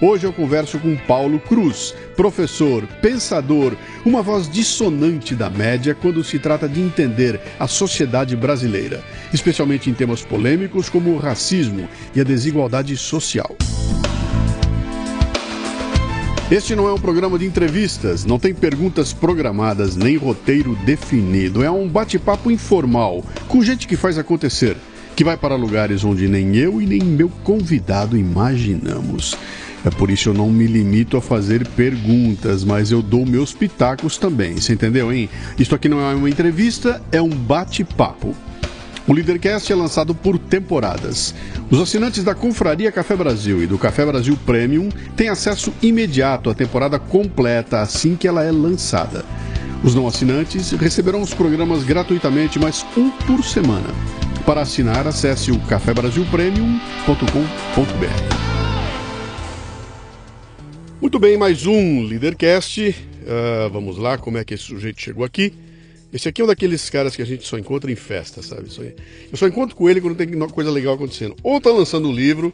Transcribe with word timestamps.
Hoje 0.00 0.26
eu 0.26 0.32
converso 0.32 0.78
com 0.78 0.94
Paulo 0.94 1.40
Cruz, 1.40 1.94
professor, 2.14 2.86
pensador, 3.00 3.74
uma 4.04 4.20
voz 4.20 4.46
dissonante 4.46 5.34
da 5.34 5.48
média 5.48 5.94
quando 5.94 6.22
se 6.22 6.38
trata 6.38 6.68
de 6.68 6.82
entender 6.82 7.40
a 7.58 7.66
sociedade 7.66 8.36
brasileira, 8.36 9.02
especialmente 9.32 9.88
em 9.88 9.94
temas 9.94 10.22
polêmicos 10.22 10.90
como 10.90 11.14
o 11.14 11.18
racismo 11.18 11.88
e 12.14 12.20
a 12.20 12.24
desigualdade 12.24 12.94
social. 12.94 13.56
Este 16.50 16.76
não 16.76 16.86
é 16.86 16.92
um 16.92 17.00
programa 17.00 17.38
de 17.38 17.46
entrevistas, 17.46 18.26
não 18.26 18.38
tem 18.38 18.54
perguntas 18.54 19.14
programadas 19.14 19.96
nem 19.96 20.16
roteiro 20.18 20.76
definido. 20.84 21.64
É 21.64 21.70
um 21.70 21.88
bate-papo 21.88 22.50
informal 22.50 23.24
com 23.48 23.64
gente 23.64 23.88
que 23.88 23.96
faz 23.96 24.18
acontecer, 24.18 24.76
que 25.16 25.24
vai 25.24 25.38
para 25.38 25.56
lugares 25.56 26.04
onde 26.04 26.28
nem 26.28 26.54
eu 26.54 26.82
e 26.82 26.86
nem 26.86 27.00
meu 27.02 27.30
convidado 27.42 28.16
imaginamos. 28.16 29.36
É 29.86 29.90
por 29.90 30.10
isso 30.10 30.30
eu 30.30 30.34
não 30.34 30.50
me 30.50 30.66
limito 30.66 31.16
a 31.16 31.22
fazer 31.22 31.64
perguntas, 31.68 32.64
mas 32.64 32.90
eu 32.90 33.00
dou 33.00 33.24
meus 33.24 33.54
pitacos 33.54 34.18
também. 34.18 34.56
Você 34.56 34.72
entendeu, 34.72 35.12
hein? 35.12 35.30
Isto 35.56 35.76
aqui 35.76 35.88
não 35.88 36.00
é 36.00 36.12
uma 36.12 36.28
entrevista, 36.28 37.00
é 37.12 37.22
um 37.22 37.28
bate-papo. 37.28 38.34
O 39.06 39.12
Leadercast 39.12 39.72
é 39.72 39.76
lançado 39.76 40.12
por 40.12 40.40
temporadas. 40.40 41.32
Os 41.70 41.80
assinantes 41.80 42.24
da 42.24 42.34
Confraria 42.34 42.90
Café 42.90 43.14
Brasil 43.14 43.62
e 43.62 43.66
do 43.68 43.78
Café 43.78 44.04
Brasil 44.04 44.36
Premium 44.44 44.88
têm 45.16 45.28
acesso 45.28 45.72
imediato 45.80 46.50
à 46.50 46.54
temporada 46.54 46.98
completa 46.98 47.80
assim 47.80 48.16
que 48.16 48.26
ela 48.26 48.42
é 48.42 48.50
lançada. 48.50 49.24
Os 49.84 49.94
não 49.94 50.08
assinantes 50.08 50.72
receberão 50.72 51.22
os 51.22 51.32
programas 51.32 51.84
gratuitamente, 51.84 52.58
mas 52.58 52.84
um 52.96 53.10
por 53.10 53.44
semana. 53.44 53.94
Para 54.44 54.62
assinar, 54.62 55.06
acesse 55.06 55.52
o 55.52 55.60
cafebrasilpremium.com.br. 55.60 58.45
Muito 61.06 61.20
bem, 61.20 61.36
mais 61.36 61.64
um 61.66 62.02
Leadercast. 62.02 62.88
Uh, 62.90 63.70
vamos 63.70 63.96
lá, 63.96 64.18
como 64.18 64.38
é 64.38 64.44
que 64.44 64.54
esse 64.54 64.64
sujeito 64.64 65.00
chegou 65.00 65.24
aqui? 65.24 65.54
Esse 66.12 66.28
aqui 66.28 66.40
é 66.40 66.44
um 66.44 66.48
daqueles 66.48 66.90
caras 66.90 67.14
que 67.14 67.22
a 67.22 67.24
gente 67.24 67.46
só 67.46 67.56
encontra 67.56 67.92
em 67.92 67.94
festa, 67.94 68.42
sabe? 68.42 68.66
Eu 69.30 69.38
só 69.38 69.46
encontro 69.46 69.76
com 69.76 69.88
ele 69.88 70.00
quando 70.00 70.16
tem 70.16 70.28
coisa 70.48 70.68
legal 70.68 70.96
acontecendo. 70.96 71.36
Ou 71.44 71.60
tá 71.60 71.70
lançando 71.70 72.08
um 72.08 72.12
livro, 72.12 72.52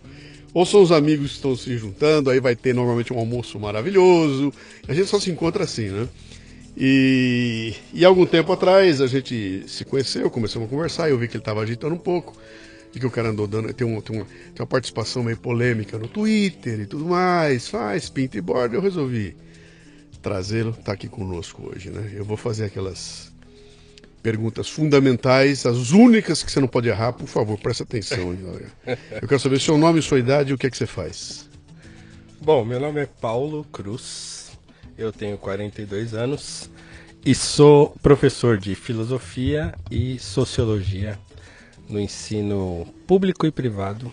ou 0.52 0.66
são 0.66 0.82
os 0.82 0.92
amigos 0.92 1.30
que 1.30 1.36
estão 1.36 1.56
se 1.56 1.78
juntando, 1.78 2.28
aí 2.28 2.40
vai 2.40 2.54
ter 2.54 2.74
normalmente 2.74 3.10
um 3.10 3.18
almoço 3.18 3.58
maravilhoso. 3.58 4.52
A 4.86 4.92
gente 4.92 5.06
só 5.06 5.18
se 5.18 5.30
encontra 5.30 5.64
assim, 5.64 5.88
né? 5.88 6.06
E, 6.76 7.72
e 7.94 8.04
algum 8.04 8.26
tempo 8.26 8.52
atrás 8.52 9.00
a 9.00 9.06
gente 9.06 9.64
se 9.66 9.82
conheceu, 9.82 10.30
começamos 10.30 10.68
a 10.68 10.70
conversar, 10.70 11.08
eu 11.08 11.16
vi 11.16 11.26
que 11.26 11.38
ele 11.38 11.40
estava 11.40 11.62
agitando 11.62 11.94
um 11.94 11.98
pouco 11.98 12.36
de 12.92 13.00
que 13.00 13.06
o 13.06 13.10
cara 13.10 13.30
andou 13.30 13.46
dando. 13.46 13.72
Tem, 13.72 13.86
um, 13.86 14.00
tem, 14.00 14.16
uma, 14.16 14.24
tem 14.24 14.60
uma 14.60 14.66
participação 14.66 15.22
meio 15.22 15.38
polêmica 15.38 15.98
no 15.98 16.06
Twitter 16.06 16.80
e 16.80 16.86
tudo 16.86 17.06
mais, 17.06 17.68
faz 17.68 18.08
pinta 18.08 18.36
e 18.36 18.40
borda. 18.40 18.76
Eu 18.76 18.80
resolvi 18.80 19.34
trazê-lo, 20.20 20.72
tá 20.72 20.92
aqui 20.92 21.08
conosco 21.08 21.70
hoje, 21.70 21.90
né? 21.90 22.12
Eu 22.14 22.24
vou 22.24 22.36
fazer 22.36 22.66
aquelas 22.66 23.32
perguntas 24.22 24.68
fundamentais, 24.68 25.66
as 25.66 25.90
únicas 25.90 26.44
que 26.44 26.52
você 26.52 26.60
não 26.60 26.68
pode 26.68 26.88
errar, 26.88 27.12
por 27.12 27.26
favor, 27.26 27.58
preste 27.58 27.82
atenção. 27.82 28.36
Eu 29.20 29.26
quero 29.26 29.40
saber 29.40 29.60
seu 29.60 29.76
nome, 29.76 30.00
sua 30.00 30.20
idade 30.20 30.52
e 30.52 30.54
o 30.54 30.58
que 30.58 30.68
é 30.68 30.70
que 30.70 30.76
você 30.76 30.86
faz. 30.86 31.50
Bom, 32.40 32.64
meu 32.64 32.78
nome 32.78 33.00
é 33.00 33.06
Paulo 33.06 33.64
Cruz, 33.64 34.50
eu 34.98 35.12
tenho 35.12 35.38
42 35.38 36.12
anos 36.12 36.68
e 37.24 37.36
sou 37.36 37.94
professor 38.02 38.58
de 38.58 38.74
filosofia 38.74 39.72
e 39.88 40.18
sociologia 40.18 41.16
no 41.92 42.00
ensino 42.00 42.86
público 43.06 43.46
e 43.46 43.50
privado, 43.50 44.10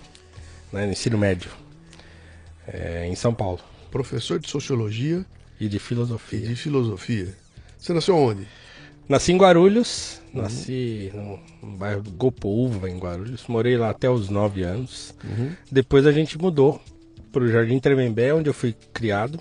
né, 0.72 0.86
no 0.86 0.92
ensino 0.92 1.18
médio, 1.18 1.50
é, 2.68 3.08
em 3.08 3.16
São 3.16 3.34
Paulo. 3.34 3.60
Professor 3.90 4.38
de 4.38 4.50
Sociologia 4.50 5.26
e 5.60 5.68
de 5.68 5.80
Filosofia. 5.80 6.40
E 6.40 6.48
de 6.50 6.56
Filosofia. 6.56 7.34
Você 7.78 7.94
nasceu 7.94 8.16
onde? 8.16 8.46
Nasci 9.08 9.32
em 9.32 9.38
Guarulhos, 9.38 10.22
uhum. 10.34 10.44
nasci 10.44 11.12
no, 11.16 11.40
no, 11.64 11.78
bairro 11.78 12.04
do 12.04 12.12
Gopouva, 12.12 12.88
em 12.88 13.00
Guarulhos. 13.00 13.48
Morei 13.48 13.76
lá 13.76 13.90
até 13.90 14.08
os 14.08 14.30
9 14.30 14.62
anos. 14.62 15.16
Uhum. 15.24 15.52
Depois 15.72 16.06
a 16.06 16.12
gente 16.12 16.38
mudou 16.38 16.80
para 17.32 17.44
o 17.44 17.48
Jardim 17.48 17.80
Tremembé, 17.80 18.34
onde 18.34 18.50
eu 18.50 18.54
fui 18.54 18.76
criado. 18.94 19.40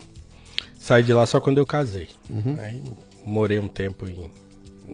Saí 0.79 1.03
de 1.03 1.13
lá 1.13 1.27
só 1.27 1.39
quando 1.39 1.59
eu 1.59 1.67
casei. 1.67 2.09
Uhum. 2.31 2.57
Aí 2.59 2.83
morei 3.27 3.59
um 3.59 3.69
tempo 3.69 4.09
em 4.09 4.31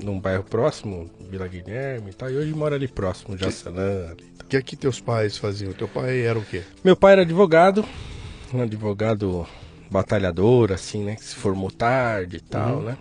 num 0.02 0.18
bairro 0.20 0.44
próximo, 0.44 1.10
Vila 1.30 1.46
Guilherme 1.46 2.10
e 2.10 2.14
tal, 2.14 2.30
e 2.30 2.36
hoje 2.36 2.52
mora 2.52 2.74
ali 2.74 2.88
próximo, 2.88 3.36
Jaçanã. 3.36 4.14
O 4.40 4.44
que 4.44 4.56
é 4.56 4.62
que 4.62 4.76
teus 4.76 5.00
pais 5.00 5.36
faziam? 5.36 5.72
Teu 5.72 5.88
pai 5.88 6.22
era 6.22 6.38
o 6.38 6.44
quê? 6.44 6.62
Meu 6.82 6.96
pai 6.96 7.12
era 7.12 7.22
advogado, 7.22 7.84
um 8.52 8.62
advogado 8.62 9.46
batalhador, 9.90 10.72
assim, 10.72 11.04
né? 11.04 11.16
Que 11.16 11.24
se 11.24 11.34
formou 11.34 11.70
tarde 11.70 12.38
e 12.38 12.40
tal, 12.40 12.78
uhum. 12.78 12.82
né? 12.82 12.98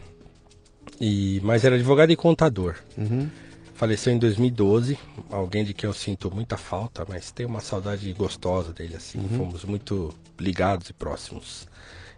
E, 1.02 1.42
mas 1.44 1.66
era 1.66 1.76
advogado 1.76 2.12
e 2.12 2.16
contador. 2.16 2.76
Uhum. 2.98 3.30
Faleceu 3.74 4.14
em 4.14 4.20
2012, 4.20 4.98
alguém 5.30 5.66
de 5.66 5.74
quem 5.74 5.88
eu 5.88 5.94
sinto 5.94 6.34
muita 6.34 6.56
falta, 6.56 7.06
mas 7.10 7.32
tenho 7.32 7.50
uma 7.50 7.60
saudade 7.60 8.12
gostosa 8.14 8.72
dele, 8.72 8.96
assim. 8.96 9.20
Uhum. 9.20 9.38
Fomos 9.38 9.66
muito 9.66 10.14
ligados 10.40 10.90
e 10.90 10.94
próximos. 10.94 11.68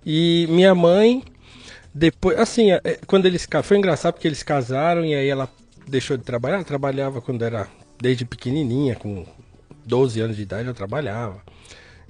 E 0.05 0.45
minha 0.49 0.75
mãe 0.75 1.23
depois, 1.97 2.37
assim, 2.37 2.73
é, 2.73 2.99
quando 3.07 3.25
eles 3.25 3.47
foi 3.63 3.77
engraçado 3.77 4.15
porque 4.15 4.27
eles 4.27 4.43
casaram 4.43 5.05
e 5.05 5.15
aí 5.15 5.29
ela 5.29 5.49
deixou 5.87 6.17
de 6.17 6.23
trabalhar, 6.23 6.55
ela 6.55 6.65
trabalhava 6.65 7.21
quando 7.21 7.41
era 7.41 7.69
desde 8.01 8.25
pequenininha, 8.25 8.97
com 8.97 9.25
12 9.85 10.19
anos 10.19 10.35
de 10.35 10.41
idade, 10.41 10.65
ela 10.65 10.73
trabalhava. 10.73 11.41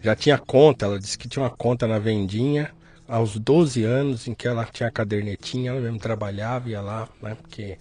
Já 0.01 0.15
tinha 0.15 0.39
conta, 0.39 0.87
ela 0.87 0.97
disse 0.97 1.15
que 1.15 1.29
tinha 1.29 1.43
uma 1.43 1.51
conta 1.51 1.85
na 1.85 1.99
vendinha 1.99 2.71
aos 3.07 3.37
12 3.37 3.83
anos 3.83 4.27
em 4.27 4.33
que 4.33 4.47
ela 4.47 4.65
tinha 4.65 4.89
a 4.89 4.91
cadernetinha, 4.91 5.69
ela 5.69 5.79
mesmo 5.79 5.99
trabalhava, 5.99 6.67
ia 6.67 6.81
lá, 6.81 7.07
né? 7.21 7.37
Porque 7.39 7.77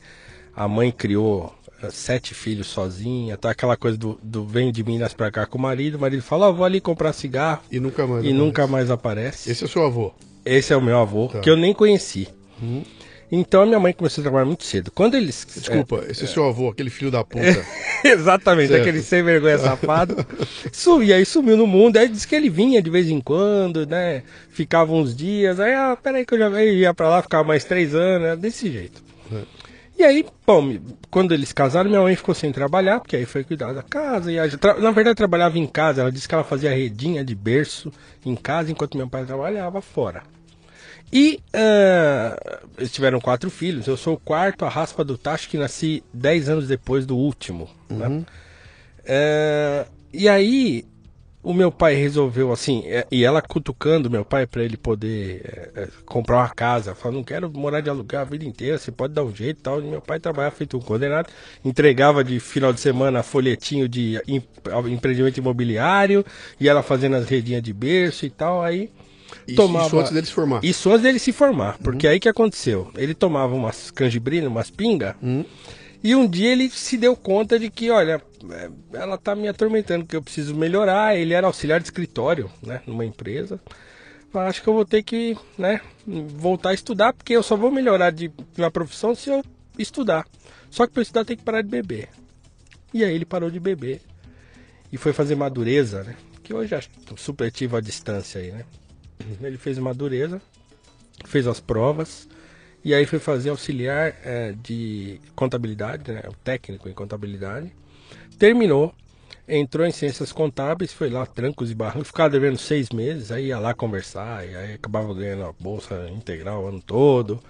a 0.56 0.68
mãe 0.68 0.90
criou 0.90 1.54
uh, 1.82 1.90
sete 1.90 2.34
filhos 2.34 2.66
sozinha, 2.66 3.36
tá 3.36 3.50
aquela 3.50 3.76
coisa 3.76 3.96
do, 3.96 4.18
do 4.22 4.44
vem 4.44 4.72
de 4.72 4.84
Minas 4.84 5.14
pra 5.14 5.30
cá 5.30 5.46
com 5.46 5.58
o 5.58 5.60
marido, 5.60 5.96
o 5.96 6.00
marido 6.00 6.22
fala, 6.22 6.46
ó, 6.46 6.50
oh, 6.50 6.54
vou 6.54 6.64
ali 6.64 6.80
comprar 6.80 7.12
cigarro. 7.12 7.62
E 7.70 7.80
nunca 7.80 8.06
mais 8.06 8.24
E 8.24 8.28
aparece. 8.28 8.32
nunca 8.32 8.66
mais 8.66 8.90
aparece. 8.90 9.50
Esse 9.50 9.64
é 9.64 9.66
o 9.66 9.70
seu 9.70 9.84
avô? 9.84 10.12
Esse 10.44 10.72
é 10.72 10.76
o 10.76 10.82
meu 10.82 10.98
avô, 10.98 11.28
tá. 11.28 11.40
que 11.40 11.50
eu 11.50 11.56
nem 11.56 11.72
conheci. 11.72 12.28
Uhum. 12.60 12.84
Então 13.32 13.62
a 13.62 13.66
minha 13.66 13.80
mãe 13.80 13.92
começou 13.92 14.22
a 14.22 14.24
trabalhar 14.24 14.44
muito 14.44 14.64
cedo. 14.64 14.90
Quando 14.92 15.16
eles. 15.16 15.46
Desculpa, 15.56 16.04
é, 16.06 16.12
esse 16.12 16.24
é 16.24 16.26
seu 16.26 16.44
avô, 16.44 16.68
aquele 16.68 16.90
filho 16.90 17.10
da 17.10 17.24
puta. 17.24 17.44
Exatamente, 18.04 18.68
certo. 18.68 18.82
aquele 18.82 19.02
sem 19.02 19.22
vergonha 19.22 19.58
safado. 19.58 20.14
e 21.02 21.12
aí 21.12 21.24
sumiu 21.24 21.56
no 21.56 21.66
mundo. 21.66 21.96
Aí 21.96 22.08
disse 22.08 22.28
que 22.28 22.34
ele 22.34 22.50
vinha 22.50 22.80
de 22.80 22.90
vez 22.90 23.08
em 23.08 23.20
quando, 23.20 23.86
né? 23.86 24.22
Ficava 24.50 24.92
uns 24.92 25.16
dias. 25.16 25.58
Aí, 25.58 25.72
ah, 25.72 25.98
peraí 26.00 26.24
que 26.24 26.34
eu 26.34 26.38
já 26.38 26.64
ia 26.64 26.94
pra 26.94 27.08
lá, 27.08 27.22
ficava 27.22 27.42
mais 27.42 27.64
três 27.64 27.94
anos, 27.94 28.28
né? 28.28 28.36
desse 28.36 28.70
jeito. 28.70 29.02
E 29.96 30.02
aí, 30.02 30.26
bom, 30.44 30.76
quando 31.10 31.32
eles 31.32 31.52
casaram, 31.52 31.88
minha 31.88 32.02
mãe 32.02 32.16
ficou 32.16 32.34
sem 32.34 32.50
trabalhar, 32.50 32.98
porque 33.00 33.16
aí 33.16 33.24
foi 33.24 33.44
cuidar 33.44 33.72
da 33.72 33.82
casa. 33.82 34.32
E 34.32 34.38
a, 34.38 34.44
na 34.80 34.90
verdade, 34.90 35.16
trabalhava 35.16 35.58
em 35.58 35.66
casa. 35.66 36.00
Ela 36.00 36.10
disse 36.10 36.28
que 36.28 36.34
ela 36.34 36.42
fazia 36.42 36.74
redinha 36.74 37.24
de 37.24 37.34
berço 37.34 37.92
em 38.24 38.34
casa, 38.34 38.72
enquanto 38.72 38.98
meu 38.98 39.08
pai 39.08 39.24
trabalhava 39.24 39.80
fora. 39.80 40.22
E 41.12 41.40
uh, 41.54 42.68
eles 42.76 42.90
tiveram 42.90 43.20
quatro 43.20 43.48
filhos. 43.50 43.86
Eu 43.86 43.96
sou 43.96 44.14
o 44.14 44.18
quarto, 44.18 44.64
a 44.64 44.68
raspa 44.68 45.04
do 45.04 45.16
tacho, 45.16 45.48
que 45.48 45.56
nasci 45.56 46.02
dez 46.12 46.48
anos 46.48 46.66
depois 46.66 47.06
do 47.06 47.16
último. 47.16 47.70
Né? 47.88 48.08
Uhum. 48.08 48.18
Né? 48.18 48.26
Uh, 49.86 49.92
e 50.12 50.28
aí, 50.28 50.84
o 51.44 51.52
meu 51.52 51.70
pai 51.70 51.94
resolveu 51.94 52.50
assim, 52.50 52.82
é, 52.86 53.06
e 53.10 53.22
ela 53.22 53.42
cutucando 53.42 54.10
meu 54.10 54.24
pai 54.24 54.46
para 54.46 54.64
ele 54.64 54.78
poder 54.78 55.42
é, 55.76 55.82
é, 55.82 55.88
comprar 56.06 56.38
uma 56.38 56.48
casa. 56.48 56.94
Falou, 56.94 57.18
não 57.18 57.22
quero 57.22 57.52
morar 57.52 57.82
de 57.82 57.90
aluguel 57.90 58.22
a 58.22 58.24
vida 58.24 58.46
inteira, 58.46 58.78
você 58.78 58.90
pode 58.90 59.12
dar 59.12 59.22
um 59.22 59.34
jeito 59.34 59.58
e 59.58 59.62
tal. 59.62 59.80
E 59.80 59.84
meu 59.84 60.00
pai 60.00 60.18
trabalhava 60.18 60.56
feito 60.56 60.78
um 60.78 60.80
condenado, 60.80 61.28
entregava 61.62 62.24
de 62.24 62.40
final 62.40 62.72
de 62.72 62.80
semana 62.80 63.22
folhetinho 63.22 63.86
de 63.86 64.18
empreendimento 64.90 65.36
imobiliário, 65.36 66.24
e 66.58 66.66
ela 66.66 66.82
fazendo 66.82 67.16
as 67.16 67.28
redinhas 67.28 67.62
de 67.62 67.74
berço 67.74 68.24
e 68.24 68.30
tal. 68.30 68.62
Aí 68.62 68.90
isso, 69.46 69.56
tomava... 69.56 69.86
isso 69.86 69.98
antes 69.98 70.12
dele 70.12 70.26
se 70.26 70.32
formar. 70.32 70.64
Isso 70.64 70.90
antes 70.90 71.02
dele 71.02 71.18
se 71.18 71.32
formar, 71.32 71.78
porque 71.78 72.06
uhum. 72.06 72.12
aí 72.14 72.20
que 72.20 72.28
aconteceu? 72.28 72.90
Ele 72.96 73.12
tomava 73.12 73.54
umas 73.54 73.90
canjibrinas, 73.90 74.48
umas 74.48 74.70
pinga, 74.70 75.14
uhum. 75.22 75.44
e 76.02 76.14
um 76.14 76.26
dia 76.26 76.52
ele 76.52 76.70
se 76.70 76.96
deu 76.96 77.14
conta 77.14 77.58
de 77.58 77.68
que, 77.68 77.90
olha, 77.90 78.22
ela 78.92 79.18
tá 79.18 79.34
me 79.34 79.48
atormentando, 79.48 80.06
que 80.06 80.16
eu 80.16 80.22
preciso 80.22 80.54
melhorar. 80.54 81.16
Ele 81.16 81.34
era 81.34 81.46
auxiliar 81.46 81.80
de 81.80 81.86
escritório, 81.86 82.50
né, 82.62 82.82
numa 82.86 83.04
empresa. 83.04 83.60
Acho 84.32 84.62
que 84.62 84.68
eu 84.68 84.74
vou 84.74 84.84
ter 84.84 85.02
que, 85.02 85.36
né, 85.56 85.80
voltar 86.06 86.70
a 86.70 86.74
estudar, 86.74 87.12
porque 87.12 87.34
eu 87.34 87.42
só 87.42 87.56
vou 87.56 87.70
melhorar 87.70 88.10
de 88.10 88.32
uma 88.58 88.70
profissão 88.70 89.14
se 89.14 89.30
eu 89.30 89.44
estudar. 89.78 90.26
Só 90.70 90.86
que 90.86 90.92
para 90.92 91.02
estudar 91.02 91.24
tem 91.24 91.36
que 91.36 91.44
parar 91.44 91.62
de 91.62 91.68
beber. 91.68 92.08
E 92.92 93.04
aí 93.04 93.14
ele 93.14 93.24
parou 93.24 93.50
de 93.50 93.60
beber 93.60 94.00
e 94.92 94.96
foi 94.96 95.12
fazer 95.12 95.34
madureza, 95.34 96.04
né? 96.04 96.16
Que 96.42 96.54
hoje 96.54 96.74
é 96.74 96.80
supletivo 97.16 97.76
à 97.76 97.80
distância 97.80 98.40
aí, 98.40 98.52
né? 98.52 98.64
Ele 99.42 99.56
fez 99.56 99.78
madureza, 99.78 100.40
fez 101.24 101.46
as 101.46 101.58
provas 101.58 102.28
e 102.84 102.94
aí 102.94 103.06
foi 103.06 103.18
fazer 103.18 103.50
auxiliar 103.50 104.14
é, 104.24 104.52
de 104.52 105.20
contabilidade, 105.34 106.12
né? 106.12 106.22
O 106.28 106.34
técnico 106.34 106.88
em 106.88 106.92
contabilidade. 106.92 107.72
Terminou, 108.38 108.94
entrou 109.48 109.86
em 109.86 109.92
ciências 109.92 110.32
contábeis, 110.32 110.92
foi 110.92 111.10
lá, 111.10 111.24
trancos 111.26 111.70
e 111.70 111.74
barrancos, 111.74 112.08
ficava 112.08 112.30
devendo 112.30 112.58
seis 112.58 112.90
meses, 112.90 113.30
aí 113.30 113.46
ia 113.46 113.58
lá 113.58 113.74
conversar, 113.74 114.46
e 114.48 114.56
aí 114.56 114.74
acabava 114.74 115.12
ganhando 115.14 115.44
a 115.44 115.52
bolsa 115.52 116.08
integral 116.10 116.64
o 116.64 116.68
ano 116.68 116.82
todo. 116.82 117.40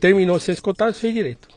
Terminou 0.00 0.38
ciências 0.38 0.60
contábeis, 0.60 0.98
fez 0.98 1.14
direito. 1.14 1.48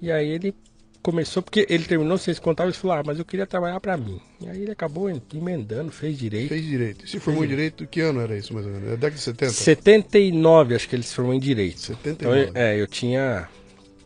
E 0.00 0.12
aí 0.12 0.28
ele 0.28 0.54
começou, 1.02 1.42
porque 1.42 1.66
ele 1.68 1.84
terminou 1.84 2.18
ciências 2.18 2.38
contábeis 2.38 2.76
e 2.76 2.78
falou, 2.78 2.96
ah, 2.96 3.02
mas 3.04 3.18
eu 3.18 3.24
queria 3.24 3.46
trabalhar 3.46 3.80
para 3.80 3.96
mim. 3.96 4.20
E 4.40 4.48
aí 4.48 4.62
ele 4.62 4.70
acabou 4.70 5.10
emendando, 5.32 5.90
fez 5.90 6.18
direito. 6.18 6.48
Fez 6.48 6.64
direito. 6.64 7.08
Se 7.08 7.18
formou 7.18 7.44
em 7.44 7.48
direito, 7.48 7.86
que 7.86 8.00
ano 8.00 8.20
era 8.20 8.36
isso 8.36 8.52
mais 8.52 8.66
ou 8.66 8.72
menos? 8.72 8.88
É 8.88 8.96
década 8.96 9.16
de 9.16 9.20
70? 9.20 9.52
79, 9.52 10.74
acho 10.74 10.88
que 10.88 10.96
ele 10.96 11.02
se 11.02 11.14
formou 11.14 11.34
em 11.34 11.40
direito. 11.40 11.80
79. 11.80 12.40
Então, 12.42 12.60
é, 12.60 12.80
eu 12.80 12.86
tinha 12.86 13.48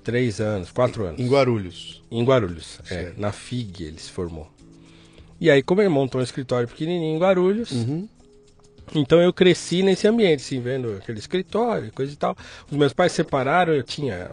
três 0.03 0.41
anos, 0.41 0.71
quatro 0.71 1.05
anos. 1.05 1.21
Em 1.21 1.29
Guarulhos. 1.29 2.03
Em 2.11 2.25
Guarulhos, 2.25 2.81
é. 2.91 3.13
Na 3.17 3.33
FIG 3.33 3.85
ele 3.85 3.99
se 3.99 4.11
formou. 4.11 4.51
E 5.41 5.51
aí, 5.51 5.63
como 5.63 5.81
ele 5.81 5.89
montou 5.89 6.21
um 6.21 6.25
escritório 6.25 6.69
pequenininho 6.69 7.17
em 7.17 7.19
Guarulhos, 7.19 7.73
uhum. 7.73 8.09
então 8.95 9.21
eu 9.21 9.33
cresci 9.33 9.83
nesse 9.83 10.07
ambiente, 10.07 10.41
assim, 10.41 10.61
vendo 10.61 10.97
aquele 10.97 11.19
escritório, 11.19 11.91
coisa 11.93 12.13
e 12.13 12.17
tal. 12.17 12.37
Os 12.71 12.77
meus 12.77 12.93
pais 12.93 13.13
separaram, 13.13 13.73
eu 13.73 13.83
tinha 13.83 14.31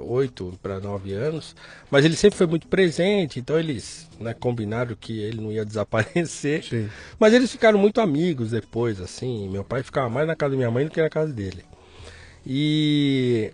oito 0.00 0.58
para 0.62 0.80
nove 0.80 1.12
anos, 1.12 1.54
mas 1.90 2.04
ele 2.04 2.16
sempre 2.16 2.38
foi 2.38 2.46
muito 2.46 2.66
presente, 2.66 3.38
então 3.38 3.58
eles 3.58 4.08
né, 4.18 4.34
combinaram 4.34 4.96
que 4.98 5.20
ele 5.20 5.40
não 5.40 5.52
ia 5.52 5.64
desaparecer. 5.64 6.64
Sim. 6.64 6.88
Mas 7.18 7.34
eles 7.34 7.50
ficaram 7.50 7.78
muito 7.78 8.00
amigos 8.00 8.50
depois, 8.50 9.00
assim. 9.00 9.48
Meu 9.48 9.64
pai 9.64 9.82
ficava 9.82 10.08
mais 10.08 10.26
na 10.26 10.34
casa 10.34 10.52
da 10.52 10.56
minha 10.56 10.70
mãe 10.70 10.84
do 10.84 10.90
que 10.90 11.00
na 11.02 11.10
casa 11.10 11.32
dele. 11.32 11.64
E 12.46 13.52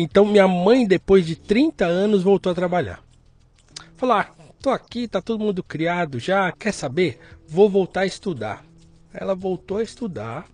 então 0.00 0.24
minha 0.24 0.46
mãe, 0.46 0.86
depois 0.86 1.26
de 1.26 1.34
30 1.34 1.84
anos, 1.84 2.22
voltou 2.22 2.52
a 2.52 2.54
trabalhar. 2.54 3.02
Falou: 3.96 4.14
ah, 4.14 4.30
tô 4.62 4.70
aqui, 4.70 5.08
tá 5.08 5.20
todo 5.20 5.44
mundo 5.44 5.60
criado 5.60 6.20
já, 6.20 6.52
quer 6.52 6.72
saber? 6.72 7.18
Vou 7.48 7.68
voltar 7.68 8.02
a 8.02 8.06
estudar. 8.06 8.64
Ela 9.12 9.34
voltou 9.34 9.78
a 9.78 9.82
estudar. 9.82 10.46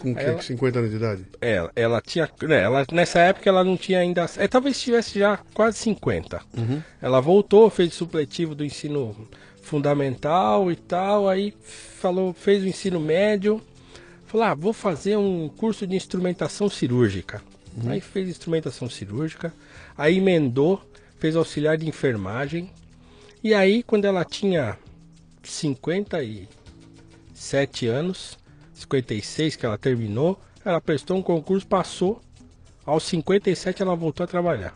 Com 0.00 0.12
que, 0.12 0.20
ela, 0.20 0.42
50 0.42 0.78
anos 0.80 0.90
de 0.90 0.96
idade? 0.96 1.24
Ela, 1.40 1.70
ela 1.76 2.00
tinha. 2.00 2.28
Né, 2.42 2.62
ela, 2.62 2.84
nessa 2.90 3.20
época 3.20 3.48
ela 3.48 3.62
não 3.62 3.76
tinha 3.76 4.00
ainda. 4.00 4.26
É, 4.38 4.48
talvez 4.48 4.80
tivesse 4.80 5.20
já 5.20 5.38
quase 5.54 5.78
50. 5.78 6.42
Uhum. 6.58 6.82
Ela 7.00 7.20
voltou, 7.20 7.70
fez 7.70 7.94
supletivo 7.94 8.56
do 8.56 8.64
ensino 8.64 9.14
fundamental 9.62 10.70
e 10.70 10.76
tal, 10.76 11.28
aí 11.28 11.54
falou, 11.62 12.34
fez 12.34 12.64
o 12.64 12.66
ensino 12.66 12.98
médio. 12.98 13.62
Falou, 14.26 14.46
ah, 14.48 14.54
vou 14.54 14.72
fazer 14.72 15.16
um 15.16 15.48
curso 15.48 15.86
de 15.86 15.94
instrumentação 15.94 16.68
cirúrgica. 16.68 17.40
Uhum. 17.76 17.90
Aí 17.90 18.00
fez 18.00 18.28
instrumentação 18.28 18.88
cirúrgica, 18.88 19.52
aí 19.96 20.18
emendou, 20.18 20.80
fez 21.18 21.34
auxiliar 21.36 21.76
de 21.76 21.88
enfermagem. 21.88 22.70
E 23.42 23.52
aí, 23.52 23.82
quando 23.82 24.04
ela 24.04 24.24
tinha 24.24 24.78
57 25.42 27.86
anos, 27.86 28.38
56 28.74 29.56
que 29.56 29.66
ela 29.66 29.76
terminou, 29.76 30.40
ela 30.64 30.80
prestou 30.80 31.16
um 31.16 31.22
concurso, 31.22 31.66
passou. 31.66 32.20
Aos 32.86 33.02
57 33.04 33.82
ela 33.82 33.96
voltou 33.96 34.24
a 34.24 34.26
trabalhar. 34.26 34.74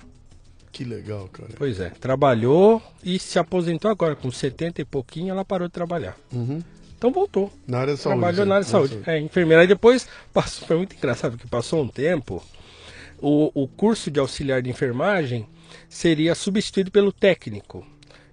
Que 0.73 0.85
legal, 0.85 1.29
cara. 1.29 1.51
Pois 1.57 1.81
é, 1.81 1.91
trabalhou 1.91 2.83
e 3.03 3.19
se 3.19 3.39
aposentou 3.39 3.91
agora, 3.91 4.15
com 4.15 4.31
70 4.31 4.81
e 4.81 4.85
pouquinho, 4.85 5.31
ela 5.31 5.45
parou 5.45 5.67
de 5.67 5.75
trabalhar. 5.75 6.17
Uhum. 6.33 6.63
Então 6.97 7.13
voltou. 7.13 7.53
Na 7.67 7.79
área 7.79 7.95
da 7.95 7.99
saúde. 7.99 8.21
Trabalhou 8.21 8.47
na 8.47 8.55
área 8.57 8.65
de 8.65 8.71
saúde. 8.71 9.01
É, 9.07 9.19
enfermeira. 9.19 9.63
Aí 9.63 9.69
depois 9.69 10.07
passou, 10.33 10.67
foi 10.67 10.77
muito 10.77 10.97
engraçado, 10.97 11.33
porque 11.33 11.47
passou 11.47 11.83
um 11.83 11.89
tempo, 11.89 12.43
o, 13.21 13.51
o 13.55 13.69
curso 13.69 14.11
de 14.11 14.21
auxiliar 14.21 14.63
de 14.63 14.71
enfermagem 14.71 15.47
seria 15.89 16.35
substituído 16.35 16.91
pelo 16.91 17.13
técnico. 17.13 17.87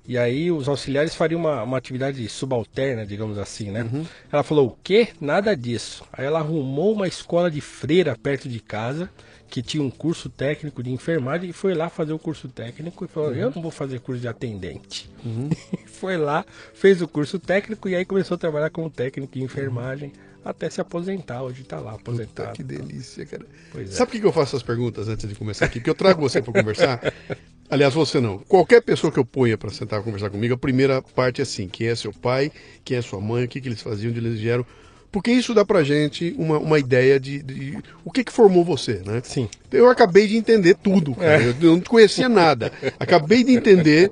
E 0.08 0.18
aí 0.20 0.52
os 0.52 0.68
auxiliares 0.68 1.16
fariam 1.16 1.42
uma, 1.42 1.64
uma 1.64 1.78
atividade 1.78 2.28
subalterna, 2.30 3.06
digamos 3.06 3.40
assim, 3.40 3.72
né? 3.72 3.84
Uhum. 3.84 4.06
Ela 4.32 4.44
falou, 4.44 4.68
o 4.68 4.78
quê? 4.84 5.10
Nada 5.20 5.56
disso. 5.56 6.06
Aí 6.14 6.26
ela 6.26 6.40
arrumou 6.40 6.94
uma 6.94 7.08
escola 7.08 7.50
de 7.50 7.60
freira 7.60 8.16
perto 8.16 8.48
de 8.48 8.60
casa, 8.60 9.10
que 9.50 9.64
tinha 9.64 9.82
um 9.82 9.90
curso 9.90 10.30
técnico 10.30 10.84
de 10.84 10.92
enfermagem, 10.92 11.50
e 11.50 11.54
foi 11.54 11.74
lá 11.74 11.90
fazer 11.90 12.14
o 12.14 12.20
curso 12.20 12.48
técnico 12.48 13.04
e 13.04 13.08
falou, 13.08 13.32
uhum. 13.32 13.36
eu 13.36 13.52
não 13.52 13.64
vou 13.64 13.72
fazer 13.72 14.00
curso 14.00 14.22
de 14.22 14.28
atendente. 14.28 15.10
Uhum. 15.26 15.50
foi 15.88 16.18
lá, 16.18 16.46
fez 16.76 17.02
o 17.02 17.08
curso 17.08 17.40
técnico 17.40 17.90
e 17.90 17.96
aí 17.96 18.06
começou 18.06 18.36
a 18.36 18.38
trabalhar 18.38 18.70
como 18.70 18.92
técnico 18.92 19.40
em 19.40 19.44
enfermagem 19.44 20.14
até 20.46 20.70
se 20.70 20.80
aposentar. 20.80 21.42
Hoje 21.42 21.64
está 21.64 21.80
lá 21.80 21.94
aposentado. 21.94 22.50
Puta, 22.50 22.56
que 22.56 22.64
delícia, 22.64 23.26
cara. 23.26 23.46
É. 23.76 23.86
Sabe 23.88 24.12
por 24.12 24.22
que 24.22 24.28
eu 24.28 24.32
faço 24.32 24.56
essas 24.56 24.64
perguntas 24.64 25.10
antes 25.10 25.28
de 25.28 25.34
começar 25.34 25.66
aqui? 25.66 25.80
Porque 25.80 25.90
eu 25.90 25.96
trago 25.96 26.22
você 26.22 26.40
para 26.42 26.54
conversar. 26.54 27.02
Aliás, 27.68 27.96
você 27.96 28.22
não. 28.22 28.38
Qualquer 28.38 28.82
pessoa 28.84 29.12
que 29.12 29.18
eu 29.18 29.26
ponha 29.26 29.58
para 29.58 29.72
sentar 29.72 30.00
e 30.00 30.04
conversar 30.04 30.30
comigo, 30.30 30.54
a 30.54 30.58
primeira 30.58 31.02
parte 31.02 31.42
é 31.42 31.44
assim: 31.44 31.68
quem 31.68 31.88
é 31.88 31.96
seu 31.96 32.14
pai, 32.14 32.52
quem 32.84 32.96
é 32.96 33.02
sua 33.02 33.20
mãe, 33.20 33.46
o 33.46 33.48
que, 33.48 33.60
que 33.60 33.68
eles 33.68 33.82
faziam, 33.82 34.12
onde 34.12 34.20
eles 34.20 34.40
vieram. 34.40 34.64
Porque 35.12 35.32
isso 35.32 35.54
dá 35.54 35.64
pra 35.64 35.82
gente 35.82 36.36
uma, 36.38 36.60
uma 36.60 36.78
ideia 36.78 37.18
de, 37.18 37.42
de 37.42 37.78
o 38.04 38.12
que, 38.12 38.22
que 38.22 38.34
formou 38.34 38.66
você, 38.66 39.02
né? 39.06 39.22
Sim. 39.24 39.48
Eu 39.72 39.90
acabei 39.90 40.28
de 40.28 40.36
entender 40.36 40.76
tudo, 40.76 41.16
cara. 41.16 41.42
É. 41.42 41.56
Eu 41.62 41.78
não 41.78 41.82
conhecia 41.82 42.28
nada. 42.28 42.72
Acabei 43.00 43.42
de 43.42 43.54
entender 43.54 44.12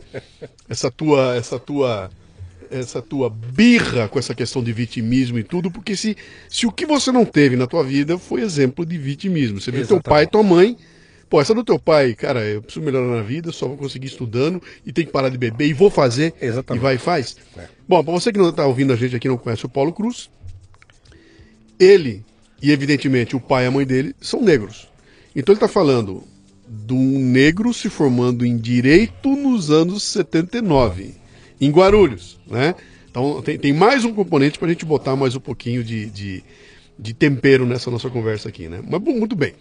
essa 0.69 0.89
tua, 0.89 1.35
essa 1.35 1.59
tua 1.59 2.09
essa 2.73 3.01
tua 3.01 3.29
birra 3.29 4.07
com 4.07 4.17
essa 4.17 4.33
questão 4.33 4.63
de 4.63 4.73
vitimismo 4.73 5.37
e 5.37 5.43
tudo, 5.43 5.69
porque 5.69 5.95
se, 5.95 6.17
se 6.49 6.65
o 6.65 6.71
que 6.71 6.85
você 6.85 7.11
não 7.11 7.23
teve 7.23 7.55
na 7.55 7.67
tua 7.67 7.83
vida 7.83 8.17
foi 8.17 8.41
exemplo 8.41 8.85
de 8.85 8.97
vitimismo. 8.97 9.61
Você 9.61 9.71
vê 9.71 9.85
teu 9.85 10.01
pai 10.01 10.23
e 10.23 10.27
tua 10.27 10.43
mãe. 10.43 10.75
Pô, 11.29 11.41
essa 11.41 11.53
do 11.53 11.63
teu 11.63 11.79
pai, 11.79 12.13
cara, 12.13 12.43
eu 12.45 12.61
preciso 12.61 12.85
melhorar 12.85 13.15
na 13.15 13.23
vida, 13.23 13.51
só 13.51 13.67
vou 13.67 13.77
conseguir 13.77 14.07
estudando 14.07 14.61
e 14.85 14.91
tem 14.91 15.05
que 15.05 15.11
parar 15.11 15.29
de 15.29 15.37
beber 15.37 15.67
e 15.67 15.73
vou 15.73 15.89
fazer. 15.89 16.33
Exatamente. 16.41 16.81
E 16.81 16.83
vai 16.83 16.95
e 16.95 16.99
faz. 16.99 17.37
É. 17.57 17.67
Bom, 17.87 18.03
para 18.03 18.13
você 18.13 18.31
que 18.31 18.37
não 18.37 18.49
está 18.49 18.65
ouvindo 18.65 18.93
a 18.93 18.95
gente 18.95 19.15
aqui 19.15 19.27
não 19.27 19.37
conhece 19.37 19.65
o 19.65 19.69
Paulo 19.69 19.91
Cruz, 19.93 20.29
ele 21.79 22.23
e 22.61 22.71
evidentemente 22.71 23.35
o 23.35 23.39
pai 23.39 23.65
e 23.65 23.67
a 23.67 23.71
mãe 23.71 23.85
dele 23.85 24.15
são 24.21 24.41
negros. 24.41 24.87
Então 25.35 25.53
ele 25.53 25.57
está 25.57 25.67
falando 25.67 26.23
de 26.67 26.93
um 26.93 27.19
negro 27.19 27.73
se 27.73 27.89
formando 27.89 28.45
em 28.45 28.57
direito 28.57 29.35
nos 29.35 29.71
anos 29.71 30.03
79 30.03 31.22
em 31.59 31.71
Guarulhos, 31.71 32.39
né? 32.47 32.75
Então 33.09 33.41
tem, 33.41 33.57
tem 33.57 33.73
mais 33.73 34.03
um 34.05 34.13
componente 34.13 34.57
para 34.57 34.67
a 34.67 34.71
gente 34.71 34.85
botar 34.85 35.15
mais 35.15 35.35
um 35.35 35.39
pouquinho 35.39 35.83
de, 35.83 36.07
de, 36.09 36.43
de, 36.97 37.13
tempero 37.13 37.65
nessa 37.65 37.91
nossa 37.91 38.09
conversa 38.09 38.49
aqui, 38.49 38.67
né? 38.67 38.81
Mas 38.87 39.01
muito 39.01 39.35
bem. 39.35 39.53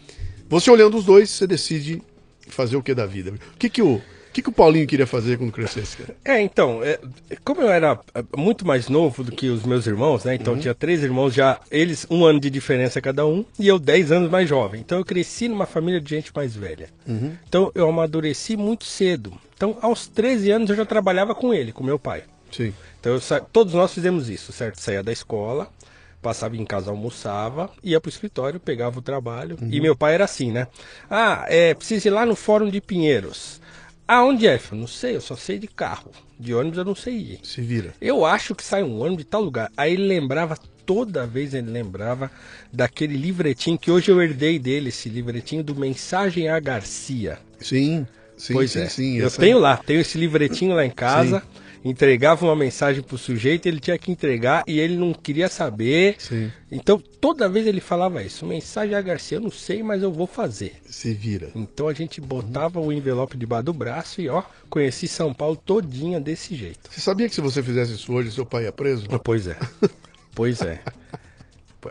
Você 0.49 0.71
olhando 0.71 0.97
os 0.97 1.05
dois, 1.05 1.29
você 1.31 1.47
decide 1.47 2.03
fazer 2.49 2.77
o 2.77 2.83
que 2.83 2.95
da 2.95 3.07
vida. 3.07 3.33
O 3.55 3.59
que, 3.59 3.69
que 3.69 3.83
o 3.83 4.01
o 4.33 4.35
que, 4.35 4.41
que 4.41 4.49
o 4.49 4.53
Paulinho 4.53 4.87
queria 4.87 5.07
fazer 5.07 5.37
quando 5.37 5.53
crescesse, 5.53 5.99
cara? 5.99 6.17
É, 6.25 6.41
então, 6.41 6.83
é, 6.83 6.99
como 7.45 7.61
eu 7.61 7.69
era 7.69 8.01
é, 8.15 8.25
muito 8.35 8.67
mais 8.67 8.89
novo 8.89 9.23
do 9.23 9.31
que 9.31 9.51
os 9.51 9.63
meus 9.63 9.87
irmãos, 9.87 10.25
né? 10.25 10.35
Então 10.35 10.55
uhum. 10.55 10.59
tinha 10.59 10.75
três 10.75 11.03
irmãos 11.03 11.35
já, 11.35 11.61
eles 11.71 12.07
um 12.09 12.25
ano 12.25 12.41
de 12.41 12.49
diferença 12.49 12.99
cada 12.99 13.27
um, 13.27 13.45
e 13.59 13.69
eu 13.69 13.79
dez 13.79 14.11
anos 14.11 14.31
mais 14.31 14.49
jovem. 14.49 14.81
Então 14.81 14.97
eu 14.97 15.05
cresci 15.05 15.49
numa 15.49 15.67
família 15.67 16.01
de 16.01 16.09
gente 16.09 16.33
mais 16.35 16.57
velha. 16.57 16.89
Uhum. 17.07 17.37
Então 17.47 17.71
eu 17.75 17.87
amadureci 17.87 18.57
muito 18.57 18.85
cedo. 18.85 19.35
Então 19.55 19.77
aos 19.83 20.07
13 20.07 20.51
anos 20.51 20.71
eu 20.71 20.77
já 20.77 20.87
trabalhava 20.87 21.35
com 21.35 21.53
ele, 21.53 21.71
com 21.71 21.85
meu 21.85 21.99
pai. 21.99 22.23
Sim. 22.51 22.73
Então 22.99 23.13
eu, 23.13 23.21
todos 23.53 23.75
nós 23.75 23.93
fizemos 23.93 24.31
isso, 24.31 24.51
certo? 24.51 24.81
Saía 24.81 25.03
da 25.03 25.13
escola, 25.13 25.69
passava 26.23 26.57
em 26.57 26.65
casa, 26.65 26.91
almoçava, 26.91 27.69
ia 27.85 28.01
pro 28.01 28.09
escritório, 28.09 28.59
pegava 28.59 28.99
o 28.99 29.03
trabalho. 29.03 29.59
Uhum. 29.61 29.69
E 29.71 29.79
meu 29.79 29.95
pai 29.95 30.15
era 30.15 30.25
assim, 30.25 30.51
né? 30.51 30.69
Ah, 31.11 31.45
é, 31.49 31.75
precisa 31.75 32.09
ir 32.09 32.13
lá 32.13 32.25
no 32.25 32.35
Fórum 32.35 32.71
de 32.71 32.81
Pinheiros. 32.81 33.61
Aonde 34.13 34.47
é? 34.47 34.61
Eu 34.71 34.77
não 34.77 34.87
sei, 34.87 35.17
eu 35.17 35.23
só 35.23 35.35
sei 35.35 35.59
de 35.59 35.67
carro. 35.67 36.11
De 36.39 36.53
ônibus 36.53 36.77
eu 36.77 36.85
não 36.85 36.95
sei 36.95 37.15
ir. 37.15 37.41
Se 37.43 37.63
vira. 37.63 37.95
Eu 37.99 38.27
acho 38.27 38.55
que 38.55 38.63
sai 38.63 38.83
um 38.83 39.01
ônibus 39.01 39.25
de 39.25 39.31
tal 39.31 39.41
lugar. 39.41 39.73
Aí 39.75 39.95
ele 39.95 40.07
lembrava, 40.07 40.55
toda 40.85 41.27
vez 41.27 41.55
ele 41.55 41.71
lembrava 41.71 42.31
daquele 42.71 43.17
livretinho 43.17 43.79
que 43.79 43.91
hoje 43.91 44.11
eu 44.11 44.21
herdei 44.21 44.59
dele, 44.59 44.91
esse 44.91 45.09
livretinho 45.09 45.65
do 45.65 45.75
Mensagem 45.75 46.47
a 46.51 46.61
Garcia. 46.61 47.39
Sim, 47.59 48.07
sim, 48.37 48.53
pois 48.53 48.73
sim, 48.73 48.81
é. 48.81 48.89
sim. 48.91 49.17
Eu 49.17 49.31
tenho 49.31 49.59
lá, 49.59 49.79
tenho 49.79 50.01
esse 50.03 50.19
livretinho 50.19 50.75
lá 50.75 50.85
em 50.85 50.91
casa. 50.91 51.41
Sim 51.41 51.62
entregava 51.85 52.45
uma 52.45 52.57
mensagem 52.57 53.03
pro 53.03 53.19
sujeito, 53.19 53.67
ele 53.67 53.81
tinha 53.81 53.99
que 53.99 54.11
entregar 54.11 54.63
e 54.67 54.79
ele 54.79 54.97
não 54.97 55.13
queria 55.13 55.49
saber. 55.49 56.17
Sim. 56.19 56.51
Então, 56.71 56.99
toda 57.21 57.49
vez 57.49 57.67
ele 57.67 57.81
falava 57.81 58.23
isso, 58.23 58.47
mensagem 58.47 58.95
a 58.95 59.01
Garcia, 59.01 59.39
eu 59.39 59.43
não 59.43 59.51
sei, 59.51 59.83
mas 59.83 60.03
eu 60.03 60.13
vou 60.13 60.27
fazer. 60.27 60.75
Se 60.85 61.13
vira. 61.13 61.51
Então 61.55 61.89
a 61.89 61.93
gente 61.93 62.21
botava 62.21 62.81
uhum. 62.81 62.87
o 62.87 62.93
envelope 62.93 63.37
debaixo 63.37 63.65
do 63.67 63.73
braço 63.73 64.21
e 64.21 64.29
ó, 64.29 64.43
conheci 64.71 65.07
São 65.09 65.35
Paulo 65.35 65.57
todinha 65.57 66.21
desse 66.21 66.55
jeito. 66.55 66.91
Você 66.91 67.01
sabia 67.01 67.29
que 67.29 67.35
se 67.35 67.41
você 67.41 67.63
fizesse 67.63 67.93
isso 67.93 68.13
hoje, 68.13 68.31
seu 68.31 68.47
pai 68.47 68.65
ia 68.65 68.73
preso? 68.73 69.07
Ah, 69.11 69.19
pois 69.19 69.47
é. 69.47 69.57
pois 70.35 70.61
é. 70.63 70.81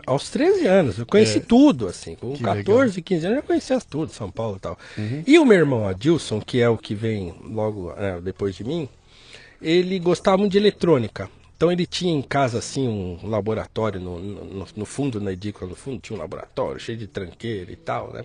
Aos 0.06 0.30
13 0.30 0.66
anos, 0.66 0.98
eu 0.98 1.04
conheci 1.04 1.36
É. 1.36 1.40
tudo, 1.42 1.86
assim. 1.86 2.14
Com 2.14 2.32
Que 2.32 2.42
14, 2.42 3.02
15 3.02 3.26
anos 3.26 3.36
eu 3.38 3.42
conhecia 3.42 3.78
tudo, 3.78 4.10
São 4.10 4.30
Paulo 4.30 4.56
e 4.56 4.60
tal. 4.60 4.78
E 5.26 5.38
o 5.38 5.44
meu 5.44 5.58
irmão 5.58 5.86
Adilson, 5.86 6.40
que 6.40 6.60
é 6.62 6.68
o 6.68 6.78
que 6.78 6.94
vem 6.94 7.34
logo 7.44 7.92
né, 7.92 8.18
depois 8.22 8.54
de 8.54 8.64
mim, 8.64 8.88
ele 9.62 9.98
gostava 9.98 10.36
muito 10.38 10.52
de 10.52 10.58
eletrônica. 10.58 11.28
Então 11.56 11.70
ele 11.70 11.86
tinha 11.86 12.12
em 12.12 12.22
casa 12.22 12.58
assim 12.58 12.88
um 12.88 13.18
laboratório 13.22 14.00
no, 14.00 14.18
no, 14.18 14.66
no 14.76 14.84
fundo, 14.84 15.20
na 15.20 15.32
edícula, 15.32 15.70
no 15.70 15.76
fundo 15.76 16.00
tinha 16.00 16.16
um 16.16 16.20
laboratório 16.20 16.80
cheio 16.80 16.98
de 16.98 17.06
tranqueira 17.06 17.70
e 17.70 17.76
tal, 17.76 18.12
né? 18.12 18.24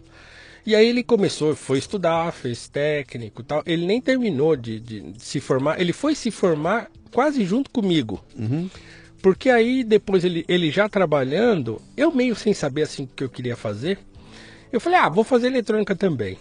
E 0.65 0.75
aí 0.75 0.85
ele 0.87 1.01
começou, 1.03 1.55
foi 1.55 1.77
estudar, 1.77 2.33
fez 2.33 2.67
técnico 2.67 3.41
e 3.41 3.45
tal. 3.45 3.63
Ele 3.65 3.85
nem 3.85 4.01
terminou 4.01 4.55
de, 4.55 4.79
de- 4.79 5.01
de 5.11 5.23
se 5.23 5.39
formar, 5.39 5.79
ele 5.79 5.93
foi 5.93 6.13
se 6.15 6.29
formar 6.31 6.89
quase 7.13 7.45
junto 7.45 7.69
comigo. 7.69 8.21
Porque 9.21 9.49
aí 9.49 9.83
depois 9.83 10.25
ele, 10.25 10.43
ele 10.47 10.69
já 10.71 10.89
trabalhando, 10.89 11.81
eu 11.95 12.11
meio 12.11 12.35
sem 12.35 12.53
saber 12.53 12.81
assim 12.83 13.03
o 13.03 13.07
que 13.07 13.23
eu 13.23 13.29
queria 13.29 13.55
fazer, 13.55 13.97
eu 14.71 14.79
falei, 14.81 14.99
ah, 14.99 15.09
vou 15.09 15.23
fazer 15.23 15.47
eletrônica 15.47 15.95
também. 15.95 16.37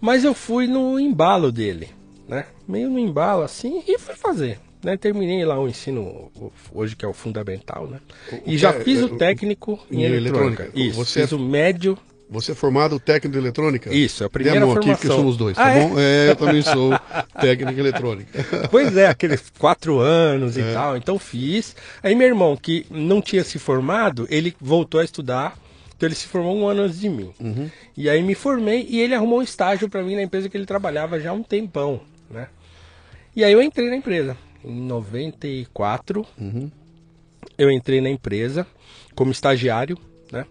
Mas 0.00 0.22
eu 0.24 0.34
fui 0.34 0.66
no 0.68 0.98
embalo 1.00 1.50
dele, 1.50 1.88
né? 2.28 2.44
Meio 2.68 2.90
no 2.90 2.98
embalo 2.98 3.42
assim 3.42 3.82
e 3.86 3.98
fui 3.98 4.14
fazer. 4.14 4.58
Né? 4.84 4.96
Terminei 4.96 5.44
lá 5.44 5.58
o 5.58 5.66
ensino 5.68 6.30
hoje 6.72 6.94
que 6.94 7.04
é 7.04 7.08
o 7.08 7.12
fundamental, 7.12 7.88
né? 7.88 7.98
O- 8.32 8.50
E 8.50 8.56
já 8.56 8.70
é- 8.70 8.80
fiz 8.80 9.00
é- 9.00 9.04
o 9.04 9.16
técnico 9.16 9.78
em 9.90 10.02
em 10.02 10.04
eletrônica. 10.04 10.62
eletrônica. 10.64 10.70
Isso. 10.78 10.96
Você 11.04 11.22
fiz 11.22 11.32
é- 11.32 11.34
o 11.34 11.38
médio. 11.38 11.98
Você 12.30 12.52
é 12.52 12.54
formado 12.54 13.00
técnico 13.00 13.32
de 13.32 13.38
eletrônica? 13.38 13.92
Isso, 13.92 14.22
é 14.22 14.26
a 14.26 14.30
primeira 14.30 14.58
aqui 14.62 14.66
formação. 14.74 14.96
que 14.96 15.06
somos 15.06 15.36
dois, 15.38 15.56
tá 15.56 15.64
Ah, 15.64 15.70
é? 15.70 15.80
bom? 15.88 15.94
É, 15.98 16.30
eu 16.30 16.36
também 16.36 16.60
sou 16.62 16.90
técnico 17.40 17.72
em 17.72 17.80
eletrônica. 17.80 18.30
Pois 18.70 18.94
é, 18.98 19.06
aqueles 19.08 19.50
quatro 19.58 19.98
anos 19.98 20.56
É. 20.56 20.60
e 20.60 20.72
tal. 20.74 20.96
Então 20.96 21.18
fiz. 21.18 21.74
Aí 22.02 22.14
meu 22.14 22.26
irmão, 22.28 22.54
que 22.56 22.84
não 22.90 23.22
tinha 23.22 23.42
se 23.42 23.58
formado, 23.58 24.26
ele 24.30 24.54
voltou 24.60 25.00
a 25.00 25.04
estudar. 25.04 25.58
Então 25.96 26.06
ele 26.06 26.14
se 26.14 26.26
formou 26.28 26.54
um 26.56 26.68
ano 26.68 26.82
antes 26.82 27.00
de 27.00 27.08
mim. 27.08 27.32
Uhum. 27.40 27.68
E 27.96 28.08
aí 28.10 28.22
me 28.22 28.34
formei 28.36 28.86
e 28.88 29.00
ele 29.00 29.14
arrumou 29.14 29.40
um 29.40 29.42
estágio 29.42 29.88
para 29.88 30.02
mim 30.04 30.14
na 30.14 30.22
empresa 30.22 30.48
que 30.48 30.56
ele 30.56 30.66
trabalhava 30.66 31.18
já 31.18 31.30
há 31.30 31.32
um 31.32 31.42
tempão, 31.42 32.00
né? 32.30 32.48
E 33.34 33.44
aí 33.44 33.52
eu 33.52 33.62
entrei 33.62 33.88
na 33.90 33.96
empresa. 33.96 34.36
Em 34.64 34.80
94, 34.80 36.26
Uhum. 36.38 36.70
eu 37.56 37.70
entrei 37.70 38.00
na 38.00 38.10
empresa 38.10 38.66
como 39.14 39.30
estagiário, 39.30 39.96
né? 40.32 40.44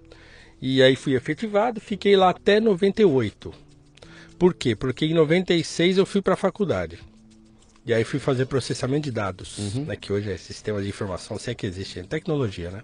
E 0.61 0.81
aí 0.81 0.95
fui 0.95 1.15
efetivado, 1.15 1.79
fiquei 1.79 2.15
lá 2.15 2.29
até 2.29 2.59
98. 2.59 3.53
Por 4.39 4.53
quê? 4.53 4.75
Porque 4.75 5.05
em 5.05 5.13
96 5.13 5.97
eu 5.97 6.05
fui 6.05 6.21
para 6.21 6.33
a 6.33 6.37
faculdade. 6.37 6.99
E 7.85 7.93
aí 7.93 8.03
fui 8.03 8.19
fazer 8.19 8.45
processamento 8.47 9.05
de 9.05 9.11
dados, 9.11 9.73
né, 9.85 9.95
que 9.95 10.11
hoje 10.11 10.29
é 10.31 10.35
sistema 10.37 10.81
de 10.81 10.89
informação, 10.89 11.39
se 11.39 11.49
é 11.49 11.55
que 11.55 11.65
existe, 11.65 11.99
é 11.99 12.03
tecnologia, 12.03 12.69
né? 12.69 12.83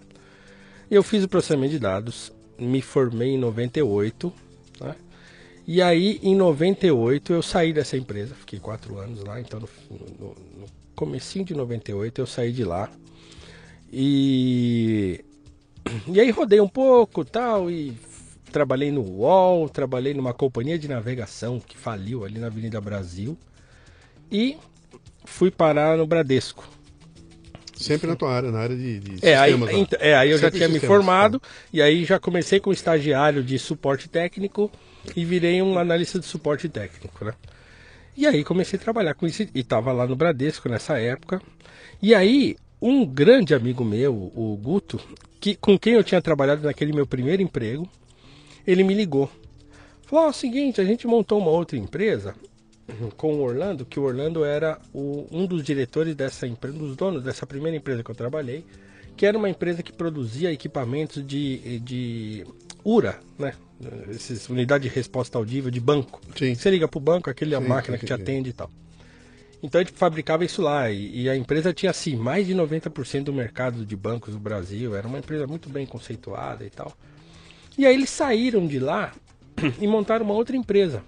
E 0.90 0.96
eu 0.96 1.04
fiz 1.04 1.24
o 1.24 1.28
processamento 1.28 1.72
de 1.74 1.80
dados, 1.80 2.32
me 2.58 2.82
formei 2.82 3.30
em 3.32 3.38
98, 3.38 4.28
né? 4.28 4.34
E 5.66 5.82
aí 5.82 6.20
em 6.22 6.36
98 6.36 7.34
eu 7.34 7.42
saí 7.42 7.72
dessa 7.74 7.96
empresa, 7.98 8.36
fiquei 8.36 8.60
quatro 8.60 8.98
anos 9.00 9.24
lá, 9.24 9.40
então 9.40 9.60
no, 9.60 9.70
no, 9.90 10.28
no 10.60 10.68
comecinho 10.96 11.46
de 11.46 11.56
98 11.56 12.20
eu 12.22 12.28
saí 12.28 12.52
de 12.52 12.64
lá. 12.66 12.90
E 13.92 15.24
e 16.08 16.20
aí 16.20 16.32
rodei 16.32 16.62
um 16.62 16.68
pouco 16.70 17.26
tal 17.26 17.70
e 17.72 17.98
trabalhei 18.52 18.92
no 18.92 19.02
UOL, 19.02 19.70
trabalhei 19.70 20.14
numa 20.14 20.34
companhia 20.34 20.78
de 20.80 20.88
navegação 20.88 21.60
que 21.60 21.78
faliu 21.78 22.26
ali 22.26 22.40
na 22.40 22.48
Avenida 22.48 22.80
Brasil 22.82 23.38
e 24.32 24.58
fui 25.26 25.52
parar 25.52 25.98
no 25.98 26.08
Bradesco. 26.08 26.68
Sempre 27.76 28.08
na 28.08 28.16
tua 28.16 28.32
área, 28.34 28.52
na 28.52 28.60
área 28.60 28.76
de, 28.76 29.00
de 29.00 29.22
É, 29.22 29.36
aí, 29.38 29.54
sistemas. 29.56 29.70
ent- 29.72 29.94
é, 30.00 30.16
aí 30.16 30.32
eu 30.32 30.40
já 30.40 30.50
Sempre 30.50 30.58
tinha 30.58 30.68
me 30.68 30.80
sistemas, 30.80 30.88
formado 30.88 31.40
tá. 31.40 31.42
e 31.72 31.82
aí 31.82 32.04
já 32.04 32.20
comecei 32.20 32.60
como 32.60 32.74
estagiário 32.74 33.44
de 33.44 33.58
suporte 33.58 34.10
técnico 34.10 34.70
e 35.16 35.26
virei 35.26 35.62
um 35.62 35.78
analista 35.78 36.20
de 36.20 36.26
suporte 36.26 36.68
técnico, 36.70 37.24
né? 37.26 37.34
E 38.16 38.28
aí 38.28 38.44
comecei 38.44 38.78
a 38.78 38.82
trabalhar 38.82 39.14
com 39.16 39.26
isso 39.26 39.44
e 39.44 39.50
estava 39.56 39.92
lá 39.92 40.06
no 40.06 40.16
Bradesco 40.16 40.70
nessa 40.70 41.00
época. 41.00 41.42
E 42.02 42.14
aí 42.14 42.56
um 42.82 43.06
grande 43.06 43.54
amigo 43.56 43.84
meu, 43.84 44.14
o 44.14 44.58
Guto, 44.62 45.00
que, 45.40 45.56
com 45.56 45.80
quem 45.80 45.94
eu 45.94 46.04
tinha 46.04 46.22
trabalhado 46.22 46.64
naquele 46.64 46.94
meu 46.94 47.08
primeiro 47.08 47.42
emprego, 47.42 47.88
ele 48.68 48.84
me 48.84 48.94
ligou. 48.94 49.30
Falou: 50.06 50.26
"Ó, 50.26 50.28
é 50.28 50.30
o 50.30 50.34
seguinte, 50.34 50.80
a 50.82 50.86
gente 50.86 51.08
montou 51.08 51.40
uma 51.40 51.50
outra 51.50 51.78
empresa 51.78 52.36
com 53.16 53.36
o 53.36 53.42
Orlando, 53.42 53.86
que 53.86 54.00
o 54.00 54.04
Orlando 54.04 54.44
era 54.44 54.80
o- 54.94 55.26
um 55.32 55.46
dos 55.46 55.64
diretores 55.64 56.14
dessa 56.16 56.46
empresa, 56.46 56.76
um 56.76 56.80
dos 56.80 56.96
donos 56.96 57.24
dessa 57.24 57.48
primeira 57.48 57.78
empresa 57.78 58.04
que 58.04 58.12
eu 58.12 58.16
trabalhei, 58.16 58.66
que 59.16 59.26
era 59.26 59.38
uma 59.38 59.50
empresa 59.50 59.82
que 59.82 59.92
produzia 59.94 60.52
equipamentos 60.52 61.26
de, 61.26 61.80
de 61.80 62.46
URA, 62.84 63.20
né? 63.40 63.54
Esses 64.10 64.50
unidade 64.50 64.88
de 64.88 64.94
resposta 64.94 65.38
audível 65.38 65.72
de 65.72 65.80
banco. 65.80 66.22
Sim. 66.38 66.56
Você 66.56 66.70
liga 66.70 66.88
pro 66.88 67.00
banco, 67.00 67.30
aquele 67.30 67.54
é 67.54 67.58
a 67.58 67.62
Sim, 67.62 67.68
máquina 67.68 67.98
sim, 67.98 68.00
que 68.00 68.06
te 68.06 68.16
sim. 68.16 68.22
atende 68.22 68.50
e 68.50 68.54
tal. 68.54 68.70
Então 69.62 69.80
a 69.80 69.84
gente 69.84 69.94
fabricava 69.96 70.44
isso 70.44 70.62
lá 70.62 70.92
e, 70.92 71.22
e 71.22 71.30
a 71.30 71.36
empresa 71.38 71.74
tinha 71.74 71.90
assim 71.90 72.16
mais 72.18 72.46
de 72.46 72.54
90% 72.54 73.24
do 73.24 73.34
mercado 73.34 73.86
de 73.86 73.96
bancos 73.96 74.34
do 74.34 74.40
Brasil, 74.40 74.94
era 74.94 75.08
uma 75.08 75.20
empresa 75.20 75.48
muito 75.48 75.70
bem 75.70 75.86
conceituada 75.86 76.66
e 76.66 76.70
tal. 76.70 76.92
E 77.78 77.86
aí 77.86 77.96
eles 77.96 78.10
saíram 78.10 78.68
de 78.68 78.78
lá 78.78 79.14
e 79.80 79.88
montaram 79.88 80.26
uma 80.26 80.34
outra 80.34 80.56
empresa. 80.58 81.02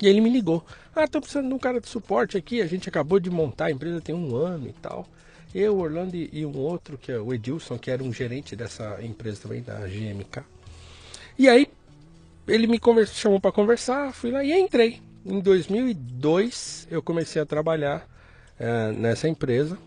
E 0.00 0.08
ele 0.08 0.20
me 0.22 0.30
ligou. 0.30 0.64
Ah, 0.96 1.06
tô 1.06 1.20
precisando 1.20 1.48
de 1.48 1.54
um 1.54 1.58
cara 1.58 1.80
de 1.80 1.88
suporte 1.88 2.36
aqui. 2.36 2.62
A 2.62 2.66
gente 2.66 2.88
acabou 2.88 3.20
de 3.20 3.30
montar, 3.30 3.66
a 3.66 3.70
empresa 3.70 4.00
tem 4.00 4.14
um 4.14 4.34
ano 4.34 4.66
e 4.66 4.72
tal. 4.72 5.06
Eu, 5.54 5.78
Orlando 5.78 6.16
e 6.16 6.46
um 6.46 6.56
outro, 6.56 6.96
que 6.96 7.12
é 7.12 7.18
o 7.18 7.34
Edilson, 7.34 7.76
que 7.76 7.90
era 7.90 8.02
um 8.02 8.12
gerente 8.12 8.56
dessa 8.56 8.98
empresa 9.02 9.42
também, 9.42 9.62
da 9.62 9.80
GMK. 9.80 10.42
E 11.40 11.48
aí 11.48 11.66
ele 12.46 12.66
me 12.66 12.78
chamou 13.06 13.40
para 13.40 13.50
conversar, 13.50 14.12
fui 14.12 14.30
lá 14.30 14.44
e 14.44 14.52
entrei. 14.52 15.00
Em 15.24 15.40
2002 15.40 16.86
eu 16.90 17.02
comecei 17.02 17.40
a 17.40 17.46
trabalhar 17.46 18.06
eh, 18.58 18.92
nessa 18.92 19.26
empresa 19.26 19.78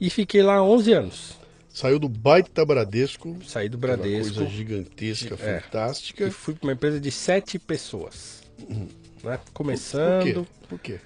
e 0.00 0.08
fiquei 0.08 0.42
lá 0.42 0.62
11 0.62 0.92
anos. 0.94 1.38
Saiu 1.68 1.98
do 1.98 2.08
baita 2.08 2.64
Bradesco. 2.64 3.36
Saí 3.46 3.68
do 3.68 3.76
Bradesco 3.76 4.36
Coisa 4.36 4.50
gigantesca, 4.50 5.34
É. 5.38 5.60
fantástica. 5.60 6.24
e 6.26 6.30
fui 6.30 6.54
para 6.54 6.66
uma 6.68 6.72
empresa 6.72 6.98
de 6.98 7.10
sete 7.10 7.58
pessoas. 7.58 8.42
Né? 8.58 8.86
Por 9.22 9.28
quê? 9.44 9.50
Começando. 9.52 10.46
Por 10.70 10.78
quê? 10.78 11.00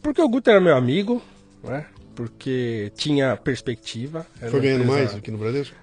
Porque 0.00 0.22
o 0.22 0.28
Guto 0.28 0.48
era 0.48 0.60
meu 0.60 0.76
amigo, 0.76 1.20
né? 1.64 1.86
Porque 2.14 2.92
tinha 2.94 3.36
perspectiva. 3.36 4.24
Foi 4.38 4.48
uma 4.48 4.60
ganhando 4.60 4.82
empresa- 4.84 4.98
mais 5.00 5.14
do 5.14 5.20
que 5.20 5.30
no 5.32 5.38
Bradesco? 5.38 5.74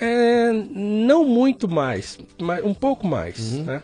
É, 0.00 0.52
não 0.52 1.24
muito 1.24 1.68
mais, 1.68 2.18
mas 2.40 2.64
um 2.64 2.74
pouco 2.74 3.06
mais, 3.06 3.52
Uhum. 3.54 3.64
né? 3.64 3.82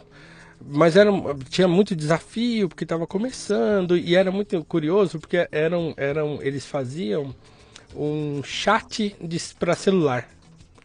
Mas 0.67 0.97
era, 0.97 1.11
tinha 1.51 1.69
muito 1.69 1.95
desafio, 1.95 2.69
porque 2.69 2.85
estava 2.85 3.07
começando, 3.07 3.97
e 3.99 4.15
era 4.17 4.31
muito 4.31 4.65
curioso, 4.65 5.19
porque 5.21 5.47
eram, 5.53 5.93
eram, 5.97 6.39
eles 6.41 6.65
faziam 6.65 7.35
um 7.95 8.43
chat 8.43 9.15
para 9.59 9.75
celular. 9.75 10.29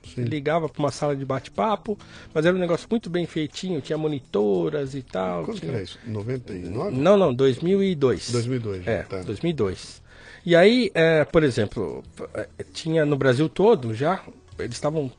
Você 0.03 0.21
ligava 0.21 0.67
para 0.67 0.79
uma 0.81 0.91
sala 0.91 1.15
de 1.15 1.23
bate-papo, 1.23 1.97
mas 2.33 2.45
era 2.45 2.55
um 2.55 2.59
negócio 2.59 2.87
muito 2.89 3.09
bem 3.09 3.25
feitinho, 3.27 3.79
tinha 3.79 3.97
monitoras 3.97 4.95
e 4.95 5.01
tal. 5.03 5.45
Quando 5.45 5.55
que 5.55 5.61
tinha- 5.61 5.73
era 5.73 5.83
isso? 5.83 5.99
99? 6.05 6.97
Não, 6.97 7.15
não, 7.15 7.33
2002. 7.33 8.31
2002, 8.31 8.85
É, 8.87 9.03
tá. 9.03 9.21
2002. 9.21 10.01
E 10.45 10.55
aí, 10.55 10.89
é, 10.95 11.23
por 11.25 11.43
exemplo, 11.43 12.03
é, 12.33 12.47
tinha 12.73 13.05
no 13.05 13.15
Brasil 13.15 13.47
todo 13.47 13.93
já, 13.93 14.21
eles 14.61 14.75
estavam 14.75 15.11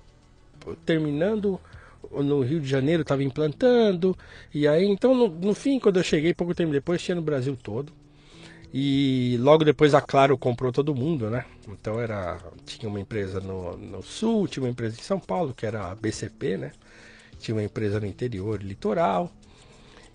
terminando 0.84 1.60
no 2.10 2.40
Rio 2.40 2.60
de 2.60 2.68
Janeiro, 2.68 3.02
estava 3.02 3.22
implantando, 3.22 4.16
e 4.52 4.66
aí, 4.66 4.84
então, 4.84 5.14
no, 5.14 5.28
no 5.28 5.54
fim, 5.54 5.78
quando 5.78 5.98
eu 5.98 6.02
cheguei, 6.02 6.34
pouco 6.34 6.54
tempo 6.54 6.72
depois, 6.72 7.02
tinha 7.02 7.14
no 7.14 7.22
Brasil 7.22 7.56
todo. 7.62 7.92
E 8.72 9.36
logo 9.40 9.64
depois 9.64 9.94
a 9.94 10.00
Claro 10.00 10.38
comprou 10.38 10.70
todo 10.70 10.94
mundo, 10.94 11.28
né? 11.28 11.44
Então 11.68 12.00
era 12.00 12.38
tinha 12.64 12.88
uma 12.88 13.00
empresa 13.00 13.40
no, 13.40 13.76
no 13.76 14.00
sul, 14.00 14.46
tinha 14.46 14.62
uma 14.62 14.70
empresa 14.70 14.96
em 14.96 15.02
São 15.02 15.18
Paulo, 15.18 15.52
que 15.52 15.66
era 15.66 15.90
a 15.90 15.94
BCP, 15.94 16.56
né? 16.56 16.72
Tinha 17.40 17.56
uma 17.56 17.64
empresa 17.64 17.98
no 17.98 18.06
interior, 18.06 18.62
litoral. 18.62 19.32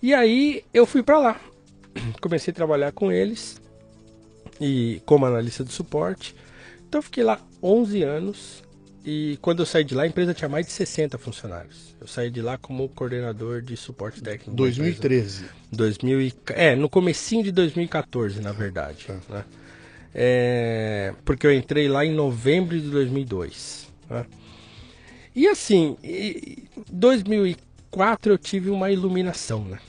E 0.02 0.14
aí 0.14 0.64
eu 0.74 0.86
fui 0.86 1.04
para 1.04 1.20
lá. 1.20 1.42
Comecei 2.22 2.52
a 2.52 2.56
trabalhar 2.56 2.94
com 2.94 3.12
eles 3.12 3.62
e 4.62 5.02
como 5.06 5.26
analista 5.26 5.64
de 5.64 5.74
suporte. 5.74 6.34
Então 6.88 7.02
fiquei 7.02 7.26
lá 7.26 7.42
11 7.62 8.04
anos 8.04 8.64
e 9.06 9.38
quando 9.42 9.60
eu 9.60 9.66
saí 9.66 9.84
de 9.84 9.94
lá 9.94 10.04
a 10.04 10.08
empresa 10.08 10.34
tinha 10.34 10.50
mais 10.50 10.66
de 10.66 10.72
60 10.72 11.18
funcionários. 11.18 11.96
Eu 12.02 12.08
saí 12.08 12.30
de 12.32 12.42
lá 12.42 12.58
como 12.58 12.90
coordenador 12.90 13.62
de 13.62 13.78
suporte 13.78 14.22
técnico. 14.22 14.56
da 14.56 14.64
empresa. 14.68 14.82
2013. 14.82 15.46
2000 15.72 16.22
e, 16.22 16.34
é, 16.50 16.76
no 16.76 16.90
comecinho 16.90 17.44
de 17.44 17.52
2014, 17.52 18.42
na 18.42 18.52
verdade. 18.52 19.06
Tá. 19.06 19.20
né? 19.30 19.46
É, 20.14 21.14
porque 21.24 21.46
eu 21.46 21.54
entrei 21.54 21.88
lá 21.88 22.06
em 22.06 22.14
novembro 22.14 22.80
de 22.80 22.90
2002. 22.90 23.88
né? 24.10 24.26
E 25.36 25.48
assim, 25.48 25.98
em 26.04 26.56
2004 26.90 28.34
eu 28.34 28.38
tive 28.38 28.70
uma 28.70 28.90
iluminação, 28.90 29.64
né? 29.66 29.80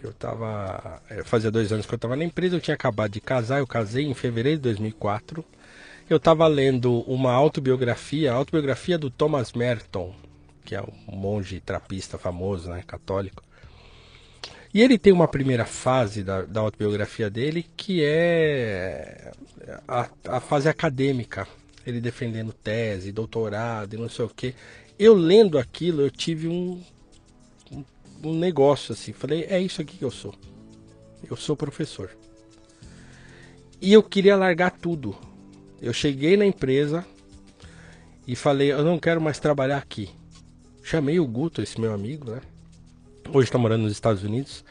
Eu 0.00 0.12
tava. 0.12 1.02
é, 1.10 1.24
Fazia 1.24 1.50
dois 1.50 1.72
anos 1.72 1.86
que 1.86 1.94
eu 1.94 1.98
tava 1.98 2.16
na 2.16 2.24
empresa, 2.24 2.56
eu 2.56 2.60
tinha 2.60 2.74
acabado 2.74 3.12
de 3.12 3.20
casar, 3.20 3.58
eu 3.58 3.66
casei 3.66 4.04
em 4.04 4.14
fevereiro 4.14 4.58
de 4.58 4.62
2004. 4.62 5.44
Eu 6.08 6.18
estava 6.18 6.46
lendo 6.46 7.00
uma 7.02 7.32
autobiografia, 7.32 8.32
a 8.32 8.36
autobiografia 8.36 8.98
do 8.98 9.10
Thomas 9.10 9.52
Merton, 9.52 10.14
que 10.64 10.74
é 10.74 10.82
um 10.82 11.16
monge 11.16 11.60
trapista 11.60 12.18
famoso, 12.18 12.70
né, 12.70 12.82
católico. 12.86 13.42
E 14.72 14.82
ele 14.82 14.98
tem 14.98 15.12
uma 15.12 15.28
primeira 15.28 15.64
fase 15.64 16.24
da, 16.24 16.42
da 16.42 16.60
autobiografia 16.60 17.30
dele 17.30 17.64
que 17.76 18.02
é 18.02 19.32
a, 19.86 20.08
a 20.28 20.40
fase 20.40 20.68
acadêmica. 20.68 21.46
Ele 21.86 22.00
defendendo 22.00 22.52
tese, 22.52 23.12
doutorado 23.12 23.94
e 23.94 23.98
não 23.98 24.08
sei 24.08 24.24
o 24.24 24.28
quê. 24.28 24.54
Eu 24.98 25.14
lendo 25.14 25.58
aquilo, 25.58 26.02
eu 26.02 26.10
tive 26.10 26.48
um, 26.48 26.82
um, 27.70 27.84
um 28.24 28.34
negócio 28.34 28.92
assim. 28.92 29.12
Falei, 29.12 29.44
é 29.48 29.60
isso 29.60 29.80
aqui 29.80 29.96
que 29.96 30.04
eu 30.04 30.10
sou. 30.10 30.34
Eu 31.30 31.36
sou 31.36 31.56
professor. 31.56 32.10
E 33.80 33.92
eu 33.92 34.02
queria 34.02 34.34
largar 34.34 34.72
tudo. 34.72 35.16
Eu 35.84 35.92
cheguei 35.92 36.34
na 36.34 36.46
empresa 36.46 37.04
e 38.26 38.34
falei, 38.34 38.72
eu 38.72 38.82
não 38.82 38.98
quero 38.98 39.20
mais 39.20 39.38
trabalhar 39.38 39.76
aqui. 39.76 40.08
Chamei 40.82 41.20
o 41.20 41.26
Guto, 41.26 41.60
esse 41.60 41.78
meu 41.78 41.92
amigo, 41.92 42.30
né? 42.30 42.40
Hoje 43.30 43.48
está 43.48 43.58
morando 43.58 43.82
nos 43.82 43.92
Estados 43.92 44.22
Unidos. 44.22 44.64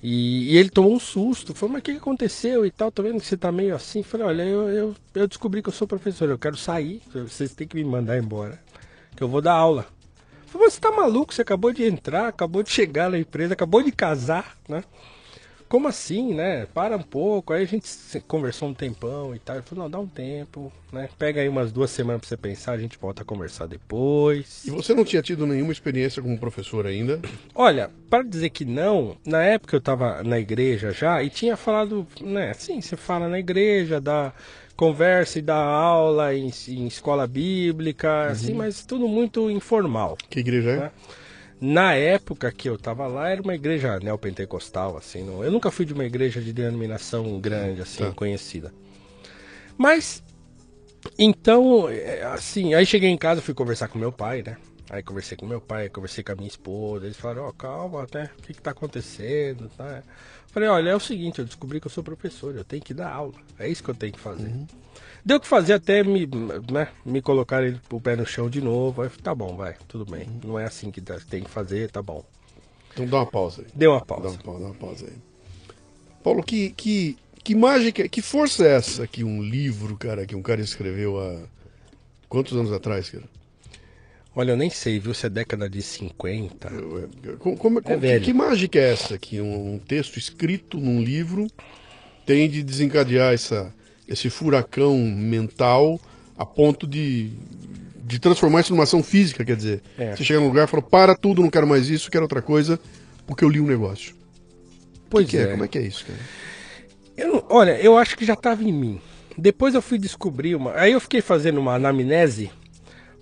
E, 0.00 0.52
e, 0.52 0.56
ele 0.56 0.70
tomou 0.70 0.94
um 0.94 1.00
susto. 1.00 1.54
Falou, 1.54 1.72
mas 1.72 1.80
o 1.80 1.82
que, 1.82 1.90
aconteceu 1.90 2.64
e 2.64 2.70
tal? 2.70 2.92
Tô 2.92 3.02
vendo 3.02 3.20
que 3.20 3.26
você 3.26 3.36
tá 3.36 3.50
meio 3.50 3.74
assim. 3.74 4.04
Falei, 4.04 4.28
olha, 4.28 4.42
eu, 4.44 4.68
eu, 4.68 4.96
eu 5.16 5.26
descobri 5.26 5.60
que 5.60 5.70
eu 5.70 5.72
sou 5.72 5.88
professor. 5.88 6.28
Eu 6.28 6.38
quero 6.38 6.56
sair. 6.56 7.02
Vocês 7.12 7.52
têm 7.52 7.66
que 7.66 7.74
me 7.74 7.84
mandar 7.84 8.16
embora. 8.16 8.60
Que 9.16 9.24
eu 9.24 9.28
vou 9.28 9.40
dar 9.40 9.54
aula. 9.54 9.88
Falei, 10.46 10.70
você 10.70 10.78
tá 10.78 10.92
maluco? 10.92 11.34
Você 11.34 11.42
acabou 11.42 11.72
de 11.72 11.82
entrar, 11.82 12.28
acabou 12.28 12.62
de 12.62 12.70
chegar 12.70 13.10
na 13.10 13.18
empresa, 13.18 13.54
acabou 13.54 13.82
de 13.82 13.90
casar, 13.90 14.56
né? 14.68 14.84
Como 15.74 15.88
assim, 15.88 16.32
né? 16.32 16.68
Para 16.72 16.96
um 16.96 17.02
pouco. 17.02 17.52
Aí 17.52 17.64
a 17.64 17.66
gente 17.66 17.90
conversou 18.28 18.68
um 18.68 18.72
tempão 18.72 19.34
e 19.34 19.40
tal. 19.40 19.56
Ele 19.56 19.64
falou, 19.66 19.82
não, 19.82 19.90
dá 19.90 19.98
um 19.98 20.06
tempo, 20.06 20.72
né? 20.92 21.08
Pega 21.18 21.40
aí 21.40 21.48
umas 21.48 21.72
duas 21.72 21.90
semanas 21.90 22.20
pra 22.20 22.28
você 22.28 22.36
pensar, 22.36 22.74
a 22.74 22.78
gente 22.78 22.96
volta 22.96 23.22
a 23.22 23.24
conversar 23.24 23.66
depois. 23.66 24.64
E 24.64 24.70
você 24.70 24.94
não 24.94 25.04
tinha 25.04 25.20
tido 25.20 25.44
nenhuma 25.44 25.72
experiência 25.72 26.22
como 26.22 26.38
professor 26.38 26.86
ainda? 26.86 27.20
Olha, 27.52 27.90
para 28.08 28.22
dizer 28.22 28.50
que 28.50 28.64
não, 28.64 29.16
na 29.26 29.42
época 29.42 29.74
eu 29.74 29.80
tava 29.80 30.22
na 30.22 30.38
igreja 30.38 30.92
já 30.92 31.20
e 31.24 31.28
tinha 31.28 31.56
falado, 31.56 32.06
né? 32.20 32.54
Sim, 32.54 32.80
você 32.80 32.96
fala 32.96 33.28
na 33.28 33.40
igreja, 33.40 34.00
dá 34.00 34.32
conversa 34.76 35.40
e 35.40 35.42
dá 35.42 35.56
aula 35.56 36.32
em, 36.36 36.52
em 36.68 36.86
escola 36.86 37.26
bíblica, 37.26 38.26
assim, 38.26 38.28
uhum. 38.28 38.32
assim, 38.32 38.54
mas 38.54 38.86
tudo 38.86 39.08
muito 39.08 39.50
informal. 39.50 40.16
Que 40.30 40.38
igreja 40.38 40.70
é? 40.70 40.90
Né? 41.60 41.72
Na 41.72 41.94
época 41.94 42.50
que 42.52 42.68
eu 42.68 42.78
tava 42.78 43.06
lá, 43.06 43.28
era 43.28 43.42
uma 43.42 43.54
igreja 43.54 43.98
neopentecostal, 44.00 44.96
assim. 44.96 45.22
Não, 45.24 45.44
eu 45.44 45.50
nunca 45.50 45.70
fui 45.70 45.84
de 45.84 45.92
uma 45.92 46.04
igreja 46.04 46.40
de 46.40 46.52
denominação 46.52 47.40
grande, 47.40 47.82
assim, 47.82 48.04
tá. 48.04 48.12
conhecida. 48.12 48.72
Mas, 49.76 50.22
então, 51.18 51.88
é, 51.88 52.22
assim, 52.24 52.74
aí 52.74 52.86
cheguei 52.86 53.10
em 53.10 53.18
casa, 53.18 53.40
fui 53.40 53.54
conversar 53.54 53.88
com 53.88 53.98
meu 53.98 54.12
pai, 54.12 54.42
né? 54.42 54.56
Aí 54.90 55.02
conversei 55.02 55.36
com 55.36 55.46
meu 55.46 55.60
pai, 55.60 55.88
conversei 55.88 56.22
com 56.22 56.32
a 56.32 56.36
minha 56.36 56.48
esposa. 56.48 57.06
Eles 57.06 57.16
falaram: 57.16 57.44
Ó, 57.44 57.48
oh, 57.48 57.52
calma, 57.52 58.02
até, 58.02 58.24
o 58.24 58.42
que 58.42 58.52
que 58.52 58.62
tá 58.62 58.70
acontecendo? 58.72 59.70
Tá? 59.76 60.02
Falei: 60.48 60.68
Olha, 60.68 60.90
é 60.90 60.94
o 60.94 61.00
seguinte, 61.00 61.38
eu 61.38 61.44
descobri 61.44 61.80
que 61.80 61.86
eu 61.86 61.90
sou 61.90 62.04
professor, 62.04 62.54
eu 62.54 62.64
tenho 62.64 62.82
que 62.82 62.92
dar 62.92 63.10
aula. 63.10 63.34
É 63.58 63.68
isso 63.68 63.82
que 63.82 63.90
eu 63.90 63.94
tenho 63.94 64.12
que 64.12 64.20
fazer. 64.20 64.48
Uhum. 64.48 64.66
Deu 65.24 65.40
que 65.40 65.46
fazer 65.46 65.72
até 65.72 66.02
me, 66.04 66.28
né, 66.70 66.88
me 67.04 67.22
colocar 67.22 67.62
ele, 67.62 67.80
o 67.90 68.00
pé 68.00 68.14
no 68.14 68.26
chão 68.26 68.50
de 68.50 68.60
novo. 68.60 69.00
Aí, 69.02 69.08
tá 69.22 69.34
bom, 69.34 69.56
vai, 69.56 69.74
tudo 69.88 70.04
bem. 70.04 70.28
Não 70.44 70.58
é 70.58 70.64
assim 70.66 70.90
que 70.90 71.00
tem 71.00 71.42
que 71.42 71.50
fazer, 71.50 71.90
tá 71.90 72.02
bom. 72.02 72.22
Então 72.92 73.06
dá 73.06 73.16
uma 73.16 73.26
pausa 73.26 73.62
aí. 73.62 73.68
Deu 73.74 73.92
uma 73.92 74.04
pausa. 74.04 74.24
Dá 74.24 74.30
uma 74.30 74.42
pausa, 74.42 74.60
dá 74.60 74.66
uma 74.66 74.74
pausa 74.74 75.06
aí. 75.06 75.16
Paulo, 76.22 76.42
que, 76.42 76.70
que, 76.70 77.16
que 77.42 77.54
mágica, 77.54 78.08
que 78.08 78.20
força 78.20 78.66
é 78.66 78.74
essa 78.76 79.06
que 79.06 79.24
um 79.24 79.42
livro, 79.42 79.96
cara, 79.96 80.26
que 80.26 80.36
um 80.36 80.42
cara 80.42 80.60
escreveu 80.60 81.18
há 81.18 81.40
quantos 82.28 82.56
anos 82.56 82.72
atrás, 82.72 83.08
cara? 83.08 83.24
Olha, 84.36 84.50
eu 84.52 84.56
nem 84.56 84.68
sei, 84.68 84.98
viu, 84.98 85.14
se 85.14 85.26
é 85.26 85.28
década 85.30 85.70
de 85.70 85.80
50. 85.80 86.68
Como, 87.38 87.56
como, 87.56 87.78
é 87.78 87.82
que, 88.18 88.20
que, 88.20 88.32
mágica 88.32 88.78
é 88.78 88.92
essa 88.92 89.16
que 89.16 89.40
um, 89.40 89.74
um 89.74 89.78
texto 89.78 90.18
escrito 90.18 90.78
num 90.78 91.00
livro 91.00 91.46
tem 92.26 92.50
de 92.50 92.62
desencadear 92.62 93.32
essa, 93.32 93.72
esse 94.08 94.30
furacão 94.30 94.98
mental 94.98 96.00
a 96.36 96.44
ponto 96.44 96.86
de, 96.86 97.30
de 98.04 98.18
transformar 98.18 98.60
isso 98.60 98.72
numa 98.72 98.82
ação 98.82 99.02
física, 99.02 99.44
quer 99.44 99.56
dizer, 99.56 99.82
é. 99.98 100.14
você 100.14 100.24
chega 100.24 100.40
num 100.40 100.48
lugar 100.48 100.66
e 100.66 100.70
fala, 100.70 100.82
para 100.82 101.14
tudo, 101.14 101.42
não 101.42 101.50
quero 101.50 101.66
mais 101.66 101.88
isso, 101.88 102.10
quero 102.10 102.24
outra 102.24 102.42
coisa, 102.42 102.78
porque 103.26 103.44
eu 103.44 103.48
li 103.48 103.60
um 103.60 103.66
negócio. 103.66 104.14
Pois 105.08 105.28
que 105.28 105.36
é. 105.36 105.42
é. 105.42 105.46
Como 105.48 105.64
é 105.64 105.68
que 105.68 105.78
é 105.78 105.82
isso, 105.82 106.04
cara? 106.04 106.18
Eu, 107.16 107.46
olha, 107.48 107.80
eu 107.80 107.96
acho 107.96 108.16
que 108.16 108.24
já 108.24 108.34
estava 108.34 108.62
em 108.64 108.72
mim. 108.72 109.00
Depois 109.38 109.74
eu 109.74 109.82
fui 109.82 109.98
descobrir 109.98 110.54
uma. 110.54 110.74
Aí 110.74 110.92
eu 110.92 111.00
fiquei 111.00 111.20
fazendo 111.20 111.58
uma 111.58 111.74
anamnese 111.74 112.50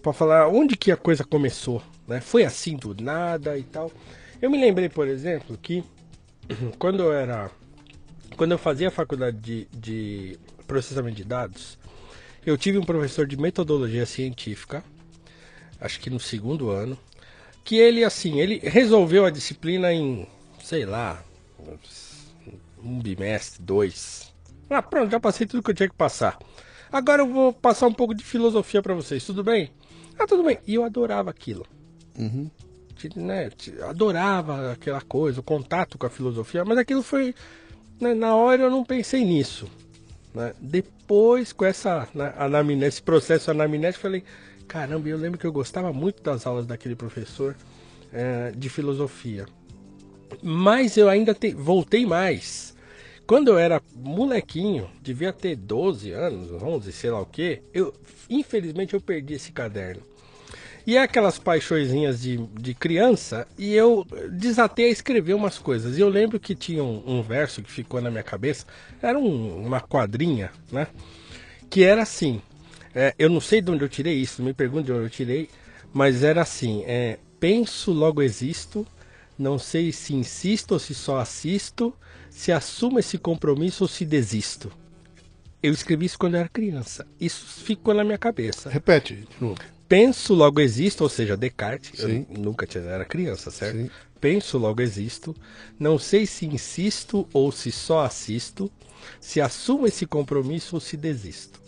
para 0.02 0.12
falar 0.12 0.48
onde 0.48 0.76
que 0.76 0.90
a 0.90 0.96
coisa 0.96 1.24
começou, 1.24 1.82
né? 2.08 2.20
Foi 2.20 2.44
assim 2.44 2.76
do 2.76 2.94
nada 3.02 3.56
e 3.56 3.62
tal. 3.62 3.90
Eu 4.40 4.50
me 4.50 4.58
lembrei, 4.58 4.88
por 4.88 5.06
exemplo, 5.06 5.58
que 5.60 5.84
quando 6.78 7.02
eu 7.02 7.12
era 7.12 7.50
quando 8.36 8.52
eu 8.52 8.58
fazia 8.58 8.88
a 8.88 8.90
faculdade 8.90 9.38
de, 9.38 9.68
de 9.72 10.38
processamento 10.72 11.16
de 11.16 11.24
dados, 11.24 11.78
eu 12.46 12.56
tive 12.56 12.78
um 12.78 12.84
professor 12.84 13.26
de 13.26 13.36
metodologia 13.36 14.06
científica, 14.06 14.82
acho 15.78 16.00
que 16.00 16.08
no 16.08 16.18
segundo 16.18 16.70
ano, 16.70 16.98
que 17.62 17.76
ele 17.76 18.02
assim, 18.02 18.40
ele 18.40 18.58
resolveu 18.58 19.26
a 19.26 19.30
disciplina 19.30 19.92
em, 19.92 20.26
sei 20.62 20.86
lá, 20.86 21.22
um 22.82 22.98
bimestre, 23.00 23.62
dois. 23.62 24.32
Ah, 24.70 24.80
pronto, 24.80 25.10
já 25.10 25.20
passei 25.20 25.46
tudo 25.46 25.62
que 25.62 25.70
eu 25.70 25.74
tinha 25.74 25.90
que 25.90 25.94
passar. 25.94 26.38
Agora 26.90 27.20
eu 27.20 27.28
vou 27.28 27.52
passar 27.52 27.86
um 27.86 27.92
pouco 27.92 28.14
de 28.14 28.24
filosofia 28.24 28.80
para 28.80 28.94
vocês, 28.94 29.24
tudo 29.24 29.44
bem? 29.44 29.70
Ah, 30.18 30.26
tudo 30.26 30.42
bem. 30.42 30.58
E 30.66 30.74
eu 30.74 30.84
adorava 30.84 31.30
aquilo. 31.30 31.66
Uhum. 32.18 32.50
Né, 33.16 33.50
adorava 33.88 34.72
aquela 34.72 35.00
coisa, 35.00 35.40
o 35.40 35.42
contato 35.42 35.98
com 35.98 36.06
a 36.06 36.10
filosofia, 36.10 36.64
mas 36.64 36.78
aquilo 36.78 37.02
foi. 37.02 37.34
Né, 38.00 38.14
na 38.14 38.34
hora 38.34 38.62
eu 38.62 38.70
não 38.70 38.84
pensei 38.84 39.24
nisso. 39.24 39.68
Né? 40.34 40.54
Depois, 40.60 41.52
com 41.52 41.64
essa 41.64 42.08
né, 42.14 42.32
anamnese, 42.36 42.86
esse 42.86 43.02
processo 43.02 43.50
anamnésico, 43.50 44.02
falei: 44.02 44.24
caramba, 44.66 45.08
eu 45.08 45.18
lembro 45.18 45.38
que 45.38 45.46
eu 45.46 45.52
gostava 45.52 45.92
muito 45.92 46.22
das 46.22 46.46
aulas 46.46 46.66
daquele 46.66 46.94
professor 46.94 47.54
é, 48.12 48.52
de 48.52 48.68
filosofia. 48.68 49.46
Mas 50.42 50.96
eu 50.96 51.08
ainda 51.08 51.34
te, 51.34 51.52
voltei 51.52 52.06
mais. 52.06 52.74
Quando 53.26 53.48
eu 53.48 53.58
era 53.58 53.80
molequinho, 53.94 54.90
devia 55.00 55.32
ter 55.32 55.56
12 55.56 56.10
anos, 56.10 56.50
11, 56.50 56.92
sei 56.92 57.10
lá 57.10 57.20
o 57.20 57.26
que, 57.26 57.62
eu, 57.72 57.94
infelizmente 58.28 58.94
eu 58.94 59.00
perdi 59.00 59.34
esse 59.34 59.52
caderno. 59.52 60.02
E 60.86 60.96
é 60.96 61.02
aquelas 61.02 61.38
paixõezinhas 61.38 62.20
de, 62.20 62.38
de 62.38 62.74
criança, 62.74 63.46
e 63.56 63.72
eu 63.72 64.04
desatei 64.30 64.86
a 64.86 64.90
escrever 64.90 65.34
umas 65.34 65.58
coisas. 65.58 65.96
E 65.96 66.00
eu 66.00 66.08
lembro 66.08 66.40
que 66.40 66.54
tinha 66.54 66.82
um, 66.82 67.02
um 67.06 67.22
verso 67.22 67.62
que 67.62 67.70
ficou 67.70 68.00
na 68.00 68.10
minha 68.10 68.22
cabeça, 68.22 68.66
era 69.00 69.16
um, 69.18 69.64
uma 69.64 69.80
quadrinha, 69.80 70.50
né? 70.72 70.88
Que 71.70 71.84
era 71.84 72.02
assim, 72.02 72.42
é, 72.94 73.14
eu 73.16 73.30
não 73.30 73.40
sei 73.40 73.60
de 73.60 73.70
onde 73.70 73.84
eu 73.84 73.88
tirei 73.88 74.14
isso, 74.14 74.42
me 74.42 74.52
pergunte 74.52 74.86
de 74.86 74.92
onde 74.92 75.04
eu 75.04 75.10
tirei, 75.10 75.48
mas 75.92 76.24
era 76.24 76.42
assim, 76.42 76.82
é, 76.84 77.18
penso, 77.38 77.92
logo 77.92 78.20
existo, 78.20 78.84
não 79.38 79.58
sei 79.58 79.92
se 79.92 80.14
insisto 80.14 80.72
ou 80.72 80.78
se 80.80 80.94
só 80.94 81.20
assisto, 81.20 81.94
se 82.28 82.50
assumo 82.50 82.98
esse 82.98 83.18
compromisso 83.18 83.84
ou 83.84 83.88
se 83.88 84.04
desisto. 84.04 84.72
Eu 85.62 85.72
escrevi 85.72 86.06
isso 86.06 86.18
quando 86.18 86.34
eu 86.34 86.40
era 86.40 86.48
criança. 86.48 87.06
Isso 87.20 87.46
ficou 87.62 87.94
na 87.94 88.02
minha 88.02 88.18
cabeça. 88.18 88.68
Repete 88.68 89.14
de 89.14 89.28
novo 89.40 89.60
penso, 89.92 90.32
logo 90.32 90.58
existo, 90.58 91.04
ou 91.04 91.10
seja, 91.10 91.36
Descartes, 91.36 92.00
Sim. 92.00 92.24
eu 92.30 92.38
nunca 92.38 92.66
tinha, 92.66 92.82
era 92.82 93.04
criança, 93.04 93.50
certo? 93.50 93.76
Sim. 93.76 93.90
Penso, 94.18 94.56
logo 94.56 94.80
existo, 94.80 95.36
não 95.78 95.98
sei 95.98 96.24
se 96.24 96.46
insisto 96.46 97.28
ou 97.30 97.52
se 97.52 97.70
só 97.70 98.02
assisto, 98.02 98.72
se 99.20 99.38
assumo 99.38 99.86
esse 99.86 100.06
compromisso 100.06 100.76
ou 100.76 100.80
se 100.80 100.96
desisto. 100.96 101.60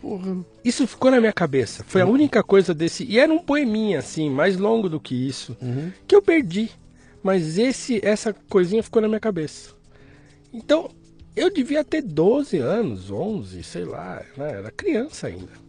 Porra. 0.00 0.38
Isso 0.64 0.86
ficou 0.86 1.10
na 1.10 1.20
minha 1.20 1.32
cabeça. 1.32 1.84
Foi 1.86 2.00
uhum. 2.00 2.08
a 2.08 2.10
única 2.12 2.42
coisa 2.42 2.72
desse. 2.72 3.04
E 3.04 3.18
era 3.18 3.30
um 3.30 3.38
poeminha, 3.38 3.98
assim, 3.98 4.30
mais 4.30 4.56
longo 4.56 4.88
do 4.88 4.98
que 4.98 5.14
isso, 5.14 5.54
uhum. 5.60 5.92
que 6.08 6.16
eu 6.16 6.22
perdi. 6.22 6.70
Mas 7.22 7.58
esse, 7.58 8.00
essa 8.02 8.32
coisinha 8.32 8.82
ficou 8.82 9.02
na 9.02 9.08
minha 9.08 9.20
cabeça. 9.20 9.74
Então, 10.54 10.88
eu 11.34 11.52
devia 11.52 11.84
ter 11.84 12.00
12 12.00 12.56
anos, 12.56 13.10
11, 13.10 13.62
sei 13.62 13.84
lá, 13.84 14.22
né? 14.38 14.52
era 14.52 14.70
criança 14.70 15.26
ainda. 15.26 15.65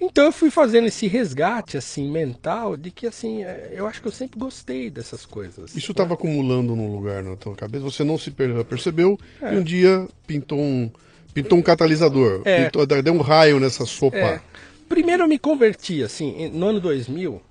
Então 0.00 0.26
eu 0.26 0.32
fui 0.32 0.50
fazendo 0.50 0.86
esse 0.86 1.06
resgate 1.06 1.76
assim 1.76 2.10
mental 2.10 2.76
de 2.76 2.90
que 2.90 3.06
assim, 3.06 3.44
é, 3.44 3.72
eu 3.74 3.86
acho 3.86 4.00
que 4.00 4.08
eu 4.08 4.12
sempre 4.12 4.38
gostei 4.38 4.90
dessas 4.90 5.24
coisas. 5.24 5.74
Isso 5.74 5.92
estava 5.92 6.10
né? 6.10 6.14
acumulando 6.14 6.76
num 6.76 6.94
lugar 6.94 7.22
na 7.22 7.36
tua 7.36 7.54
cabeça, 7.54 7.84
você 7.84 8.04
não 8.04 8.18
se 8.18 8.30
percebeu 8.30 9.18
é. 9.40 9.54
e 9.54 9.58
um 9.58 9.62
dia 9.62 10.06
pintou 10.26 10.58
um 10.58 10.90
pintou 11.32 11.58
um 11.58 11.62
catalisador, 11.62 12.40
é. 12.46 12.64
pintou, 12.64 12.86
deu 12.86 13.12
um 13.12 13.20
raio 13.20 13.60
nessa 13.60 13.84
sopa. 13.84 14.16
É. 14.16 14.40
Primeiro 14.88 15.24
eu 15.24 15.28
me 15.28 15.38
converti 15.38 16.02
assim, 16.02 16.48
no 16.48 16.68
ano 16.68 16.80
2000, 16.80 17.42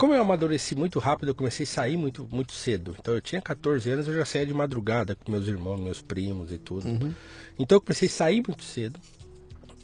como 0.00 0.14
eu 0.14 0.22
amadureci 0.22 0.74
muito 0.74 0.98
rápido, 0.98 1.28
eu 1.28 1.34
comecei 1.34 1.64
a 1.64 1.66
sair 1.66 1.96
muito, 1.96 2.26
muito 2.32 2.52
cedo. 2.52 2.96
Então 2.98 3.12
eu 3.12 3.20
tinha 3.20 3.40
14 3.42 3.90
anos, 3.90 4.08
eu 4.08 4.14
já 4.14 4.24
saía 4.24 4.46
de 4.46 4.54
madrugada 4.54 5.14
com 5.14 5.30
meus 5.30 5.46
irmãos, 5.46 5.78
meus 5.78 6.00
primos 6.00 6.50
e 6.50 6.56
tudo. 6.56 6.88
Uhum. 6.88 7.12
Então 7.58 7.76
eu 7.76 7.82
comecei 7.82 8.08
a 8.08 8.10
sair 8.10 8.42
muito 8.46 8.64
cedo. 8.64 8.98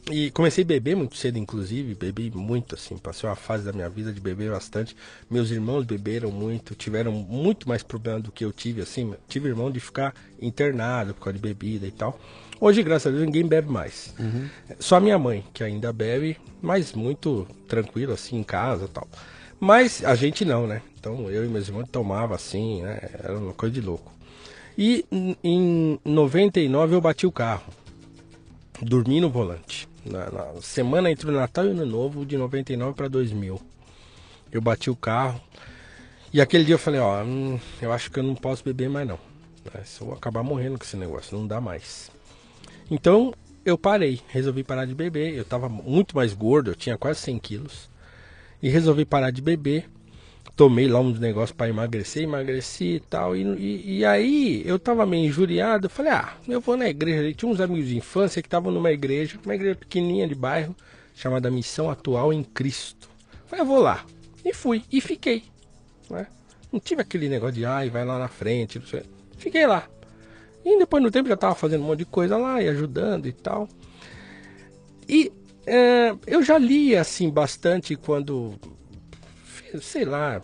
E 0.09 0.31
comecei 0.31 0.63
a 0.63 0.67
beber 0.67 0.95
muito 0.95 1.17
cedo, 1.17 1.37
inclusive, 1.37 1.93
bebi 1.93 2.31
muito, 2.33 2.75
assim, 2.75 2.97
passei 2.97 3.27
uma 3.27 3.35
fase 3.35 3.65
da 3.65 3.73
minha 3.73 3.89
vida 3.89 4.13
de 4.13 4.21
beber 4.21 4.51
bastante. 4.51 4.95
Meus 5.29 5.51
irmãos 5.51 5.83
beberam 5.83 6.31
muito, 6.31 6.75
tiveram 6.75 7.11
muito 7.11 7.67
mais 7.67 7.83
problema 7.83 8.21
do 8.21 8.31
que 8.31 8.45
eu 8.45 8.53
tive, 8.53 8.81
assim, 8.81 9.13
tive 9.27 9.49
irmão 9.49 9.69
de 9.69 9.81
ficar 9.81 10.13
internado 10.41 11.13
por 11.13 11.25
causa 11.25 11.37
de 11.37 11.41
bebida 11.41 11.85
e 11.85 11.91
tal. 11.91 12.17
Hoje, 12.59 12.81
graças 12.83 13.07
a 13.07 13.15
Deus, 13.15 13.25
ninguém 13.25 13.45
bebe 13.45 13.69
mais. 13.69 14.15
Uhum. 14.17 14.47
Só 14.79 14.99
minha 15.01 15.19
mãe, 15.19 15.43
que 15.53 15.61
ainda 15.61 15.91
bebe, 15.91 16.37
mas 16.61 16.93
muito 16.93 17.45
tranquilo, 17.67 18.13
assim, 18.13 18.37
em 18.37 18.43
casa 18.43 18.85
e 18.85 18.89
tal. 18.89 19.07
Mas 19.59 20.05
a 20.05 20.15
gente 20.15 20.45
não, 20.45 20.65
né? 20.65 20.81
Então 20.97 21.29
eu 21.29 21.43
e 21.43 21.49
meus 21.49 21.67
irmãos 21.67 21.87
tomava 21.91 22.33
assim, 22.33 22.81
né? 22.81 23.09
Era 23.13 23.37
uma 23.37 23.53
coisa 23.53 23.73
de 23.73 23.81
louco. 23.81 24.13
E 24.77 25.03
em 25.43 25.99
99 26.05 26.95
eu 26.95 27.01
bati 27.01 27.27
o 27.27 27.31
carro. 27.31 27.73
Dormi 28.79 29.19
no 29.19 29.29
volante 29.29 29.86
na, 30.09 30.29
na, 30.31 30.61
semana 30.61 31.11
entre 31.11 31.29
o 31.29 31.31
Natal 31.31 31.65
e 31.65 31.69
o 31.69 31.71
Ano 31.71 31.85
Novo, 31.85 32.25
de 32.25 32.37
99 32.37 32.95
para 32.95 33.07
2000. 33.07 33.59
Eu 34.51 34.61
bati 34.61 34.89
o 34.89 34.95
carro. 34.95 35.41
E 36.33 36.41
aquele 36.41 36.63
dia 36.63 36.75
eu 36.75 36.79
falei, 36.79 36.99
ó, 36.99 37.23
hum, 37.23 37.59
eu 37.81 37.91
acho 37.91 38.11
que 38.11 38.19
eu 38.19 38.23
não 38.23 38.35
posso 38.35 38.63
beber 38.63 38.89
mais 38.89 39.07
não. 39.07 39.19
Né? 39.73 39.81
Se 39.83 40.01
eu 40.01 40.13
acabar 40.13 40.43
morrendo 40.43 40.77
com 40.77 40.83
esse 40.83 40.97
negócio, 40.97 41.37
não 41.37 41.47
dá 41.47 41.61
mais. 41.61 42.11
Então 42.89 43.33
eu 43.65 43.77
parei, 43.77 44.21
resolvi 44.27 44.63
parar 44.63 44.85
de 44.85 44.95
beber. 44.95 45.33
Eu 45.33 45.41
estava 45.41 45.67
muito 45.67 46.15
mais 46.15 46.33
gordo, 46.33 46.71
eu 46.71 46.75
tinha 46.75 46.97
quase 46.97 47.19
100 47.21 47.39
quilos. 47.39 47.89
E 48.61 48.69
resolvi 48.69 49.05
parar 49.05 49.31
de 49.31 49.41
beber 49.41 49.89
tomei 50.57 50.87
lá 50.87 50.99
uns 50.99 51.19
negócios 51.19 51.55
para 51.55 51.69
emagrecer, 51.69 52.23
emagreci 52.23 52.95
e 52.95 52.99
tal. 52.99 53.35
E, 53.35 53.43
e, 53.43 53.99
e, 53.99 54.05
aí 54.05 54.63
eu 54.65 54.79
tava 54.79 55.05
meio 55.05 55.27
injuriado. 55.27 55.87
Falei, 55.87 56.11
ah, 56.11 56.33
eu 56.47 56.59
vou 56.59 56.75
na 56.75 56.89
igreja. 56.89 57.31
tinha 57.33 57.49
uns 57.49 57.61
amigos 57.61 57.87
de 57.87 57.95
infância 57.95 58.41
que 58.41 58.47
estavam 58.47 58.71
numa 58.71 58.91
igreja, 58.91 59.39
uma 59.45 59.53
igreja 59.53 59.75
pequenininha 59.75 60.27
de 60.27 60.33
bairro, 60.33 60.75
chamada 61.13 61.51
Missão 61.51 61.91
Atual 61.91 62.33
em 62.33 62.43
Cristo. 62.43 63.07
Falei, 63.45 63.61
eu 63.61 63.67
vou 63.67 63.79
lá. 63.79 64.03
E 64.43 64.51
fui, 64.51 64.83
e 64.91 64.99
fiquei. 64.99 65.43
Né? 66.09 66.25
Não 66.71 66.79
tive 66.79 67.03
aquele 67.03 67.29
negócio 67.29 67.55
de, 67.55 67.63
ai, 67.63 67.91
vai 67.91 68.03
lá 68.03 68.17
na 68.17 68.27
frente. 68.27 68.81
Fiquei 69.37 69.67
lá. 69.67 69.87
E 70.65 70.79
depois 70.79 71.03
no 71.03 71.11
tempo 71.11 71.29
já 71.29 71.37
tava 71.37 71.53
fazendo 71.53 71.83
um 71.83 71.87
monte 71.87 71.99
de 71.99 72.05
coisa 72.05 72.35
lá 72.35 72.61
e 72.63 72.67
ajudando 72.67 73.27
e 73.27 73.31
tal. 73.31 73.69
E 75.07 75.31
é, 75.67 76.15
eu 76.25 76.41
já 76.41 76.57
li 76.57 76.95
assim 76.95 77.29
bastante 77.29 77.95
quando 77.95 78.55
sei 79.81 80.05
lá, 80.05 80.41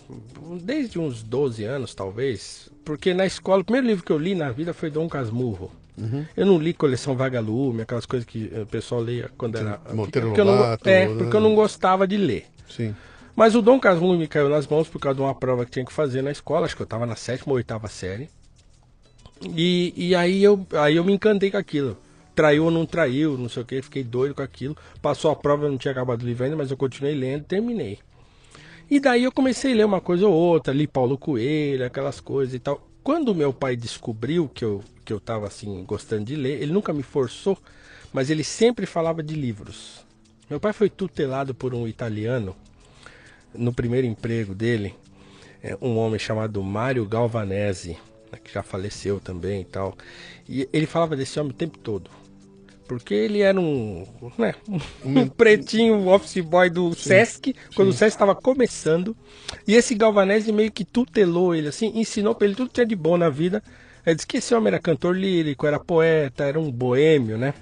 desde 0.61 0.99
uns 0.99 1.23
12 1.23 1.63
anos 1.63 1.93
talvez, 1.95 2.69
porque 2.83 3.13
na 3.13 3.25
escola, 3.25 3.61
o 3.61 3.65
primeiro 3.65 3.87
livro 3.87 4.03
que 4.03 4.11
eu 4.11 4.17
li 4.17 4.35
na 4.35 4.51
vida 4.51 4.73
foi 4.73 4.89
Dom 4.89 5.07
Casmurro. 5.07 5.71
Uhum. 5.97 6.25
Eu 6.35 6.45
não 6.45 6.57
li 6.57 6.73
coleção 6.73 7.15
Vagalume, 7.15 7.83
aquelas 7.83 8.05
coisas 8.05 8.27
que 8.27 8.51
o 8.59 8.65
pessoal 8.65 9.03
lia 9.03 9.29
quando 9.37 9.57
era. 9.57 9.79
Monteiro 9.93 10.29
porque 10.29 10.41
Lobato, 10.41 10.89
eu 10.89 10.91
não, 10.91 10.99
É, 10.99 11.07
né? 11.07 11.15
porque 11.17 11.35
eu 11.35 11.41
não 11.41 11.53
gostava 11.55 12.07
de 12.07 12.17
ler. 12.17 12.45
Sim. 12.67 12.95
Mas 13.35 13.55
o 13.55 13.61
Dom 13.61 13.79
Casmurro 13.79 14.17
me 14.17 14.27
caiu 14.27 14.49
nas 14.49 14.67
mãos 14.67 14.87
por 14.87 14.99
causa 14.99 15.15
de 15.17 15.21
uma 15.21 15.33
prova 15.35 15.65
que 15.65 15.71
tinha 15.71 15.85
que 15.85 15.93
fazer 15.93 16.21
na 16.21 16.31
escola, 16.31 16.65
acho 16.65 16.75
que 16.75 16.81
eu 16.81 16.85
estava 16.85 17.05
na 17.05 17.15
sétima 17.15 17.51
ou 17.53 17.57
oitava 17.57 17.87
série. 17.87 18.29
E, 19.55 19.93
e 19.95 20.15
aí, 20.15 20.43
eu, 20.43 20.65
aí 20.73 20.95
eu 20.95 21.03
me 21.03 21.13
encantei 21.13 21.51
com 21.51 21.57
aquilo. 21.57 21.97
Traiu 22.35 22.65
ou 22.65 22.71
não 22.71 22.85
traiu, 22.85 23.37
não 23.37 23.49
sei 23.49 23.61
o 23.61 23.65
que, 23.65 23.81
fiquei 23.81 24.03
doido 24.03 24.33
com 24.35 24.41
aquilo. 24.41 24.75
Passou 25.01 25.29
a 25.31 25.35
prova, 25.35 25.65
eu 25.65 25.71
não 25.71 25.77
tinha 25.77 25.91
acabado 25.91 26.23
o 26.23 26.25
livro 26.25 26.43
ainda, 26.43 26.55
mas 26.55 26.71
eu 26.71 26.77
continuei 26.77 27.13
lendo, 27.13 27.43
terminei. 27.43 27.99
E 28.89 28.99
daí 28.99 29.23
eu 29.23 29.31
comecei 29.31 29.73
a 29.73 29.75
ler 29.75 29.85
uma 29.85 30.01
coisa 30.01 30.27
ou 30.27 30.33
outra, 30.33 30.73
li 30.73 30.85
Paulo 30.87 31.17
Coelho, 31.17 31.85
aquelas 31.85 32.19
coisas 32.19 32.53
e 32.53 32.59
tal. 32.59 32.87
Quando 33.03 33.33
meu 33.33 33.51
pai 33.51 33.75
descobriu 33.75 34.47
que 34.47 34.63
eu, 34.63 34.83
que 35.03 35.11
eu 35.11 35.19
tava 35.19 35.47
assim, 35.47 35.83
gostando 35.83 36.25
de 36.25 36.35
ler, 36.35 36.61
ele 36.61 36.71
nunca 36.71 36.93
me 36.93 37.03
forçou, 37.03 37.57
mas 38.11 38.29
ele 38.29 38.43
sempre 38.43 38.85
falava 38.85 39.23
de 39.23 39.35
livros. 39.35 40.05
Meu 40.49 40.59
pai 40.59 40.73
foi 40.73 40.89
tutelado 40.89 41.55
por 41.55 41.73
um 41.73 41.87
italiano 41.87 42.55
no 43.53 43.73
primeiro 43.73 44.05
emprego 44.07 44.53
dele, 44.53 44.95
é, 45.61 45.77
um 45.81 45.97
homem 45.97 46.19
chamado 46.19 46.61
Mário 46.63 47.05
Galvanese, 47.05 47.97
né, 48.31 48.39
que 48.43 48.53
já 48.53 48.63
faleceu 48.63 49.19
também 49.19 49.61
e 49.61 49.65
tal. 49.65 49.95
E 50.47 50.67
ele 50.73 50.85
falava 50.85 51.15
desse 51.15 51.39
homem 51.39 51.51
o 51.51 51.55
tempo 51.55 51.77
todo. 51.77 52.09
Porque 52.87 53.13
ele 53.13 53.41
era 53.41 53.59
um, 53.59 54.05
né, 54.37 54.53
um 55.03 55.27
pretinho 55.29 56.07
office 56.07 56.43
boy 56.43 56.69
do 56.69 56.93
sim, 56.93 57.09
Sesc, 57.09 57.55
quando 57.75 57.89
sim. 57.91 57.95
o 57.95 57.97
Sesc 57.97 58.15
estava 58.15 58.35
começando. 58.35 59.15
E 59.67 59.75
esse 59.75 59.95
Galvanese 59.95 60.51
meio 60.51 60.71
que 60.71 60.83
tutelou 60.83 61.55
ele, 61.55 61.69
assim, 61.69 61.91
ensinou 61.95 62.35
para 62.35 62.47
ele 62.47 62.55
tudo 62.55 62.67
que 62.67 62.75
tinha 62.75 62.85
de 62.85 62.95
bom 62.95 63.17
na 63.17 63.29
vida. 63.29 63.63
Ele 64.05 64.15
disse 64.15 64.27
que 64.27 64.37
esse 64.37 64.53
homem 64.53 64.67
era 64.67 64.79
cantor 64.79 65.15
lírico, 65.15 65.65
era 65.65 65.79
poeta, 65.79 66.43
era 66.43 66.59
um 66.59 66.69
boêmio, 66.69 67.37
né? 67.37 67.53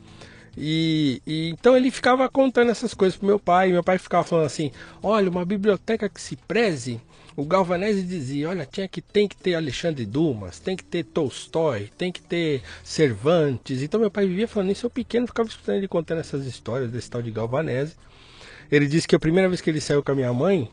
E, 0.57 1.21
e, 1.25 1.49
então 1.49 1.77
ele 1.77 1.89
ficava 1.89 2.27
contando 2.27 2.71
essas 2.71 2.93
coisas 2.93 3.17
pro 3.17 3.27
meu 3.27 3.39
pai. 3.39 3.71
Meu 3.71 3.83
pai 3.83 3.97
ficava 3.97 4.23
falando 4.23 4.45
assim: 4.45 4.71
olha, 5.01 5.29
uma 5.29 5.45
biblioteca 5.45 6.09
que 6.09 6.19
se 6.19 6.35
preze 6.35 6.99
o 7.41 7.45
Galvanese 7.45 8.03
dizia, 8.03 8.49
olha, 8.49 8.65
tinha 8.65 8.87
que, 8.87 9.01
tem 9.01 9.27
que 9.27 9.35
ter 9.35 9.55
Alexandre 9.55 10.05
Dumas, 10.05 10.59
tem 10.59 10.75
que 10.75 10.83
ter 10.83 11.03
Tolstói, 11.03 11.89
tem 11.97 12.11
que 12.11 12.21
ter 12.21 12.61
Cervantes. 12.83 13.81
Então 13.81 13.99
meu 13.99 14.11
pai 14.11 14.27
vivia 14.27 14.47
falando 14.47 14.71
isso, 14.71 14.85
eu 14.85 14.89
pequeno 14.89 15.25
ficava 15.25 15.49
escutando 15.49 15.77
ele 15.77 15.87
contando 15.87 16.19
essas 16.19 16.45
histórias 16.45 16.91
desse 16.91 17.09
tal 17.09 17.21
de 17.21 17.31
Galvanese. 17.31 17.95
Ele 18.71 18.87
disse 18.87 19.07
que 19.07 19.15
a 19.15 19.19
primeira 19.19 19.49
vez 19.49 19.59
que 19.59 19.69
ele 19.69 19.81
saiu 19.81 20.03
com 20.03 20.11
a 20.11 20.15
minha 20.15 20.31
mãe, 20.31 20.69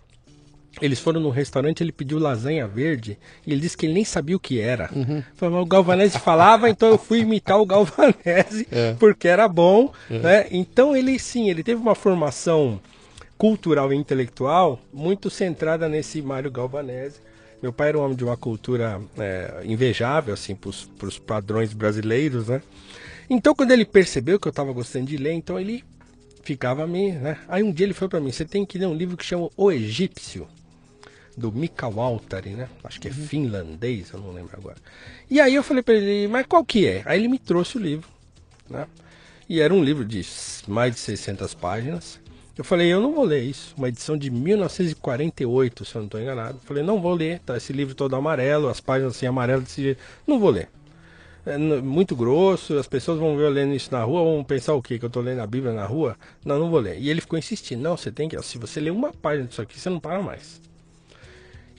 eles 0.81 1.01
foram 1.01 1.21
num 1.21 1.31
restaurante, 1.31 1.83
ele 1.83 1.91
pediu 1.91 2.19
lasanha 2.19 2.69
verde, 2.69 3.19
e 3.47 3.53
ele 3.53 3.61
disse 3.61 3.77
que 3.77 3.87
ele 3.87 3.95
nem 3.95 4.05
sabia 4.05 4.37
o 4.37 4.41
que 4.41 4.61
era. 4.61 4.91
Uhum. 4.95 5.23
Falei, 5.35 5.59
o 5.59 5.67
Galvanese 5.67 6.19
falava, 6.19 6.69
então 6.69 6.91
eu 6.91 6.99
fui 6.99 7.21
imitar 7.21 7.59
o 7.59 7.67
Galvanese, 7.67 8.69
é. 8.71 8.95
porque 8.99 9.27
era 9.27 9.49
bom. 9.49 9.93
Uhum. 10.11 10.21
Né? 10.21 10.47
Então 10.51 10.95
ele 10.95 11.19
sim, 11.19 11.49
ele 11.49 11.63
teve 11.63 11.81
uma 11.81 11.95
formação 11.95 12.81
cultural 13.39 13.93
e 13.93 13.97
intelectual 13.97 14.81
muito 14.93 15.31
centrada 15.31 15.89
nesse 15.89 16.21
Mário 16.21 16.51
Galvanese. 16.51 17.21
Meu 17.63 17.73
pai 17.73 17.89
era 17.89 17.99
um 17.99 18.03
homem 18.03 18.17
de 18.17 18.25
uma 18.25 18.37
cultura 18.37 19.01
é, 19.17 19.63
invejável, 19.65 20.35
assim, 20.35 20.55
para 20.55 20.69
os 21.09 21.19
padrões 21.19 21.73
brasileiros, 21.73 22.49
né? 22.49 22.61
Então, 23.31 23.55
quando 23.55 23.71
ele 23.71 23.85
percebeu 23.85 24.39
que 24.39 24.49
eu 24.49 24.51
estava 24.51 24.73
gostando 24.73 25.07
de 25.07 25.17
ler, 25.17 25.33
então 25.33 25.59
ele 25.59 25.85
ficava 26.43 26.87
me, 26.87 27.13
né? 27.13 27.39
Aí 27.49 27.63
um 27.63 27.73
dia 27.73 27.87
ele 27.87 27.95
foi 27.95 28.09
para 28.09 28.21
mim, 28.21 28.33
você 28.33 28.45
tem 28.45 28.65
que 28.65 28.79
ler 28.79 28.87
um 28.87 28.95
livro 28.95 29.17
que 29.17 29.25
chama 29.25 29.51
O 29.57 29.71
Egípcio, 29.71 30.49
do 31.37 31.53
Mika 31.53 31.89
Waltari, 31.89 32.51
né? 32.51 32.69
Acho 32.83 33.01
que 33.01 33.09
é 33.09 33.11
uhum. 33.11 33.17
finlandês, 33.17 34.11
eu 34.13 34.21
não 34.21 34.33
lembro 34.33 34.57
agora. 34.57 34.77
E 35.31 35.41
aí 35.41 35.55
eu 35.55 35.63
falei 35.63 35.83
para 35.83 35.95
ele, 35.95 36.27
mas 36.27 36.47
qual 36.47 36.65
que 36.65 36.87
é? 36.87 37.03
Aí 37.05 37.21
ele 37.21 37.29
me 37.29 37.39
trouxe 37.39 37.77
o 37.77 37.81
livro, 37.81 38.09
né? 38.69 38.87
E 39.49 39.61
era 39.61 39.73
um 39.73 39.83
livro 39.83 40.05
de 40.05 40.25
mais 40.67 40.95
de 40.95 41.01
600 41.01 41.55
páginas. 41.55 42.21
Eu 42.59 42.65
falei, 42.65 42.93
eu 42.93 43.01
não 43.01 43.15
vou 43.15 43.25
ler 43.25 43.45
isso. 43.45 43.73
Uma 43.79 43.89
edição 43.89 44.19
de 44.19 44.31
1948, 44.31 45.85
se 45.85 45.95
eu 45.95 46.01
não 46.01 46.07
estou 46.07 46.21
enganado. 46.21 46.59
Eu 46.59 46.67
falei, 46.67 46.83
não 46.83 47.01
vou 47.01 47.15
ler. 47.15 47.39
Tá 47.47 47.57
esse 47.57 47.73
livro 47.73 47.95
todo 47.95 48.17
amarelo, 48.17 48.69
as 48.69 48.81
páginas 48.81 49.15
assim 49.15 49.27
amarelas 49.27 49.63
desse 49.63 49.81
jeito. 49.81 50.01
Não 50.27 50.41
vou 50.41 50.51
ler. 50.51 50.69
É 51.47 51.57
muito 51.57 52.17
grosso, 52.17 52.77
as 52.77 52.89
pessoas 52.89 53.21
vão 53.21 53.37
ver 53.37 53.45
eu 53.45 53.51
lendo 53.51 53.75
isso 53.75 53.91
na 53.93 54.03
rua, 54.03 54.25
vão 54.25 54.43
pensar 54.43 54.75
o 54.75 54.83
quê? 54.83 54.99
Que 54.99 55.05
eu 55.05 55.09
estou 55.09 55.23
lendo 55.23 55.41
a 55.41 55.47
Bíblia 55.47 55.73
na 55.73 55.87
rua? 55.87 56.17
Não, 56.45 56.59
não 56.59 56.69
vou 56.69 56.81
ler. 56.81 56.99
E 56.99 57.09
ele 57.09 57.21
ficou 57.21 57.39
insistindo, 57.39 57.81
não, 57.81 57.97
você 57.97 58.11
tem 58.11 58.29
que, 58.29 58.43
se 58.43 58.59
você 58.59 58.81
ler 58.81 58.91
uma 58.91 59.13
página 59.13 59.47
disso 59.47 59.63
aqui, 59.63 59.79
você 59.79 59.89
não 59.89 60.01
para 60.01 60.21
mais. 60.21 60.61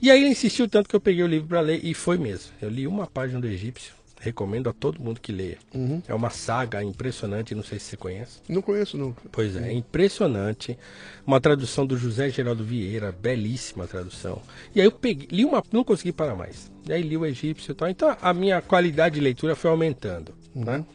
E 0.02 0.10
aí 0.10 0.22
ele 0.22 0.30
insistiu 0.30 0.68
tanto 0.68 0.88
que 0.88 0.96
eu 0.96 1.02
peguei 1.02 1.24
o 1.24 1.28
livro 1.28 1.50
para 1.50 1.60
ler 1.60 1.82
e 1.84 1.94
foi 1.94 2.18
mesmo. 2.18 2.54
Eu 2.62 2.70
li 2.70 2.88
uma 2.88 3.06
página 3.06 3.40
do 3.40 3.48
egípcio 3.48 3.99
recomendo 4.20 4.70
a 4.70 4.74
todo 4.74 5.02
mundo 5.02 5.20
que 5.20 5.32
leia. 5.32 5.58
Uhum. 5.74 6.02
É 6.08 6.14
uma 6.14 6.30
saga 6.30 6.84
impressionante, 6.84 7.56
não 7.56 7.64
sei 7.64 7.80
se 7.80 7.86
você 7.86 7.98
conhece. 7.98 8.40
Não 8.48 8.62
conheço 8.62 8.98
nunca. 8.98 9.22
Pois 9.32 9.56
é, 9.56 9.70
é 9.70 9.74
impressionante. 9.74 10.78
Uma 11.26 11.40
tradução 11.40 11.86
do 11.86 11.98
José 11.98 12.30
Geraldo 12.30 12.64
Vieira, 12.64 13.12
belíssima 13.12 13.88
tradução. 13.88 14.42
E 14.76 14.82
aí 14.82 14.86
eu 14.86 14.92
peguei, 14.92 15.28
li 15.32 15.46
uma, 15.46 15.64
não 15.72 15.84
consegui 15.84 16.12
parar 16.12 16.36
mais. 16.36 16.70
E 16.88 16.94
aí 16.94 17.02
li 17.02 17.16
o 17.16 17.26
egípcio 17.26 17.72
e 17.72 17.76
tal. 17.76 17.90
Então 17.90 18.16
a 18.22 18.34
minha 18.34 18.62
qualidade 18.62 19.16
de 19.16 19.22
leitura 19.22 19.56
foi 19.56 19.72
aumentando, 19.72 20.34
uhum. 20.54 20.66
né? 20.66 20.86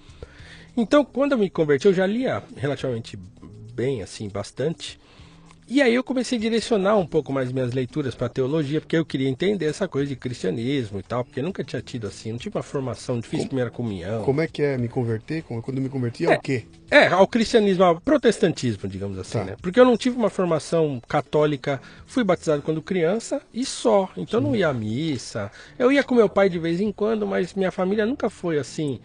Então, 0.76 1.04
quando 1.04 1.32
eu 1.32 1.38
me 1.38 1.48
converti, 1.48 1.86
eu 1.86 1.94
já 1.94 2.04
lia 2.04 2.42
relativamente 2.56 3.16
bem, 3.72 4.02
assim, 4.02 4.28
bastante. 4.28 4.98
E 5.66 5.80
aí 5.80 5.94
eu 5.94 6.04
comecei 6.04 6.36
a 6.36 6.40
direcionar 6.40 6.96
um 6.98 7.06
pouco 7.06 7.32
mais 7.32 7.50
minhas 7.50 7.72
leituras 7.72 8.14
para 8.14 8.28
teologia, 8.28 8.82
porque 8.82 8.96
eu 8.96 9.04
queria 9.04 9.28
entender 9.28 9.64
essa 9.64 9.88
coisa 9.88 10.08
de 10.08 10.14
cristianismo 10.14 11.00
e 11.00 11.02
tal, 11.02 11.24
porque 11.24 11.40
eu 11.40 11.44
nunca 11.44 11.64
tinha 11.64 11.80
tido 11.80 12.06
assim, 12.06 12.32
não 12.32 12.38
tive 12.38 12.58
uma 12.58 12.62
formação, 12.62 13.18
difícil 13.18 13.46
primeira 13.46 13.70
comunhão. 13.70 14.22
Como 14.24 14.42
é 14.42 14.46
que 14.46 14.62
é 14.62 14.76
me 14.76 14.88
converter? 14.88 15.42
Quando 15.42 15.78
eu 15.78 15.82
me 15.82 15.88
converti, 15.88 16.26
é, 16.26 16.34
é 16.34 16.36
o 16.36 16.40
quê? 16.40 16.66
É, 16.90 17.06
ao 17.06 17.26
cristianismo, 17.26 17.82
ao 17.82 17.98
protestantismo, 17.98 18.86
digamos 18.86 19.18
assim, 19.18 19.38
tá. 19.38 19.44
né? 19.44 19.56
Porque 19.62 19.80
eu 19.80 19.86
não 19.86 19.96
tive 19.96 20.16
uma 20.16 20.28
formação 20.28 21.00
católica, 21.08 21.80
fui 22.06 22.22
batizado 22.22 22.60
quando 22.60 22.82
criança 22.82 23.40
e 23.52 23.64
só. 23.64 24.10
Então 24.18 24.40
Sim. 24.40 24.46
não 24.46 24.54
ia 24.54 24.68
à 24.68 24.74
missa. 24.74 25.50
Eu 25.78 25.90
ia 25.90 26.04
com 26.04 26.14
meu 26.14 26.28
pai 26.28 26.50
de 26.50 26.58
vez 26.58 26.78
em 26.78 26.92
quando, 26.92 27.26
mas 27.26 27.54
minha 27.54 27.72
família 27.72 28.04
nunca 28.04 28.28
foi 28.28 28.58
assim, 28.58 29.00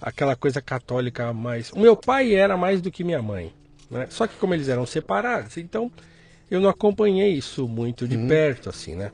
aquela 0.00 0.34
coisa 0.34 0.60
católica 0.60 1.32
mais. 1.32 1.70
O 1.70 1.78
meu 1.78 1.96
pai 1.96 2.34
era 2.34 2.56
mais 2.56 2.80
do 2.80 2.90
que 2.90 3.04
minha 3.04 3.22
mãe. 3.22 3.52
Né? 3.90 4.06
Só 4.10 4.26
que 4.26 4.36
como 4.36 4.54
eles 4.54 4.68
eram 4.68 4.86
separados, 4.86 5.56
então 5.56 5.90
eu 6.50 6.60
não 6.60 6.68
acompanhei 6.68 7.32
isso 7.32 7.66
muito 7.68 8.06
de 8.06 8.16
uhum. 8.16 8.28
perto, 8.28 8.68
assim, 8.68 8.94
né? 8.94 9.12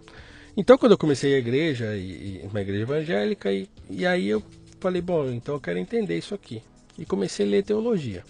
Então, 0.56 0.78
quando 0.78 0.92
eu 0.92 0.98
comecei 0.98 1.34
a 1.34 1.38
igreja, 1.38 1.96
e, 1.96 2.40
e 2.42 2.48
uma 2.50 2.62
igreja 2.62 2.82
evangélica, 2.82 3.52
e, 3.52 3.68
e 3.90 4.06
aí 4.06 4.26
eu 4.26 4.42
falei, 4.80 5.02
bom, 5.02 5.28
então 5.30 5.54
eu 5.54 5.60
quero 5.60 5.78
entender 5.78 6.16
isso 6.16 6.34
aqui. 6.34 6.62
E 6.98 7.04
comecei 7.04 7.46
a 7.46 7.48
ler 7.48 7.62
teologia. 7.62 8.24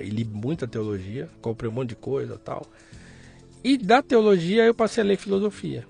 E 0.00 0.10
li 0.10 0.24
muita 0.24 0.68
teologia, 0.68 1.28
comprei 1.40 1.70
um 1.70 1.72
monte 1.72 1.90
de 1.90 1.96
coisa 1.96 2.38
tal. 2.38 2.66
E 3.64 3.78
da 3.78 4.02
teologia 4.02 4.64
eu 4.64 4.74
passei 4.74 5.02
a 5.02 5.06
ler 5.06 5.16
filosofia. 5.16 5.86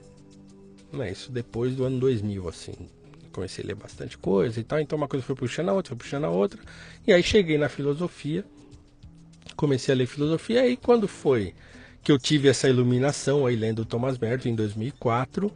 Né? 0.92 1.10
Isso 1.10 1.30
depois 1.32 1.74
do 1.74 1.84
ano 1.84 1.98
2000, 1.98 2.48
assim. 2.48 2.74
Comecei 3.32 3.64
a 3.64 3.66
ler 3.66 3.74
bastante 3.74 4.16
coisa 4.16 4.60
e 4.60 4.64
tal. 4.64 4.78
Então 4.78 4.96
uma 4.96 5.08
coisa 5.08 5.24
foi 5.24 5.34
puxando 5.34 5.70
a 5.70 5.72
outra, 5.72 5.90
foi 5.90 5.98
puxando 5.98 6.24
a 6.24 6.30
outra. 6.30 6.60
E 7.06 7.12
aí 7.12 7.22
cheguei 7.22 7.58
na 7.58 7.68
filosofia. 7.68 8.44
Comecei 9.56 9.94
a 9.94 9.96
ler 9.96 10.06
filosofia. 10.06 10.66
E 10.68 10.76
quando 10.76 11.06
foi 11.06 11.54
que 12.02 12.10
eu 12.10 12.18
tive 12.18 12.48
essa 12.48 12.68
iluminação 12.68 13.46
aí 13.46 13.56
lendo 13.56 13.84
Thomas 13.84 14.18
Merton 14.18 14.48
em 14.48 14.54
2004, 14.54 15.52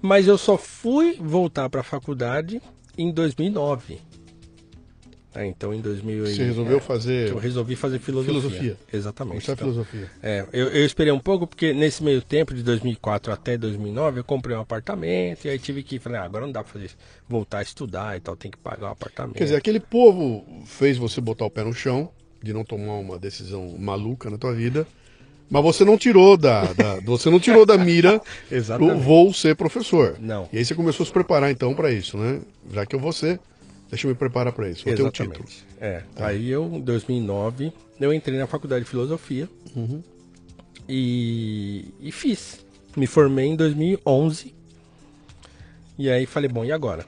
mas 0.00 0.28
eu 0.28 0.36
só 0.36 0.58
fui 0.58 1.16
voltar 1.20 1.70
para 1.70 1.80
a 1.80 1.84
faculdade 1.84 2.60
em 2.98 3.10
2009. 3.10 4.00
É, 5.34 5.46
então 5.46 5.72
em 5.72 5.80
2000 5.80 6.26
Você 6.26 6.44
resolveu 6.44 6.76
é, 6.76 6.80
fazer 6.80 7.30
eu 7.30 7.38
resolvi 7.38 7.74
fazer 7.74 7.98
filosofia. 7.98 8.40
Filosofia. 8.40 8.76
Exatamente. 8.92 9.44
Então, 9.44 9.56
filosofia. 9.56 10.10
É, 10.22 10.46
eu, 10.52 10.68
eu, 10.68 10.84
esperei 10.84 11.10
um 11.10 11.18
pouco 11.18 11.46
porque 11.46 11.72
nesse 11.72 12.04
meio 12.04 12.20
tempo 12.20 12.52
de 12.52 12.62
2004 12.62 13.32
até 13.32 13.56
2009 13.56 14.20
eu 14.20 14.24
comprei 14.24 14.54
um 14.54 14.60
apartamento 14.60 15.46
e 15.46 15.48
aí 15.48 15.58
tive 15.58 15.82
que 15.82 15.98
falei, 15.98 16.18
ah, 16.18 16.24
agora 16.24 16.44
não 16.44 16.52
dá 16.52 16.62
para 16.62 16.74
fazer 16.74 16.90
voltar 17.26 17.60
a 17.60 17.62
estudar 17.62 18.14
e 18.14 18.20
tal, 18.20 18.36
tem 18.36 18.50
que 18.50 18.58
pagar 18.58 18.88
o 18.88 18.88
um 18.90 18.92
apartamento. 18.92 19.36
Quer 19.36 19.44
dizer, 19.44 19.56
aquele 19.56 19.80
povo 19.80 20.44
fez 20.66 20.98
você 20.98 21.18
botar 21.18 21.46
o 21.46 21.50
pé 21.50 21.64
no 21.64 21.72
chão 21.72 22.10
de 22.42 22.52
não 22.52 22.64
tomar 22.64 22.94
uma 22.94 23.18
decisão 23.18 23.76
maluca 23.78 24.28
na 24.28 24.38
tua 24.38 24.52
vida. 24.52 24.86
Mas 25.50 25.62
você 25.62 25.84
não 25.84 25.98
tirou 25.98 26.36
da, 26.36 26.72
da 26.72 27.00
você 27.00 27.28
não 27.28 27.38
tirou 27.38 27.66
da 27.66 27.76
mira 27.76 28.20
o 28.80 28.98
vou 28.98 29.34
ser 29.34 29.54
professor. 29.54 30.16
Não. 30.18 30.48
E 30.52 30.58
aí 30.58 30.64
você 30.64 30.74
começou 30.74 31.04
a 31.04 31.06
se 31.06 31.12
preparar 31.12 31.50
então 31.50 31.74
para 31.74 31.92
isso, 31.92 32.16
né? 32.16 32.40
Já 32.72 32.86
que 32.86 32.96
eu 32.96 33.00
vou 33.00 33.12
ser, 33.12 33.38
deixa 33.90 34.06
eu 34.06 34.10
me 34.10 34.14
preparar 34.14 34.52
para 34.52 34.70
isso. 34.70 34.84
Vou 34.84 34.94
Exatamente. 34.94 35.16
ter 35.16 35.24
um 35.24 35.30
título. 35.30 35.48
É. 35.78 36.02
Tá. 36.14 36.28
Aí 36.28 36.48
eu, 36.48 36.64
em 36.64 36.80
2009, 36.80 37.70
eu 38.00 38.14
entrei 38.14 38.38
na 38.38 38.46
faculdade 38.46 38.84
de 38.84 38.90
filosofia 38.90 39.48
uhum. 39.76 40.02
e, 40.88 41.84
e 42.00 42.10
fiz. 42.10 42.64
Me 42.96 43.06
formei 43.06 43.46
em 43.46 43.56
2011. 43.56 44.54
E 45.98 46.10
aí 46.10 46.24
falei, 46.24 46.48
bom, 46.48 46.64
e 46.64 46.72
agora? 46.72 47.04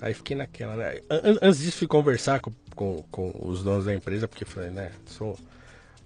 Aí 0.00 0.14
fiquei 0.14 0.36
naquela, 0.36 0.76
né? 0.76 1.00
Antes 1.42 1.60
disso 1.60 1.78
fui 1.78 1.86
conversar 1.86 2.40
com, 2.40 2.52
com, 2.80 3.04
com 3.10 3.30
os 3.42 3.62
donos 3.62 3.84
da 3.84 3.94
empresa, 3.94 4.26
porque 4.26 4.46
falei, 4.46 4.70
né, 4.70 4.90
sou, 5.04 5.38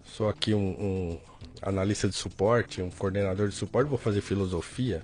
sou 0.04 0.28
aqui 0.28 0.52
um, 0.52 0.58
um 0.58 1.18
analista 1.62 2.08
de 2.08 2.16
suporte, 2.16 2.82
um 2.82 2.90
coordenador 2.90 3.48
de 3.48 3.54
suporte, 3.54 3.88
vou 3.88 3.96
fazer 3.96 4.20
filosofia. 4.20 5.00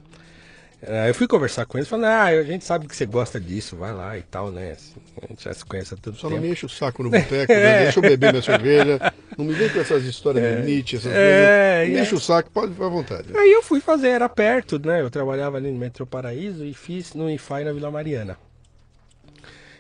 eu 1.07 1.15
fui 1.15 1.29
conversar 1.29 1.67
com 1.67 1.79
eles, 1.79 1.89
falando, 1.89 2.07
ah, 2.07 2.25
a 2.25 2.43
gente 2.43 2.65
sabe 2.65 2.89
que 2.89 2.97
você 2.97 3.07
gosta 3.07 3.41
disso, 3.41 3.77
vai 3.77 3.93
lá 3.93 4.19
e 4.19 4.23
tal, 4.23 4.51
né? 4.51 4.77
A 5.23 5.27
gente 5.29 5.45
já 5.45 5.55
se 5.55 5.65
conhece 5.65 5.95
há 5.95 5.97
tanto 5.97 6.19
Só 6.19 6.27
tempo. 6.27 6.41
não 6.41 6.49
me 6.49 6.53
enche 6.53 6.67
o 6.67 6.69
saco 6.69 7.05
no 7.05 7.11
boteco, 7.11 7.53
né? 7.53 7.85
deixa 7.85 8.01
eu 8.01 8.03
beber 8.03 8.33
minha 8.33 8.43
cerveja. 8.43 9.13
Não 9.39 9.45
me 9.45 9.53
vem 9.53 9.69
com 9.69 9.79
essas 9.79 10.03
histórias 10.05 10.43
é, 10.43 10.57
de 10.57 10.67
Nietzsche, 10.67 10.97
essas 10.97 11.13
é, 11.13 11.77
coisas. 11.77 11.95
Me 11.95 12.03
enche 12.03 12.15
o 12.17 12.21
saco, 12.21 12.51
pode 12.51 12.73
ficar 12.73 12.87
à 12.87 12.89
vontade. 12.89 13.29
Aí 13.37 13.53
eu 13.53 13.63
fui 13.63 13.81
fazer, 13.81 14.09
era 14.09 14.29
perto, 14.29 14.77
né? 14.85 15.03
Eu 15.03 15.09
trabalhava 15.09 15.57
ali 15.57 15.71
no 15.71 15.79
Metro 15.79 16.05
Paraíso 16.05 16.65
e 16.65 16.75
fiz 16.75 17.15
no 17.15 17.31
IFAI 17.31 17.63
na 17.63 17.73
Vila 17.73 17.93
Mariana. 17.93 18.37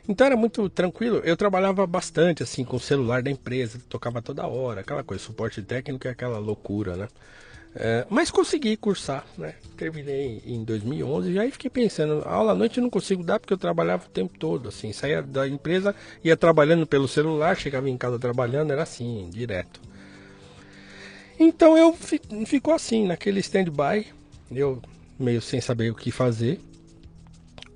Então 0.08 0.26
era 0.26 0.36
muito 0.36 0.68
tranquilo. 0.68 1.18
Eu 1.24 1.36
trabalhava 1.36 1.86
bastante 1.86 2.42
assim 2.42 2.64
com 2.64 2.76
o 2.76 2.80
celular 2.80 3.22
da 3.22 3.30
empresa, 3.30 3.80
tocava 3.88 4.20
toda 4.20 4.46
hora, 4.46 4.80
aquela 4.80 5.02
coisa, 5.02 5.22
suporte 5.22 5.62
técnico 5.62 6.08
é 6.08 6.10
aquela 6.10 6.38
loucura, 6.38 6.96
né? 6.96 7.08
É, 7.74 8.04
mas 8.10 8.32
consegui 8.32 8.76
cursar, 8.76 9.24
né? 9.38 9.54
Terminei 9.76 10.42
em 10.44 10.64
2011 10.64 11.30
e 11.30 11.38
aí 11.38 11.52
fiquei 11.52 11.70
pensando, 11.70 12.22
aula 12.26 12.50
à 12.50 12.54
noite 12.54 12.78
eu 12.78 12.82
não 12.82 12.90
consigo 12.90 13.22
dar 13.22 13.38
porque 13.38 13.54
eu 13.54 13.58
trabalhava 13.58 14.06
o 14.06 14.10
tempo 14.10 14.36
todo, 14.36 14.68
assim, 14.68 14.92
saía 14.92 15.22
da 15.22 15.46
empresa, 15.46 15.94
ia 16.24 16.36
trabalhando 16.36 16.84
pelo 16.84 17.06
celular, 17.06 17.56
chegava 17.56 17.88
em 17.88 17.96
casa 17.96 18.18
trabalhando, 18.18 18.72
era 18.72 18.82
assim, 18.82 19.30
direto. 19.32 19.80
Então 21.38 21.78
eu 21.78 21.94
ficou 22.44 22.74
assim, 22.74 23.06
naquele 23.06 23.38
stand-by, 23.38 24.06
eu 24.50 24.82
meio 25.18 25.40
sem 25.40 25.60
saber 25.60 25.90
o 25.90 25.94
que 25.94 26.10
fazer. 26.10 26.60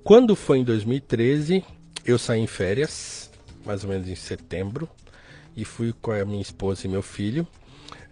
Quando 0.03 0.35
foi 0.35 0.59
em 0.59 0.63
2013, 0.63 1.63
eu 2.05 2.17
saí 2.17 2.39
em 2.39 2.47
férias, 2.47 3.29
mais 3.65 3.83
ou 3.83 3.89
menos 3.89 4.07
em 4.07 4.15
setembro, 4.15 4.87
e 5.55 5.65
fui 5.65 5.93
com 6.01 6.11
a 6.11 6.23
minha 6.25 6.41
esposa 6.41 6.85
e 6.85 6.89
meu 6.89 7.01
filho 7.01 7.47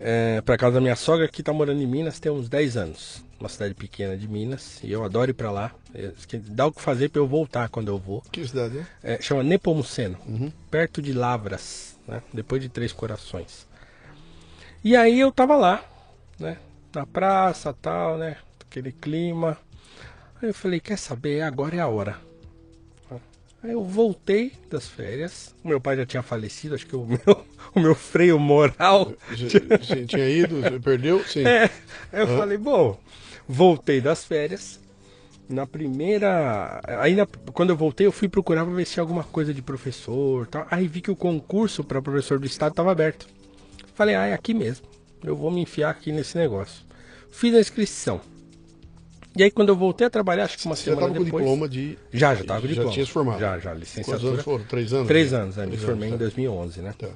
é, 0.06 0.41
para 0.41 0.58
casa 0.58 0.73
da 0.73 0.82
minha 0.82 0.97
sogra 0.97 1.29
que 1.29 1.41
está 1.41 1.53
morando 1.53 1.82
em 1.82 1.88
Minas 1.88 2.19
tem 2.19 2.29
uns 2.29 2.49
10 2.49 2.75
anos. 2.77 3.23
Uma 3.39 3.47
cidade 3.47 3.73
pequena 3.73 4.17
de 4.17 4.27
Minas. 4.27 4.79
E 4.84 4.91
eu 4.91 5.03
adoro 5.03 5.32
ir 5.32 5.34
para 5.34 5.49
lá. 5.49 5.71
É, 5.93 6.12
dá 6.49 6.67
o 6.67 6.73
que 6.73 6.82
fazer 6.82 7.10
para 7.10 7.21
eu 7.21 7.27
voltar 7.27 7.69
quando 7.69 7.88
eu 7.88 7.97
vou. 7.97 8.21
Que 8.32 8.45
cidade 8.45 8.86
é? 9.01 9.13
é 9.15 9.21
chama 9.21 9.43
Nepomuceno. 9.43 10.17
Uhum. 10.27 10.51
Perto 10.69 11.01
de 11.01 11.13
Lavras. 11.13 11.97
Né? 12.06 12.21
Depois 12.34 12.62
de 12.62 12.67
Três 12.67 12.91
Corações. 12.91 13.65
E 14.84 14.95
aí 14.95 15.21
eu 15.21 15.32
tava 15.32 15.56
lá, 15.56 15.84
né? 16.38 16.58
Na 16.93 17.06
praça 17.06 17.73
tal, 17.73 18.17
né? 18.17 18.36
Aquele 18.69 18.91
clima. 18.91 19.58
Aí 20.41 20.49
eu 20.49 20.53
falei, 20.53 20.82
quer 20.82 20.97
saber? 20.97 21.41
Agora 21.41 21.77
é 21.77 21.79
a 21.79 21.88
hora. 21.88 22.17
Aí 23.63 23.71
eu 23.71 23.82
voltei 23.82 24.52
das 24.69 24.89
férias. 24.89 25.56
O 25.63 25.69
meu 25.69 25.80
pai 25.80 25.95
já 25.95 26.06
tinha 26.06 26.21
falecido, 26.21 26.76
acho 26.76 26.86
que 26.86 26.95
o 26.95 27.06
meu, 27.08 27.45
o 27.73 27.80
meu 27.80 27.95
freio 27.95 28.38
moral. 28.38 29.13
Já, 29.32 30.06
tinha 30.06 30.30
ido, 30.30 30.58
perdeu? 30.82 31.23
Sim. 31.26 31.47
É, 31.47 31.69
eu 32.12 32.28
uhum. 32.28 32.38
falei, 32.38 32.58
bom, 32.58 32.99
voltei 33.47 34.02
das 34.02 34.26
férias. 34.26 34.82
Na 35.47 35.65
primeira. 35.67 36.82
Ainda 37.02 37.26
quando 37.54 37.69
eu 37.69 37.78
voltei, 37.78 38.08
eu 38.08 38.12
fui 38.12 38.28
procurar 38.28 38.65
para 38.65 38.73
ver 38.73 38.86
se 38.86 38.93
tinha 38.93 39.04
alguma 39.04 39.23
coisa 39.23 39.54
de 39.54 39.62
professor. 39.62 40.47
Tal. 40.47 40.67
Aí 40.69 40.88
vi 40.88 41.02
que 41.02 41.12
o 41.12 41.15
concurso 41.15 41.84
para 41.84 42.02
professor 42.02 42.39
do 42.39 42.45
estado 42.45 42.71
estava 42.71 42.91
aberto. 42.91 43.28
Falei, 43.93 44.15
ah, 44.15 44.26
é 44.26 44.34
aqui 44.34 44.54
mesmo. 44.54 44.88
Eu 45.23 45.36
vou 45.36 45.52
me 45.52 45.62
enfiar 45.62 45.89
aqui 45.89 46.12
nesse 46.12 46.38
negócio. 46.38 46.84
Fiz 47.30 47.54
a 47.54 47.60
inscrição. 47.60 48.21
E 49.36 49.43
aí 49.43 49.50
quando 49.50 49.69
eu 49.69 49.76
voltei 49.76 50.06
a 50.06 50.10
trabalhar, 50.10 50.46
acho 50.46 50.58
que 50.58 50.65
uma 50.65 50.76
Você 50.76 50.84
semana 50.84 51.08
já 51.08 51.13
depois... 51.13 51.32
com 51.32 51.38
diploma 51.38 51.69
de... 51.69 51.98
Já, 52.12 52.36
já 52.36 52.41
estava 52.41 52.62
com 52.62 52.67
diploma. 52.67 52.89
Já 52.89 52.93
tinha 52.93 53.06
se 53.06 53.12
formado? 53.12 53.39
Já, 53.39 53.60
já, 53.60 53.74
licenciatura. 53.74 54.17
Quantos 54.17 54.34
anos 54.34 54.43
foram? 54.43 54.65
Três 54.65 54.93
anos? 54.93 55.08
Três 55.08 55.32
né? 55.32 55.38
anos, 55.39 55.58
né? 55.58 55.65
Me 55.65 55.78
formei 55.78 56.10
anos, 56.10 56.15
em 56.15 56.24
2011, 56.24 56.82
né? 56.82 56.93
Tá. 56.98 57.10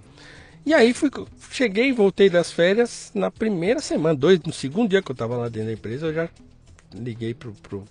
E 0.66 0.74
aí 0.74 0.94
fui, 0.94 1.10
cheguei, 1.52 1.94
voltei 1.94 2.30
das 2.30 2.52
férias 2.52 3.12
na 3.14 3.32
primeira 3.32 3.80
semana, 3.80 4.16
dois, 4.16 4.40
no 4.42 4.52
segundo 4.52 4.90
dia 4.90 5.02
que 5.02 5.10
eu 5.10 5.14
estava 5.14 5.38
lá 5.38 5.48
dentro 5.48 5.68
da 5.68 5.74
empresa, 5.74 6.08
eu 6.08 6.14
já 6.14 6.30
liguei 6.94 7.34
pro, 7.34 7.54
pro, 7.54 7.86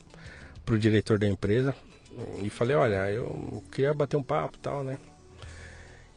pro 0.64 0.78
diretor 0.78 1.18
da 1.18 1.26
empresa 1.26 1.74
e 2.42 2.50
falei, 2.50 2.76
olha, 2.76 3.10
eu 3.10 3.62
queria 3.70 3.94
bater 3.94 4.16
um 4.16 4.22
papo 4.22 4.56
e 4.58 4.60
tal, 4.60 4.84
né? 4.84 4.98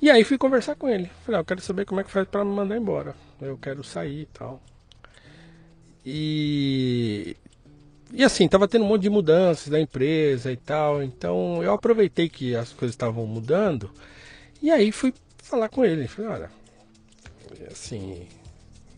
E 0.02 0.10
aí 0.10 0.24
fui 0.24 0.38
conversar 0.38 0.76
com 0.76 0.88
ele. 0.88 1.10
Falei, 1.26 1.39
ah, 1.39 1.41
eu 1.41 1.45
quero 1.45 1.62
saber 1.62 1.86
como 1.86 2.00
é 2.00 2.04
que 2.04 2.12
faz 2.12 2.28
para 2.28 2.45
me 2.45 2.52
mandar 2.52 2.78
embora. 2.78 3.15
Eu 3.41 3.58
quero 3.58 3.84
sair 3.84 4.22
e 4.22 4.26
tal. 4.28 4.62
E 6.06 7.36
e 8.12 8.24
assim, 8.24 8.48
tava 8.48 8.67
tendo 8.67 8.86
um 8.86 8.88
monte 8.88 9.04
de 9.04 9.10
mudanças 9.10 9.67
da 9.67 9.80
empresa 9.80 10.52
e 10.52 10.58
tal. 10.58 11.04
Então 11.04 11.63
eu 11.63 11.74
aproveitei 11.74 12.28
que 12.28 12.56
as 12.56 12.74
coisas 12.74 12.93
estavam 12.93 13.26
mudando. 13.26 13.89
E 14.62 14.72
aí 14.72 14.91
fui 14.91 15.13
falar 15.38 15.69
com 15.69 15.86
ele. 15.86 16.08
Falei, 16.08 16.32
olha, 16.32 16.52
assim, 17.72 18.28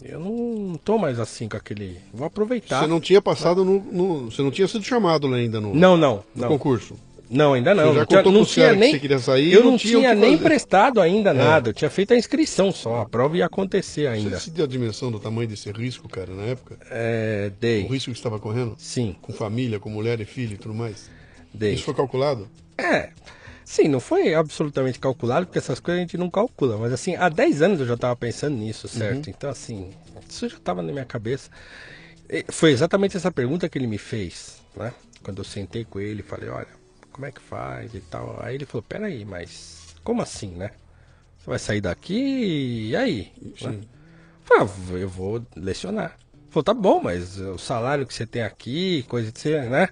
eu 0.04 0.20
não 0.20 0.76
tô 0.76 0.98
mais 0.98 1.20
assim 1.20 1.48
com 1.48 1.58
aquele. 1.58 2.00
Vou 2.14 2.26
aproveitar. 2.26 2.82
Você 2.82 2.88
não 2.88 3.00
tinha 3.00 3.22
passado 3.22 3.64
no. 3.64 3.80
no 3.80 4.32
você 4.32 4.42
não 4.42 4.52
tinha 4.52 4.68
sido 4.68 4.84
chamado 4.84 5.32
ainda 5.34 5.60
no, 5.60 5.74
não, 5.74 5.98
não, 5.98 6.24
no 6.36 6.42
não. 6.42 6.48
concurso? 6.48 6.96
Não, 7.32 7.54
ainda 7.54 7.74
não. 7.74 7.94
Você 7.94 8.00
já 8.00 8.06
contou 8.06 8.32
não 8.34 8.44
tinha 8.44 8.74
nem. 8.74 9.00
Que 9.00 9.20
sair, 9.20 9.54
eu 9.54 9.64
não, 9.64 9.78
tinha, 9.78 10.00
tinha 10.00 10.14
nem 10.14 10.38
prestado 10.38 11.00
ainda 11.00 11.30
é. 11.30 11.34
nada. 11.34 11.70
Eu 11.70 11.74
tinha 11.74 11.90
feito 11.90 12.14
a 12.14 12.18
inscrição 12.18 12.74
só. 12.74 13.02
A 13.02 13.06
prova 13.06 13.38
ia 13.38 13.46
acontecer 13.46 14.06
ainda. 14.06 14.38
Você 14.38 14.52
deu 14.52 14.66
a 14.66 14.68
dimensão 14.68 15.10
do 15.10 15.18
tamanho 15.18 15.48
desse 15.48 15.72
risco, 15.72 16.10
cara, 16.10 16.34
na 16.34 16.44
época? 16.44 16.78
É, 16.90 17.50
dei. 17.58 17.86
O 17.86 17.88
risco 17.88 18.12
que 18.12 18.18
estava 18.18 18.38
correndo? 18.38 18.76
Sim. 18.78 19.16
Com 19.22 19.32
família, 19.32 19.80
com 19.80 19.90
mulher 19.90 20.20
e 20.20 20.26
filho 20.26 20.56
e 20.56 20.58
tudo 20.58 20.76
mais? 20.76 21.10
Dei. 21.54 21.76
Isso 21.76 21.86
foi 21.86 21.94
calculado? 21.94 22.50
É. 22.78 23.12
Sim, 23.64 23.88
não 23.88 24.02
foi 24.02 24.34
absolutamente 24.34 25.00
calculado, 25.00 25.46
porque 25.46 25.60
essas 25.60 25.80
coisas 25.80 26.00
a 26.00 26.02
gente 26.02 26.18
não 26.18 26.30
calcula. 26.30 26.78
Mas 26.78 26.92
assim, 26.92 27.16
há 27.16 27.30
10 27.30 27.62
anos 27.62 27.80
eu 27.80 27.86
já 27.86 27.94
estava 27.94 28.16
pensando 28.18 28.58
nisso, 28.58 28.90
certo? 28.90 29.28
Uhum. 29.28 29.34
Então, 29.38 29.50
assim, 29.50 29.90
isso 30.30 30.50
já 30.50 30.58
estava 30.58 30.82
na 30.82 30.92
minha 30.92 31.06
cabeça. 31.06 31.50
E 32.30 32.44
foi 32.50 32.72
exatamente 32.72 33.16
essa 33.16 33.32
pergunta 33.32 33.70
que 33.70 33.78
ele 33.78 33.88
me 33.88 33.98
fez, 33.98 34.58
né? 34.76 34.92
Quando 35.24 35.38
eu 35.38 35.46
sentei 35.46 35.86
com 35.86 35.98
ele 35.98 36.20
e 36.20 36.24
falei, 36.24 36.50
olha 36.50 36.81
como 37.22 37.28
é 37.28 37.32
que 37.32 37.42
faz 37.42 37.94
e 37.94 38.00
tal. 38.00 38.40
Aí 38.42 38.56
ele 38.56 38.66
falou, 38.66 38.82
peraí, 38.82 39.24
mas 39.24 39.96
como 40.04 40.24
assim, 40.24 40.50
né? 40.56 40.72
Você 41.38 41.50
vai 41.50 41.60
sair 41.60 41.82
daqui 41.82 42.90
e 42.90 42.96
aí? 42.96 43.32
Né? 43.62 43.80
Falei, 44.44 44.68
ah, 44.68 44.98
eu 44.98 45.08
vou 45.08 45.46
lecionar. 45.56 46.18
Falou, 46.50 46.64
tá 46.64 46.74
bom, 46.74 47.00
mas 47.00 47.38
o 47.38 47.60
salário 47.60 48.08
que 48.08 48.14
você 48.14 48.26
tem 48.26 48.42
aqui, 48.42 49.04
coisa 49.04 49.32
de 49.32 49.40
ser, 49.40 49.70
né? 49.70 49.88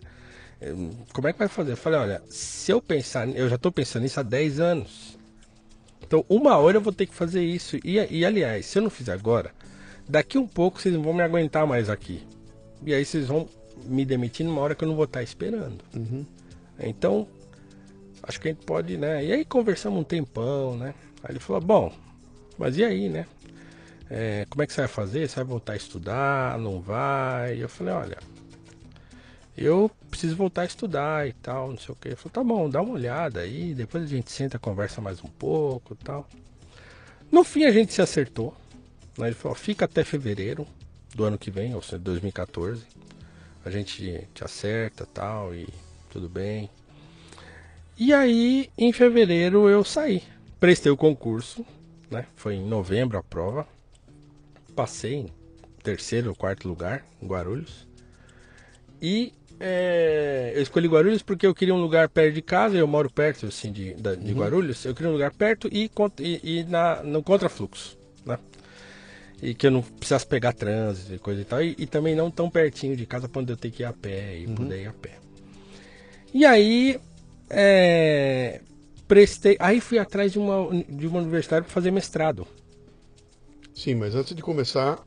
Como 1.13 1.27
é 1.27 1.33
que 1.33 1.39
vai 1.39 1.47
fazer? 1.47 1.73
Eu 1.73 1.77
falei, 1.77 1.99
olha, 1.99 2.23
se 2.29 2.71
eu 2.71 2.81
pensar, 2.81 3.29
eu 3.29 3.47
já 3.47 3.55
estou 3.55 3.71
pensando 3.71 4.03
nisso 4.03 4.19
há 4.19 4.23
10 4.23 4.59
anos. 4.59 5.17
Então, 6.01 6.25
uma 6.27 6.57
hora 6.57 6.77
eu 6.77 6.81
vou 6.81 6.91
ter 6.91 7.05
que 7.05 7.13
fazer 7.13 7.43
isso. 7.43 7.77
E, 7.85 7.97
e 8.09 8.25
aliás, 8.25 8.65
se 8.65 8.79
eu 8.79 8.81
não 8.81 8.89
fizer 8.89 9.13
agora, 9.13 9.51
daqui 10.07 10.37
um 10.39 10.47
pouco 10.47 10.81
vocês 10.81 10.93
não 10.93 11.03
vão 11.03 11.13
me 11.13 11.21
aguentar 11.21 11.67
mais 11.67 11.89
aqui. 11.89 12.23
E 12.83 12.93
aí 12.93 13.05
vocês 13.05 13.27
vão 13.27 13.47
me 13.85 14.03
demitir 14.03 14.45
numa 14.45 14.61
hora 14.61 14.73
que 14.73 14.83
eu 14.83 14.87
não 14.87 14.95
vou 14.95 15.05
estar 15.05 15.21
esperando. 15.21 15.83
Uhum. 15.95 16.25
Então, 16.79 17.27
acho 18.23 18.39
que 18.39 18.47
a 18.47 18.51
gente 18.51 18.65
pode, 18.65 18.97
né? 18.97 19.23
E 19.23 19.31
aí 19.33 19.45
conversamos 19.45 19.99
um 19.99 20.03
tempão, 20.03 20.77
né? 20.77 20.93
Aí 21.23 21.31
ele 21.31 21.39
falou, 21.39 21.61
bom, 21.61 21.93
mas 22.57 22.77
e 22.77 22.83
aí, 22.83 23.09
né? 23.09 23.25
É, 24.09 24.45
como 24.49 24.63
é 24.63 24.67
que 24.67 24.73
você 24.73 24.81
vai 24.81 24.87
fazer? 24.87 25.27
Você 25.27 25.35
vai 25.35 25.45
voltar 25.45 25.73
a 25.73 25.77
estudar? 25.77 26.57
Não 26.57 26.81
vai? 26.81 27.61
Eu 27.61 27.69
falei, 27.69 27.93
olha, 27.93 28.17
eu 29.55 29.91
preciso 30.09 30.35
voltar 30.35 30.61
a 30.63 30.65
estudar 30.65 31.27
e 31.27 31.33
tal, 31.33 31.69
não 31.69 31.77
sei 31.77 31.93
o 31.93 31.95
que. 31.95 32.07
Ele 32.07 32.15
falou, 32.15 32.31
tá 32.31 32.43
bom, 32.43 32.69
dá 32.69 32.81
uma 32.81 32.93
olhada 32.93 33.41
aí, 33.41 33.73
depois 33.73 34.03
a 34.03 34.07
gente 34.07 34.31
senta, 34.31 34.57
conversa 34.57 35.01
mais 35.01 35.23
um 35.23 35.27
pouco 35.27 35.93
e 35.93 36.03
tal. 36.03 36.27
No 37.31 37.43
fim 37.43 37.65
a 37.65 37.71
gente 37.71 37.93
se 37.93 38.01
acertou. 38.01 38.55
Né? 39.17 39.27
Ele 39.27 39.35
falou, 39.35 39.55
fica 39.55 39.85
até 39.85 40.03
fevereiro 40.03 40.65
do 41.13 41.23
ano 41.25 41.37
que 41.37 41.51
vem, 41.51 41.75
ou 41.75 41.81
seja, 41.81 41.99
2014. 41.99 42.83
A 43.65 43.69
gente 43.69 44.27
te 44.33 44.43
acerta 44.43 45.05
tal, 45.05 45.53
e 45.53 45.67
tudo 46.09 46.27
bem. 46.27 46.69
E 47.97 48.13
aí, 48.13 48.69
em 48.77 48.93
fevereiro, 48.93 49.69
eu 49.69 49.83
saí. 49.83 50.23
Prestei 50.59 50.91
o 50.91 50.97
concurso, 50.97 51.65
né? 52.09 52.25
Foi 52.35 52.55
em 52.55 52.65
novembro 52.65 53.17
a 53.17 53.23
prova. 53.23 53.67
Passei 54.75 55.15
em 55.15 55.29
terceiro 55.83 56.29
ou 56.29 56.35
quarto 56.35 56.67
lugar 56.67 57.05
em 57.21 57.27
Guarulhos. 57.27 57.87
E 59.01 59.33
é, 59.59 60.53
eu 60.55 60.61
escolhi 60.61 60.87
Guarulhos 60.87 61.21
porque 61.21 61.45
eu 61.45 61.53
queria 61.53 61.75
um 61.75 61.81
lugar 61.81 62.07
perto 62.07 62.33
de 62.33 62.41
casa, 62.41 62.77
eu 62.77 62.87
moro 62.87 63.09
perto 63.09 63.47
assim, 63.47 63.71
de, 63.71 63.93
de 63.93 64.31
uhum. 64.31 64.39
Guarulhos, 64.39 64.85
eu 64.85 64.95
queria 64.95 65.09
um 65.09 65.13
lugar 65.13 65.33
perto 65.33 65.67
e, 65.69 65.91
e, 66.19 66.59
e 66.59 66.63
na, 66.63 67.03
no 67.03 67.21
contrafluxo, 67.21 67.97
né? 68.25 68.39
E 69.41 69.53
que 69.53 69.67
eu 69.67 69.71
não 69.71 69.81
precisasse 69.81 70.25
pegar 70.25 70.53
trânsito 70.53 71.13
e 71.13 71.19
coisa 71.19 71.41
e 71.41 71.45
tal, 71.45 71.61
e, 71.61 71.75
e 71.77 71.85
também 71.85 72.15
não 72.15 72.31
tão 72.31 72.49
pertinho 72.49 72.95
de 72.95 73.05
casa 73.05 73.27
para 73.27 73.41
onde 73.41 73.51
eu 73.51 73.57
ter 73.57 73.71
que 73.71 73.83
ir 73.83 73.85
a 73.85 73.93
pé 73.93 74.37
e 74.37 74.45
uhum. 74.45 74.55
poder 74.55 74.81
ir 74.81 74.87
a 74.87 74.93
pé. 74.93 75.17
E 76.33 76.45
aí, 76.45 76.99
é, 77.49 78.61
prestei, 79.07 79.57
aí 79.59 79.81
fui 79.81 79.97
atrás 79.97 80.31
de 80.31 80.39
uma, 80.39 80.83
de 80.87 81.07
uma 81.07 81.19
universidade 81.19 81.65
para 81.65 81.73
fazer 81.73 81.91
mestrado. 81.91 82.47
Sim, 83.73 83.95
mas 83.95 84.13
antes 84.13 84.35
de 84.35 84.41
começar, 84.41 84.99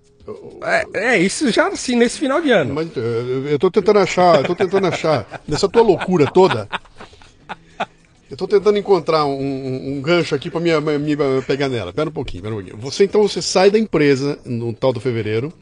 é, 0.63 1.15
é, 1.15 1.19
isso 1.19 1.51
já 1.51 1.69
assim, 1.69 1.97
nesse 1.97 2.19
final 2.19 2.41
de 2.41 2.51
ano. 2.51 2.75
Mas 2.75 2.97
eu, 2.97 3.49
eu 3.49 3.59
tô 3.59 3.71
tentando 3.71 3.99
achar, 3.99 4.39
eu 4.41 4.45
tô 4.45 4.55
tentando 4.55 4.87
achar, 4.87 5.43
nessa 5.47 5.69
tua 5.69 5.83
loucura 5.83 6.31
toda, 6.31 6.69
eu 8.31 8.37
tô 8.37 8.49
tentando 8.49 8.79
encontrar 8.79 9.27
um, 9.27 9.35
um, 9.35 9.93
um 9.93 10.01
gancho 10.01 10.35
aqui 10.35 10.51
para 10.51 10.61
me, 10.61 10.71
pegar 11.47 11.69
nela. 11.69 11.93
Pera 11.93 12.09
um 12.09 12.13
pouquinho, 12.13 12.43
pera 12.43 12.55
um 12.55 12.59
pouquinho. 12.59 12.79
Você 12.79 13.05
então 13.05 13.23
você 13.23 13.43
sai 13.43 13.71
da 13.71 13.79
empresa 13.79 14.39
no 14.45 14.73
tal 14.73 14.93
do 14.93 15.01
fevereiro, 15.01 15.53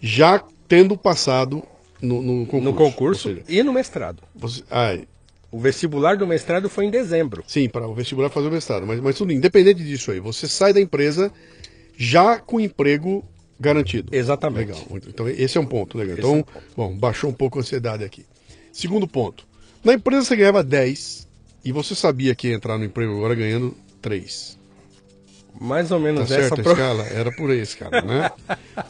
já 0.00 0.42
tendo 0.68 0.98
passado 0.98 1.62
no, 2.00 2.22
no 2.22 2.46
concurso. 2.46 2.64
No 2.64 2.74
concurso 2.74 3.28
seja, 3.28 3.42
e 3.48 3.62
no 3.62 3.72
mestrado. 3.72 4.22
Você, 4.34 4.62
ai, 4.70 5.06
o 5.50 5.58
vestibular 5.58 6.16
do 6.16 6.26
mestrado 6.26 6.68
foi 6.68 6.86
em 6.86 6.90
dezembro. 6.90 7.44
Sim, 7.46 7.68
para 7.68 7.86
o 7.86 7.94
vestibular 7.94 8.28
fazer 8.30 8.48
o 8.48 8.50
mestrado. 8.50 8.86
Mas, 8.86 9.00
mas 9.00 9.16
tudo 9.16 9.32
independente 9.32 9.82
disso 9.84 10.10
aí, 10.10 10.20
você 10.20 10.48
sai 10.48 10.72
da 10.72 10.80
empresa 10.80 11.32
já 11.96 12.38
com 12.38 12.58
emprego 12.60 13.24
Garantido. 13.58 14.14
Exatamente. 14.14 14.72
Legal. 14.72 14.84
Então, 15.08 15.28
esse 15.28 15.56
é 15.56 15.60
um 15.60 15.66
ponto 15.66 15.96
legal. 15.96 16.16
Então, 16.18 16.30
é 16.30 16.38
um 16.38 16.42
ponto. 16.42 16.64
bom, 16.76 16.96
baixou 16.96 17.30
um 17.30 17.32
pouco 17.32 17.58
a 17.58 17.60
ansiedade 17.60 18.04
aqui. 18.04 18.26
Segundo 18.72 19.06
ponto. 19.06 19.46
Na 19.82 19.94
empresa 19.94 20.24
você 20.24 20.36
ganhava 20.36 20.62
10 20.62 21.28
e 21.64 21.72
você 21.72 21.94
sabia 21.94 22.34
que 22.34 22.48
ia 22.48 22.54
entrar 22.54 22.76
no 22.78 22.84
emprego 22.84 23.16
agora 23.16 23.34
ganhando 23.34 23.76
3. 24.02 24.58
Mais 25.60 25.90
ou 25.90 26.00
menos 26.00 26.28
tá 26.28 26.34
essa 26.34 26.48
certo, 26.48 26.62
pro... 26.62 26.72
escala? 26.72 27.04
Era 27.04 27.30
por 27.32 27.50
aí, 27.50 27.60
escala, 27.60 28.02
né? 28.02 28.30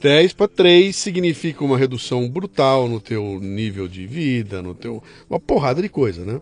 10 0.00 0.32
para 0.32 0.48
3 0.48 0.94
significa 0.94 1.64
uma 1.64 1.76
redução 1.76 2.28
brutal 2.28 2.88
no 2.88 3.00
teu 3.00 3.38
nível 3.40 3.86
de 3.86 4.06
vida, 4.06 4.62
no 4.62 4.74
teu 4.74 5.02
uma 5.28 5.38
porrada 5.38 5.82
de 5.82 5.88
coisa, 5.88 6.24
né? 6.24 6.40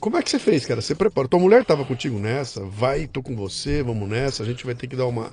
Como 0.00 0.18
é 0.18 0.22
que 0.22 0.30
você 0.30 0.38
fez, 0.38 0.66
cara? 0.66 0.82
Você 0.82 0.94
preparou? 0.94 1.28
Tua 1.28 1.40
mulher 1.40 1.62
estava 1.62 1.84
contigo 1.84 2.18
nessa? 2.18 2.60
Vai, 2.64 3.06
tô 3.06 3.22
com 3.22 3.34
você, 3.34 3.82
vamos 3.82 4.06
nessa. 4.08 4.42
A 4.42 4.46
gente 4.46 4.66
vai 4.66 4.74
ter 4.74 4.86
que 4.86 4.96
dar 4.96 5.06
uma 5.06 5.32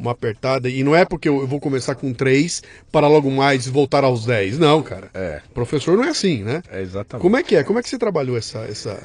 uma 0.00 0.12
apertada. 0.12 0.68
E 0.68 0.82
não 0.82 0.96
é 0.96 1.04
porque 1.04 1.28
eu 1.28 1.46
vou 1.46 1.60
começar 1.60 1.94
com 1.94 2.12
três 2.14 2.62
para 2.90 3.06
logo 3.06 3.30
mais 3.30 3.68
voltar 3.68 4.02
aos 4.02 4.24
dez. 4.24 4.58
Não, 4.58 4.82
cara. 4.82 5.10
É. 5.12 5.42
Professor 5.52 5.96
não 5.96 6.04
é 6.04 6.08
assim, 6.08 6.42
né? 6.42 6.62
É 6.70 6.80
exatamente. 6.80 7.22
Como 7.22 7.36
é 7.36 7.42
que 7.42 7.54
é? 7.54 7.62
Como 7.62 7.78
é 7.78 7.82
que 7.82 7.88
você 7.88 7.98
trabalhou 7.98 8.36
essa, 8.36 8.60
essa, 8.60 9.02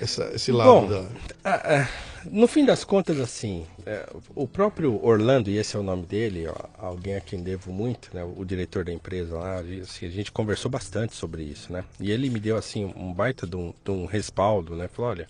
essa 0.00 0.30
esse 0.34 0.50
lado 0.50 0.70
Bom, 0.70 0.88
da. 0.88 1.88
No 2.24 2.46
fim 2.46 2.64
das 2.64 2.84
contas, 2.84 3.18
assim, 3.18 3.66
é, 3.86 4.08
o 4.34 4.46
próprio 4.46 5.04
Orlando, 5.04 5.50
e 5.50 5.56
esse 5.56 5.76
é 5.76 5.78
o 5.78 5.82
nome 5.82 6.04
dele, 6.04 6.46
ó, 6.48 6.54
alguém 6.78 7.16
a 7.16 7.20
quem 7.20 7.42
devo 7.42 7.72
muito, 7.72 8.10
né, 8.14 8.24
o 8.24 8.44
diretor 8.44 8.84
da 8.84 8.92
empresa 8.92 9.36
lá, 9.36 9.60
assim, 9.60 10.06
a 10.06 10.10
gente 10.10 10.32
conversou 10.32 10.70
bastante 10.70 11.14
sobre 11.14 11.42
isso, 11.42 11.72
né? 11.72 11.84
E 11.98 12.10
ele 12.10 12.28
me 12.28 12.40
deu, 12.40 12.56
assim, 12.56 12.92
um 12.96 13.12
baita 13.12 13.46
de 13.46 13.56
um, 13.56 13.72
de 13.84 13.90
um 13.90 14.06
respaldo, 14.06 14.76
né? 14.76 14.88
Falou, 14.88 15.10
olha, 15.12 15.26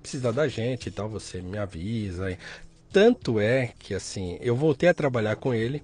precisa 0.00 0.32
da 0.32 0.48
gente 0.48 0.86
e 0.86 0.90
tal, 0.90 1.08
você 1.08 1.40
me 1.40 1.58
avisa. 1.58 2.36
Tanto 2.92 3.38
é 3.38 3.72
que 3.78 3.94
assim, 3.94 4.38
eu 4.40 4.56
voltei 4.56 4.88
a 4.88 4.94
trabalhar 4.94 5.36
com 5.36 5.54
ele 5.54 5.82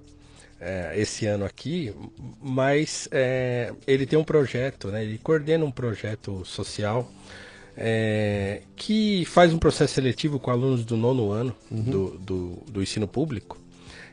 é, 0.61 0.93
esse 0.97 1.27
ano 1.27 1.45
aqui, 1.45 1.95
mas 2.41 3.09
é, 3.13 3.73
ele 3.87 4.07
tem 4.07 4.19
um 4.19 4.25
projeto, 4.25 4.89
né? 4.89 5.05
Ele 5.05 5.19
coordena 5.19 5.65
um 5.65 5.71
projeto 5.71 6.45
social 6.45 7.09
é, 7.77 8.63
que 8.75 9.25
faz 9.27 9.53
um 9.53 9.59
processo 9.59 9.95
seletivo 9.95 10.39
com 10.41 10.51
alunos 10.51 10.85
do 10.85 10.97
nono 10.97 11.31
ano 11.31 11.55
uhum. 11.71 11.83
do, 11.83 12.19
do, 12.19 12.63
do, 12.71 12.83
ensino 12.83 13.07
público. 13.07 13.59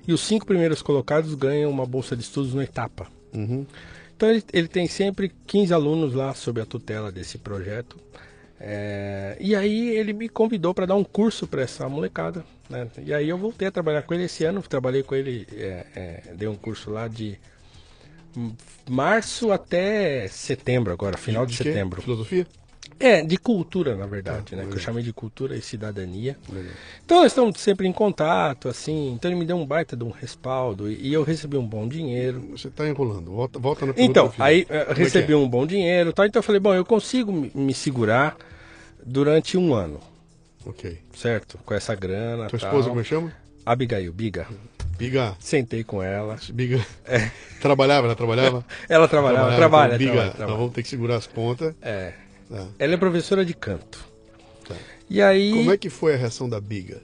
E 0.06 0.12
os 0.12 0.22
cinco 0.22 0.46
primeiros 0.46 0.82
colocados 0.82 1.34
ganham 1.34 1.72
uma 1.72 1.86
bolsa 1.86 2.16
de 2.16 2.24
estudos 2.24 2.54
na 2.54 2.64
etapa. 2.64 3.08
Uhum. 3.34 3.66
Então 4.16 4.30
ele, 4.30 4.44
ele 4.52 4.68
tem 4.68 4.88
sempre 4.88 5.32
15 5.48 5.74
alunos 5.74 6.14
lá 6.14 6.34
sob 6.34 6.60
a 6.60 6.66
tutela 6.66 7.12
desse 7.12 7.38
projeto. 7.38 7.98
É, 8.60 9.38
e 9.40 9.56
aí 9.56 9.90
ele 9.90 10.14
me 10.14 10.30
convidou 10.30 10.74
para 10.74 10.86
dar 10.86 10.96
um 10.96 11.04
curso 11.04 11.48
para 11.48 11.62
essa 11.62 11.88
molecada. 11.88 12.46
Né? 12.70 12.88
E 13.06 13.14
aí 13.14 13.30
eu 13.30 13.38
voltei 13.38 13.68
a 13.68 13.72
trabalhar 13.72 14.02
com 14.04 14.14
ele 14.14 14.24
esse 14.24 14.44
ano. 14.44 14.62
Trabalhei 14.62 15.04
com 15.04 15.16
ele, 15.16 15.48
é, 15.54 15.86
é, 15.96 16.34
dei 16.36 16.48
um 16.50 16.56
curso 16.56 16.92
lá 16.92 17.08
de 17.08 17.40
março 18.90 19.52
até 19.52 20.28
setembro 20.28 20.92
agora, 20.92 21.18
final 21.18 21.46
de, 21.46 21.52
de 21.52 21.58
setembro. 21.58 22.02
Filosofia? 22.02 22.48
É, 23.00 23.22
de 23.22 23.38
cultura, 23.38 23.96
na 23.96 24.06
verdade, 24.06 24.54
ah, 24.54 24.58
né? 24.58 24.66
Que 24.70 24.76
eu 24.76 24.80
chamei 24.80 25.04
de 25.04 25.14
cultura 25.14 25.56
e 25.56 25.62
cidadania. 25.62 26.38
Legal. 26.52 26.72
Então 27.04 27.22
nós 27.22 27.32
estamos 27.32 27.60
sempre 27.60 27.88
em 27.88 27.92
contato, 27.92 28.70
assim. 28.70 29.14
Então 29.14 29.30
ele 29.30 29.40
me 29.40 29.46
deu 29.46 29.58
um 29.58 29.66
baita 29.66 29.96
de 29.96 30.04
um 30.04 30.10
respaldo 30.10 30.90
e, 30.90 31.10
e 31.10 31.14
eu 31.14 31.24
recebi 31.24 31.58
um 31.58 31.66
bom 31.66 31.88
dinheiro. 31.88 32.42
Você 32.52 32.68
está 32.68 32.88
enrolando, 32.88 33.32
volta, 33.32 33.60
volta 33.60 33.86
na 33.86 33.94
Então, 33.98 34.34
aí 34.40 34.66
eu 34.70 34.76
é 34.76 34.94
recebi 34.94 35.34
é? 35.34 35.36
um 35.36 35.48
bom 35.48 35.66
dinheiro, 35.66 36.14
tá? 36.14 36.26
Então 36.26 36.40
eu 36.40 36.44
falei, 36.44 36.60
bom, 36.60 36.74
eu 36.74 36.86
consigo 36.86 37.32
me, 37.32 37.52
me 37.54 37.74
segurar 37.74 38.38
durante 39.06 39.58
um 39.58 39.74
ano. 39.74 40.00
Ok. 40.66 41.00
Certo? 41.16 41.60
Com 41.66 41.74
essa 41.74 41.94
grana. 41.96 42.48
Tua 42.48 42.60
tal. 42.60 42.70
esposa, 42.70 42.90
como 42.90 43.02
é 43.02 43.04
chama? 43.04 43.34
Abigail, 43.66 44.12
Biga. 44.12 44.48
Biga. 44.98 45.36
Sentei 45.40 45.84
com 45.84 46.02
ela. 46.02 46.38
Biga. 46.52 46.86
É. 47.06 47.30
Trabalhava, 47.60 48.08
ela 48.08 48.16
trabalhava? 48.16 48.66
ela 48.88 49.08
trabalhava, 49.08 49.56
trabalhava 49.56 49.58
trabalha. 49.58 49.98
Biga, 49.98 50.12
trabalha, 50.12 50.32
trabalha. 50.32 50.52
nós 50.52 50.60
vamos 50.60 50.74
ter 50.74 50.84
que 50.84 50.90
segurar 50.90 51.16
as 51.16 51.28
pontas. 51.28 51.74
É. 51.82 52.14
Tá. 52.54 52.68
Ela 52.78 52.94
é 52.94 52.98
professora 52.98 53.44
de 53.44 53.56
canto. 53.56 54.06
Tá. 54.68 54.76
E 55.10 55.20
aí. 55.22 55.52
Como 55.52 55.72
é 55.72 55.78
que 55.78 55.90
foi 55.90 56.14
a 56.14 56.18
reação 56.18 56.48
da 56.48 56.62
Biga? 56.62 57.02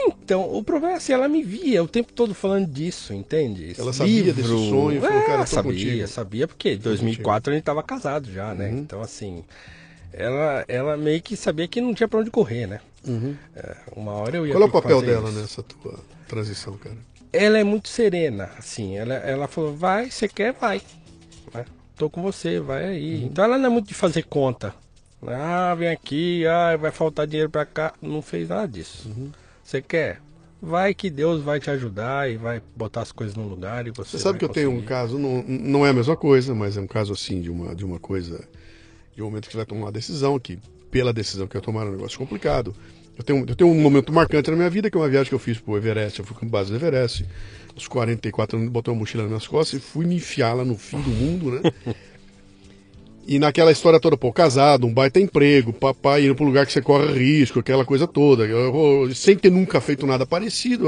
Então, 0.00 0.52
o 0.52 0.64
problema 0.64 0.94
é 0.94 0.96
assim, 0.96 1.12
ela 1.12 1.28
me 1.28 1.42
via 1.42 1.82
o 1.82 1.88
tempo 1.88 2.12
todo 2.12 2.34
falando 2.34 2.66
disso, 2.66 3.12
entende? 3.12 3.74
Ela 3.78 3.92
sabia 3.92 4.22
Livro... 4.22 4.34
desse 4.34 4.48
sonho, 4.48 5.00
falou, 5.00 5.18
é, 5.18 5.26
cara, 5.26 5.46
sabia, 5.46 5.72
contigo. 5.72 6.08
sabia, 6.08 6.48
porque 6.48 6.72
em 6.72 6.78
2004 6.78 7.50
a 7.50 7.54
gente 7.54 7.62
estava 7.62 7.82
casado 7.82 8.32
já, 8.32 8.54
né? 8.54 8.68
Uhum. 8.68 8.78
Então, 8.78 9.00
assim, 9.00 9.44
ela, 10.12 10.64
ela 10.66 10.96
meio 10.96 11.20
que 11.22 11.36
sabia 11.36 11.68
que 11.68 11.80
não 11.80 11.94
tinha 11.94 12.08
pra 12.08 12.20
onde 12.20 12.30
correr, 12.30 12.66
né? 12.66 12.80
Uhum. 13.06 13.36
É, 13.54 13.76
uma 13.94 14.12
hora 14.12 14.36
eu 14.36 14.46
ia 14.46 14.52
Qual 14.52 14.62
é 14.62 14.66
o 14.66 14.70
papel 14.70 15.02
dela 15.02 15.28
isso. 15.28 15.38
nessa 15.38 15.62
tua 15.62 15.98
transição, 16.26 16.76
cara? 16.76 16.96
Ela 17.32 17.58
é 17.58 17.64
muito 17.64 17.88
serena, 17.88 18.50
assim. 18.58 18.96
Ela, 18.96 19.14
ela 19.14 19.46
falou, 19.46 19.74
vai, 19.74 20.10
você 20.10 20.28
quer, 20.28 20.52
vai. 20.52 20.80
Vai. 22.00 22.08
Tô 22.08 22.10
com 22.10 22.22
você, 22.22 22.60
vai 22.60 22.84
aí. 22.84 23.16
Uhum. 23.16 23.26
Então 23.26 23.44
ela 23.44 23.58
não 23.58 23.66
é 23.66 23.68
muito 23.68 23.88
de 23.88 23.94
fazer 23.94 24.24
conta. 24.24 24.74
Ah, 25.26 25.74
vem 25.74 25.88
aqui, 25.88 26.46
ah, 26.46 26.76
vai 26.76 26.90
faltar 26.90 27.26
dinheiro 27.26 27.50
pra 27.50 27.66
cá. 27.66 27.92
Não 28.00 28.22
fez 28.22 28.48
nada 28.48 28.66
disso. 28.66 29.08
Uhum. 29.08 29.30
Você 29.62 29.82
quer? 29.82 30.20
Vai 30.62 30.92
que 30.92 31.08
Deus 31.08 31.42
vai 31.42 31.58
te 31.58 31.70
ajudar 31.70 32.30
e 32.30 32.36
vai 32.36 32.60
botar 32.76 33.02
as 33.02 33.12
coisas 33.12 33.34
no 33.34 33.46
lugar 33.46 33.86
e 33.86 33.90
você. 33.90 34.16
Você 34.16 34.18
sabe 34.18 34.38
que 34.38 34.46
conseguir. 34.46 34.66
eu 34.66 34.70
tenho 34.70 34.82
um 34.82 34.84
caso, 34.84 35.18
não, 35.18 35.42
não 35.42 35.86
é 35.86 35.90
a 35.90 35.92
mesma 35.92 36.16
coisa, 36.16 36.54
mas 36.54 36.76
é 36.76 36.80
um 36.80 36.86
caso 36.86 37.12
assim 37.12 37.40
de 37.40 37.50
uma, 37.50 37.74
de 37.74 37.84
uma 37.84 37.98
coisa 37.98 38.46
de 39.14 39.22
um 39.22 39.26
momento 39.26 39.46
que 39.46 39.52
você 39.52 39.56
vai 39.56 39.66
tomar 39.66 39.86
uma 39.86 39.92
decisão, 39.92 40.38
que 40.38 40.58
pela 40.90 41.12
decisão 41.12 41.46
que 41.46 41.56
eu 41.56 41.60
tomar 41.60 41.86
é 41.86 41.88
um 41.88 41.92
negócio 41.92 42.18
complicado. 42.18 42.74
Eu 43.16 43.24
tenho, 43.24 43.44
eu 43.46 43.54
tenho 43.54 43.70
um 43.70 43.80
momento 43.80 44.12
marcante 44.12 44.50
na 44.50 44.56
minha 44.56 44.70
vida, 44.70 44.90
que 44.90 44.96
é 44.96 45.00
uma 45.00 45.08
viagem 45.08 45.28
que 45.28 45.34
eu 45.34 45.38
fiz 45.38 45.58
pro 45.58 45.76
Everest. 45.76 46.18
Eu 46.18 46.24
fui 46.24 46.36
com 46.36 46.46
base 46.46 46.70
no 46.70 46.76
Everest. 46.76 47.26
Aos 47.80 47.88
44 47.88 48.58
anos, 48.58 48.70
botei 48.70 48.92
uma 48.92 49.00
mochila 49.00 49.22
nas 49.22 49.30
minhas 49.30 49.46
costas 49.46 49.80
e 49.80 49.82
fui 49.82 50.04
me 50.04 50.16
enfiar 50.16 50.52
lá 50.52 50.64
no 50.64 50.76
fim 50.76 51.00
do 51.00 51.08
mundo, 51.10 51.50
né? 51.52 51.60
E 53.26 53.38
naquela 53.38 53.70
história 53.70 54.00
toda, 54.00 54.16
pô, 54.16 54.32
casado, 54.32 54.88
um 54.88 54.92
baita 54.92 55.20
emprego, 55.20 55.72
papai 55.72 56.24
indo 56.24 56.34
pro 56.34 56.44
lugar 56.44 56.66
que 56.66 56.72
você 56.72 56.82
corre 56.82 57.12
risco, 57.16 57.60
aquela 57.60 57.84
coisa 57.84 58.04
toda. 58.08 58.44
Sem 59.14 59.36
ter 59.36 59.50
nunca 59.50 59.80
feito 59.80 60.04
nada 60.04 60.26
parecido, 60.26 60.86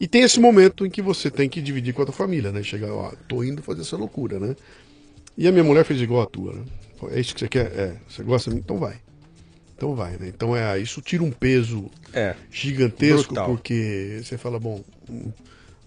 E 0.00 0.06
tem 0.08 0.22
esse 0.22 0.40
momento 0.40 0.86
em 0.86 0.90
que 0.90 1.02
você 1.02 1.30
tem 1.30 1.46
que 1.46 1.60
dividir 1.60 1.92
com 1.92 2.00
a 2.00 2.06
tua 2.06 2.14
família, 2.14 2.50
né? 2.50 2.62
Chegar, 2.62 2.90
ó, 2.90 3.12
tô 3.28 3.44
indo 3.44 3.60
fazer 3.62 3.82
essa 3.82 3.96
loucura, 3.96 4.38
né? 4.38 4.56
E 5.36 5.46
a 5.46 5.52
minha 5.52 5.64
mulher 5.64 5.84
fez 5.84 6.00
igual 6.00 6.22
a 6.22 6.26
tua, 6.26 6.54
né? 6.54 6.62
É 7.10 7.20
isso 7.20 7.34
que 7.34 7.40
você 7.40 7.48
quer? 7.48 7.66
É. 7.78 7.94
Você 8.08 8.22
gosta 8.22 8.48
de 8.48 8.56
mim? 8.56 8.62
Então 8.64 8.78
vai. 8.78 8.94
Então 9.76 9.94
vai, 9.94 10.12
né? 10.12 10.28
Então 10.34 10.56
é, 10.56 10.78
isso 10.78 11.02
tira 11.02 11.22
um 11.24 11.32
peso 11.32 11.90
É. 12.14 12.34
gigantesco, 12.50 13.34
Brutal. 13.34 13.48
porque 13.48 14.20
você 14.24 14.38
fala, 14.38 14.58
bom, 14.58 14.82
hum, 15.10 15.30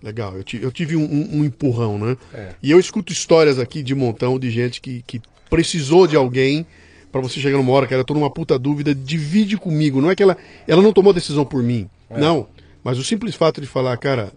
legal, 0.01 0.35
eu, 0.37 0.43
eu 0.61 0.71
tive 0.71 0.95
um, 0.95 1.03
um- 1.03 1.39
um 1.39 1.43
empurrão, 1.45 1.97
né? 1.97 2.17
É. 2.33 2.53
E 2.61 2.71
eu 2.71 2.79
escuto 2.79 3.11
histórias 3.11 3.57
aqui 3.59 3.81
de 3.83 3.93
montão 3.95 4.37
de 4.39 4.49
gente 4.51 4.79
que, 4.81 5.03
que 5.05 5.21
precisou 5.49 6.05
de 6.07 6.15
alguém 6.15 6.65
pra 7.11 7.21
você 7.21 7.39
chegar 7.39 7.57
numa 7.57 7.71
hora, 7.71 7.87
cara, 7.87 8.01
eu 8.01 8.05
tô 8.05 8.13
numa 8.13 8.29
puta 8.29 8.59
dúvida, 8.59 8.93
divide 8.93 9.57
comigo. 9.57 10.01
Não 10.01 10.11
é 10.11 10.15
que 10.15 10.21
ela, 10.21 10.37
ela 10.67 10.81
não 10.81 10.93
tomou 10.93 11.13
decisão 11.13 11.45
por 11.45 11.63
mim, 11.63 11.89
É. 12.09 12.19
não. 12.19 12.47
Mas 12.83 12.97
o 12.99 13.03
simples 13.03 13.33
fato 13.35 13.59
de 13.59 13.67
falar, 13.67 13.97
cara, 13.97 14.31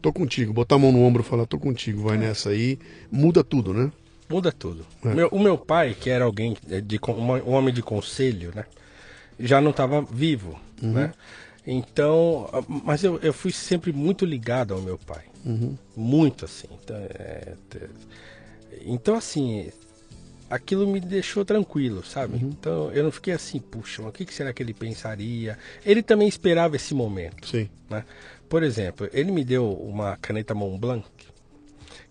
tô 0.00 0.12
contigo, 0.12 0.52
botar 0.52 0.74
a 0.74 0.78
mão 0.78 0.90
no 0.92 1.02
ombro 1.02 1.22
e 1.22 1.24
falar, 1.24 1.46
tô 1.46 1.58
contigo, 1.58 2.00
É. 2.00 2.04
vai 2.10 2.18
nessa 2.18 2.50
aí, 2.50 2.78
muda 3.10 3.44
tudo, 3.44 3.72
né? 3.72 3.90
Muda 4.28 4.50
tudo. 4.50 4.84
É. 5.04 5.14
Meu- 5.14 5.28
o 5.28 5.38
meu 5.38 5.56
pai, 5.58 5.94
que 5.98 6.08
era 6.10 6.24
alguém 6.24 6.56
eh, 6.70 6.80
de 6.80 6.98
um 7.46 7.52
homem 7.52 7.72
de 7.72 7.82
conselho, 7.82 8.50
né? 8.54 8.64
Já 9.38 9.60
não 9.60 9.70
estava 9.70 10.02
vivo, 10.02 10.58
né? 10.80 11.12
Então, 11.66 12.48
mas 12.68 13.04
eu, 13.04 13.18
eu 13.20 13.32
fui 13.32 13.52
sempre 13.52 13.92
muito 13.92 14.24
ligado 14.24 14.74
ao 14.74 14.80
meu 14.80 14.98
pai, 14.98 15.24
muito 15.96 16.44
assim. 16.44 16.66
Então, 16.72 16.96
é, 16.96 17.54
então, 18.84 19.14
assim, 19.14 19.70
aquilo 20.52 20.86
me 20.86 21.00
deixou 21.00 21.44
tranquilo, 21.46 22.04
sabe? 22.04 22.36
Então 22.42 22.92
eu 22.92 23.02
não 23.02 23.10
fiquei 23.10 23.32
assim, 23.32 23.58
puxa, 23.58 24.02
mas 24.02 24.10
o 24.10 24.12
que 24.12 24.26
que 24.26 24.34
será 24.34 24.52
que 24.52 24.62
ele 24.62 24.74
pensaria? 24.74 25.58
Ele 25.84 26.02
também 26.02 26.28
esperava 26.28 26.76
esse 26.76 26.94
momento 26.94 27.48
Sim. 27.48 27.70
né? 27.88 28.04
Por 28.50 28.62
exemplo, 28.62 29.08
ele 29.14 29.32
me 29.32 29.42
deu 29.42 29.72
uma 29.72 30.16
caneta 30.18 30.54
Mont 30.54 30.78
Blanc 30.78 31.08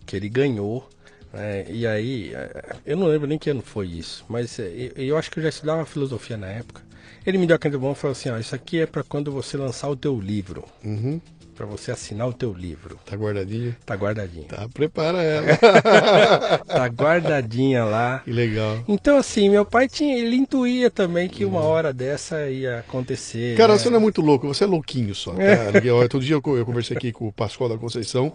que 0.04 0.16
ele 0.16 0.28
ganhou, 0.28 0.88
né? 1.32 1.64
e 1.70 1.86
aí 1.86 2.34
eh, 2.34 2.76
eu 2.84 2.96
não 2.96 3.06
lembro 3.06 3.28
nem 3.28 3.38
que 3.38 3.48
ano 3.48 3.62
foi 3.62 3.86
isso, 3.86 4.24
mas 4.28 4.58
eh, 4.58 4.90
eu, 4.96 5.04
eu 5.04 5.16
acho 5.16 5.30
que 5.30 5.38
eu 5.38 5.42
já 5.44 5.48
estudava 5.48 5.86
filosofia 5.86 6.36
na 6.36 6.48
época. 6.48 6.82
Ele 7.26 7.38
me 7.38 7.46
deu 7.46 7.56
a 7.56 7.58
caneta 7.58 7.78
Mont 7.78 7.84
Blanc 7.94 7.98
e 7.98 8.00
falou 8.00 8.12
assim: 8.12 8.30
ó, 8.30 8.38
isso 8.38 8.54
aqui 8.54 8.80
é 8.80 8.86
para 8.86 9.02
quando 9.02 9.30
você 9.32 9.56
lançar 9.56 9.88
o 9.88 9.96
teu 9.96 10.18
livro, 10.18 10.64
Uhum. 10.84 11.20
para 11.54 11.66
você 11.66 11.90
assinar 11.92 12.26
o 12.28 12.32
teu 12.32 12.52
livro. 12.52 12.98
Tá 13.04 13.14
guardadinho? 13.16 13.76
Tá 13.86 13.94
guardadinho. 13.94 14.44
Tá, 14.44 14.68
prepara 14.72 15.22
ela. 15.22 15.46
Tá 16.66 16.86
guardadinha 16.88 17.84
lá. 17.84 18.20
que 18.24 18.32
legal. 18.32 18.82
Então 18.88 19.16
assim, 19.18 19.48
meu 19.48 19.64
pai 19.64 19.88
tinha, 19.88 20.18
ele 20.18 20.36
intuía 20.36 20.90
também 20.90 21.28
que 21.28 21.44
uma 21.44 21.60
hora 21.60 21.92
dessa 21.92 22.48
ia 22.48 22.78
acontecer. 22.80 23.56
Cara, 23.56 23.72
né? 23.74 23.78
você 23.78 23.90
não 23.90 23.96
é 23.98 24.00
muito 24.00 24.20
louco, 24.20 24.46
você 24.48 24.64
é 24.64 24.66
louquinho 24.66 25.14
só. 25.14 25.32
Tá? 25.32 25.70
Liguei- 25.74 25.90
Outro 25.90 26.20
dia 26.20 26.34
eu 26.34 26.56
eu 26.56 26.66
conversei 26.66 26.96
aqui 26.96 27.12
com 27.12 27.28
o 27.28 27.32
Pascoal 27.32 27.68
da 27.70 27.78
Conceição, 27.78 28.32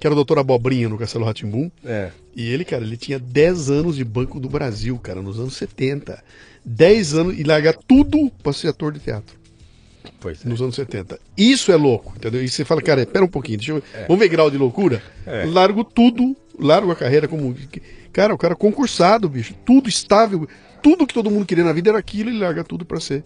que 0.00 0.06
era 0.06 0.12
o 0.12 0.16
doutor 0.16 0.38
Abobrinha 0.38 0.88
no 0.88 0.98
Castelo 0.98 1.24
Ratimbum. 1.24 1.70
É. 1.84 2.10
E 2.34 2.50
ele, 2.52 2.64
cara, 2.64 2.82
ele 2.82 2.96
tinha 2.96 3.18
10 3.18 3.70
anos 3.70 3.96
de 3.96 4.04
Banco 4.04 4.40
do 4.40 4.48
Brasil, 4.48 4.98
cara, 4.98 5.22
nos 5.22 5.38
anos 5.38 5.54
70. 5.54 6.22
10 6.64 7.14
anos 7.14 7.38
e 7.38 7.42
largar 7.42 7.74
tudo 7.74 8.30
pra 8.42 8.52
ser 8.52 8.68
ator 8.68 8.92
de 8.92 9.00
teatro, 9.00 9.36
Pois 10.20 10.44
é. 10.44 10.48
nos 10.48 10.60
anos 10.62 10.74
70. 10.74 11.18
Isso 11.36 11.70
é 11.70 11.76
louco, 11.76 12.14
entendeu? 12.16 12.42
E 12.42 12.48
você 12.48 12.64
fala, 12.64 12.80
cara, 12.80 13.02
espera 13.02 13.24
um 13.24 13.28
pouquinho, 13.28 13.58
deixa 13.58 13.72
eu... 13.72 13.82
vamos 14.08 14.18
ver 14.18 14.28
grau 14.28 14.50
de 14.50 14.56
loucura? 14.56 15.02
É. 15.26 15.44
Largo 15.44 15.84
tudo, 15.84 16.34
largo 16.58 16.90
a 16.90 16.96
carreira 16.96 17.28
como... 17.28 17.54
Cara, 18.12 18.32
o 18.32 18.38
cara 18.38 18.54
concursado, 18.54 19.28
bicho, 19.28 19.54
tudo 19.64 19.88
estável, 19.88 20.48
tudo 20.82 21.06
que 21.06 21.12
todo 21.14 21.30
mundo 21.30 21.44
queria 21.44 21.64
na 21.64 21.72
vida 21.72 21.90
era 21.90 21.98
aquilo 21.98 22.30
e 22.30 22.38
larga 22.38 22.62
tudo 22.64 22.84
pra 22.84 23.00
ser 23.00 23.24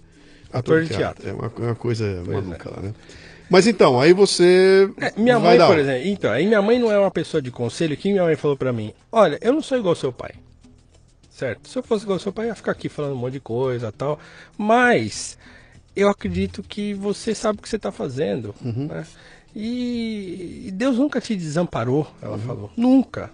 ator, 0.52 0.82
de 0.82 0.94
teatro. 0.94 1.28
É 1.28 1.32
uma, 1.32 1.52
uma 1.58 1.74
coisa 1.74 2.22
maluca 2.26 2.70
lá, 2.70 2.82
né? 2.82 2.94
Mas 3.50 3.66
então, 3.66 3.98
aí 4.00 4.12
você 4.12 4.90
É, 4.98 5.12
minha 5.16 5.38
vai 5.38 5.50
mãe, 5.50 5.58
dar 5.58 5.66
por 5.68 5.78
exemplo, 5.78 6.06
então, 6.06 6.30
aí 6.30 6.46
minha 6.46 6.60
mãe 6.60 6.78
não 6.78 6.92
é 6.92 6.98
uma 6.98 7.10
pessoa 7.10 7.40
de 7.40 7.50
conselho, 7.50 7.96
que 7.96 8.10
minha 8.10 8.24
mãe 8.24 8.36
falou 8.36 8.56
pra 8.56 8.72
mim, 8.72 8.92
olha, 9.10 9.38
eu 9.40 9.52
não 9.52 9.62
sou 9.62 9.78
igual 9.78 9.92
ao 9.92 9.96
seu 9.96 10.12
pai. 10.12 10.32
Certo? 11.38 11.68
Se 11.68 11.78
eu 11.78 11.84
fosse 11.84 12.02
igual 12.04 12.18
seu 12.18 12.32
pai, 12.32 12.48
ia 12.48 12.54
ficar 12.56 12.72
aqui 12.72 12.88
falando 12.88 13.12
um 13.12 13.16
monte 13.16 13.34
de 13.34 13.40
coisa 13.40 13.92
tal. 13.92 14.18
Mas 14.56 15.38
eu 15.94 16.08
acredito 16.08 16.64
que 16.64 16.94
você 16.94 17.32
sabe 17.32 17.60
o 17.60 17.62
que 17.62 17.68
você 17.68 17.78
tá 17.78 17.92
fazendo. 17.92 18.52
Uhum. 18.60 18.88
Né? 18.88 19.06
E, 19.54 20.64
e 20.66 20.70
Deus 20.72 20.98
nunca 20.98 21.20
te 21.20 21.36
desamparou, 21.36 22.10
ela 22.20 22.32
Uhum. 22.36 22.42
falou. 22.42 22.70
Nunca. 22.76 23.30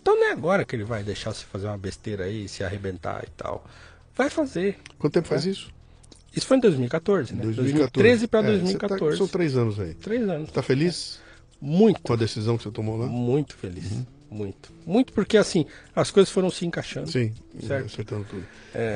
Então 0.00 0.16
não 0.16 0.26
é 0.28 0.32
agora 0.32 0.64
que 0.64 0.74
ele 0.74 0.84
vai 0.84 1.02
deixar 1.02 1.32
você 1.34 1.44
fazer 1.44 1.66
uma 1.66 1.76
besteira 1.78 2.24
aí, 2.24 2.48
se 2.48 2.64
arrebentar 2.64 3.22
e 3.26 3.30
tal. 3.36 3.64
Vai 4.16 4.30
fazer. 4.30 4.78
Quanto 4.98 5.12
tempo 5.12 5.26
É. 5.26 5.30
faz 5.30 5.44
isso? 5.44 5.70
Isso 6.34 6.46
foi 6.46 6.56
em 6.56 6.60
2014, 6.60 7.34
né? 7.34 7.42
2014. 7.42 7.92
2013 7.92 8.26
para 8.26 8.40
É, 8.40 8.42
você 8.42 8.52
tá- 8.52 8.58
2014. 8.88 9.18
são 9.18 9.28
três 9.28 9.54
anos 9.56 9.78
aí. 9.78 9.94
Três 9.94 10.28
anos. 10.28 10.50
Tá 10.50 10.62
feliz 10.62 11.20
Muito. 11.60 12.00
com 12.02 12.12
a 12.12 12.16
decisão 12.16 12.56
que 12.56 12.62
você 12.64 12.70
tomou 12.70 12.96
lá? 12.96 13.06
Muito 13.06 13.54
feliz. 13.54 13.92
Muito. 14.34 14.72
Muito 14.84 15.12
porque 15.12 15.36
assim, 15.36 15.64
as 15.94 16.10
coisas 16.10 16.28
foram 16.32 16.50
se 16.50 16.66
encaixando. 16.66 17.08
Sim, 17.10 17.32
Certo. 17.64 17.86
acertando 17.86 18.26
tudo. 18.28 18.44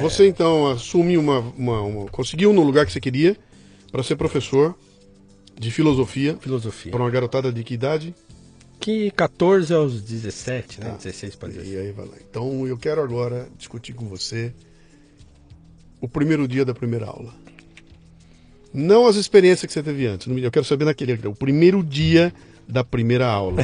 Você 0.00 0.26
então 0.26 0.66
assumiu 0.68 1.20
uma, 1.20 1.38
uma, 1.38 1.80
uma- 1.82 2.10
conseguiu 2.10 2.52
no 2.52 2.62
lugar 2.64 2.84
que 2.84 2.92
você 2.92 3.00
queria 3.00 3.36
para 3.92 4.02
ser 4.02 4.16
professor 4.16 4.76
de 5.56 5.70
filosofia 5.70 6.36
Filosofia. 6.40 6.90
para 6.90 7.00
uma 7.02 7.10
garotada 7.10 7.52
de 7.52 7.62
que 7.62 7.74
idade? 7.74 8.12
Que 8.80 9.10
14 9.12 9.72
aos 9.72 10.02
17, 10.02 10.80
né? 10.80 10.90
Tá. 10.90 10.96
16 10.96 11.36
para 11.36 11.48
17. 11.50 11.72
E 11.74 11.78
aí 11.78 11.92
vai 11.92 12.06
lá. 12.06 12.14
Então 12.28 12.66
eu 12.66 12.76
quero 12.76 13.00
agora 13.00 13.48
discutir 13.56 13.92
com 13.92 14.06
você 14.08 14.52
o 16.00 16.08
primeiro 16.08 16.46
dia 16.48 16.64
da 16.64 16.74
primeira 16.74 17.06
aula. 17.06 17.32
Não 18.72 19.06
as 19.06 19.16
experiências 19.16 19.66
que 19.66 19.72
você 19.72 19.82
teve 19.82 20.06
antes. 20.06 20.26
Eu 20.26 20.50
quero 20.50 20.64
saber 20.64 20.84
naquele, 20.84 21.14
o 21.26 21.34
primeiro 21.34 21.82
dia 21.82 22.32
da 22.68 22.84
primeira 22.84 23.26
aula. 23.26 23.62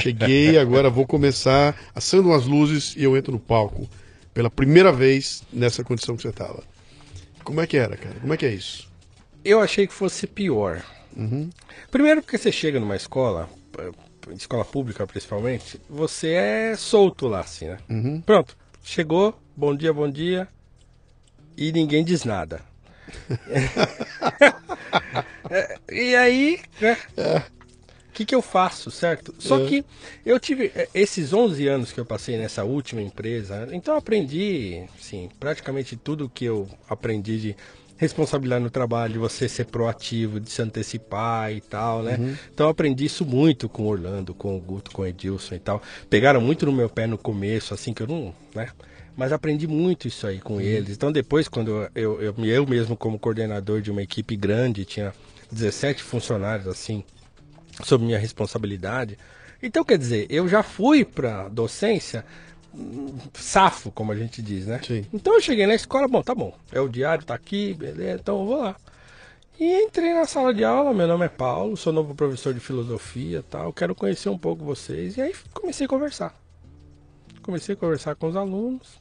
Cheguei, 0.00 0.58
agora 0.58 0.90
vou 0.90 1.06
começar, 1.06 1.76
acendo 1.94 2.28
umas 2.28 2.46
luzes 2.46 2.94
e 2.96 3.04
eu 3.04 3.16
entro 3.16 3.32
no 3.32 3.38
palco 3.38 3.88
pela 4.34 4.50
primeira 4.50 4.92
vez 4.92 5.42
nessa 5.52 5.84
condição 5.84 6.16
que 6.16 6.22
você 6.22 6.28
estava. 6.28 6.62
Como 7.44 7.60
é 7.60 7.66
que 7.66 7.76
era, 7.76 7.96
cara? 7.96 8.16
Como 8.20 8.34
é 8.34 8.36
que 8.36 8.44
é 8.44 8.52
isso? 8.52 8.88
Eu 9.44 9.60
achei 9.60 9.86
que 9.86 9.94
fosse 9.94 10.26
pior. 10.26 10.82
Primeiro 11.90 12.22
porque 12.22 12.38
você 12.38 12.52
chega 12.52 12.80
numa 12.80 12.96
escola, 12.96 13.48
escola 14.36 14.64
pública 14.64 15.06
principalmente, 15.06 15.80
você 15.88 16.32
é 16.32 16.76
solto 16.76 17.26
lá, 17.26 17.40
assim, 17.40 17.66
né? 17.66 17.78
Pronto, 18.26 18.56
chegou, 18.82 19.38
bom 19.56 19.74
dia, 19.74 19.92
bom 19.92 20.10
dia, 20.10 20.48
e 21.56 21.72
ninguém 21.72 22.04
diz 22.04 22.24
nada. 22.24 22.60
É, 25.50 25.76
e 25.90 26.14
aí, 26.14 26.60
né? 26.80 26.96
O 27.16 27.59
que, 28.20 28.26
que 28.26 28.34
eu 28.34 28.42
faço, 28.42 28.90
certo? 28.90 29.34
Só 29.38 29.58
É. 29.60 29.66
que 29.66 29.84
eu 30.26 30.38
tive 30.38 30.70
é, 30.74 30.88
esses 30.94 31.32
11 31.32 31.66
anos 31.66 31.90
que 31.92 31.98
eu 31.98 32.04
passei 32.04 32.36
nessa 32.36 32.64
última 32.64 33.00
empresa, 33.00 33.68
então 33.72 33.94
eu 33.94 33.98
aprendi, 33.98 34.84
sim, 35.00 35.28
praticamente 35.40 35.96
tudo 35.96 36.28
que 36.28 36.44
eu 36.44 36.68
aprendi 36.88 37.40
de 37.40 37.56
responsabilidade 37.96 38.64
no 38.64 38.70
trabalho, 38.70 39.12
de 39.14 39.18
você 39.18 39.48
ser 39.48 39.66
proativo, 39.66 40.40
de 40.40 40.50
se 40.50 40.62
antecipar 40.62 41.52
e 41.52 41.60
tal, 41.60 42.02
né? 42.02 42.36
Então 42.52 42.66
eu 42.66 42.70
aprendi 42.70 43.04
isso 43.04 43.24
muito 43.26 43.68
com 43.68 43.82
o 43.82 43.86
Orlando, 43.88 44.32
com 44.34 44.56
o 44.56 44.60
Guto, 44.60 44.90
com 44.90 45.02
o 45.02 45.06
Edilson 45.06 45.54
e 45.54 45.58
tal. 45.58 45.82
Pegaram 46.08 46.40
muito 46.40 46.64
no 46.66 46.72
meu 46.72 46.88
pé 46.88 47.06
no 47.06 47.18
começo, 47.18 47.74
assim, 47.74 47.92
que 47.92 48.02
eu 48.02 48.06
não, 48.06 48.34
né? 48.54 48.68
Mas 49.16 49.32
aprendi 49.32 49.66
muito 49.66 50.08
isso 50.08 50.26
aí 50.26 50.40
com 50.40 50.60
eles. 50.60 50.96
Então 50.96 51.12
depois, 51.12 51.46
quando 51.46 51.88
eu, 51.94 52.20
eu, 52.22 52.36
eu 52.46 52.66
mesmo 52.66 52.96
como 52.96 53.18
coordenador 53.18 53.82
de 53.82 53.90
uma 53.90 54.02
equipe 54.02 54.34
grande, 54.34 54.86
tinha 54.86 55.12
17 55.52 56.02
funcionários, 56.02 56.68
assim, 56.68 57.04
sob 57.84 58.04
minha 58.04 58.18
responsabilidade. 58.18 59.18
Então, 59.62 59.84
quer 59.84 59.98
dizer, 59.98 60.26
eu 60.30 60.48
já 60.48 60.62
fui 60.62 61.04
para 61.04 61.48
docência 61.48 62.24
safo, 63.34 63.90
como 63.90 64.12
a 64.12 64.16
gente 64.16 64.40
diz, 64.40 64.66
né? 64.66 64.80
Sim. 64.86 65.04
Então 65.12 65.34
eu 65.34 65.40
cheguei 65.40 65.66
na 65.66 65.74
escola, 65.74 66.06
bom, 66.06 66.22
tá 66.22 66.34
bom, 66.34 66.54
é 66.72 66.80
o 66.80 66.88
diário, 66.88 67.24
tá 67.24 67.34
aqui, 67.34 67.74
beleza, 67.74 68.20
então 68.20 68.40
eu 68.40 68.46
vou 68.46 68.56
lá. 68.62 68.76
E 69.58 69.82
entrei 69.82 70.14
na 70.14 70.24
sala 70.24 70.54
de 70.54 70.64
aula, 70.64 70.94
meu 70.94 71.06
nome 71.06 71.26
é 71.26 71.28
Paulo, 71.28 71.76
sou 71.76 71.92
novo 71.92 72.14
professor 72.14 72.54
de 72.54 72.60
filosofia 72.60 73.44
tal, 73.50 73.72
quero 73.72 73.94
conhecer 73.94 74.28
um 74.28 74.38
pouco 74.38 74.64
vocês. 74.64 75.16
E 75.16 75.20
aí 75.20 75.34
comecei 75.52 75.84
a 75.84 75.88
conversar. 75.88 76.34
Comecei 77.42 77.74
a 77.74 77.76
conversar 77.76 78.14
com 78.14 78.28
os 78.28 78.36
alunos. 78.36 79.00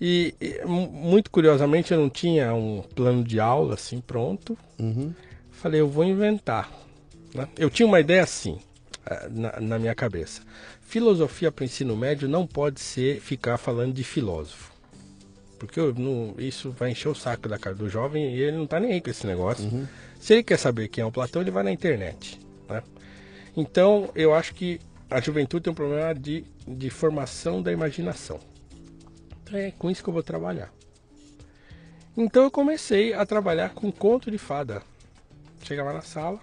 E, 0.00 0.34
e, 0.40 0.64
mu- 0.64 0.90
muito 0.90 1.30
curiosamente 1.30 1.92
eu 1.92 2.00
não 2.00 2.10
tinha 2.10 2.52
um 2.54 2.82
plano 2.94 3.22
de 3.22 3.38
aula 3.38 3.74
assim 3.74 4.00
pronto. 4.00 4.58
Falei, 5.52 5.80
eu 5.80 5.88
vou 5.88 6.02
inventar. 6.04 6.70
Né? 7.36 7.48
Eu 7.56 7.70
tinha 7.70 7.86
uma 7.86 8.00
ideia 8.00 8.22
assim 8.22 8.58
eh, 9.06 9.28
na, 9.30 9.60
na 9.60 9.78
minha 9.78 9.94
cabeça. 9.94 10.42
Filosofia 10.82 11.50
para 11.52 11.64
ensino 11.64 11.96
médio 11.96 12.28
não 12.28 12.46
pode 12.46 12.80
ser 12.80 13.20
ficar 13.20 13.58
falando 13.58 13.92
de 13.94 14.04
filósofo. 14.04 14.72
Porque 15.58 15.80
não- 15.80 16.34
isso 16.38 16.70
vai 16.70 16.90
encher 16.90 17.08
o 17.08 17.14
saco 17.14 17.48
da 17.48 17.58
cara 17.58 17.74
do 17.74 17.88
jovem 17.88 18.34
e 18.34 18.40
ele 18.42 18.56
não 18.56 18.66
tá 18.66 18.78
nem 18.78 18.92
aí 18.92 19.00
com 19.00 19.10
esse 19.10 19.26
negócio. 19.26 19.88
Se 20.20 20.34
ele 20.34 20.42
quer 20.42 20.58
saber 20.58 20.88
quem 20.88 21.02
é 21.02 21.06
o 21.06 21.12
Platão, 21.12 21.40
ele 21.42 21.50
vai 21.50 21.62
na 21.62 21.72
internet. 21.72 22.38
né? 22.68 22.82
Então, 23.56 24.10
eu 24.14 24.34
acho 24.34 24.54
que 24.54 24.80
a 25.08 25.20
juventude 25.20 25.64
tem 25.64 25.70
um 25.72 25.74
problema 25.76 26.14
de, 26.14 26.44
de 26.66 26.90
formação 26.90 27.62
da 27.62 27.72
imaginação. 27.72 28.38
Então 29.42 29.58
é 29.58 29.70
com 29.70 29.90
isso 29.90 30.02
que 30.02 30.08
eu 30.10 30.12
vou 30.14 30.22
trabalhar. 30.22 30.70
Então 32.16 32.44
eu 32.44 32.50
comecei 32.50 33.12
a 33.14 33.24
trabalhar 33.24 33.70
com 33.70 33.90
conto 33.92 34.30
de 34.30 34.38
fada. 34.38 34.82
Chegava 35.62 35.92
na 35.92 36.00
sala, 36.00 36.40